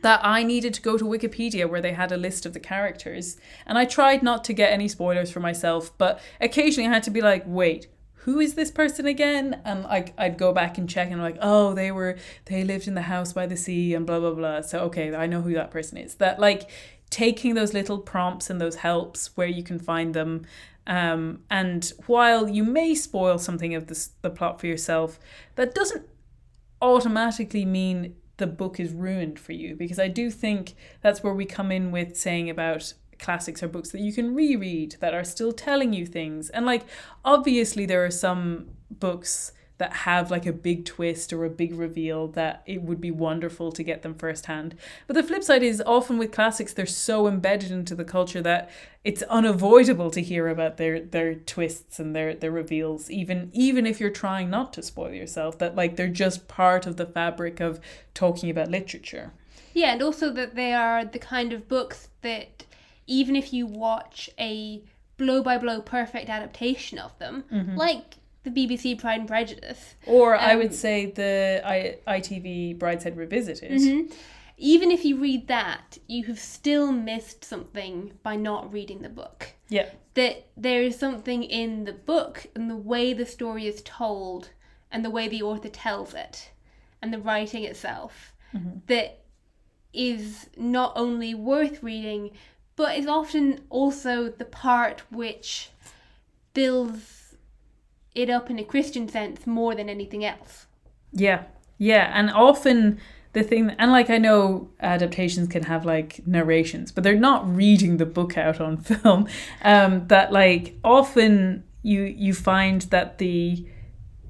that 0.00 0.20
I 0.22 0.42
needed 0.42 0.74
to 0.74 0.82
go 0.82 0.96
to 0.96 1.04
Wikipedia 1.04 1.68
where 1.68 1.80
they 1.80 1.92
had 1.92 2.12
a 2.12 2.16
list 2.16 2.46
of 2.46 2.52
the 2.52 2.60
characters. 2.60 3.36
And 3.66 3.76
I 3.76 3.84
tried 3.84 4.22
not 4.22 4.44
to 4.44 4.52
get 4.52 4.72
any 4.72 4.86
spoilers 4.88 5.30
for 5.30 5.40
myself, 5.40 5.96
but 5.98 6.20
occasionally 6.40 6.88
I 6.88 6.92
had 6.92 7.02
to 7.04 7.10
be 7.10 7.20
like, 7.20 7.42
wait, 7.46 7.88
who 8.22 8.40
is 8.40 8.54
this 8.54 8.70
person 8.70 9.06
again? 9.06 9.60
And 9.64 9.86
I, 9.86 10.12
I'd 10.18 10.38
go 10.38 10.52
back 10.52 10.76
and 10.76 10.88
check 10.88 11.06
and 11.06 11.16
I'm 11.16 11.22
like, 11.22 11.38
oh, 11.40 11.72
they 11.74 11.90
were, 11.90 12.18
they 12.44 12.62
lived 12.62 12.86
in 12.86 12.94
the 12.94 13.02
house 13.02 13.32
by 13.32 13.46
the 13.46 13.56
sea 13.56 13.94
and 13.94 14.06
blah, 14.06 14.20
blah, 14.20 14.32
blah. 14.32 14.60
So, 14.60 14.80
okay, 14.80 15.14
I 15.14 15.26
know 15.26 15.40
who 15.40 15.54
that 15.54 15.70
person 15.70 15.98
is. 15.98 16.16
That 16.16 16.38
like 16.38 16.68
taking 17.10 17.54
those 17.54 17.72
little 17.72 17.98
prompts 17.98 18.50
and 18.50 18.60
those 18.60 18.76
helps 18.76 19.36
where 19.36 19.46
you 19.46 19.62
can 19.62 19.78
find 19.78 20.14
them. 20.14 20.46
Um, 20.86 21.40
and 21.50 21.92
while 22.06 22.48
you 22.48 22.64
may 22.64 22.94
spoil 22.94 23.38
something 23.38 23.74
of 23.74 23.86
this, 23.86 24.10
the 24.22 24.30
plot 24.30 24.60
for 24.60 24.66
yourself, 24.66 25.18
that 25.56 25.74
doesn't 25.74 26.06
automatically 26.80 27.64
mean 27.64 28.14
the 28.38 28.46
book 28.46 28.78
is 28.78 28.92
ruined 28.92 29.38
for 29.38 29.52
you 29.52 29.74
because 29.74 29.98
I 29.98 30.08
do 30.08 30.30
think 30.30 30.74
that's 31.00 31.22
where 31.22 31.34
we 31.34 31.44
come 31.44 31.72
in 31.72 31.90
with 31.90 32.16
saying 32.16 32.48
about 32.48 32.94
classics 33.18 33.62
or 33.62 33.68
books 33.68 33.90
that 33.90 34.00
you 34.00 34.12
can 34.12 34.34
reread 34.34 34.96
that 35.00 35.12
are 35.12 35.24
still 35.24 35.52
telling 35.52 35.92
you 35.92 36.06
things. 36.06 36.48
And 36.50 36.64
like 36.64 36.84
obviously 37.24 37.84
there 37.84 38.04
are 38.04 38.10
some 38.10 38.68
books 38.90 39.52
that 39.78 39.92
have 39.92 40.30
like 40.30 40.44
a 40.44 40.52
big 40.52 40.84
twist 40.84 41.32
or 41.32 41.44
a 41.44 41.50
big 41.50 41.74
reveal 41.74 42.28
that 42.28 42.62
it 42.66 42.82
would 42.82 43.00
be 43.00 43.10
wonderful 43.10 43.72
to 43.72 43.82
get 43.82 44.02
them 44.02 44.14
firsthand. 44.14 44.74
But 45.06 45.14
the 45.14 45.22
flip 45.22 45.42
side 45.42 45.62
is 45.62 45.82
often 45.86 46.18
with 46.18 46.32
classics 46.32 46.74
they're 46.74 46.86
so 46.86 47.26
embedded 47.26 47.70
into 47.70 47.94
the 47.94 48.04
culture 48.04 48.42
that 48.42 48.70
it's 49.04 49.22
unavoidable 49.22 50.10
to 50.10 50.20
hear 50.20 50.48
about 50.48 50.76
their 50.76 51.00
their 51.00 51.34
twists 51.34 51.98
and 51.98 52.14
their 52.14 52.34
their 52.34 52.50
reveals 52.50 53.10
even 53.10 53.50
even 53.52 53.86
if 53.86 54.00
you're 54.00 54.10
trying 54.10 54.50
not 54.50 54.72
to 54.72 54.82
spoil 54.82 55.12
yourself 55.12 55.58
that 55.58 55.76
like 55.76 55.96
they're 55.96 56.08
just 56.08 56.48
part 56.48 56.86
of 56.86 56.96
the 56.96 57.06
fabric 57.06 57.60
of 57.60 57.80
talking 58.14 58.50
about 58.50 58.68
literature. 58.68 59.32
Yeah, 59.74 59.92
and 59.92 60.02
also 60.02 60.32
that 60.32 60.56
they 60.56 60.74
are 60.74 61.04
the 61.04 61.20
kind 61.20 61.52
of 61.52 61.68
books 61.68 62.08
that 62.22 62.64
even 63.06 63.36
if 63.36 63.52
you 63.52 63.64
watch 63.66 64.28
a 64.38 64.82
blow 65.16 65.42
by 65.42 65.58
blow 65.58 65.80
perfect 65.80 66.28
adaptation 66.28 66.98
of 66.98 67.16
them, 67.18 67.44
mm-hmm. 67.52 67.76
like 67.76 68.16
the 68.44 68.50
BBC 68.50 68.98
Pride 68.98 69.20
and 69.20 69.28
Prejudice, 69.28 69.96
or 70.06 70.34
um, 70.34 70.40
I 70.42 70.56
would 70.56 70.74
say 70.74 71.06
the 71.06 71.62
I, 71.64 71.98
ITV 72.06 72.78
Brideshead 72.78 73.16
Revisited. 73.16 73.72
Mm-hmm. 73.72 74.12
Even 74.60 74.90
if 74.90 75.04
you 75.04 75.16
read 75.18 75.46
that, 75.46 75.98
you 76.08 76.24
have 76.24 76.38
still 76.38 76.90
missed 76.90 77.44
something 77.44 78.12
by 78.24 78.34
not 78.34 78.72
reading 78.72 79.02
the 79.02 79.08
book. 79.08 79.54
Yeah. 79.68 79.90
That 80.14 80.48
there 80.56 80.82
is 80.82 80.98
something 80.98 81.44
in 81.44 81.84
the 81.84 81.92
book 81.92 82.46
and 82.56 82.68
the 82.68 82.76
way 82.76 83.12
the 83.12 83.26
story 83.26 83.68
is 83.68 83.82
told 83.82 84.50
and 84.90 85.04
the 85.04 85.10
way 85.10 85.28
the 85.28 85.42
author 85.42 85.68
tells 85.68 86.14
it 86.14 86.50
and 87.00 87.12
the 87.12 87.18
writing 87.18 87.64
itself 87.64 88.32
mm-hmm. 88.54 88.78
that 88.86 89.20
is 89.92 90.48
not 90.56 90.92
only 90.96 91.34
worth 91.34 91.82
reading 91.82 92.30
but 92.76 92.96
is 92.96 93.06
often 93.06 93.60
also 93.70 94.28
the 94.28 94.44
part 94.44 95.02
which 95.10 95.70
builds 96.54 97.17
it 98.14 98.30
up 98.30 98.50
in 98.50 98.58
a 98.58 98.64
Christian 98.64 99.08
sense 99.08 99.46
more 99.46 99.74
than 99.74 99.88
anything 99.88 100.24
else. 100.24 100.66
Yeah, 101.12 101.44
yeah, 101.78 102.10
and 102.14 102.30
often 102.30 103.00
the 103.32 103.42
thing, 103.42 103.70
and 103.78 103.92
like 103.92 104.10
I 104.10 104.18
know 104.18 104.70
adaptations 104.80 105.48
can 105.48 105.64
have 105.64 105.84
like 105.84 106.26
narrations, 106.26 106.92
but 106.92 107.04
they're 107.04 107.16
not 107.16 107.48
reading 107.54 107.96
the 107.96 108.06
book 108.06 108.36
out 108.36 108.60
on 108.60 108.76
film. 108.78 109.28
Um, 109.62 110.06
that 110.08 110.32
like 110.32 110.78
often 110.82 111.64
you 111.82 112.02
you 112.02 112.34
find 112.34 112.82
that 112.82 113.18
the 113.18 113.66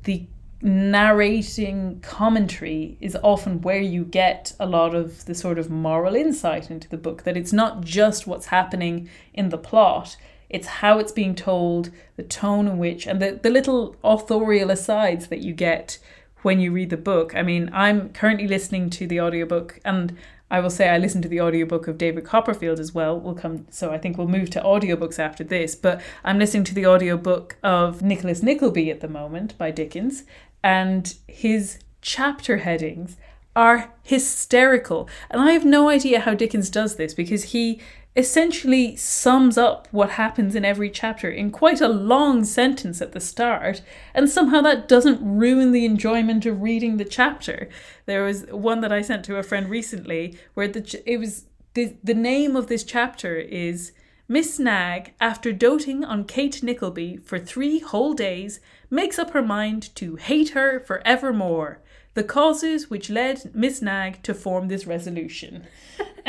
the 0.04 0.26
narrating 0.60 2.00
commentary 2.00 2.98
is 3.00 3.16
often 3.22 3.60
where 3.60 3.80
you 3.80 4.04
get 4.04 4.52
a 4.58 4.66
lot 4.66 4.92
of 4.94 5.24
the 5.26 5.34
sort 5.34 5.58
of 5.58 5.70
moral 5.70 6.16
insight 6.16 6.68
into 6.68 6.88
the 6.88 6.96
book 6.96 7.22
that 7.22 7.36
it's 7.36 7.52
not 7.52 7.82
just 7.84 8.26
what's 8.26 8.46
happening 8.46 9.08
in 9.32 9.50
the 9.50 9.58
plot 9.58 10.16
it's 10.50 10.66
how 10.66 10.98
it's 10.98 11.12
being 11.12 11.34
told 11.34 11.90
the 12.16 12.22
tone 12.22 12.66
in 12.66 12.78
which 12.78 13.06
and 13.06 13.20
the, 13.20 13.38
the 13.42 13.50
little 13.50 13.96
authorial 14.02 14.70
asides 14.70 15.28
that 15.28 15.40
you 15.40 15.52
get 15.52 15.98
when 16.42 16.60
you 16.60 16.72
read 16.72 16.90
the 16.90 16.96
book 16.96 17.34
i 17.34 17.42
mean 17.42 17.70
i'm 17.72 18.08
currently 18.10 18.48
listening 18.48 18.90
to 18.90 19.06
the 19.06 19.20
audiobook 19.20 19.80
and 19.84 20.16
I 20.50 20.60
will 20.60 20.70
say 20.70 20.88
I 20.88 20.96
listened 20.96 21.24
to 21.24 21.28
the 21.28 21.42
audiobook 21.42 21.88
of 21.88 21.98
David 21.98 22.24
Copperfield 22.24 22.80
as 22.80 22.94
well. 22.94 23.20
We'll 23.20 23.34
come 23.34 23.66
so 23.68 23.90
I 23.92 23.98
think 23.98 24.16
we'll 24.16 24.28
move 24.28 24.48
to 24.50 24.62
audiobooks 24.62 25.18
after 25.18 25.44
this, 25.44 25.74
but 25.74 26.00
I'm 26.24 26.38
listening 26.38 26.64
to 26.64 26.74
the 26.74 26.86
audiobook 26.86 27.58
of 27.62 28.00
Nicholas 28.00 28.42
Nickleby 28.42 28.90
at 28.90 29.00
the 29.00 29.08
moment 29.08 29.58
by 29.58 29.70
Dickens 29.70 30.24
and 30.62 31.14
his 31.26 31.78
chapter 32.00 32.58
headings 32.58 33.16
are 33.54 33.92
hysterical. 34.02 35.08
And 35.30 35.40
I 35.40 35.52
have 35.52 35.64
no 35.64 35.88
idea 35.88 36.20
how 36.20 36.34
Dickens 36.34 36.70
does 36.70 36.96
this 36.96 37.12
because 37.12 37.44
he 37.44 37.80
essentially 38.16 38.96
sums 38.96 39.56
up 39.56 39.86
what 39.90 40.10
happens 40.10 40.54
in 40.54 40.64
every 40.64 40.90
chapter 40.90 41.30
in 41.30 41.50
quite 41.50 41.80
a 41.80 41.88
long 41.88 42.44
sentence 42.44 43.00
at 43.00 43.12
the 43.12 43.20
start, 43.20 43.82
and 44.14 44.28
somehow 44.28 44.60
that 44.60 44.88
doesn't 44.88 45.20
ruin 45.22 45.72
the 45.72 45.84
enjoyment 45.84 46.44
of 46.44 46.60
reading 46.60 46.96
the 46.96 47.04
chapter. 47.04 47.68
There 48.06 48.24
was 48.24 48.46
one 48.46 48.80
that 48.80 48.92
I 48.92 49.02
sent 49.02 49.24
to 49.26 49.36
a 49.36 49.42
friend 49.42 49.68
recently 49.68 50.36
where 50.54 50.68
the 50.68 51.02
it 51.06 51.18
was 51.18 51.44
the, 51.74 51.96
the 52.02 52.14
name 52.14 52.56
of 52.56 52.66
this 52.66 52.82
chapter 52.82 53.36
is 53.36 53.92
Miss 54.26 54.58
Knag, 54.58 55.14
after 55.20 55.52
doting 55.52 56.04
on 56.04 56.24
Kate 56.24 56.62
Nickleby 56.62 57.16
for 57.16 57.38
three 57.38 57.78
whole 57.78 58.12
days, 58.12 58.60
makes 58.90 59.18
up 59.18 59.30
her 59.30 59.42
mind 59.42 59.94
to 59.94 60.16
hate 60.16 60.50
her 60.50 60.80
for 60.80 61.00
evermore. 61.06 61.80
The 62.14 62.24
causes 62.24 62.90
which 62.90 63.10
led 63.10 63.54
Miss 63.54 63.80
Knag 63.80 64.22
to 64.24 64.34
form 64.34 64.68
this 64.68 64.86
resolution. 64.86 65.66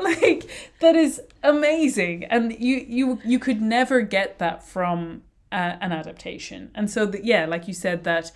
like 0.00 0.48
that 0.80 0.96
is 0.96 1.20
amazing, 1.42 2.24
and 2.24 2.52
you 2.58 2.84
you 2.88 3.20
you 3.24 3.38
could 3.38 3.60
never 3.62 4.00
get 4.02 4.38
that 4.38 4.64
from 4.64 5.22
uh, 5.52 5.76
an 5.80 5.92
adaptation. 5.92 6.70
And 6.74 6.90
so, 6.90 7.06
the, 7.06 7.24
yeah, 7.24 7.46
like 7.46 7.68
you 7.68 7.74
said, 7.74 8.04
that 8.04 8.32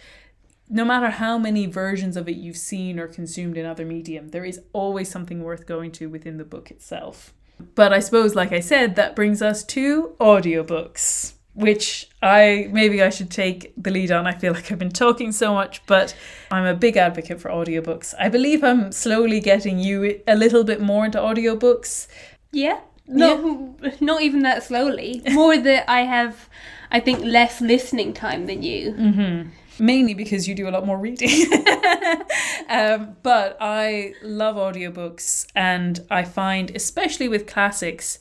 no 0.68 0.84
matter 0.84 1.10
how 1.10 1.38
many 1.38 1.66
versions 1.66 2.16
of 2.16 2.28
it 2.28 2.36
you've 2.36 2.56
seen 2.56 2.98
or 2.98 3.06
consumed 3.06 3.56
in 3.56 3.66
other 3.66 3.84
medium, 3.84 4.28
there 4.28 4.44
is 4.44 4.60
always 4.72 5.10
something 5.10 5.42
worth 5.42 5.66
going 5.66 5.92
to 5.92 6.08
within 6.08 6.38
the 6.38 6.44
book 6.44 6.70
itself. 6.70 7.34
But 7.74 7.92
I 7.92 8.00
suppose, 8.00 8.34
like 8.34 8.52
I 8.52 8.60
said, 8.60 8.96
that 8.96 9.14
brings 9.14 9.40
us 9.40 9.62
to 9.64 10.14
audiobooks, 10.18 11.33
which 11.54 12.08
I 12.22 12.68
maybe 12.72 13.02
I 13.02 13.10
should 13.10 13.30
take 13.30 13.72
the 13.76 13.90
lead 13.90 14.10
on. 14.10 14.26
I 14.26 14.32
feel 14.32 14.52
like 14.52 14.70
I've 14.70 14.78
been 14.78 14.90
talking 14.90 15.32
so 15.32 15.54
much, 15.54 15.84
but 15.86 16.14
I'm 16.50 16.64
a 16.64 16.74
big 16.74 16.96
advocate 16.96 17.40
for 17.40 17.50
audiobooks. 17.50 18.14
I 18.18 18.28
believe 18.28 18.62
I'm 18.64 18.92
slowly 18.92 19.40
getting 19.40 19.78
you 19.78 20.20
a 20.26 20.34
little 20.34 20.64
bit 20.64 20.80
more 20.80 21.04
into 21.04 21.18
audiobooks. 21.18 22.08
Yeah. 22.52 22.80
Not, 23.06 23.44
yeah. 23.82 23.90
not 24.00 24.22
even 24.22 24.42
that 24.42 24.62
slowly. 24.62 25.22
More 25.30 25.58
that 25.58 25.90
I 25.90 26.00
have, 26.00 26.48
I 26.90 27.00
think, 27.00 27.20
less 27.20 27.60
listening 27.60 28.14
time 28.14 28.46
than 28.46 28.62
you. 28.62 28.92
Mm-hmm 28.92 29.50
mainly 29.78 30.14
because 30.14 30.46
you 30.48 30.54
do 30.54 30.68
a 30.68 30.70
lot 30.70 30.86
more 30.86 30.98
reading. 30.98 31.52
um, 32.68 33.16
but 33.22 33.56
I 33.60 34.14
love 34.22 34.56
audiobooks, 34.56 35.46
and 35.54 36.00
I 36.10 36.24
find, 36.24 36.70
especially 36.74 37.28
with 37.28 37.46
classics, 37.46 38.18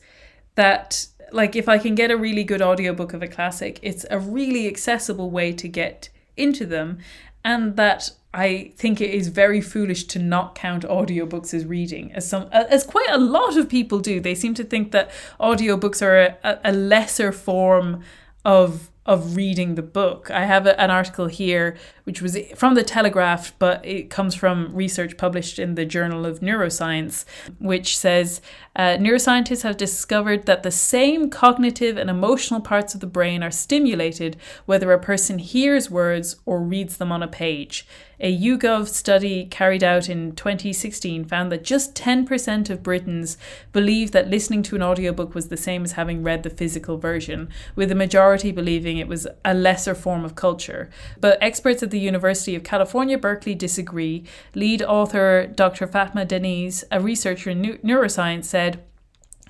that 0.55 1.07
like 1.31 1.55
if 1.55 1.69
I 1.69 1.77
can 1.77 1.95
get 1.95 2.11
a 2.11 2.17
really 2.17 2.43
good 2.43 2.61
audiobook 2.61 3.13
of 3.13 3.21
a 3.21 3.27
classic, 3.27 3.79
it's 3.81 4.05
a 4.09 4.19
really 4.19 4.67
accessible 4.67 5.29
way 5.31 5.51
to 5.53 5.67
get 5.67 6.09
into 6.35 6.65
them, 6.65 6.99
and 7.43 7.75
that 7.75 8.11
I 8.33 8.73
think 8.77 8.99
it 8.99 9.11
is 9.11 9.27
very 9.27 9.61
foolish 9.61 10.05
to 10.05 10.19
not 10.19 10.55
count 10.55 10.83
audiobooks 10.83 11.53
as 11.53 11.65
reading, 11.65 12.11
as 12.13 12.27
some 12.27 12.49
as 12.51 12.83
quite 12.83 13.09
a 13.09 13.17
lot 13.17 13.57
of 13.57 13.69
people 13.69 13.99
do. 13.99 14.19
They 14.19 14.35
seem 14.35 14.53
to 14.55 14.63
think 14.63 14.91
that 14.91 15.11
audiobooks 15.39 16.01
are 16.01 16.37
a, 16.43 16.59
a 16.63 16.71
lesser 16.71 17.31
form 17.31 18.03
of 18.43 18.89
of 19.05 19.35
reading 19.35 19.75
the 19.75 19.81
book. 19.81 20.31
I 20.31 20.45
have 20.45 20.65
a, 20.65 20.79
an 20.79 20.89
article 20.89 21.27
here 21.27 21.75
which 22.05 22.21
was 22.21 22.37
from 22.55 22.75
the 22.75 22.83
Telegraph, 22.83 23.57
but 23.59 23.85
it 23.85 24.09
comes 24.09 24.35
from 24.35 24.73
research 24.75 25.17
published 25.17 25.57
in 25.57 25.75
the 25.75 25.85
Journal 25.85 26.25
of 26.25 26.41
Neuroscience, 26.41 27.23
which 27.59 27.97
says 27.97 28.41
uh, 28.75 28.97
neuroscientists 28.97 29.63
have 29.63 29.77
discovered 29.77 30.45
that 30.45 30.63
the 30.63 30.71
same 30.71 31.29
cognitive 31.29 31.97
and 31.97 32.09
emotional 32.09 32.59
parts 32.59 32.93
of 32.93 32.99
the 32.99 33.07
brain 33.07 33.41
are 33.41 33.51
stimulated 33.51 34.35
whether 34.65 34.91
a 34.91 34.99
person 34.99 35.39
hears 35.39 35.89
words 35.89 36.35
or 36.45 36.61
reads 36.61 36.97
them 36.97 37.11
on 37.11 37.23
a 37.23 37.27
page. 37.27 37.87
A 38.19 38.35
YouGov 38.35 38.87
study 38.87 39.45
carried 39.45 39.83
out 39.83 40.07
in 40.07 40.33
2016 40.33 41.25
found 41.25 41.51
that 41.51 41.63
just 41.63 41.93
10% 41.95 42.69
of 42.69 42.81
Britons 42.81 43.37
believe 43.73 44.11
that 44.11 44.29
listening 44.29 44.63
to 44.63 44.75
an 44.75 44.83
audiobook 44.83 45.35
was 45.35 45.49
the 45.49 45.57
same 45.57 45.83
as 45.83 45.93
having 45.93 46.23
read 46.23 46.43
the 46.43 46.49
physical 46.49 46.97
version, 46.97 47.49
with 47.75 47.89
the 47.89 47.95
majority 47.95 48.51
believing 48.51 48.92
it 48.99 49.07
was 49.07 49.27
a 49.43 49.53
lesser 49.53 49.95
form 49.95 50.23
of 50.25 50.35
culture. 50.35 50.89
But 51.19 51.37
experts 51.41 51.83
at 51.83 51.91
the 51.91 51.99
University 51.99 52.55
of 52.55 52.63
California, 52.63 53.17
Berkeley 53.17 53.55
disagree. 53.55 54.23
Lead 54.55 54.81
author 54.81 55.47
Dr. 55.47 55.87
Fatma 55.87 56.25
Deniz, 56.25 56.83
a 56.91 56.99
researcher 56.99 57.49
in 57.51 57.61
neuroscience, 57.83 58.45
said, 58.45 58.83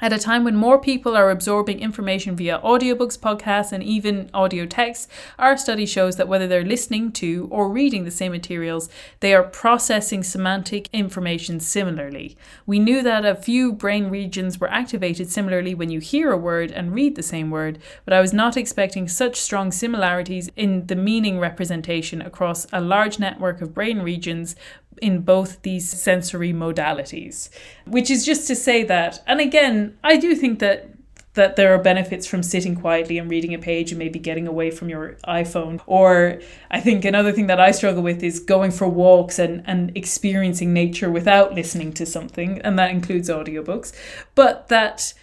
At 0.01 0.11
a 0.11 0.19
time 0.19 0.43
when 0.43 0.55
more 0.55 0.79
people 0.79 1.15
are 1.15 1.29
absorbing 1.29 1.79
information 1.79 2.35
via 2.35 2.59
audiobooks, 2.59 3.17
podcasts, 3.17 3.71
and 3.71 3.83
even 3.83 4.29
audio 4.33 4.65
texts, 4.65 5.07
our 5.37 5.55
study 5.55 5.85
shows 5.85 6.15
that 6.17 6.27
whether 6.27 6.47
they're 6.47 6.65
listening 6.65 7.11
to 7.13 7.47
or 7.51 7.69
reading 7.69 8.03
the 8.03 8.11
same 8.11 8.31
materials, 8.31 8.89
they 9.19 9.35
are 9.35 9.43
processing 9.43 10.23
semantic 10.23 10.89
information 10.91 11.59
similarly. 11.59 12.35
We 12.65 12.79
knew 12.79 13.03
that 13.03 13.23
a 13.23 13.35
few 13.35 13.71
brain 13.71 14.09
regions 14.09 14.59
were 14.59 14.69
activated 14.69 15.29
similarly 15.29 15.75
when 15.75 15.91
you 15.91 15.99
hear 15.99 16.31
a 16.31 16.37
word 16.37 16.71
and 16.71 16.93
read 16.93 17.15
the 17.15 17.23
same 17.23 17.51
word, 17.51 17.77
but 18.03 18.13
I 18.13 18.19
was 18.19 18.33
not 18.33 18.57
expecting 18.57 19.07
such 19.07 19.39
strong 19.39 19.71
similarities 19.71 20.49
in 20.57 20.87
the 20.87 20.95
meaning 20.95 21.39
representation 21.39 22.21
across 22.21 22.65
a 22.73 22.81
large 22.81 23.19
network 23.19 23.61
of 23.61 23.75
brain 23.75 23.99
regions 23.99 24.55
in 25.01 25.21
both 25.21 25.61
these 25.61 25.87
sensory 25.87 26.53
modalities. 26.53 27.49
Which 27.85 28.09
is 28.09 28.25
just 28.25 28.47
to 28.47 28.55
say 28.55 28.83
that, 28.83 29.23
and 29.27 29.39
again, 29.39 29.97
I 30.03 30.17
do 30.17 30.35
think 30.35 30.59
that 30.59 30.89
that 31.33 31.55
there 31.55 31.73
are 31.73 31.79
benefits 31.79 32.27
from 32.27 32.43
sitting 32.43 32.75
quietly 32.75 33.17
and 33.17 33.29
reading 33.29 33.53
a 33.53 33.59
page 33.59 33.91
and 33.91 33.97
maybe 33.97 34.19
getting 34.19 34.47
away 34.47 34.69
from 34.69 34.87
your 34.89 35.17
iPhone. 35.27 35.81
Or 35.87 36.39
I 36.69 36.79
think 36.79 37.05
another 37.05 37.31
thing 37.31 37.47
that 37.47 37.59
I 37.59 37.71
struggle 37.71 38.03
with 38.03 38.23
is 38.23 38.39
going 38.39 38.71
for 38.71 38.87
walks 38.87 39.39
and, 39.39 39.63
and 39.65 39.95
experiencing 39.97 40.73
nature 40.73 41.09
without 41.09 41.55
listening 41.55 41.91
to 41.93 42.05
something, 42.05 42.61
and 42.61 42.77
that 42.77 42.91
includes 42.91 43.29
audiobooks. 43.29 43.93
But 44.35 44.67
that 44.67 45.13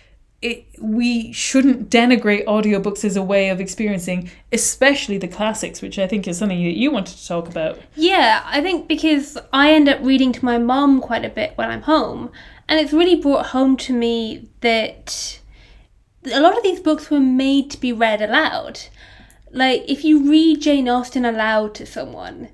it, 0.42 0.66
we 0.80 1.32
shouldn't 1.32 1.90
denigrate 1.90 2.46
audiobooks 2.46 3.04
as 3.04 3.16
a 3.16 3.22
way 3.22 3.50
of 3.50 3.60
experiencing, 3.60 4.30
especially 4.52 5.18
the 5.18 5.28
classics, 5.28 5.82
which 5.82 5.98
I 5.98 6.06
think 6.06 6.26
is 6.26 6.38
something 6.38 6.62
that 6.62 6.76
you 6.76 6.90
wanted 6.90 7.16
to 7.18 7.26
talk 7.26 7.48
about. 7.48 7.78
Yeah, 7.94 8.42
I 8.46 8.62
think 8.62 8.88
because 8.88 9.36
I 9.52 9.72
end 9.72 9.88
up 9.88 10.00
reading 10.02 10.32
to 10.32 10.44
my 10.44 10.56
mom 10.56 11.00
quite 11.00 11.26
a 11.26 11.28
bit 11.28 11.52
when 11.56 11.70
I'm 11.70 11.82
home, 11.82 12.30
and 12.68 12.80
it's 12.80 12.92
really 12.92 13.16
brought 13.16 13.46
home 13.46 13.76
to 13.78 13.92
me 13.92 14.48
that 14.60 15.40
a 16.32 16.40
lot 16.40 16.56
of 16.56 16.62
these 16.62 16.80
books 16.80 17.10
were 17.10 17.20
made 17.20 17.70
to 17.72 17.80
be 17.80 17.92
read 17.92 18.22
aloud. 18.22 18.80
Like, 19.52 19.84
if 19.88 20.04
you 20.04 20.30
read 20.30 20.62
Jane 20.62 20.88
Austen 20.88 21.24
aloud 21.24 21.74
to 21.74 21.86
someone, 21.86 22.48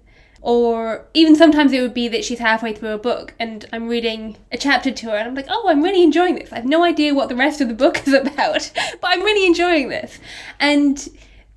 or 0.49 1.05
even 1.13 1.35
sometimes 1.35 1.73
it 1.73 1.81
would 1.81 1.93
be 1.93 2.07
that 2.07 2.25
she's 2.25 2.39
halfway 2.39 2.73
through 2.73 2.91
a 2.93 2.99
book 2.99 3.35
and 3.41 3.67
I'm 3.73 3.89
reading 3.89 4.37
a 4.53 4.57
chapter 4.57 4.93
to 4.93 5.07
her 5.11 5.17
and 5.17 5.27
I'm 5.29 5.35
like, 5.35 5.49
oh, 5.49 5.67
I'm 5.69 5.83
really 5.83 6.05
enjoying 6.05 6.37
this. 6.37 6.53
I 6.53 6.57
have 6.57 6.65
no 6.65 6.85
idea 6.85 7.15
what 7.17 7.29
the 7.29 7.35
rest 7.35 7.61
of 7.61 7.67
the 7.67 7.75
book 7.75 8.01
is 8.07 8.15
about, 8.15 8.71
but 9.01 9.11
I'm 9.11 9.23
really 9.25 9.45
enjoying 9.45 9.89
this. 9.89 10.21
And 10.61 11.09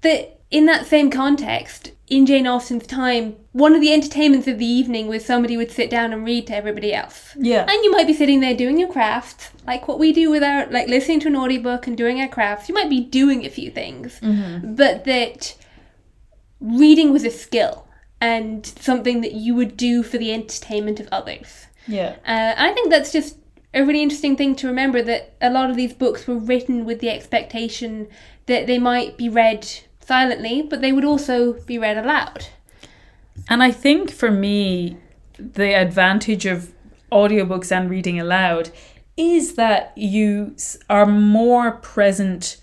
that 0.02 0.40
in 0.50 0.66
that 0.66 0.88
same 0.88 1.12
context, 1.12 1.92
in 2.08 2.26
Jane 2.26 2.48
Austen's 2.48 2.88
time, 2.88 3.36
one 3.52 3.76
of 3.76 3.82
the 3.82 3.94
entertainments 3.94 4.48
of 4.48 4.58
the 4.58 4.66
evening 4.66 5.06
was 5.08 5.24
somebody 5.24 5.56
would 5.56 5.70
sit 5.70 5.92
down 5.92 6.12
and 6.12 6.26
read 6.26 6.48
to 6.48 6.56
everybody 6.56 6.92
else. 6.92 7.36
Yeah. 7.38 7.68
And 7.70 7.84
you 7.84 7.92
might 7.92 8.08
be 8.08 8.14
sitting 8.16 8.40
there 8.40 8.56
doing 8.58 8.80
your 8.80 8.92
crafts, 8.92 9.52
like 9.68 9.88
what 9.88 10.00
we 10.00 10.12
do 10.12 10.32
with 10.32 10.42
our, 10.42 10.66
like 10.72 10.88
listening 10.88 11.20
to 11.20 11.28
an 11.28 11.36
audiobook 11.36 11.86
and 11.86 11.96
doing 11.96 12.20
our 12.22 12.28
crafts. 12.28 12.68
You 12.68 12.74
might 12.74 12.90
be 12.90 13.02
doing 13.02 13.46
a 13.46 13.50
few 13.52 13.70
things, 13.70 14.20
Mm-hmm. 14.22 14.74
but 14.74 15.06
that 15.06 15.56
reading 16.60 17.14
was 17.14 17.24
a 17.24 17.30
skill 17.30 17.86
and 18.22 18.66
something 18.66 19.22
that 19.22 19.34
you 19.34 19.56
would 19.56 19.78
do 19.78 20.04
for 20.04 20.18
the 20.18 20.34
entertainment 20.34 21.00
of 21.00 21.08
others. 21.12 21.68
Yeah. 21.88 22.16
Uh, 22.26 22.54
I 22.58 22.74
think 22.74 22.90
that's 22.90 23.12
just 23.12 23.38
a 23.74 23.84
really 23.84 24.02
interesting 24.02 24.36
thing 24.36 24.56
to 24.56 24.68
remember 24.68 25.02
that 25.04 25.34
a 25.42 25.50
lot 25.50 25.70
of 25.70 25.76
these 25.76 25.94
books 25.94 26.28
were 26.28 26.38
written 26.38 26.86
with 26.86 27.00
the 27.00 27.10
expectation 27.10 28.08
that 28.48 28.68
they 28.68 28.80
might 28.80 29.18
be 29.18 29.30
read 29.30 29.68
silently, 30.02 30.62
but 30.62 30.82
they 30.82 30.92
would 30.92 31.06
also 31.06 31.54
be 31.54 31.78
read 31.78 31.98
aloud. 31.98 32.48
And 33.48 33.64
I 33.64 33.72
think 33.72 34.12
for 34.12 34.32
me, 34.32 34.98
the 35.38 35.74
advantage 35.74 36.46
of 36.46 36.74
audiobooks 37.12 37.72
and 37.72 37.90
reading 37.90 38.20
aloud 38.20 38.72
is 39.16 39.56
that 39.56 39.94
you 39.96 40.56
are 40.90 41.06
more 41.06 41.72
present 41.72 42.58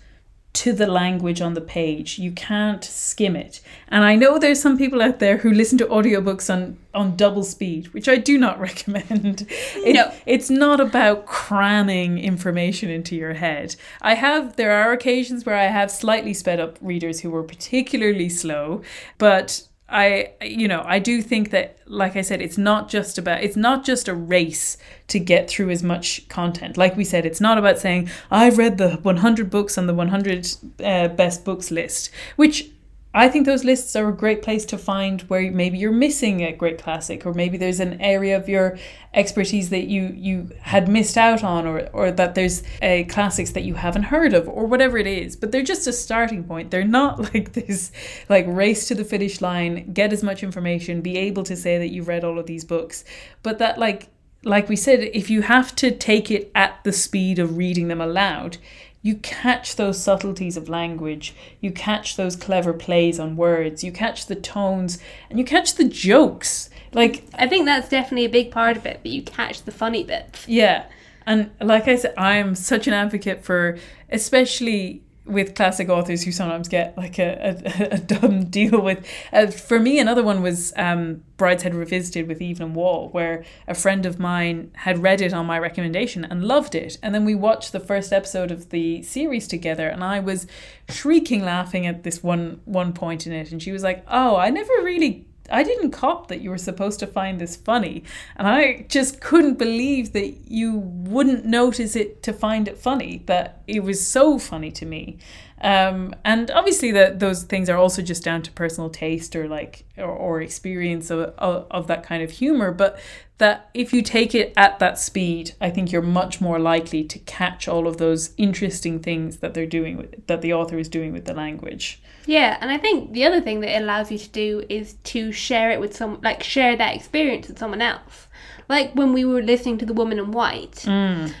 to 0.57 0.73
the 0.73 0.87
language 0.87 1.39
on 1.41 1.53
the 1.53 1.61
page. 1.61 2.17
You 2.17 2.31
can't 2.31 2.83
skim 2.83 3.35
it. 3.35 3.61
And 3.89 4.03
I 4.03 4.15
know 4.15 4.39
there's 4.39 4.61
some 4.61 4.77
people 4.77 5.01
out 5.03 5.19
there 5.19 5.37
who 5.37 5.51
listen 5.51 5.77
to 5.77 5.85
audiobooks 5.85 6.51
on, 6.51 6.77
on 6.95 7.15
double 7.15 7.43
speed, 7.43 7.93
which 7.93 8.09
I 8.09 8.15
do 8.15 8.37
not 8.39 8.59
recommend. 8.67 9.45
It- 9.75 9.93
No. 9.93 10.11
It's 10.25 10.49
not 10.49 10.79
about 10.79 11.25
cramming 11.27 12.17
information 12.17 12.89
into 12.89 13.15
your 13.15 13.33
head. 13.33 13.75
I 14.01 14.15
have, 14.15 14.55
there 14.55 14.71
are 14.71 14.91
occasions 14.93 15.45
where 15.45 15.55
I 15.55 15.65
have 15.67 15.91
slightly 15.91 16.33
sped 16.33 16.59
up 16.59 16.77
readers 16.81 17.19
who 17.19 17.29
were 17.29 17.43
particularly 17.43 18.29
slow, 18.29 18.81
but 19.19 19.66
I 19.89 20.33
you 20.41 20.67
know 20.67 20.83
I 20.85 20.99
do 20.99 21.21
think 21.21 21.51
that 21.51 21.77
like 21.85 22.15
I 22.15 22.21
said 22.21 22.41
it's 22.41 22.57
not 22.57 22.89
just 22.89 23.17
about 23.17 23.43
it's 23.43 23.55
not 23.55 23.85
just 23.85 24.07
a 24.07 24.13
race 24.13 24.77
to 25.07 25.19
get 25.19 25.49
through 25.49 25.69
as 25.69 25.81
much 25.81 26.27
content. 26.27 26.77
Like 26.77 26.97
we 26.97 27.05
said 27.05 27.25
it's 27.25 27.39
not 27.39 27.57
about 27.57 27.79
saying 27.79 28.09
I've 28.29 28.57
read 28.57 28.77
the 28.77 28.97
100 28.97 29.49
books 29.49 29.77
on 29.77 29.87
the 29.87 29.93
100 29.93 30.47
uh, 30.83 31.07
best 31.09 31.45
books 31.45 31.71
list 31.71 32.09
which 32.35 32.69
I 33.17 33.29
think 33.29 33.47
those 33.47 33.63
lists 33.63 33.95
are 33.95 34.07
a 34.09 34.13
great 34.13 34.43
place 34.43 34.63
to 34.65 34.77
find 34.77 35.21
where 35.21 35.51
maybe 35.51 35.79
you're 35.79 35.91
missing 35.91 36.43
a 36.43 36.51
great 36.51 36.77
classic 36.77 37.25
or 37.25 37.33
maybe 37.33 37.57
there's 37.57 37.79
an 37.79 37.99
area 37.99 38.37
of 38.37 38.47
your 38.47 38.77
expertise 39.11 39.71
that 39.71 39.87
you 39.87 40.13
you 40.15 40.51
had 40.61 40.87
missed 40.87 41.17
out 41.17 41.43
on 41.43 41.65
or 41.65 41.89
or 41.93 42.11
that 42.11 42.35
there's 42.35 42.61
a 42.83 43.05
classics 43.05 43.53
that 43.53 43.63
you 43.63 43.73
haven't 43.73 44.03
heard 44.03 44.35
of 44.35 44.47
or 44.47 44.67
whatever 44.67 44.99
it 44.99 45.07
is. 45.07 45.35
But 45.35 45.51
they're 45.51 45.63
just 45.63 45.87
a 45.87 45.93
starting 45.93 46.43
point. 46.43 46.69
They're 46.69 46.83
not 46.83 47.19
like 47.33 47.53
this 47.53 47.91
like 48.29 48.45
race 48.47 48.87
to 48.89 48.93
the 48.93 49.03
finish 49.03 49.41
line 49.41 49.93
get 49.93 50.13
as 50.13 50.21
much 50.21 50.43
information 50.43 51.01
be 51.01 51.17
able 51.17 51.43
to 51.45 51.55
say 51.55 51.79
that 51.79 51.89
you've 51.89 52.07
read 52.07 52.23
all 52.23 52.37
of 52.37 52.45
these 52.45 52.65
books. 52.65 53.03
But 53.41 53.57
that 53.57 53.79
like 53.79 54.09
like 54.43 54.69
we 54.69 54.75
said 54.75 54.99
if 54.99 55.31
you 55.31 55.41
have 55.41 55.75
to 55.77 55.89
take 55.89 56.29
it 56.29 56.51
at 56.53 56.83
the 56.83 56.93
speed 56.93 57.39
of 57.39 57.57
reading 57.57 57.87
them 57.87 57.99
aloud 57.99 58.57
you 59.01 59.15
catch 59.15 59.75
those 59.75 60.01
subtleties 60.01 60.57
of 60.57 60.69
language, 60.69 61.33
you 61.61 61.71
catch 61.71 62.15
those 62.15 62.35
clever 62.35 62.73
plays 62.73 63.19
on 63.19 63.37
words, 63.37 63.83
you 63.83 63.91
catch 63.91 64.25
the 64.25 64.35
tones, 64.35 64.99
and 65.29 65.39
you 65.39 65.45
catch 65.45 65.75
the 65.75 65.83
jokes. 65.83 66.69
Like, 66.93 67.25
I 67.33 67.47
think 67.47 67.65
that's 67.65 67.89
definitely 67.89 68.25
a 68.25 68.29
big 68.29 68.51
part 68.51 68.77
of 68.77 68.85
it, 68.85 69.03
that 69.03 69.09
you 69.09 69.21
catch 69.21 69.63
the 69.63 69.71
funny 69.71 70.03
bits. 70.03 70.47
yeah. 70.47 70.85
And 71.25 71.51
like 71.59 71.89
I 71.89 71.97
said, 71.97 72.13
I'm 72.17 72.55
such 72.55 72.87
an 72.87 72.93
advocate 72.93 73.43
for, 73.43 73.77
especially 74.09 75.03
with 75.27 75.55
classic 75.55 75.89
authors 75.89 76.23
who 76.23 76.31
sometimes 76.31 76.67
get 76.67 76.97
like 76.97 77.19
a, 77.19 77.61
a, 77.65 77.87
a 77.95 77.97
dumb 77.97 78.45
deal 78.45 78.81
with. 78.81 79.05
Uh, 79.31 79.47
for 79.47 79.79
me, 79.79 79.99
another 79.99 80.23
one 80.23 80.41
was 80.41 80.73
um, 80.77 81.23
Brideshead 81.37 81.73
Revisited 81.73 82.27
with 82.27 82.41
Evelyn 82.41 82.73
Waugh, 82.73 83.09
where 83.09 83.43
a 83.67 83.73
friend 83.73 84.05
of 84.05 84.19
mine 84.19 84.71
had 84.73 85.03
read 85.03 85.21
it 85.21 85.33
on 85.33 85.45
my 85.45 85.59
recommendation 85.59 86.25
and 86.25 86.43
loved 86.43 86.75
it. 86.75 86.97
And 87.03 87.13
then 87.13 87.25
we 87.25 87.35
watched 87.35 87.71
the 87.71 87.79
first 87.79 88.13
episode 88.13 88.51
of 88.51 88.69
the 88.69 89.03
series 89.03 89.47
together, 89.47 89.87
and 89.87 90.03
I 90.03 90.19
was 90.19 90.47
shrieking 90.89 91.43
laughing 91.43 91.85
at 91.85 92.03
this 92.03 92.23
one 92.23 92.61
one 92.65 92.93
point 92.93 93.27
in 93.27 93.33
it. 93.33 93.51
And 93.51 93.61
she 93.61 93.71
was 93.71 93.83
like, 93.83 94.03
"Oh, 94.07 94.35
I 94.35 94.49
never 94.49 94.73
really 94.81 95.27
I 95.49 95.63
didn't 95.63 95.91
cop 95.91 96.27
that 96.27 96.41
you 96.41 96.49
were 96.49 96.57
supposed 96.57 96.99
to 96.99 97.07
find 97.07 97.39
this 97.39 97.55
funny. 97.55 98.03
And 98.35 98.47
I 98.47 98.85
just 98.89 99.21
couldn't 99.21 99.57
believe 99.57 100.13
that 100.13 100.49
you 100.49 100.77
wouldn't 100.77 101.45
notice 101.45 101.95
it 101.95 102.23
to 102.23 102.33
find 102.33 102.67
it 102.67 102.77
funny, 102.77 103.23
that 103.25 103.61
it 103.67 103.83
was 103.83 104.05
so 104.05 104.39
funny 104.39 104.71
to 104.71 104.85
me. 104.85 105.17
Um, 105.59 106.13
and 106.23 106.51
obviously 106.51 106.91
that 106.91 107.19
those 107.19 107.41
things 107.41 107.67
are 107.67 107.77
also 107.77 108.03
just 108.03 108.23
down 108.23 108.43
to 108.43 108.51
personal 108.51 108.91
taste 108.91 109.35
or 109.35 109.47
like 109.47 109.85
or, 109.97 110.05
or 110.05 110.39
experience 110.39 111.09
of, 111.09 111.33
of, 111.39 111.65
of 111.71 111.87
that 111.87 112.03
kind 112.03 112.21
of 112.21 112.29
humor 112.29 112.71
but 112.71 112.99
that 113.39 113.71
if 113.73 113.91
you 113.91 114.03
take 114.03 114.35
it 114.35 114.53
at 114.55 114.77
that 114.77 114.99
speed 114.99 115.53
i 115.59 115.71
think 115.71 115.91
you're 115.91 116.03
much 116.03 116.39
more 116.39 116.59
likely 116.59 117.03
to 117.03 117.17
catch 117.17 117.67
all 117.67 117.87
of 117.87 117.97
those 117.97 118.35
interesting 118.37 118.99
things 118.99 119.37
that 119.37 119.55
they're 119.55 119.65
doing 119.65 119.97
with 119.97 120.27
that 120.27 120.43
the 120.43 120.53
author 120.53 120.77
is 120.77 120.87
doing 120.87 121.11
with 121.11 121.25
the 121.25 121.33
language 121.33 121.99
Yeah, 122.27 122.57
and 122.61 122.69
I 122.69 122.77
think 122.77 123.13
the 123.13 123.25
other 123.25 123.41
thing 123.41 123.61
that 123.61 123.75
it 123.75 123.81
allows 123.81 124.11
you 124.11 124.17
to 124.19 124.29
do 124.29 124.63
is 124.69 124.93
to 125.05 125.31
share 125.31 125.71
it 125.71 125.79
with 125.79 125.95
some, 125.95 126.19
like 126.21 126.43
share 126.43 126.75
that 126.75 126.95
experience 126.95 127.47
with 127.47 127.57
someone 127.57 127.81
else. 127.81 128.27
Like 128.69 128.93
when 128.93 129.13
we 129.13 129.23
were 129.25 129.41
listening 129.41 129.77
to 129.79 129.85
The 129.85 129.93
Woman 129.93 130.19
in 130.19 130.31
White, 130.31 130.85
um, 130.87 131.31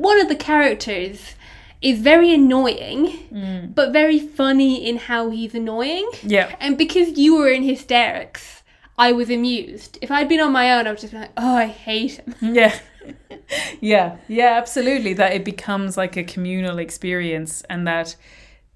one 0.00 0.18
of 0.20 0.28
the 0.28 0.34
characters 0.36 1.34
is 1.82 2.00
very 2.00 2.32
annoying, 2.34 3.70
but 3.74 3.92
very 3.92 4.18
funny 4.18 4.88
in 4.88 4.96
how 4.96 5.30
he's 5.30 5.54
annoying. 5.54 6.10
yeah 6.22 6.54
And 6.58 6.76
because 6.76 7.16
you 7.18 7.36
were 7.36 7.50
in 7.50 7.62
hysterics, 7.62 8.62
I 8.98 9.12
was 9.12 9.30
amused. 9.30 9.98
If 10.02 10.10
I'd 10.10 10.28
been 10.28 10.40
on 10.40 10.52
my 10.52 10.72
own, 10.74 10.86
I 10.86 10.90
would 10.90 11.00
just 11.00 11.12
be 11.12 11.18
like, 11.18 11.32
oh, 11.36 11.56
I 11.56 11.66
hate 11.66 12.12
him. 12.20 12.34
Yeah. 12.54 12.78
yeah, 13.80 14.18
yeah, 14.28 14.56
absolutely. 14.56 15.14
That 15.14 15.32
it 15.32 15.44
becomes 15.44 15.96
like 15.96 16.16
a 16.16 16.24
communal 16.24 16.78
experience, 16.78 17.62
and 17.70 17.86
that, 17.86 18.14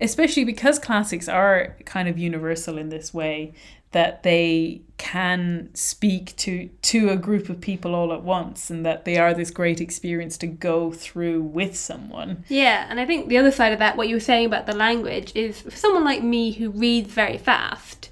especially 0.01 0.45
because 0.45 0.79
classics 0.79 1.29
are 1.29 1.77
kind 1.85 2.09
of 2.09 2.19
universal 2.19 2.79
in 2.79 2.89
this 2.89 3.15
way, 3.15 3.55
that 3.93 4.25
they 4.25 4.83
can 4.99 5.71
speak 5.73 6.35
to 6.35 6.69
to 6.83 7.11
a 7.11 7.17
group 7.17 7.49
of 7.49 7.61
people 7.61 7.95
all 7.95 8.13
at 8.13 8.23
once, 8.23 8.69
and 8.69 8.85
that 8.85 9.05
they 9.05 9.17
are 9.17 9.33
this 9.33 9.53
great 9.53 9.81
experience 9.81 10.37
to 10.37 10.49
go 10.49 10.91
through 10.91 11.41
with 11.41 11.77
someone. 11.77 12.45
Yeah, 12.49 12.87
and 12.91 12.99
I 12.99 13.07
think 13.07 13.29
the 13.29 13.39
other 13.39 13.53
side 13.53 13.73
of 13.73 13.79
that, 13.79 13.97
what 13.97 14.09
you 14.09 14.17
were 14.17 14.21
saying 14.21 14.47
about 14.47 14.67
the 14.67 14.75
language, 14.75 15.31
is 15.37 15.61
for 15.61 15.71
someone 15.71 16.05
like 16.05 16.25
me 16.25 16.53
who 16.53 16.71
reads 16.71 17.13
very 17.13 17.39
fast, 17.39 18.11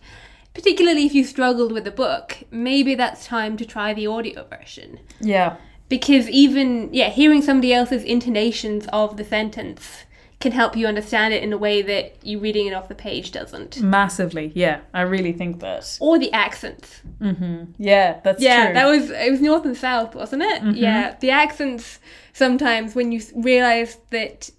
particularly 0.55 1.05
if 1.05 1.15
you 1.15 1.25
struggled 1.25 1.73
with 1.73 1.87
a 1.87 1.91
book, 1.91 2.39
maybe 2.53 2.95
that's 2.95 3.27
time 3.27 3.57
to 3.57 3.67
try 3.67 3.93
the 3.93 4.07
audio 4.07 4.45
version. 4.45 5.01
Yeah, 5.21 5.57
because 5.89 6.29
even 6.29 6.95
yeah, 6.95 7.09
hearing 7.09 7.43
somebody 7.43 7.75
else's 7.75 8.05
intonations 8.05 8.87
of 8.93 9.17
the 9.17 9.25
sentence 9.25 10.05
can 10.43 10.53
help 10.53 10.77
you 10.77 10.87
understand 10.87 11.33
it 11.33 11.43
in 11.43 11.53
a 11.53 11.57
way 11.57 11.81
that 11.83 12.17
you 12.23 12.39
reading 12.39 12.67
it 12.67 12.75
off 12.75 12.89
the 12.89 12.95
page 12.95 13.33
doesn't. 13.33 13.81
Massively, 13.81 14.53
yeah. 14.55 14.81
I 14.93 15.03
really 15.03 15.33
think 15.33 15.61
that. 15.61 15.97
Or 16.01 16.19
the 16.19 16.33
accents. 16.33 17.01
Mm-hmm. 17.21 17.73
Yeah, 17.79 18.21
that's 18.25 18.43
yeah, 18.43 18.65
true. 18.67 18.75
that 18.75 18.87
was 18.87 19.11
it 19.11 19.31
was 19.31 19.41
north 19.41 19.65
and 19.65 19.77
south, 19.77 20.15
wasn't 20.15 20.43
it? 20.43 20.63
Mhm. 20.63 20.77
Yeah, 20.77 21.17
the 21.21 21.31
accents 21.31 21.99
sometimes 22.35 22.95
when 22.95 23.13
you 23.13 23.21
realize 23.35 23.99
that 24.11 24.51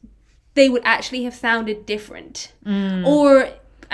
they 0.56 0.70
would 0.70 0.84
actually 0.86 1.24
have 1.26 1.36
sounded 1.36 1.86
different, 1.86 2.52
Mm. 2.66 3.06
or 3.06 3.50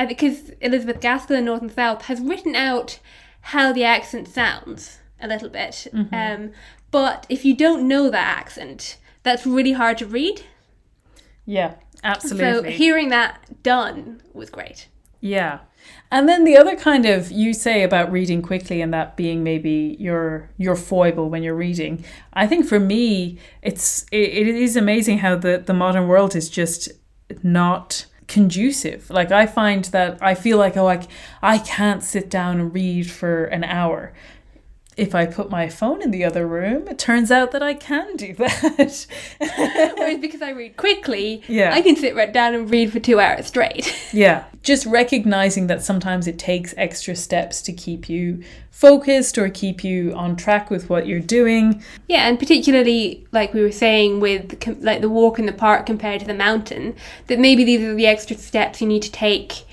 because 0.07 0.51
Elizabeth 0.61 1.01
Gaskell 1.01 1.37
in 1.37 1.45
North 1.45 1.61
and 1.61 1.71
South 1.71 2.03
has 2.05 2.21
written 2.21 2.55
out 2.55 2.99
how 3.41 3.73
the 3.73 3.83
accent 3.83 4.27
sounds 4.27 4.99
a 5.19 5.27
little 5.27 5.49
bit. 5.49 5.87
Mm-hmm. 5.93 6.13
Um, 6.15 6.51
but 6.91 7.25
if 7.29 7.43
you 7.45 7.53
don't 7.55 7.87
know 7.87 8.09
that 8.09 8.37
accent, 8.39 8.97
that's 9.23 9.45
really 9.45 9.73
hard 9.73 9.97
to 9.99 10.05
read. 10.05 10.43
Yeah, 11.49 11.73
absolutely. 12.03 12.71
So 12.71 12.77
hearing 12.77 13.09
that 13.09 13.63
done 13.63 14.21
was 14.33 14.51
great. 14.51 14.87
Yeah. 15.19 15.61
And 16.11 16.29
then 16.29 16.43
the 16.43 16.55
other 16.55 16.75
kind 16.75 17.07
of 17.07 17.31
you 17.31 17.55
say 17.55 17.81
about 17.81 18.11
reading 18.11 18.43
quickly 18.43 18.81
and 18.81 18.93
that 18.93 19.17
being 19.17 19.43
maybe 19.43 19.97
your 19.99 20.51
your 20.57 20.75
foible 20.75 21.27
when 21.27 21.41
you're 21.41 21.55
reading. 21.55 22.05
I 22.33 22.45
think 22.45 22.67
for 22.67 22.79
me 22.79 23.39
it's 23.63 24.05
it, 24.11 24.29
it 24.29 24.47
is 24.47 24.75
amazing 24.75 25.19
how 25.19 25.37
the 25.37 25.57
the 25.57 25.73
modern 25.73 26.07
world 26.07 26.35
is 26.35 26.49
just 26.49 26.91
not 27.41 28.05
conducive. 28.27 29.09
Like 29.09 29.31
I 29.31 29.47
find 29.47 29.85
that 29.85 30.19
I 30.21 30.35
feel 30.35 30.59
like 30.59 30.77
oh 30.77 30.85
like 30.85 31.05
I 31.41 31.57
can't 31.57 32.03
sit 32.03 32.29
down 32.29 32.59
and 32.59 32.71
read 32.71 33.09
for 33.09 33.45
an 33.45 33.63
hour. 33.63 34.13
If 34.99 35.15
I 35.15 35.25
put 35.25 35.49
my 35.49 35.69
phone 35.69 36.01
in 36.01 36.11
the 36.11 36.23
other 36.25 36.45
room, 36.45 36.87
it 36.87 36.99
turns 36.99 37.31
out 37.31 37.51
that 37.51 37.63
I 37.63 37.73
can 37.73 38.15
do 38.17 38.33
that. 38.39 39.07
Whereas 39.97 40.19
because 40.19 40.41
I 40.41 40.51
read 40.51 40.75
quickly, 40.77 41.41
Yeah. 41.47 41.73
I 41.73 41.81
can 41.81 41.95
sit 41.95 42.15
right 42.15 42.31
down 42.31 42.53
and 42.53 42.69
read 42.69 42.91
for 42.91 42.99
two 42.99 43.19
hours 43.19 43.45
straight. 43.47 43.95
Yeah. 44.11 44.45
Just 44.63 44.85
recognizing 44.87 45.67
that 45.67 45.83
sometimes 45.83 46.25
it 46.27 46.39
takes 46.39 46.73
extra 46.75 47.15
steps 47.15 47.61
to 47.61 47.71
keep 47.71 48.09
you 48.09 48.43
focused 48.71 49.37
or 49.37 49.49
keep 49.49 49.83
you 49.83 50.13
on 50.13 50.35
track 50.35 50.69
with 50.71 50.89
what 50.89 51.05
you're 51.05 51.19
doing. 51.19 51.83
Yeah, 52.07 52.27
and 52.27 52.39
particularly 52.39 53.27
like 53.31 53.53
we 53.53 53.61
were 53.61 53.71
saying 53.71 54.19
with 54.19 54.59
com- 54.59 54.81
like 54.81 55.01
the 55.01 55.09
walk 55.09 55.37
in 55.37 55.45
the 55.45 55.53
park 55.53 55.85
compared 55.85 56.21
to 56.21 56.25
the 56.27 56.33
mountain, 56.33 56.95
that 57.27 57.39
maybe 57.39 57.63
these 57.63 57.81
are 57.81 57.93
the 57.93 58.07
extra 58.07 58.35
steps 58.35 58.81
you 58.81 58.87
need 58.87 59.03
to 59.03 59.11
take 59.11 59.63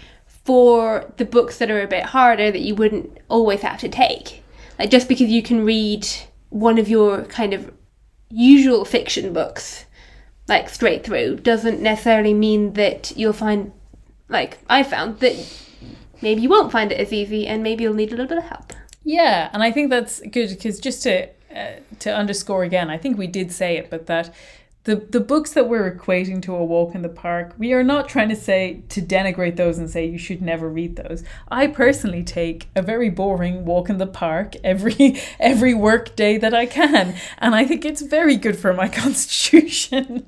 for 0.45 1.11
the 1.17 1.25
books 1.25 1.59
that 1.59 1.71
are 1.71 1.83
a 1.83 1.89
bit 1.89 2.05
harder 2.07 2.51
that 2.53 2.61
you 2.61 2.75
wouldn't 2.75 3.19
always 3.29 3.63
have 3.63 3.81
to 3.81 3.89
take. 3.89 4.43
Like 4.79 4.91
just 4.91 5.09
because 5.09 5.31
you 5.31 5.43
can 5.43 5.65
read 5.65 6.07
one 6.51 6.79
of 6.79 6.89
your 6.89 7.25
kind 7.25 7.53
of 7.55 7.73
usual 8.29 8.85
fiction 8.85 9.33
books 9.33 9.87
like 10.49 10.69
straight 10.69 11.05
through 11.05 11.37
doesn't 11.37 11.81
necessarily 11.81 12.35
mean 12.35 12.75
that 12.75 13.17
you'll 13.17 13.33
find 13.33 13.73
like 14.29 14.59
I 14.69 14.83
found 14.83 15.21
that 15.21 15.37
maybe 16.23 16.41
you 16.41 16.49
won't 16.49 16.73
find 16.73 16.93
it 16.93 16.99
as 16.99 17.13
easy 17.13 17.47
and 17.47 17.63
maybe 17.63 17.85
you'll 17.85 17.95
need 17.95 18.13
a 18.13 18.17
little 18.17 18.27
bit 18.27 18.39
of 18.39 18.45
help. 18.45 18.73
Yeah, 19.05 19.51
and 19.53 19.63
I 19.63 19.71
think 19.71 19.91
that's 19.91 20.21
good 20.21 20.51
because 20.51 20.81
just 20.81 21.03
to 21.05 21.29
uh, 21.55 21.81
to 22.01 22.15
underscore 22.15 22.65
again, 22.65 22.91
I 22.91 22.99
think 22.99 23.17
we 23.17 23.27
did 23.27 23.53
say 23.53 23.77
it, 23.77 23.89
but 23.89 24.07
that 24.07 24.35
the 24.87 24.95
the 24.97 25.21
books 25.21 25.53
that 25.53 25.69
we're 25.69 25.91
equating 25.91 26.41
to 26.43 26.55
a 26.55 26.65
walk 26.65 26.95
in 26.95 27.03
the 27.03 27.09
park, 27.09 27.55
we 27.59 27.73
are 27.73 27.83
not 27.83 28.09
trying 28.09 28.29
to 28.29 28.37
say 28.37 28.85
to 28.89 29.03
denigrate 29.03 29.57
those 29.57 29.79
and 29.79 29.91
say 29.91 30.07
you 30.07 30.17
should 30.17 30.41
never 30.41 30.69
read 30.69 30.95
those. 30.95 31.25
I 31.49 31.67
personally 31.67 32.23
take 32.23 32.69
a 32.77 32.83
very 32.83 33.11
boring 33.11 33.65
walk 33.65 33.91
in 33.91 33.99
the 33.99 34.07
park 34.07 34.55
every 34.63 35.21
every 35.41 35.75
work 35.75 36.15
day 36.15 36.39
that 36.39 36.55
I 36.55 36.67
can, 36.67 37.17
and 37.39 37.55
I 37.57 37.65
think 37.65 37.85
it's 37.85 38.01
very 38.01 38.37
good 38.37 38.57
for 38.57 38.73
my 38.73 38.89
constitution. 39.03 40.25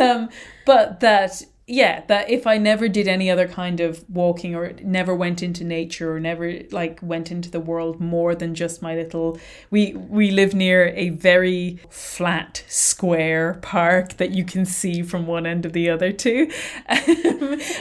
um, 0.00 0.30
but 0.64 1.00
that 1.00 1.42
yeah 1.70 2.02
that 2.08 2.28
if 2.28 2.46
i 2.46 2.58
never 2.58 2.88
did 2.88 3.06
any 3.06 3.30
other 3.30 3.46
kind 3.46 3.80
of 3.80 4.04
walking 4.10 4.54
or 4.54 4.72
never 4.82 5.14
went 5.14 5.42
into 5.42 5.64
nature 5.64 6.14
or 6.14 6.20
never 6.20 6.60
like 6.70 6.98
went 7.02 7.30
into 7.30 7.50
the 7.50 7.60
world 7.60 8.00
more 8.00 8.34
than 8.34 8.54
just 8.54 8.82
my 8.82 8.94
little 8.94 9.38
we 9.70 9.92
we 9.94 10.30
live 10.30 10.54
near 10.54 10.88
a 10.96 11.10
very 11.10 11.78
flat 11.88 12.64
square 12.66 13.58
park 13.62 14.16
that 14.16 14.30
you 14.30 14.44
can 14.44 14.64
see 14.64 15.02
from 15.02 15.26
one 15.26 15.46
end 15.46 15.64
of 15.64 15.72
the 15.72 15.88
other 15.88 16.12
too 16.12 16.50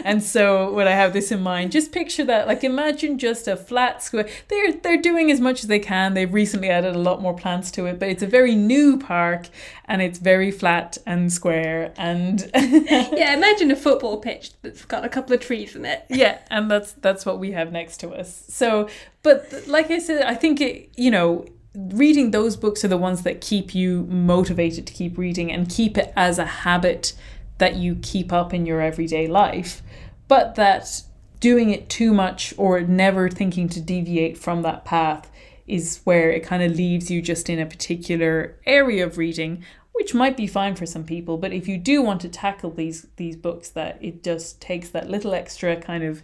and 0.04 0.24
so 0.24 0.72
when 0.74 0.88
i 0.88 0.92
have 0.92 1.14
this 1.14 1.32
in 1.32 1.42
mind 1.42 1.72
just 1.72 1.92
picture 1.92 2.24
that 2.24 2.48
like 2.48 2.64
imagine 2.64 3.18
just 3.18 3.48
a 3.48 3.56
flat 3.56 4.02
square. 4.04 4.28
They're 4.48 4.74
they're 4.74 5.02
doing 5.02 5.32
as 5.32 5.40
much 5.40 5.64
as 5.64 5.68
they 5.68 5.80
can. 5.80 6.14
They've 6.14 6.34
recently 6.34 6.70
added 6.70 6.96
a 6.96 7.00
lot 7.00 7.22
more 7.22 7.36
plants 7.36 7.72
to 7.72 7.86
it 7.86 8.00
but 8.00 8.10
it's 8.10 8.24
a 8.24 8.28
very 8.28 8.56
new 8.56 8.98
park 8.98 9.48
and 9.86 10.02
it's 10.02 10.20
very 10.20 10.52
flat 10.52 10.98
and 11.06 11.34
square 11.34 11.92
and 11.98 12.50
yeah, 12.56 13.34
imagine 13.34 13.72
a 13.72 13.76
football 13.80 14.18
pitch 14.18 14.52
that's 14.62 14.86
got 14.86 15.04
a 15.04 15.10
couple 15.10 15.34
of 15.34 15.40
trees 15.40 15.76
in 15.76 15.86
it. 15.86 16.06
yeah 16.10 16.40
and 16.50 16.70
that's 16.70 16.94
that's 16.94 17.26
what 17.26 17.40
we 17.40 17.52
have 17.52 17.72
next 17.72 17.98
to 17.98 18.10
us 18.10 18.46
so 18.50 18.88
but 19.24 19.52
like 19.68 19.90
i 19.90 20.00
said 20.00 20.22
i 20.24 20.36
think 20.36 20.62
it 20.62 20.90
you 20.96 21.10
know 21.10 21.46
reading 21.76 22.32
those 22.32 22.56
books 22.58 22.84
are 22.84 22.88
the 22.88 22.98
ones 22.98 23.24
that 23.24 23.42
keep 23.42 23.74
you 23.74 24.04
motivated 24.06 24.86
to 24.88 24.94
keep 24.94 25.18
reading 25.18 25.52
and 25.52 25.70
keep 25.70 25.98
it 25.98 26.12
as 26.16 26.40
a 26.40 26.46
habit 26.46 27.14
that 27.58 27.76
you 27.76 27.96
keep 28.02 28.34
up 28.34 28.54
in 28.54 28.66
your 28.66 28.82
everyday 28.82 29.28
life 29.28 29.82
but 30.28 30.56
that 30.56 31.04
doing 31.40 31.70
it 31.70 31.90
too 31.90 32.14
much 32.14 32.54
or 32.58 32.82
never 32.82 33.30
thinking 33.30 33.70
to 33.70 33.80
deviate 33.80 34.38
from 34.38 34.62
that 34.62 34.84
path 34.84 35.30
is 35.68 36.02
where 36.04 36.32
it 36.32 36.44
kind 36.44 36.64
of 36.64 36.76
leaves 36.76 37.12
you 37.12 37.22
just 37.22 37.50
in 37.50 37.60
a 37.60 37.66
particular 37.66 38.58
area 38.66 39.06
of 39.06 39.18
reading 39.18 39.64
which 40.00 40.14
might 40.14 40.38
be 40.38 40.48
fine 40.48 40.76
for 40.76 40.86
some 40.86 41.04
people 41.04 41.38
but 41.38 41.52
if 41.54 41.68
you 41.68 41.78
do 41.78 42.02
want 42.02 42.22
to 42.22 42.30
tackle 42.30 42.72
these 42.72 43.08
these 43.18 43.36
books 43.36 43.70
that 43.70 43.98
it 44.02 44.24
just 44.24 44.60
takes 44.62 44.90
that 44.90 45.10
little 45.10 45.34
extra 45.34 45.76
kind 45.76 46.04
of 46.04 46.24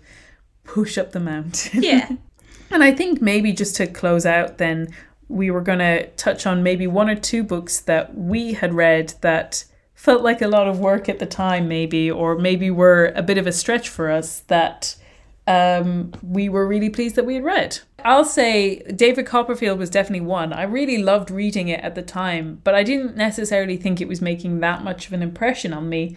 push 0.63 0.97
up 0.97 1.11
the 1.11 1.19
mountain 1.19 1.83
Yeah. 1.83 2.09
and 2.71 2.83
I 2.83 2.91
think 2.91 3.21
maybe 3.21 3.53
just 3.53 3.75
to 3.77 3.87
close 3.87 4.25
out, 4.25 4.57
then 4.57 4.87
we 5.27 5.49
were 5.49 5.61
going 5.61 5.79
to 5.79 6.07
touch 6.11 6.45
on 6.45 6.63
maybe 6.63 6.87
one 6.87 7.09
or 7.09 7.15
two 7.15 7.43
books 7.43 7.79
that 7.81 8.15
we 8.15 8.53
had 8.53 8.73
read 8.73 9.13
that 9.21 9.65
felt 9.93 10.21
like 10.23 10.41
a 10.41 10.47
lot 10.47 10.67
of 10.67 10.79
work 10.79 11.09
at 11.09 11.19
the 11.19 11.25
time, 11.25 11.67
maybe, 11.67 12.11
or 12.11 12.37
maybe 12.37 12.69
were 12.69 13.11
a 13.15 13.23
bit 13.23 13.37
of 13.37 13.47
a 13.47 13.51
stretch 13.51 13.89
for 13.89 14.11
us 14.11 14.41
that 14.41 14.95
um, 15.47 16.11
we 16.21 16.49
were 16.49 16.67
really 16.67 16.89
pleased 16.89 17.15
that 17.15 17.25
we 17.25 17.35
had 17.35 17.43
read. 17.43 17.79
I'll 18.05 18.23
say 18.23 18.83
David 18.83 19.25
Copperfield 19.25 19.79
was 19.79 19.89
definitely 19.89 20.27
one. 20.27 20.53
I 20.53 20.61
really 20.61 20.99
loved 20.99 21.31
reading 21.31 21.69
it 21.69 21.79
at 21.79 21.95
the 21.95 22.03
time, 22.03 22.61
but 22.63 22.75
I 22.75 22.83
didn't 22.83 23.17
necessarily 23.17 23.77
think 23.77 23.99
it 23.99 24.07
was 24.07 24.21
making 24.21 24.59
that 24.59 24.83
much 24.83 25.07
of 25.07 25.13
an 25.13 25.23
impression 25.23 25.73
on 25.73 25.89
me 25.89 26.15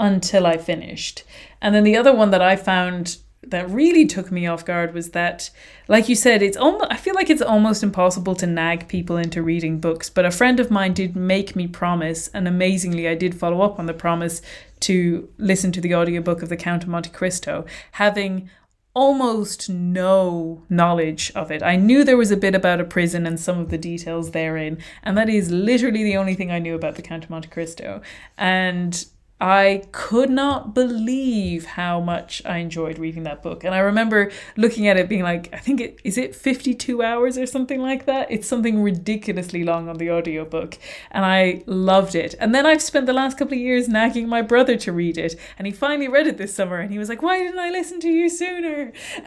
until 0.00 0.46
I 0.46 0.56
finished. 0.56 1.24
And 1.60 1.74
then 1.74 1.84
the 1.84 1.96
other 1.96 2.14
one 2.14 2.30
that 2.30 2.40
I 2.40 2.56
found 2.56 3.18
that 3.42 3.68
really 3.68 4.06
took 4.06 4.32
me 4.32 4.46
off 4.46 4.64
guard 4.64 4.94
was 4.94 5.10
that 5.10 5.50
like 5.86 6.08
you 6.08 6.16
said 6.16 6.42
it's 6.42 6.56
almost 6.56 6.90
I 6.90 6.96
feel 6.96 7.14
like 7.14 7.30
it's 7.30 7.42
almost 7.42 7.84
impossible 7.84 8.34
to 8.36 8.46
nag 8.46 8.88
people 8.88 9.16
into 9.16 9.40
reading 9.40 9.78
books 9.78 10.10
but 10.10 10.24
a 10.24 10.32
friend 10.32 10.58
of 10.58 10.68
mine 10.68 10.94
did 10.94 11.14
make 11.14 11.54
me 11.54 11.68
promise 11.68 12.26
and 12.28 12.48
amazingly 12.48 13.06
I 13.06 13.14
did 13.14 13.38
follow 13.38 13.60
up 13.60 13.78
on 13.78 13.86
the 13.86 13.94
promise 13.94 14.42
to 14.80 15.28
listen 15.38 15.70
to 15.72 15.80
the 15.80 15.94
audiobook 15.94 16.42
of 16.42 16.48
The 16.48 16.56
Count 16.56 16.82
of 16.82 16.88
Monte 16.88 17.10
Cristo 17.10 17.66
having 17.92 18.50
almost 18.96 19.68
no 19.68 20.62
knowledge 20.70 21.30
of 21.34 21.50
it. 21.50 21.62
I 21.62 21.76
knew 21.76 22.02
there 22.02 22.16
was 22.16 22.30
a 22.30 22.36
bit 22.36 22.54
about 22.54 22.80
a 22.80 22.84
prison 22.84 23.26
and 23.26 23.38
some 23.38 23.58
of 23.58 23.68
the 23.68 23.76
details 23.76 24.30
therein, 24.30 24.78
and 25.02 25.18
that 25.18 25.28
is 25.28 25.50
literally 25.50 26.02
the 26.02 26.16
only 26.16 26.34
thing 26.34 26.50
I 26.50 26.58
knew 26.58 26.74
about 26.74 26.96
the 26.96 27.02
Count 27.02 27.22
of 27.22 27.28
Monte 27.28 27.48
Cristo. 27.48 28.00
And 28.38 29.04
I 29.38 29.82
could 29.92 30.30
not 30.30 30.72
believe 30.72 31.66
how 31.66 32.00
much 32.00 32.40
I 32.46 32.58
enjoyed 32.58 32.98
reading 32.98 33.24
that 33.24 33.42
book. 33.42 33.64
And 33.64 33.74
I 33.74 33.80
remember 33.80 34.30
looking 34.56 34.88
at 34.88 34.96
it 34.96 35.10
being 35.10 35.24
like, 35.24 35.52
I 35.52 35.58
think 35.58 35.78
it 35.80 36.00
is 36.04 36.16
it 36.16 36.34
52 36.34 37.02
hours 37.02 37.36
or 37.36 37.44
something 37.44 37.82
like 37.82 38.06
that. 38.06 38.30
It's 38.30 38.48
something 38.48 38.82
ridiculously 38.82 39.62
long 39.62 39.90
on 39.90 39.98
the 39.98 40.10
audiobook. 40.10 40.78
And 41.10 41.26
I 41.26 41.62
loved 41.66 42.14
it. 42.14 42.34
And 42.40 42.54
then 42.54 42.64
I've 42.64 42.80
spent 42.80 43.04
the 43.04 43.12
last 43.12 43.36
couple 43.36 43.54
of 43.54 43.60
years 43.60 43.88
nagging 43.88 44.26
my 44.26 44.40
brother 44.40 44.76
to 44.78 44.92
read 44.92 45.18
it. 45.18 45.38
And 45.58 45.66
he 45.66 45.72
finally 45.72 46.08
read 46.08 46.26
it 46.26 46.38
this 46.38 46.54
summer 46.54 46.78
and 46.78 46.90
he 46.90 46.98
was 46.98 47.10
like, 47.10 47.20
Why 47.20 47.36
didn't 47.36 47.58
I 47.58 47.68
listen 47.68 48.00
to 48.00 48.08
you 48.08 48.30
sooner? 48.30 48.92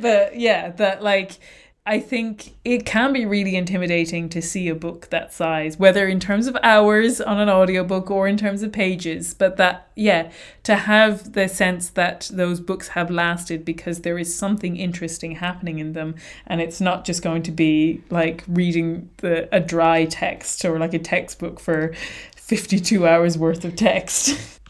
but 0.00 0.38
yeah, 0.40 0.70
that 0.70 1.02
like 1.02 1.38
I 1.86 1.98
think 1.98 2.56
it 2.62 2.84
can 2.84 3.12
be 3.14 3.24
really 3.24 3.56
intimidating 3.56 4.28
to 4.30 4.42
see 4.42 4.68
a 4.68 4.74
book 4.74 5.08
that 5.08 5.32
size, 5.32 5.78
whether 5.78 6.06
in 6.06 6.20
terms 6.20 6.46
of 6.46 6.56
hours 6.62 7.22
on 7.22 7.40
an 7.40 7.48
audiobook 7.48 8.10
or 8.10 8.28
in 8.28 8.36
terms 8.36 8.62
of 8.62 8.70
pages. 8.70 9.32
But 9.32 9.56
that, 9.56 9.88
yeah, 9.96 10.30
to 10.64 10.76
have 10.76 11.32
the 11.32 11.48
sense 11.48 11.88
that 11.90 12.30
those 12.32 12.60
books 12.60 12.88
have 12.88 13.10
lasted 13.10 13.64
because 13.64 14.02
there 14.02 14.18
is 14.18 14.34
something 14.34 14.76
interesting 14.76 15.36
happening 15.36 15.78
in 15.78 15.94
them. 15.94 16.16
And 16.46 16.60
it's 16.60 16.82
not 16.82 17.06
just 17.06 17.22
going 17.22 17.42
to 17.44 17.50
be 17.50 18.02
like 18.10 18.44
reading 18.46 19.08
the, 19.16 19.48
a 19.50 19.58
dry 19.58 20.04
text 20.04 20.66
or 20.66 20.78
like 20.78 20.92
a 20.92 20.98
textbook 20.98 21.58
for 21.58 21.94
52 22.36 23.06
hours 23.06 23.38
worth 23.38 23.64
of 23.64 23.74
text. 23.74 24.38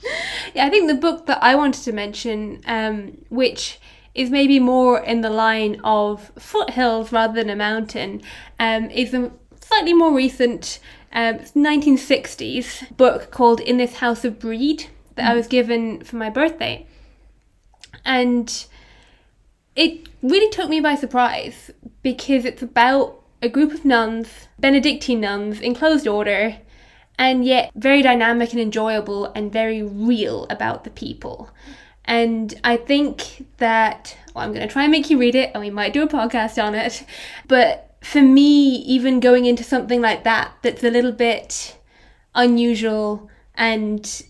Yeah, 0.54 0.64
I 0.64 0.70
think 0.70 0.88
the 0.88 0.94
book 0.94 1.26
that 1.26 1.42
I 1.42 1.54
wanted 1.54 1.84
to 1.84 1.92
mention, 1.92 2.62
um, 2.64 3.18
which 3.28 3.78
is 4.20 4.30
maybe 4.30 4.58
more 4.58 5.00
in 5.00 5.22
the 5.22 5.30
line 5.30 5.80
of 5.82 6.30
foothills 6.38 7.10
rather 7.10 7.32
than 7.32 7.48
a 7.48 7.56
mountain, 7.56 8.20
um, 8.58 8.90
is 8.90 9.12
the 9.12 9.32
slightly 9.62 9.94
more 9.94 10.14
recent 10.14 10.78
um, 11.12 11.38
1960s 11.38 12.94
book 12.98 13.30
called 13.30 13.60
In 13.60 13.78
This 13.78 13.94
House 13.96 14.22
of 14.26 14.38
Brede 14.38 14.88
that 15.14 15.30
I 15.30 15.34
was 15.34 15.46
given 15.46 16.04
for 16.04 16.16
my 16.16 16.28
birthday. 16.28 16.86
And 18.04 18.66
it 19.74 20.06
really 20.22 20.50
took 20.50 20.68
me 20.68 20.80
by 20.80 20.96
surprise 20.96 21.70
because 22.02 22.44
it's 22.44 22.62
about 22.62 23.22
a 23.40 23.48
group 23.48 23.72
of 23.72 23.86
nuns, 23.86 24.48
Benedictine 24.58 25.20
nuns, 25.20 25.60
in 25.60 25.74
closed 25.74 26.06
order, 26.06 26.58
and 27.18 27.42
yet 27.42 27.70
very 27.74 28.02
dynamic 28.02 28.52
and 28.52 28.60
enjoyable 28.60 29.32
and 29.34 29.50
very 29.50 29.82
real 29.82 30.46
about 30.50 30.84
the 30.84 30.90
people. 30.90 31.48
And 32.10 32.52
I 32.64 32.76
think 32.76 33.46
that 33.58 34.16
well, 34.34 34.44
I'm 34.44 34.52
going 34.52 34.66
to 34.66 34.72
try 34.72 34.82
and 34.82 34.90
make 34.90 35.10
you 35.10 35.18
read 35.18 35.36
it, 35.36 35.52
and 35.54 35.62
we 35.62 35.70
might 35.70 35.92
do 35.92 36.02
a 36.02 36.08
podcast 36.08 36.62
on 36.62 36.74
it. 36.74 37.04
But 37.46 37.96
for 38.02 38.20
me, 38.20 38.78
even 38.78 39.20
going 39.20 39.46
into 39.46 39.62
something 39.62 40.00
like 40.00 40.24
that, 40.24 40.52
that's 40.62 40.82
a 40.82 40.90
little 40.90 41.12
bit 41.12 41.78
unusual, 42.34 43.30
and 43.54 44.24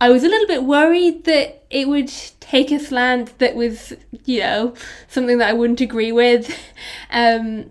I 0.00 0.10
was 0.10 0.22
a 0.22 0.28
little 0.28 0.46
bit 0.46 0.62
worried 0.62 1.24
that 1.24 1.66
it 1.70 1.88
would 1.88 2.12
take 2.38 2.70
a 2.70 2.78
slant 2.78 3.36
that 3.40 3.56
was, 3.56 3.94
you 4.24 4.38
know, 4.38 4.74
something 5.08 5.38
that 5.38 5.48
I 5.48 5.54
wouldn't 5.54 5.80
agree 5.80 6.12
with. 6.12 6.56
Um, 7.10 7.70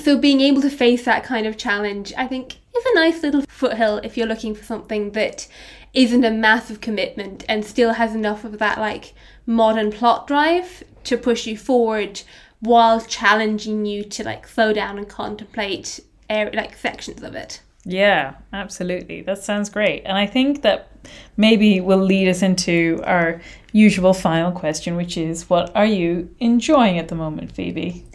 so 0.00 0.16
being 0.16 0.40
able 0.40 0.62
to 0.62 0.70
face 0.70 1.04
that 1.04 1.24
kind 1.24 1.48
of 1.48 1.56
challenge, 1.56 2.12
I 2.16 2.28
think, 2.28 2.58
is 2.76 2.84
a 2.84 2.94
nice 2.94 3.22
little 3.24 3.42
foothill 3.42 3.98
if 4.04 4.16
you're 4.16 4.26
looking 4.26 4.54
for 4.54 4.62
something 4.62 5.10
that 5.12 5.48
isn't 5.94 6.24
a 6.24 6.30
massive 6.30 6.80
commitment 6.80 7.44
and 7.48 7.64
still 7.64 7.94
has 7.94 8.14
enough 8.14 8.44
of 8.44 8.58
that 8.58 8.78
like 8.78 9.14
modern 9.46 9.90
plot 9.90 10.26
drive 10.26 10.82
to 11.04 11.16
push 11.16 11.46
you 11.46 11.56
forward 11.56 12.22
while 12.60 13.00
challenging 13.00 13.86
you 13.86 14.02
to 14.02 14.24
like 14.24 14.48
slow 14.48 14.72
down 14.72 14.98
and 14.98 15.08
contemplate 15.08 16.00
area, 16.28 16.52
like 16.54 16.76
sections 16.76 17.22
of 17.22 17.34
it. 17.34 17.60
Yeah, 17.84 18.34
absolutely. 18.52 19.20
That 19.22 19.38
sounds 19.38 19.68
great. 19.68 20.02
And 20.06 20.16
I 20.16 20.26
think 20.26 20.62
that 20.62 20.88
maybe 21.36 21.80
will 21.80 21.98
lead 21.98 22.28
us 22.28 22.40
into 22.42 23.02
our 23.04 23.42
usual 23.72 24.14
final 24.14 24.52
question, 24.52 24.96
which 24.96 25.18
is 25.18 25.50
what 25.50 25.74
are 25.76 25.84
you 25.84 26.34
enjoying 26.40 26.98
at 26.98 27.08
the 27.08 27.14
moment, 27.14 27.52
Phoebe? 27.52 28.06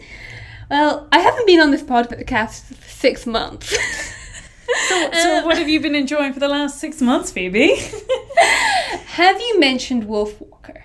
Well, 0.68 1.08
I 1.12 1.20
haven't 1.20 1.46
been 1.46 1.60
on 1.60 1.70
this 1.70 1.82
podcast 1.82 2.74
for 2.74 2.88
six 2.88 3.26
months. 3.26 3.76
So, 4.88 5.10
so 5.12 5.36
uh, 5.38 5.42
what 5.42 5.58
have 5.58 5.68
you 5.68 5.80
been 5.80 5.94
enjoying 5.94 6.32
for 6.32 6.40
the 6.40 6.48
last 6.48 6.78
six 6.78 7.00
months, 7.00 7.30
Phoebe? 7.30 7.76
Have 9.06 9.40
you 9.40 9.60
mentioned 9.60 10.04
Wolf 10.04 10.40
Walker? 10.40 10.84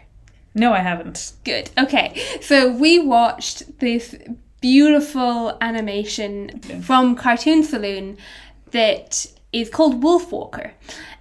no, 0.55 0.73
I 0.73 0.79
haven't. 0.79 1.33
Good. 1.43 1.69
Okay. 1.77 2.21
So 2.41 2.71
we 2.71 2.97
watched 2.97 3.79
this 3.79 4.15
beautiful 4.61 5.57
animation 5.61 6.59
from 6.81 7.15
Cartoon 7.15 7.63
Saloon 7.63 8.17
that 8.71 9.25
is 9.51 9.69
called 9.69 10.01
Wolf 10.01 10.31
Walker. 10.31 10.73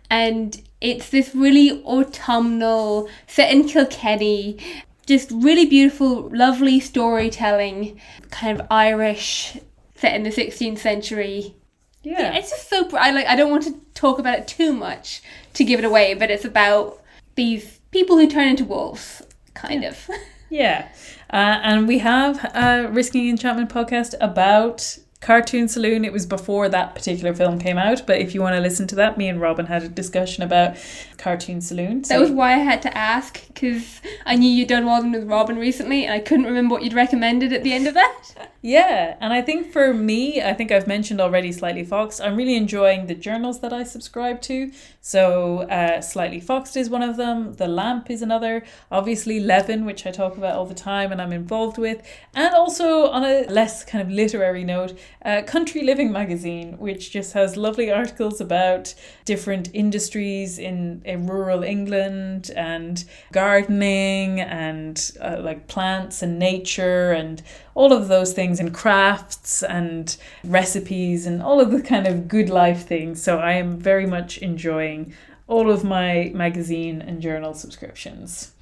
And 0.08 0.62
it's 0.80 1.10
this 1.10 1.34
really 1.34 1.82
autumnal, 1.84 3.08
set 3.26 3.52
in 3.52 3.66
Kilkenny, 3.66 4.58
just 5.06 5.30
really 5.32 5.66
beautiful, 5.66 6.30
lovely 6.32 6.78
storytelling, 6.78 8.00
kind 8.30 8.58
of 8.58 8.66
Irish, 8.70 9.58
set 9.94 10.14
in 10.14 10.22
the 10.22 10.30
16th 10.30 10.78
century. 10.78 11.56
Yeah. 12.04 12.34
It's 12.34 12.50
just 12.50 12.68
so. 12.68 12.88
I 12.96 13.10
like. 13.10 13.26
I 13.26 13.34
don't 13.34 13.50
want 13.50 13.64
to 13.64 13.74
talk 13.94 14.18
about 14.18 14.38
it 14.38 14.46
too 14.46 14.72
much 14.72 15.22
to 15.54 15.64
give 15.64 15.78
it 15.78 15.84
away, 15.84 16.14
but 16.14 16.30
it's 16.30 16.44
about 16.44 17.02
these 17.34 17.80
people 17.90 18.18
who 18.18 18.28
turn 18.28 18.48
into 18.48 18.64
wolves, 18.64 19.22
kind 19.54 19.84
of. 19.84 20.08
Yeah. 20.50 20.88
Uh, 21.30 21.58
and 21.64 21.88
we 21.88 21.98
have 21.98 22.44
a 22.54 22.88
Risking 22.88 23.28
Enchantment 23.28 23.70
podcast 23.70 24.14
about 24.20 24.98
Cartoon 25.24 25.68
Saloon. 25.68 26.04
It 26.04 26.12
was 26.12 26.26
before 26.26 26.68
that 26.68 26.94
particular 26.94 27.34
film 27.34 27.58
came 27.58 27.78
out, 27.78 28.06
but 28.06 28.20
if 28.20 28.34
you 28.34 28.42
want 28.42 28.56
to 28.56 28.60
listen 28.60 28.86
to 28.88 28.94
that, 28.96 29.16
me 29.16 29.26
and 29.26 29.40
Robin 29.40 29.64
had 29.64 29.82
a 29.82 29.88
discussion 29.88 30.42
about 30.42 30.76
Cartoon 31.16 31.62
Saloon. 31.62 32.02
That 32.02 32.20
was 32.20 32.30
why 32.30 32.52
I 32.52 32.58
had 32.58 32.82
to 32.82 32.94
ask 32.94 33.42
because 33.46 34.02
I 34.26 34.34
knew 34.34 34.50
you'd 34.50 34.68
done 34.68 34.84
one 34.84 35.12
with 35.12 35.26
Robin 35.26 35.56
recently, 35.56 36.04
and 36.04 36.12
I 36.12 36.18
couldn't 36.18 36.44
remember 36.44 36.74
what 36.74 36.82
you'd 36.82 36.92
recommended 36.92 37.54
at 37.54 37.62
the 37.62 37.72
end 37.72 37.86
of 37.86 37.94
that. 37.94 38.50
Yeah, 38.66 39.18
and 39.20 39.30
I 39.30 39.42
think 39.42 39.72
for 39.72 39.92
me, 39.92 40.40
I 40.42 40.54
think 40.54 40.72
I've 40.72 40.86
mentioned 40.86 41.20
already 41.20 41.52
Slightly 41.52 41.84
Foxed. 41.84 42.18
I'm 42.22 42.34
really 42.34 42.56
enjoying 42.56 43.08
the 43.08 43.14
journals 43.14 43.60
that 43.60 43.74
I 43.74 43.82
subscribe 43.82 44.40
to. 44.40 44.72
So, 45.02 45.68
uh, 45.68 46.00
Slightly 46.00 46.40
Foxed 46.40 46.74
is 46.74 46.88
one 46.88 47.02
of 47.02 47.18
them. 47.18 47.52
The 47.52 47.68
Lamp 47.68 48.10
is 48.10 48.22
another. 48.22 48.64
Obviously, 48.90 49.38
Levin, 49.38 49.84
which 49.84 50.06
I 50.06 50.10
talk 50.10 50.38
about 50.38 50.56
all 50.56 50.64
the 50.64 50.72
time 50.72 51.12
and 51.12 51.20
I'm 51.20 51.30
involved 51.30 51.76
with. 51.76 52.00
And 52.34 52.54
also, 52.54 53.10
on 53.10 53.22
a 53.22 53.44
less 53.50 53.84
kind 53.84 54.00
of 54.00 54.10
literary 54.10 54.64
note, 54.64 54.98
uh, 55.22 55.42
Country 55.42 55.82
Living 55.82 56.12
magazine, 56.12 56.78
which 56.78 57.10
just 57.10 57.32
has 57.32 57.56
lovely 57.56 57.90
articles 57.90 58.40
about 58.40 58.94
different 59.24 59.70
industries 59.72 60.58
in, 60.58 61.02
in 61.04 61.26
rural 61.26 61.62
England 61.62 62.50
and 62.56 63.04
gardening 63.32 64.40
and 64.40 65.12
uh, 65.20 65.38
like 65.40 65.66
plants 65.66 66.22
and 66.22 66.38
nature 66.38 67.12
and 67.12 67.42
all 67.74 67.92
of 67.92 68.08
those 68.08 68.32
things 68.32 68.60
and 68.60 68.74
crafts 68.74 69.62
and 69.62 70.16
recipes 70.44 71.26
and 71.26 71.42
all 71.42 71.60
of 71.60 71.70
the 71.70 71.82
kind 71.82 72.06
of 72.06 72.28
good 72.28 72.48
life 72.48 72.86
things. 72.86 73.22
So 73.22 73.38
I 73.38 73.52
am 73.52 73.78
very 73.78 74.06
much 74.06 74.38
enjoying 74.38 75.14
all 75.46 75.70
of 75.70 75.84
my 75.84 76.30
magazine 76.34 77.02
and 77.02 77.20
journal 77.20 77.54
subscriptions. 77.54 78.53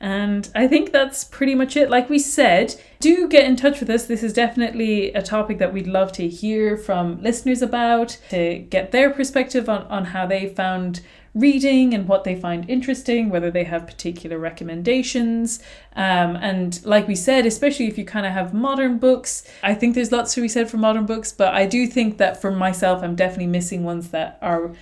And 0.00 0.48
I 0.54 0.68
think 0.68 0.92
that's 0.92 1.24
pretty 1.24 1.54
much 1.56 1.76
it. 1.76 1.90
Like 1.90 2.08
we 2.08 2.20
said, 2.20 2.80
do 3.00 3.28
get 3.28 3.44
in 3.44 3.56
touch 3.56 3.80
with 3.80 3.90
us. 3.90 4.06
This 4.06 4.22
is 4.22 4.32
definitely 4.32 5.12
a 5.12 5.22
topic 5.22 5.58
that 5.58 5.72
we'd 5.72 5.88
love 5.88 6.12
to 6.12 6.28
hear 6.28 6.76
from 6.76 7.20
listeners 7.20 7.62
about, 7.62 8.18
to 8.30 8.58
get 8.70 8.92
their 8.92 9.10
perspective 9.10 9.68
on, 9.68 9.82
on 9.88 10.06
how 10.06 10.24
they 10.24 10.48
found 10.48 11.00
reading 11.34 11.94
and 11.94 12.08
what 12.08 12.24
they 12.24 12.34
find 12.34 12.68
interesting, 12.70 13.28
whether 13.28 13.50
they 13.50 13.64
have 13.64 13.86
particular 13.86 14.38
recommendations. 14.38 15.60
Um, 15.94 16.36
and 16.36 16.84
like 16.84 17.06
we 17.06 17.14
said, 17.14 17.44
especially 17.46 17.86
if 17.86 17.98
you 17.98 18.04
kind 18.04 18.26
of 18.26 18.32
have 18.32 18.54
modern 18.54 18.98
books, 18.98 19.48
I 19.62 19.74
think 19.74 19.94
there's 19.94 20.12
lots 20.12 20.34
to 20.34 20.40
be 20.40 20.48
said 20.48 20.70
for 20.70 20.78
modern 20.78 21.06
books, 21.06 21.32
but 21.32 21.54
I 21.54 21.66
do 21.66 21.86
think 21.86 22.18
that 22.18 22.40
for 22.40 22.50
myself, 22.50 23.02
I'm 23.02 23.14
definitely 23.14 23.48
missing 23.48 23.84
ones 23.84 24.10
that 24.10 24.38
are 24.42 24.74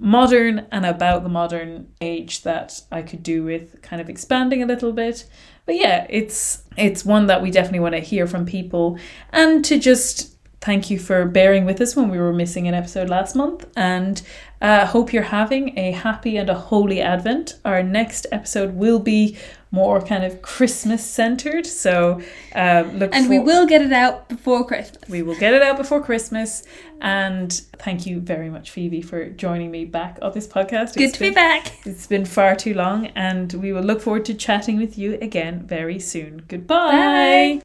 modern 0.00 0.66
and 0.72 0.86
about 0.86 1.22
the 1.22 1.28
modern 1.28 1.92
age 2.00 2.42
that 2.42 2.80
I 2.90 3.02
could 3.02 3.22
do 3.22 3.44
with 3.44 3.80
kind 3.82 4.00
of 4.00 4.08
expanding 4.08 4.62
a 4.62 4.66
little 4.66 4.92
bit. 4.92 5.26
But 5.66 5.76
yeah, 5.76 6.06
it's 6.08 6.64
it's 6.76 7.04
one 7.04 7.26
that 7.26 7.42
we 7.42 7.50
definitely 7.50 7.80
want 7.80 7.94
to 7.94 8.00
hear 8.00 8.26
from 8.26 8.46
people. 8.46 8.98
And 9.30 9.64
to 9.66 9.78
just 9.78 10.36
thank 10.60 10.90
you 10.90 10.98
for 10.98 11.24
bearing 11.24 11.64
with 11.64 11.80
us 11.80 11.96
when 11.96 12.10
we 12.10 12.18
were 12.18 12.32
missing 12.32 12.66
an 12.66 12.74
episode 12.74 13.08
last 13.08 13.36
month. 13.36 13.66
And 13.76 14.20
uh, 14.60 14.86
hope 14.86 15.12
you're 15.12 15.22
having 15.22 15.78
a 15.78 15.92
happy 15.92 16.36
and 16.36 16.50
a 16.50 16.54
holy 16.54 17.00
advent. 17.00 17.58
Our 17.64 17.82
next 17.82 18.26
episode 18.32 18.74
will 18.74 18.98
be 18.98 19.36
more 19.70 20.00
kind 20.00 20.24
of 20.24 20.42
christmas 20.42 21.04
centered 21.04 21.66
so 21.66 22.20
uh, 22.54 22.84
look 22.92 23.14
And 23.14 23.28
we 23.28 23.38
will 23.38 23.66
get 23.66 23.82
it 23.82 23.92
out 23.92 24.28
before 24.28 24.66
Christmas. 24.66 25.08
we 25.08 25.22
will 25.22 25.36
get 25.36 25.54
it 25.54 25.62
out 25.62 25.76
before 25.76 26.02
Christmas. 26.02 26.64
And 27.00 27.52
thank 27.78 28.06
you 28.06 28.20
very 28.20 28.50
much, 28.50 28.70
Phoebe, 28.70 29.00
for 29.02 29.30
joining 29.30 29.70
me 29.70 29.84
back 29.84 30.18
on 30.20 30.32
this 30.32 30.46
podcast. 30.46 30.94
Good 30.94 31.04
It's 31.10 31.18
to 31.18 31.20
be 31.20 31.30
back. 31.30 31.72
It's 31.86 32.06
been 32.06 32.24
far 32.24 32.54
too 32.56 32.74
long, 32.74 33.06
and 33.14 33.52
we 33.54 33.72
will 33.72 33.82
look 33.82 34.00
forward 34.02 34.24
to 34.26 34.34
chatting 34.34 34.76
with 34.78 34.98
you 34.98 35.18
again 35.22 35.66
very 35.66 35.98
soon. 35.98 36.42
Goodbye. 36.48 36.90
Bye. 36.90 37.62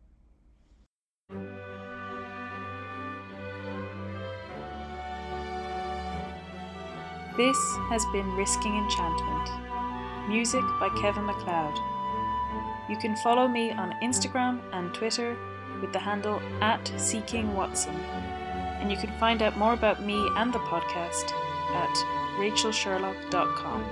This 7.37 7.57
has 7.89 8.05
been 8.13 8.31
Risking 8.35 8.77
Enchantment. 8.77 9.49
Music 10.29 10.63
by 10.79 10.89
Kevin 11.01 11.25
MacLeod. 11.25 11.94
You 12.89 12.97
can 12.97 13.15
follow 13.17 13.47
me 13.47 13.71
on 13.71 13.95
Instagram 14.03 14.59
and 14.73 14.93
Twitter 14.93 15.35
with 15.81 15.91
the 15.91 15.99
handle 15.99 16.41
at 16.61 16.91
Seeking 16.97 17.53
Watson. 17.53 17.95
And 18.79 18.91
you 18.91 18.97
can 18.97 19.11
find 19.19 19.41
out 19.41 19.57
more 19.57 19.73
about 19.73 20.03
me 20.03 20.15
and 20.37 20.53
the 20.53 20.59
podcast 20.59 21.31
at 21.73 21.95
rachelsherlock.com. 22.37 23.85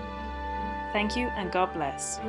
Thank 0.94 1.15
you 1.15 1.28
and 1.36 1.52
God 1.52 1.74
bless. 1.74 2.20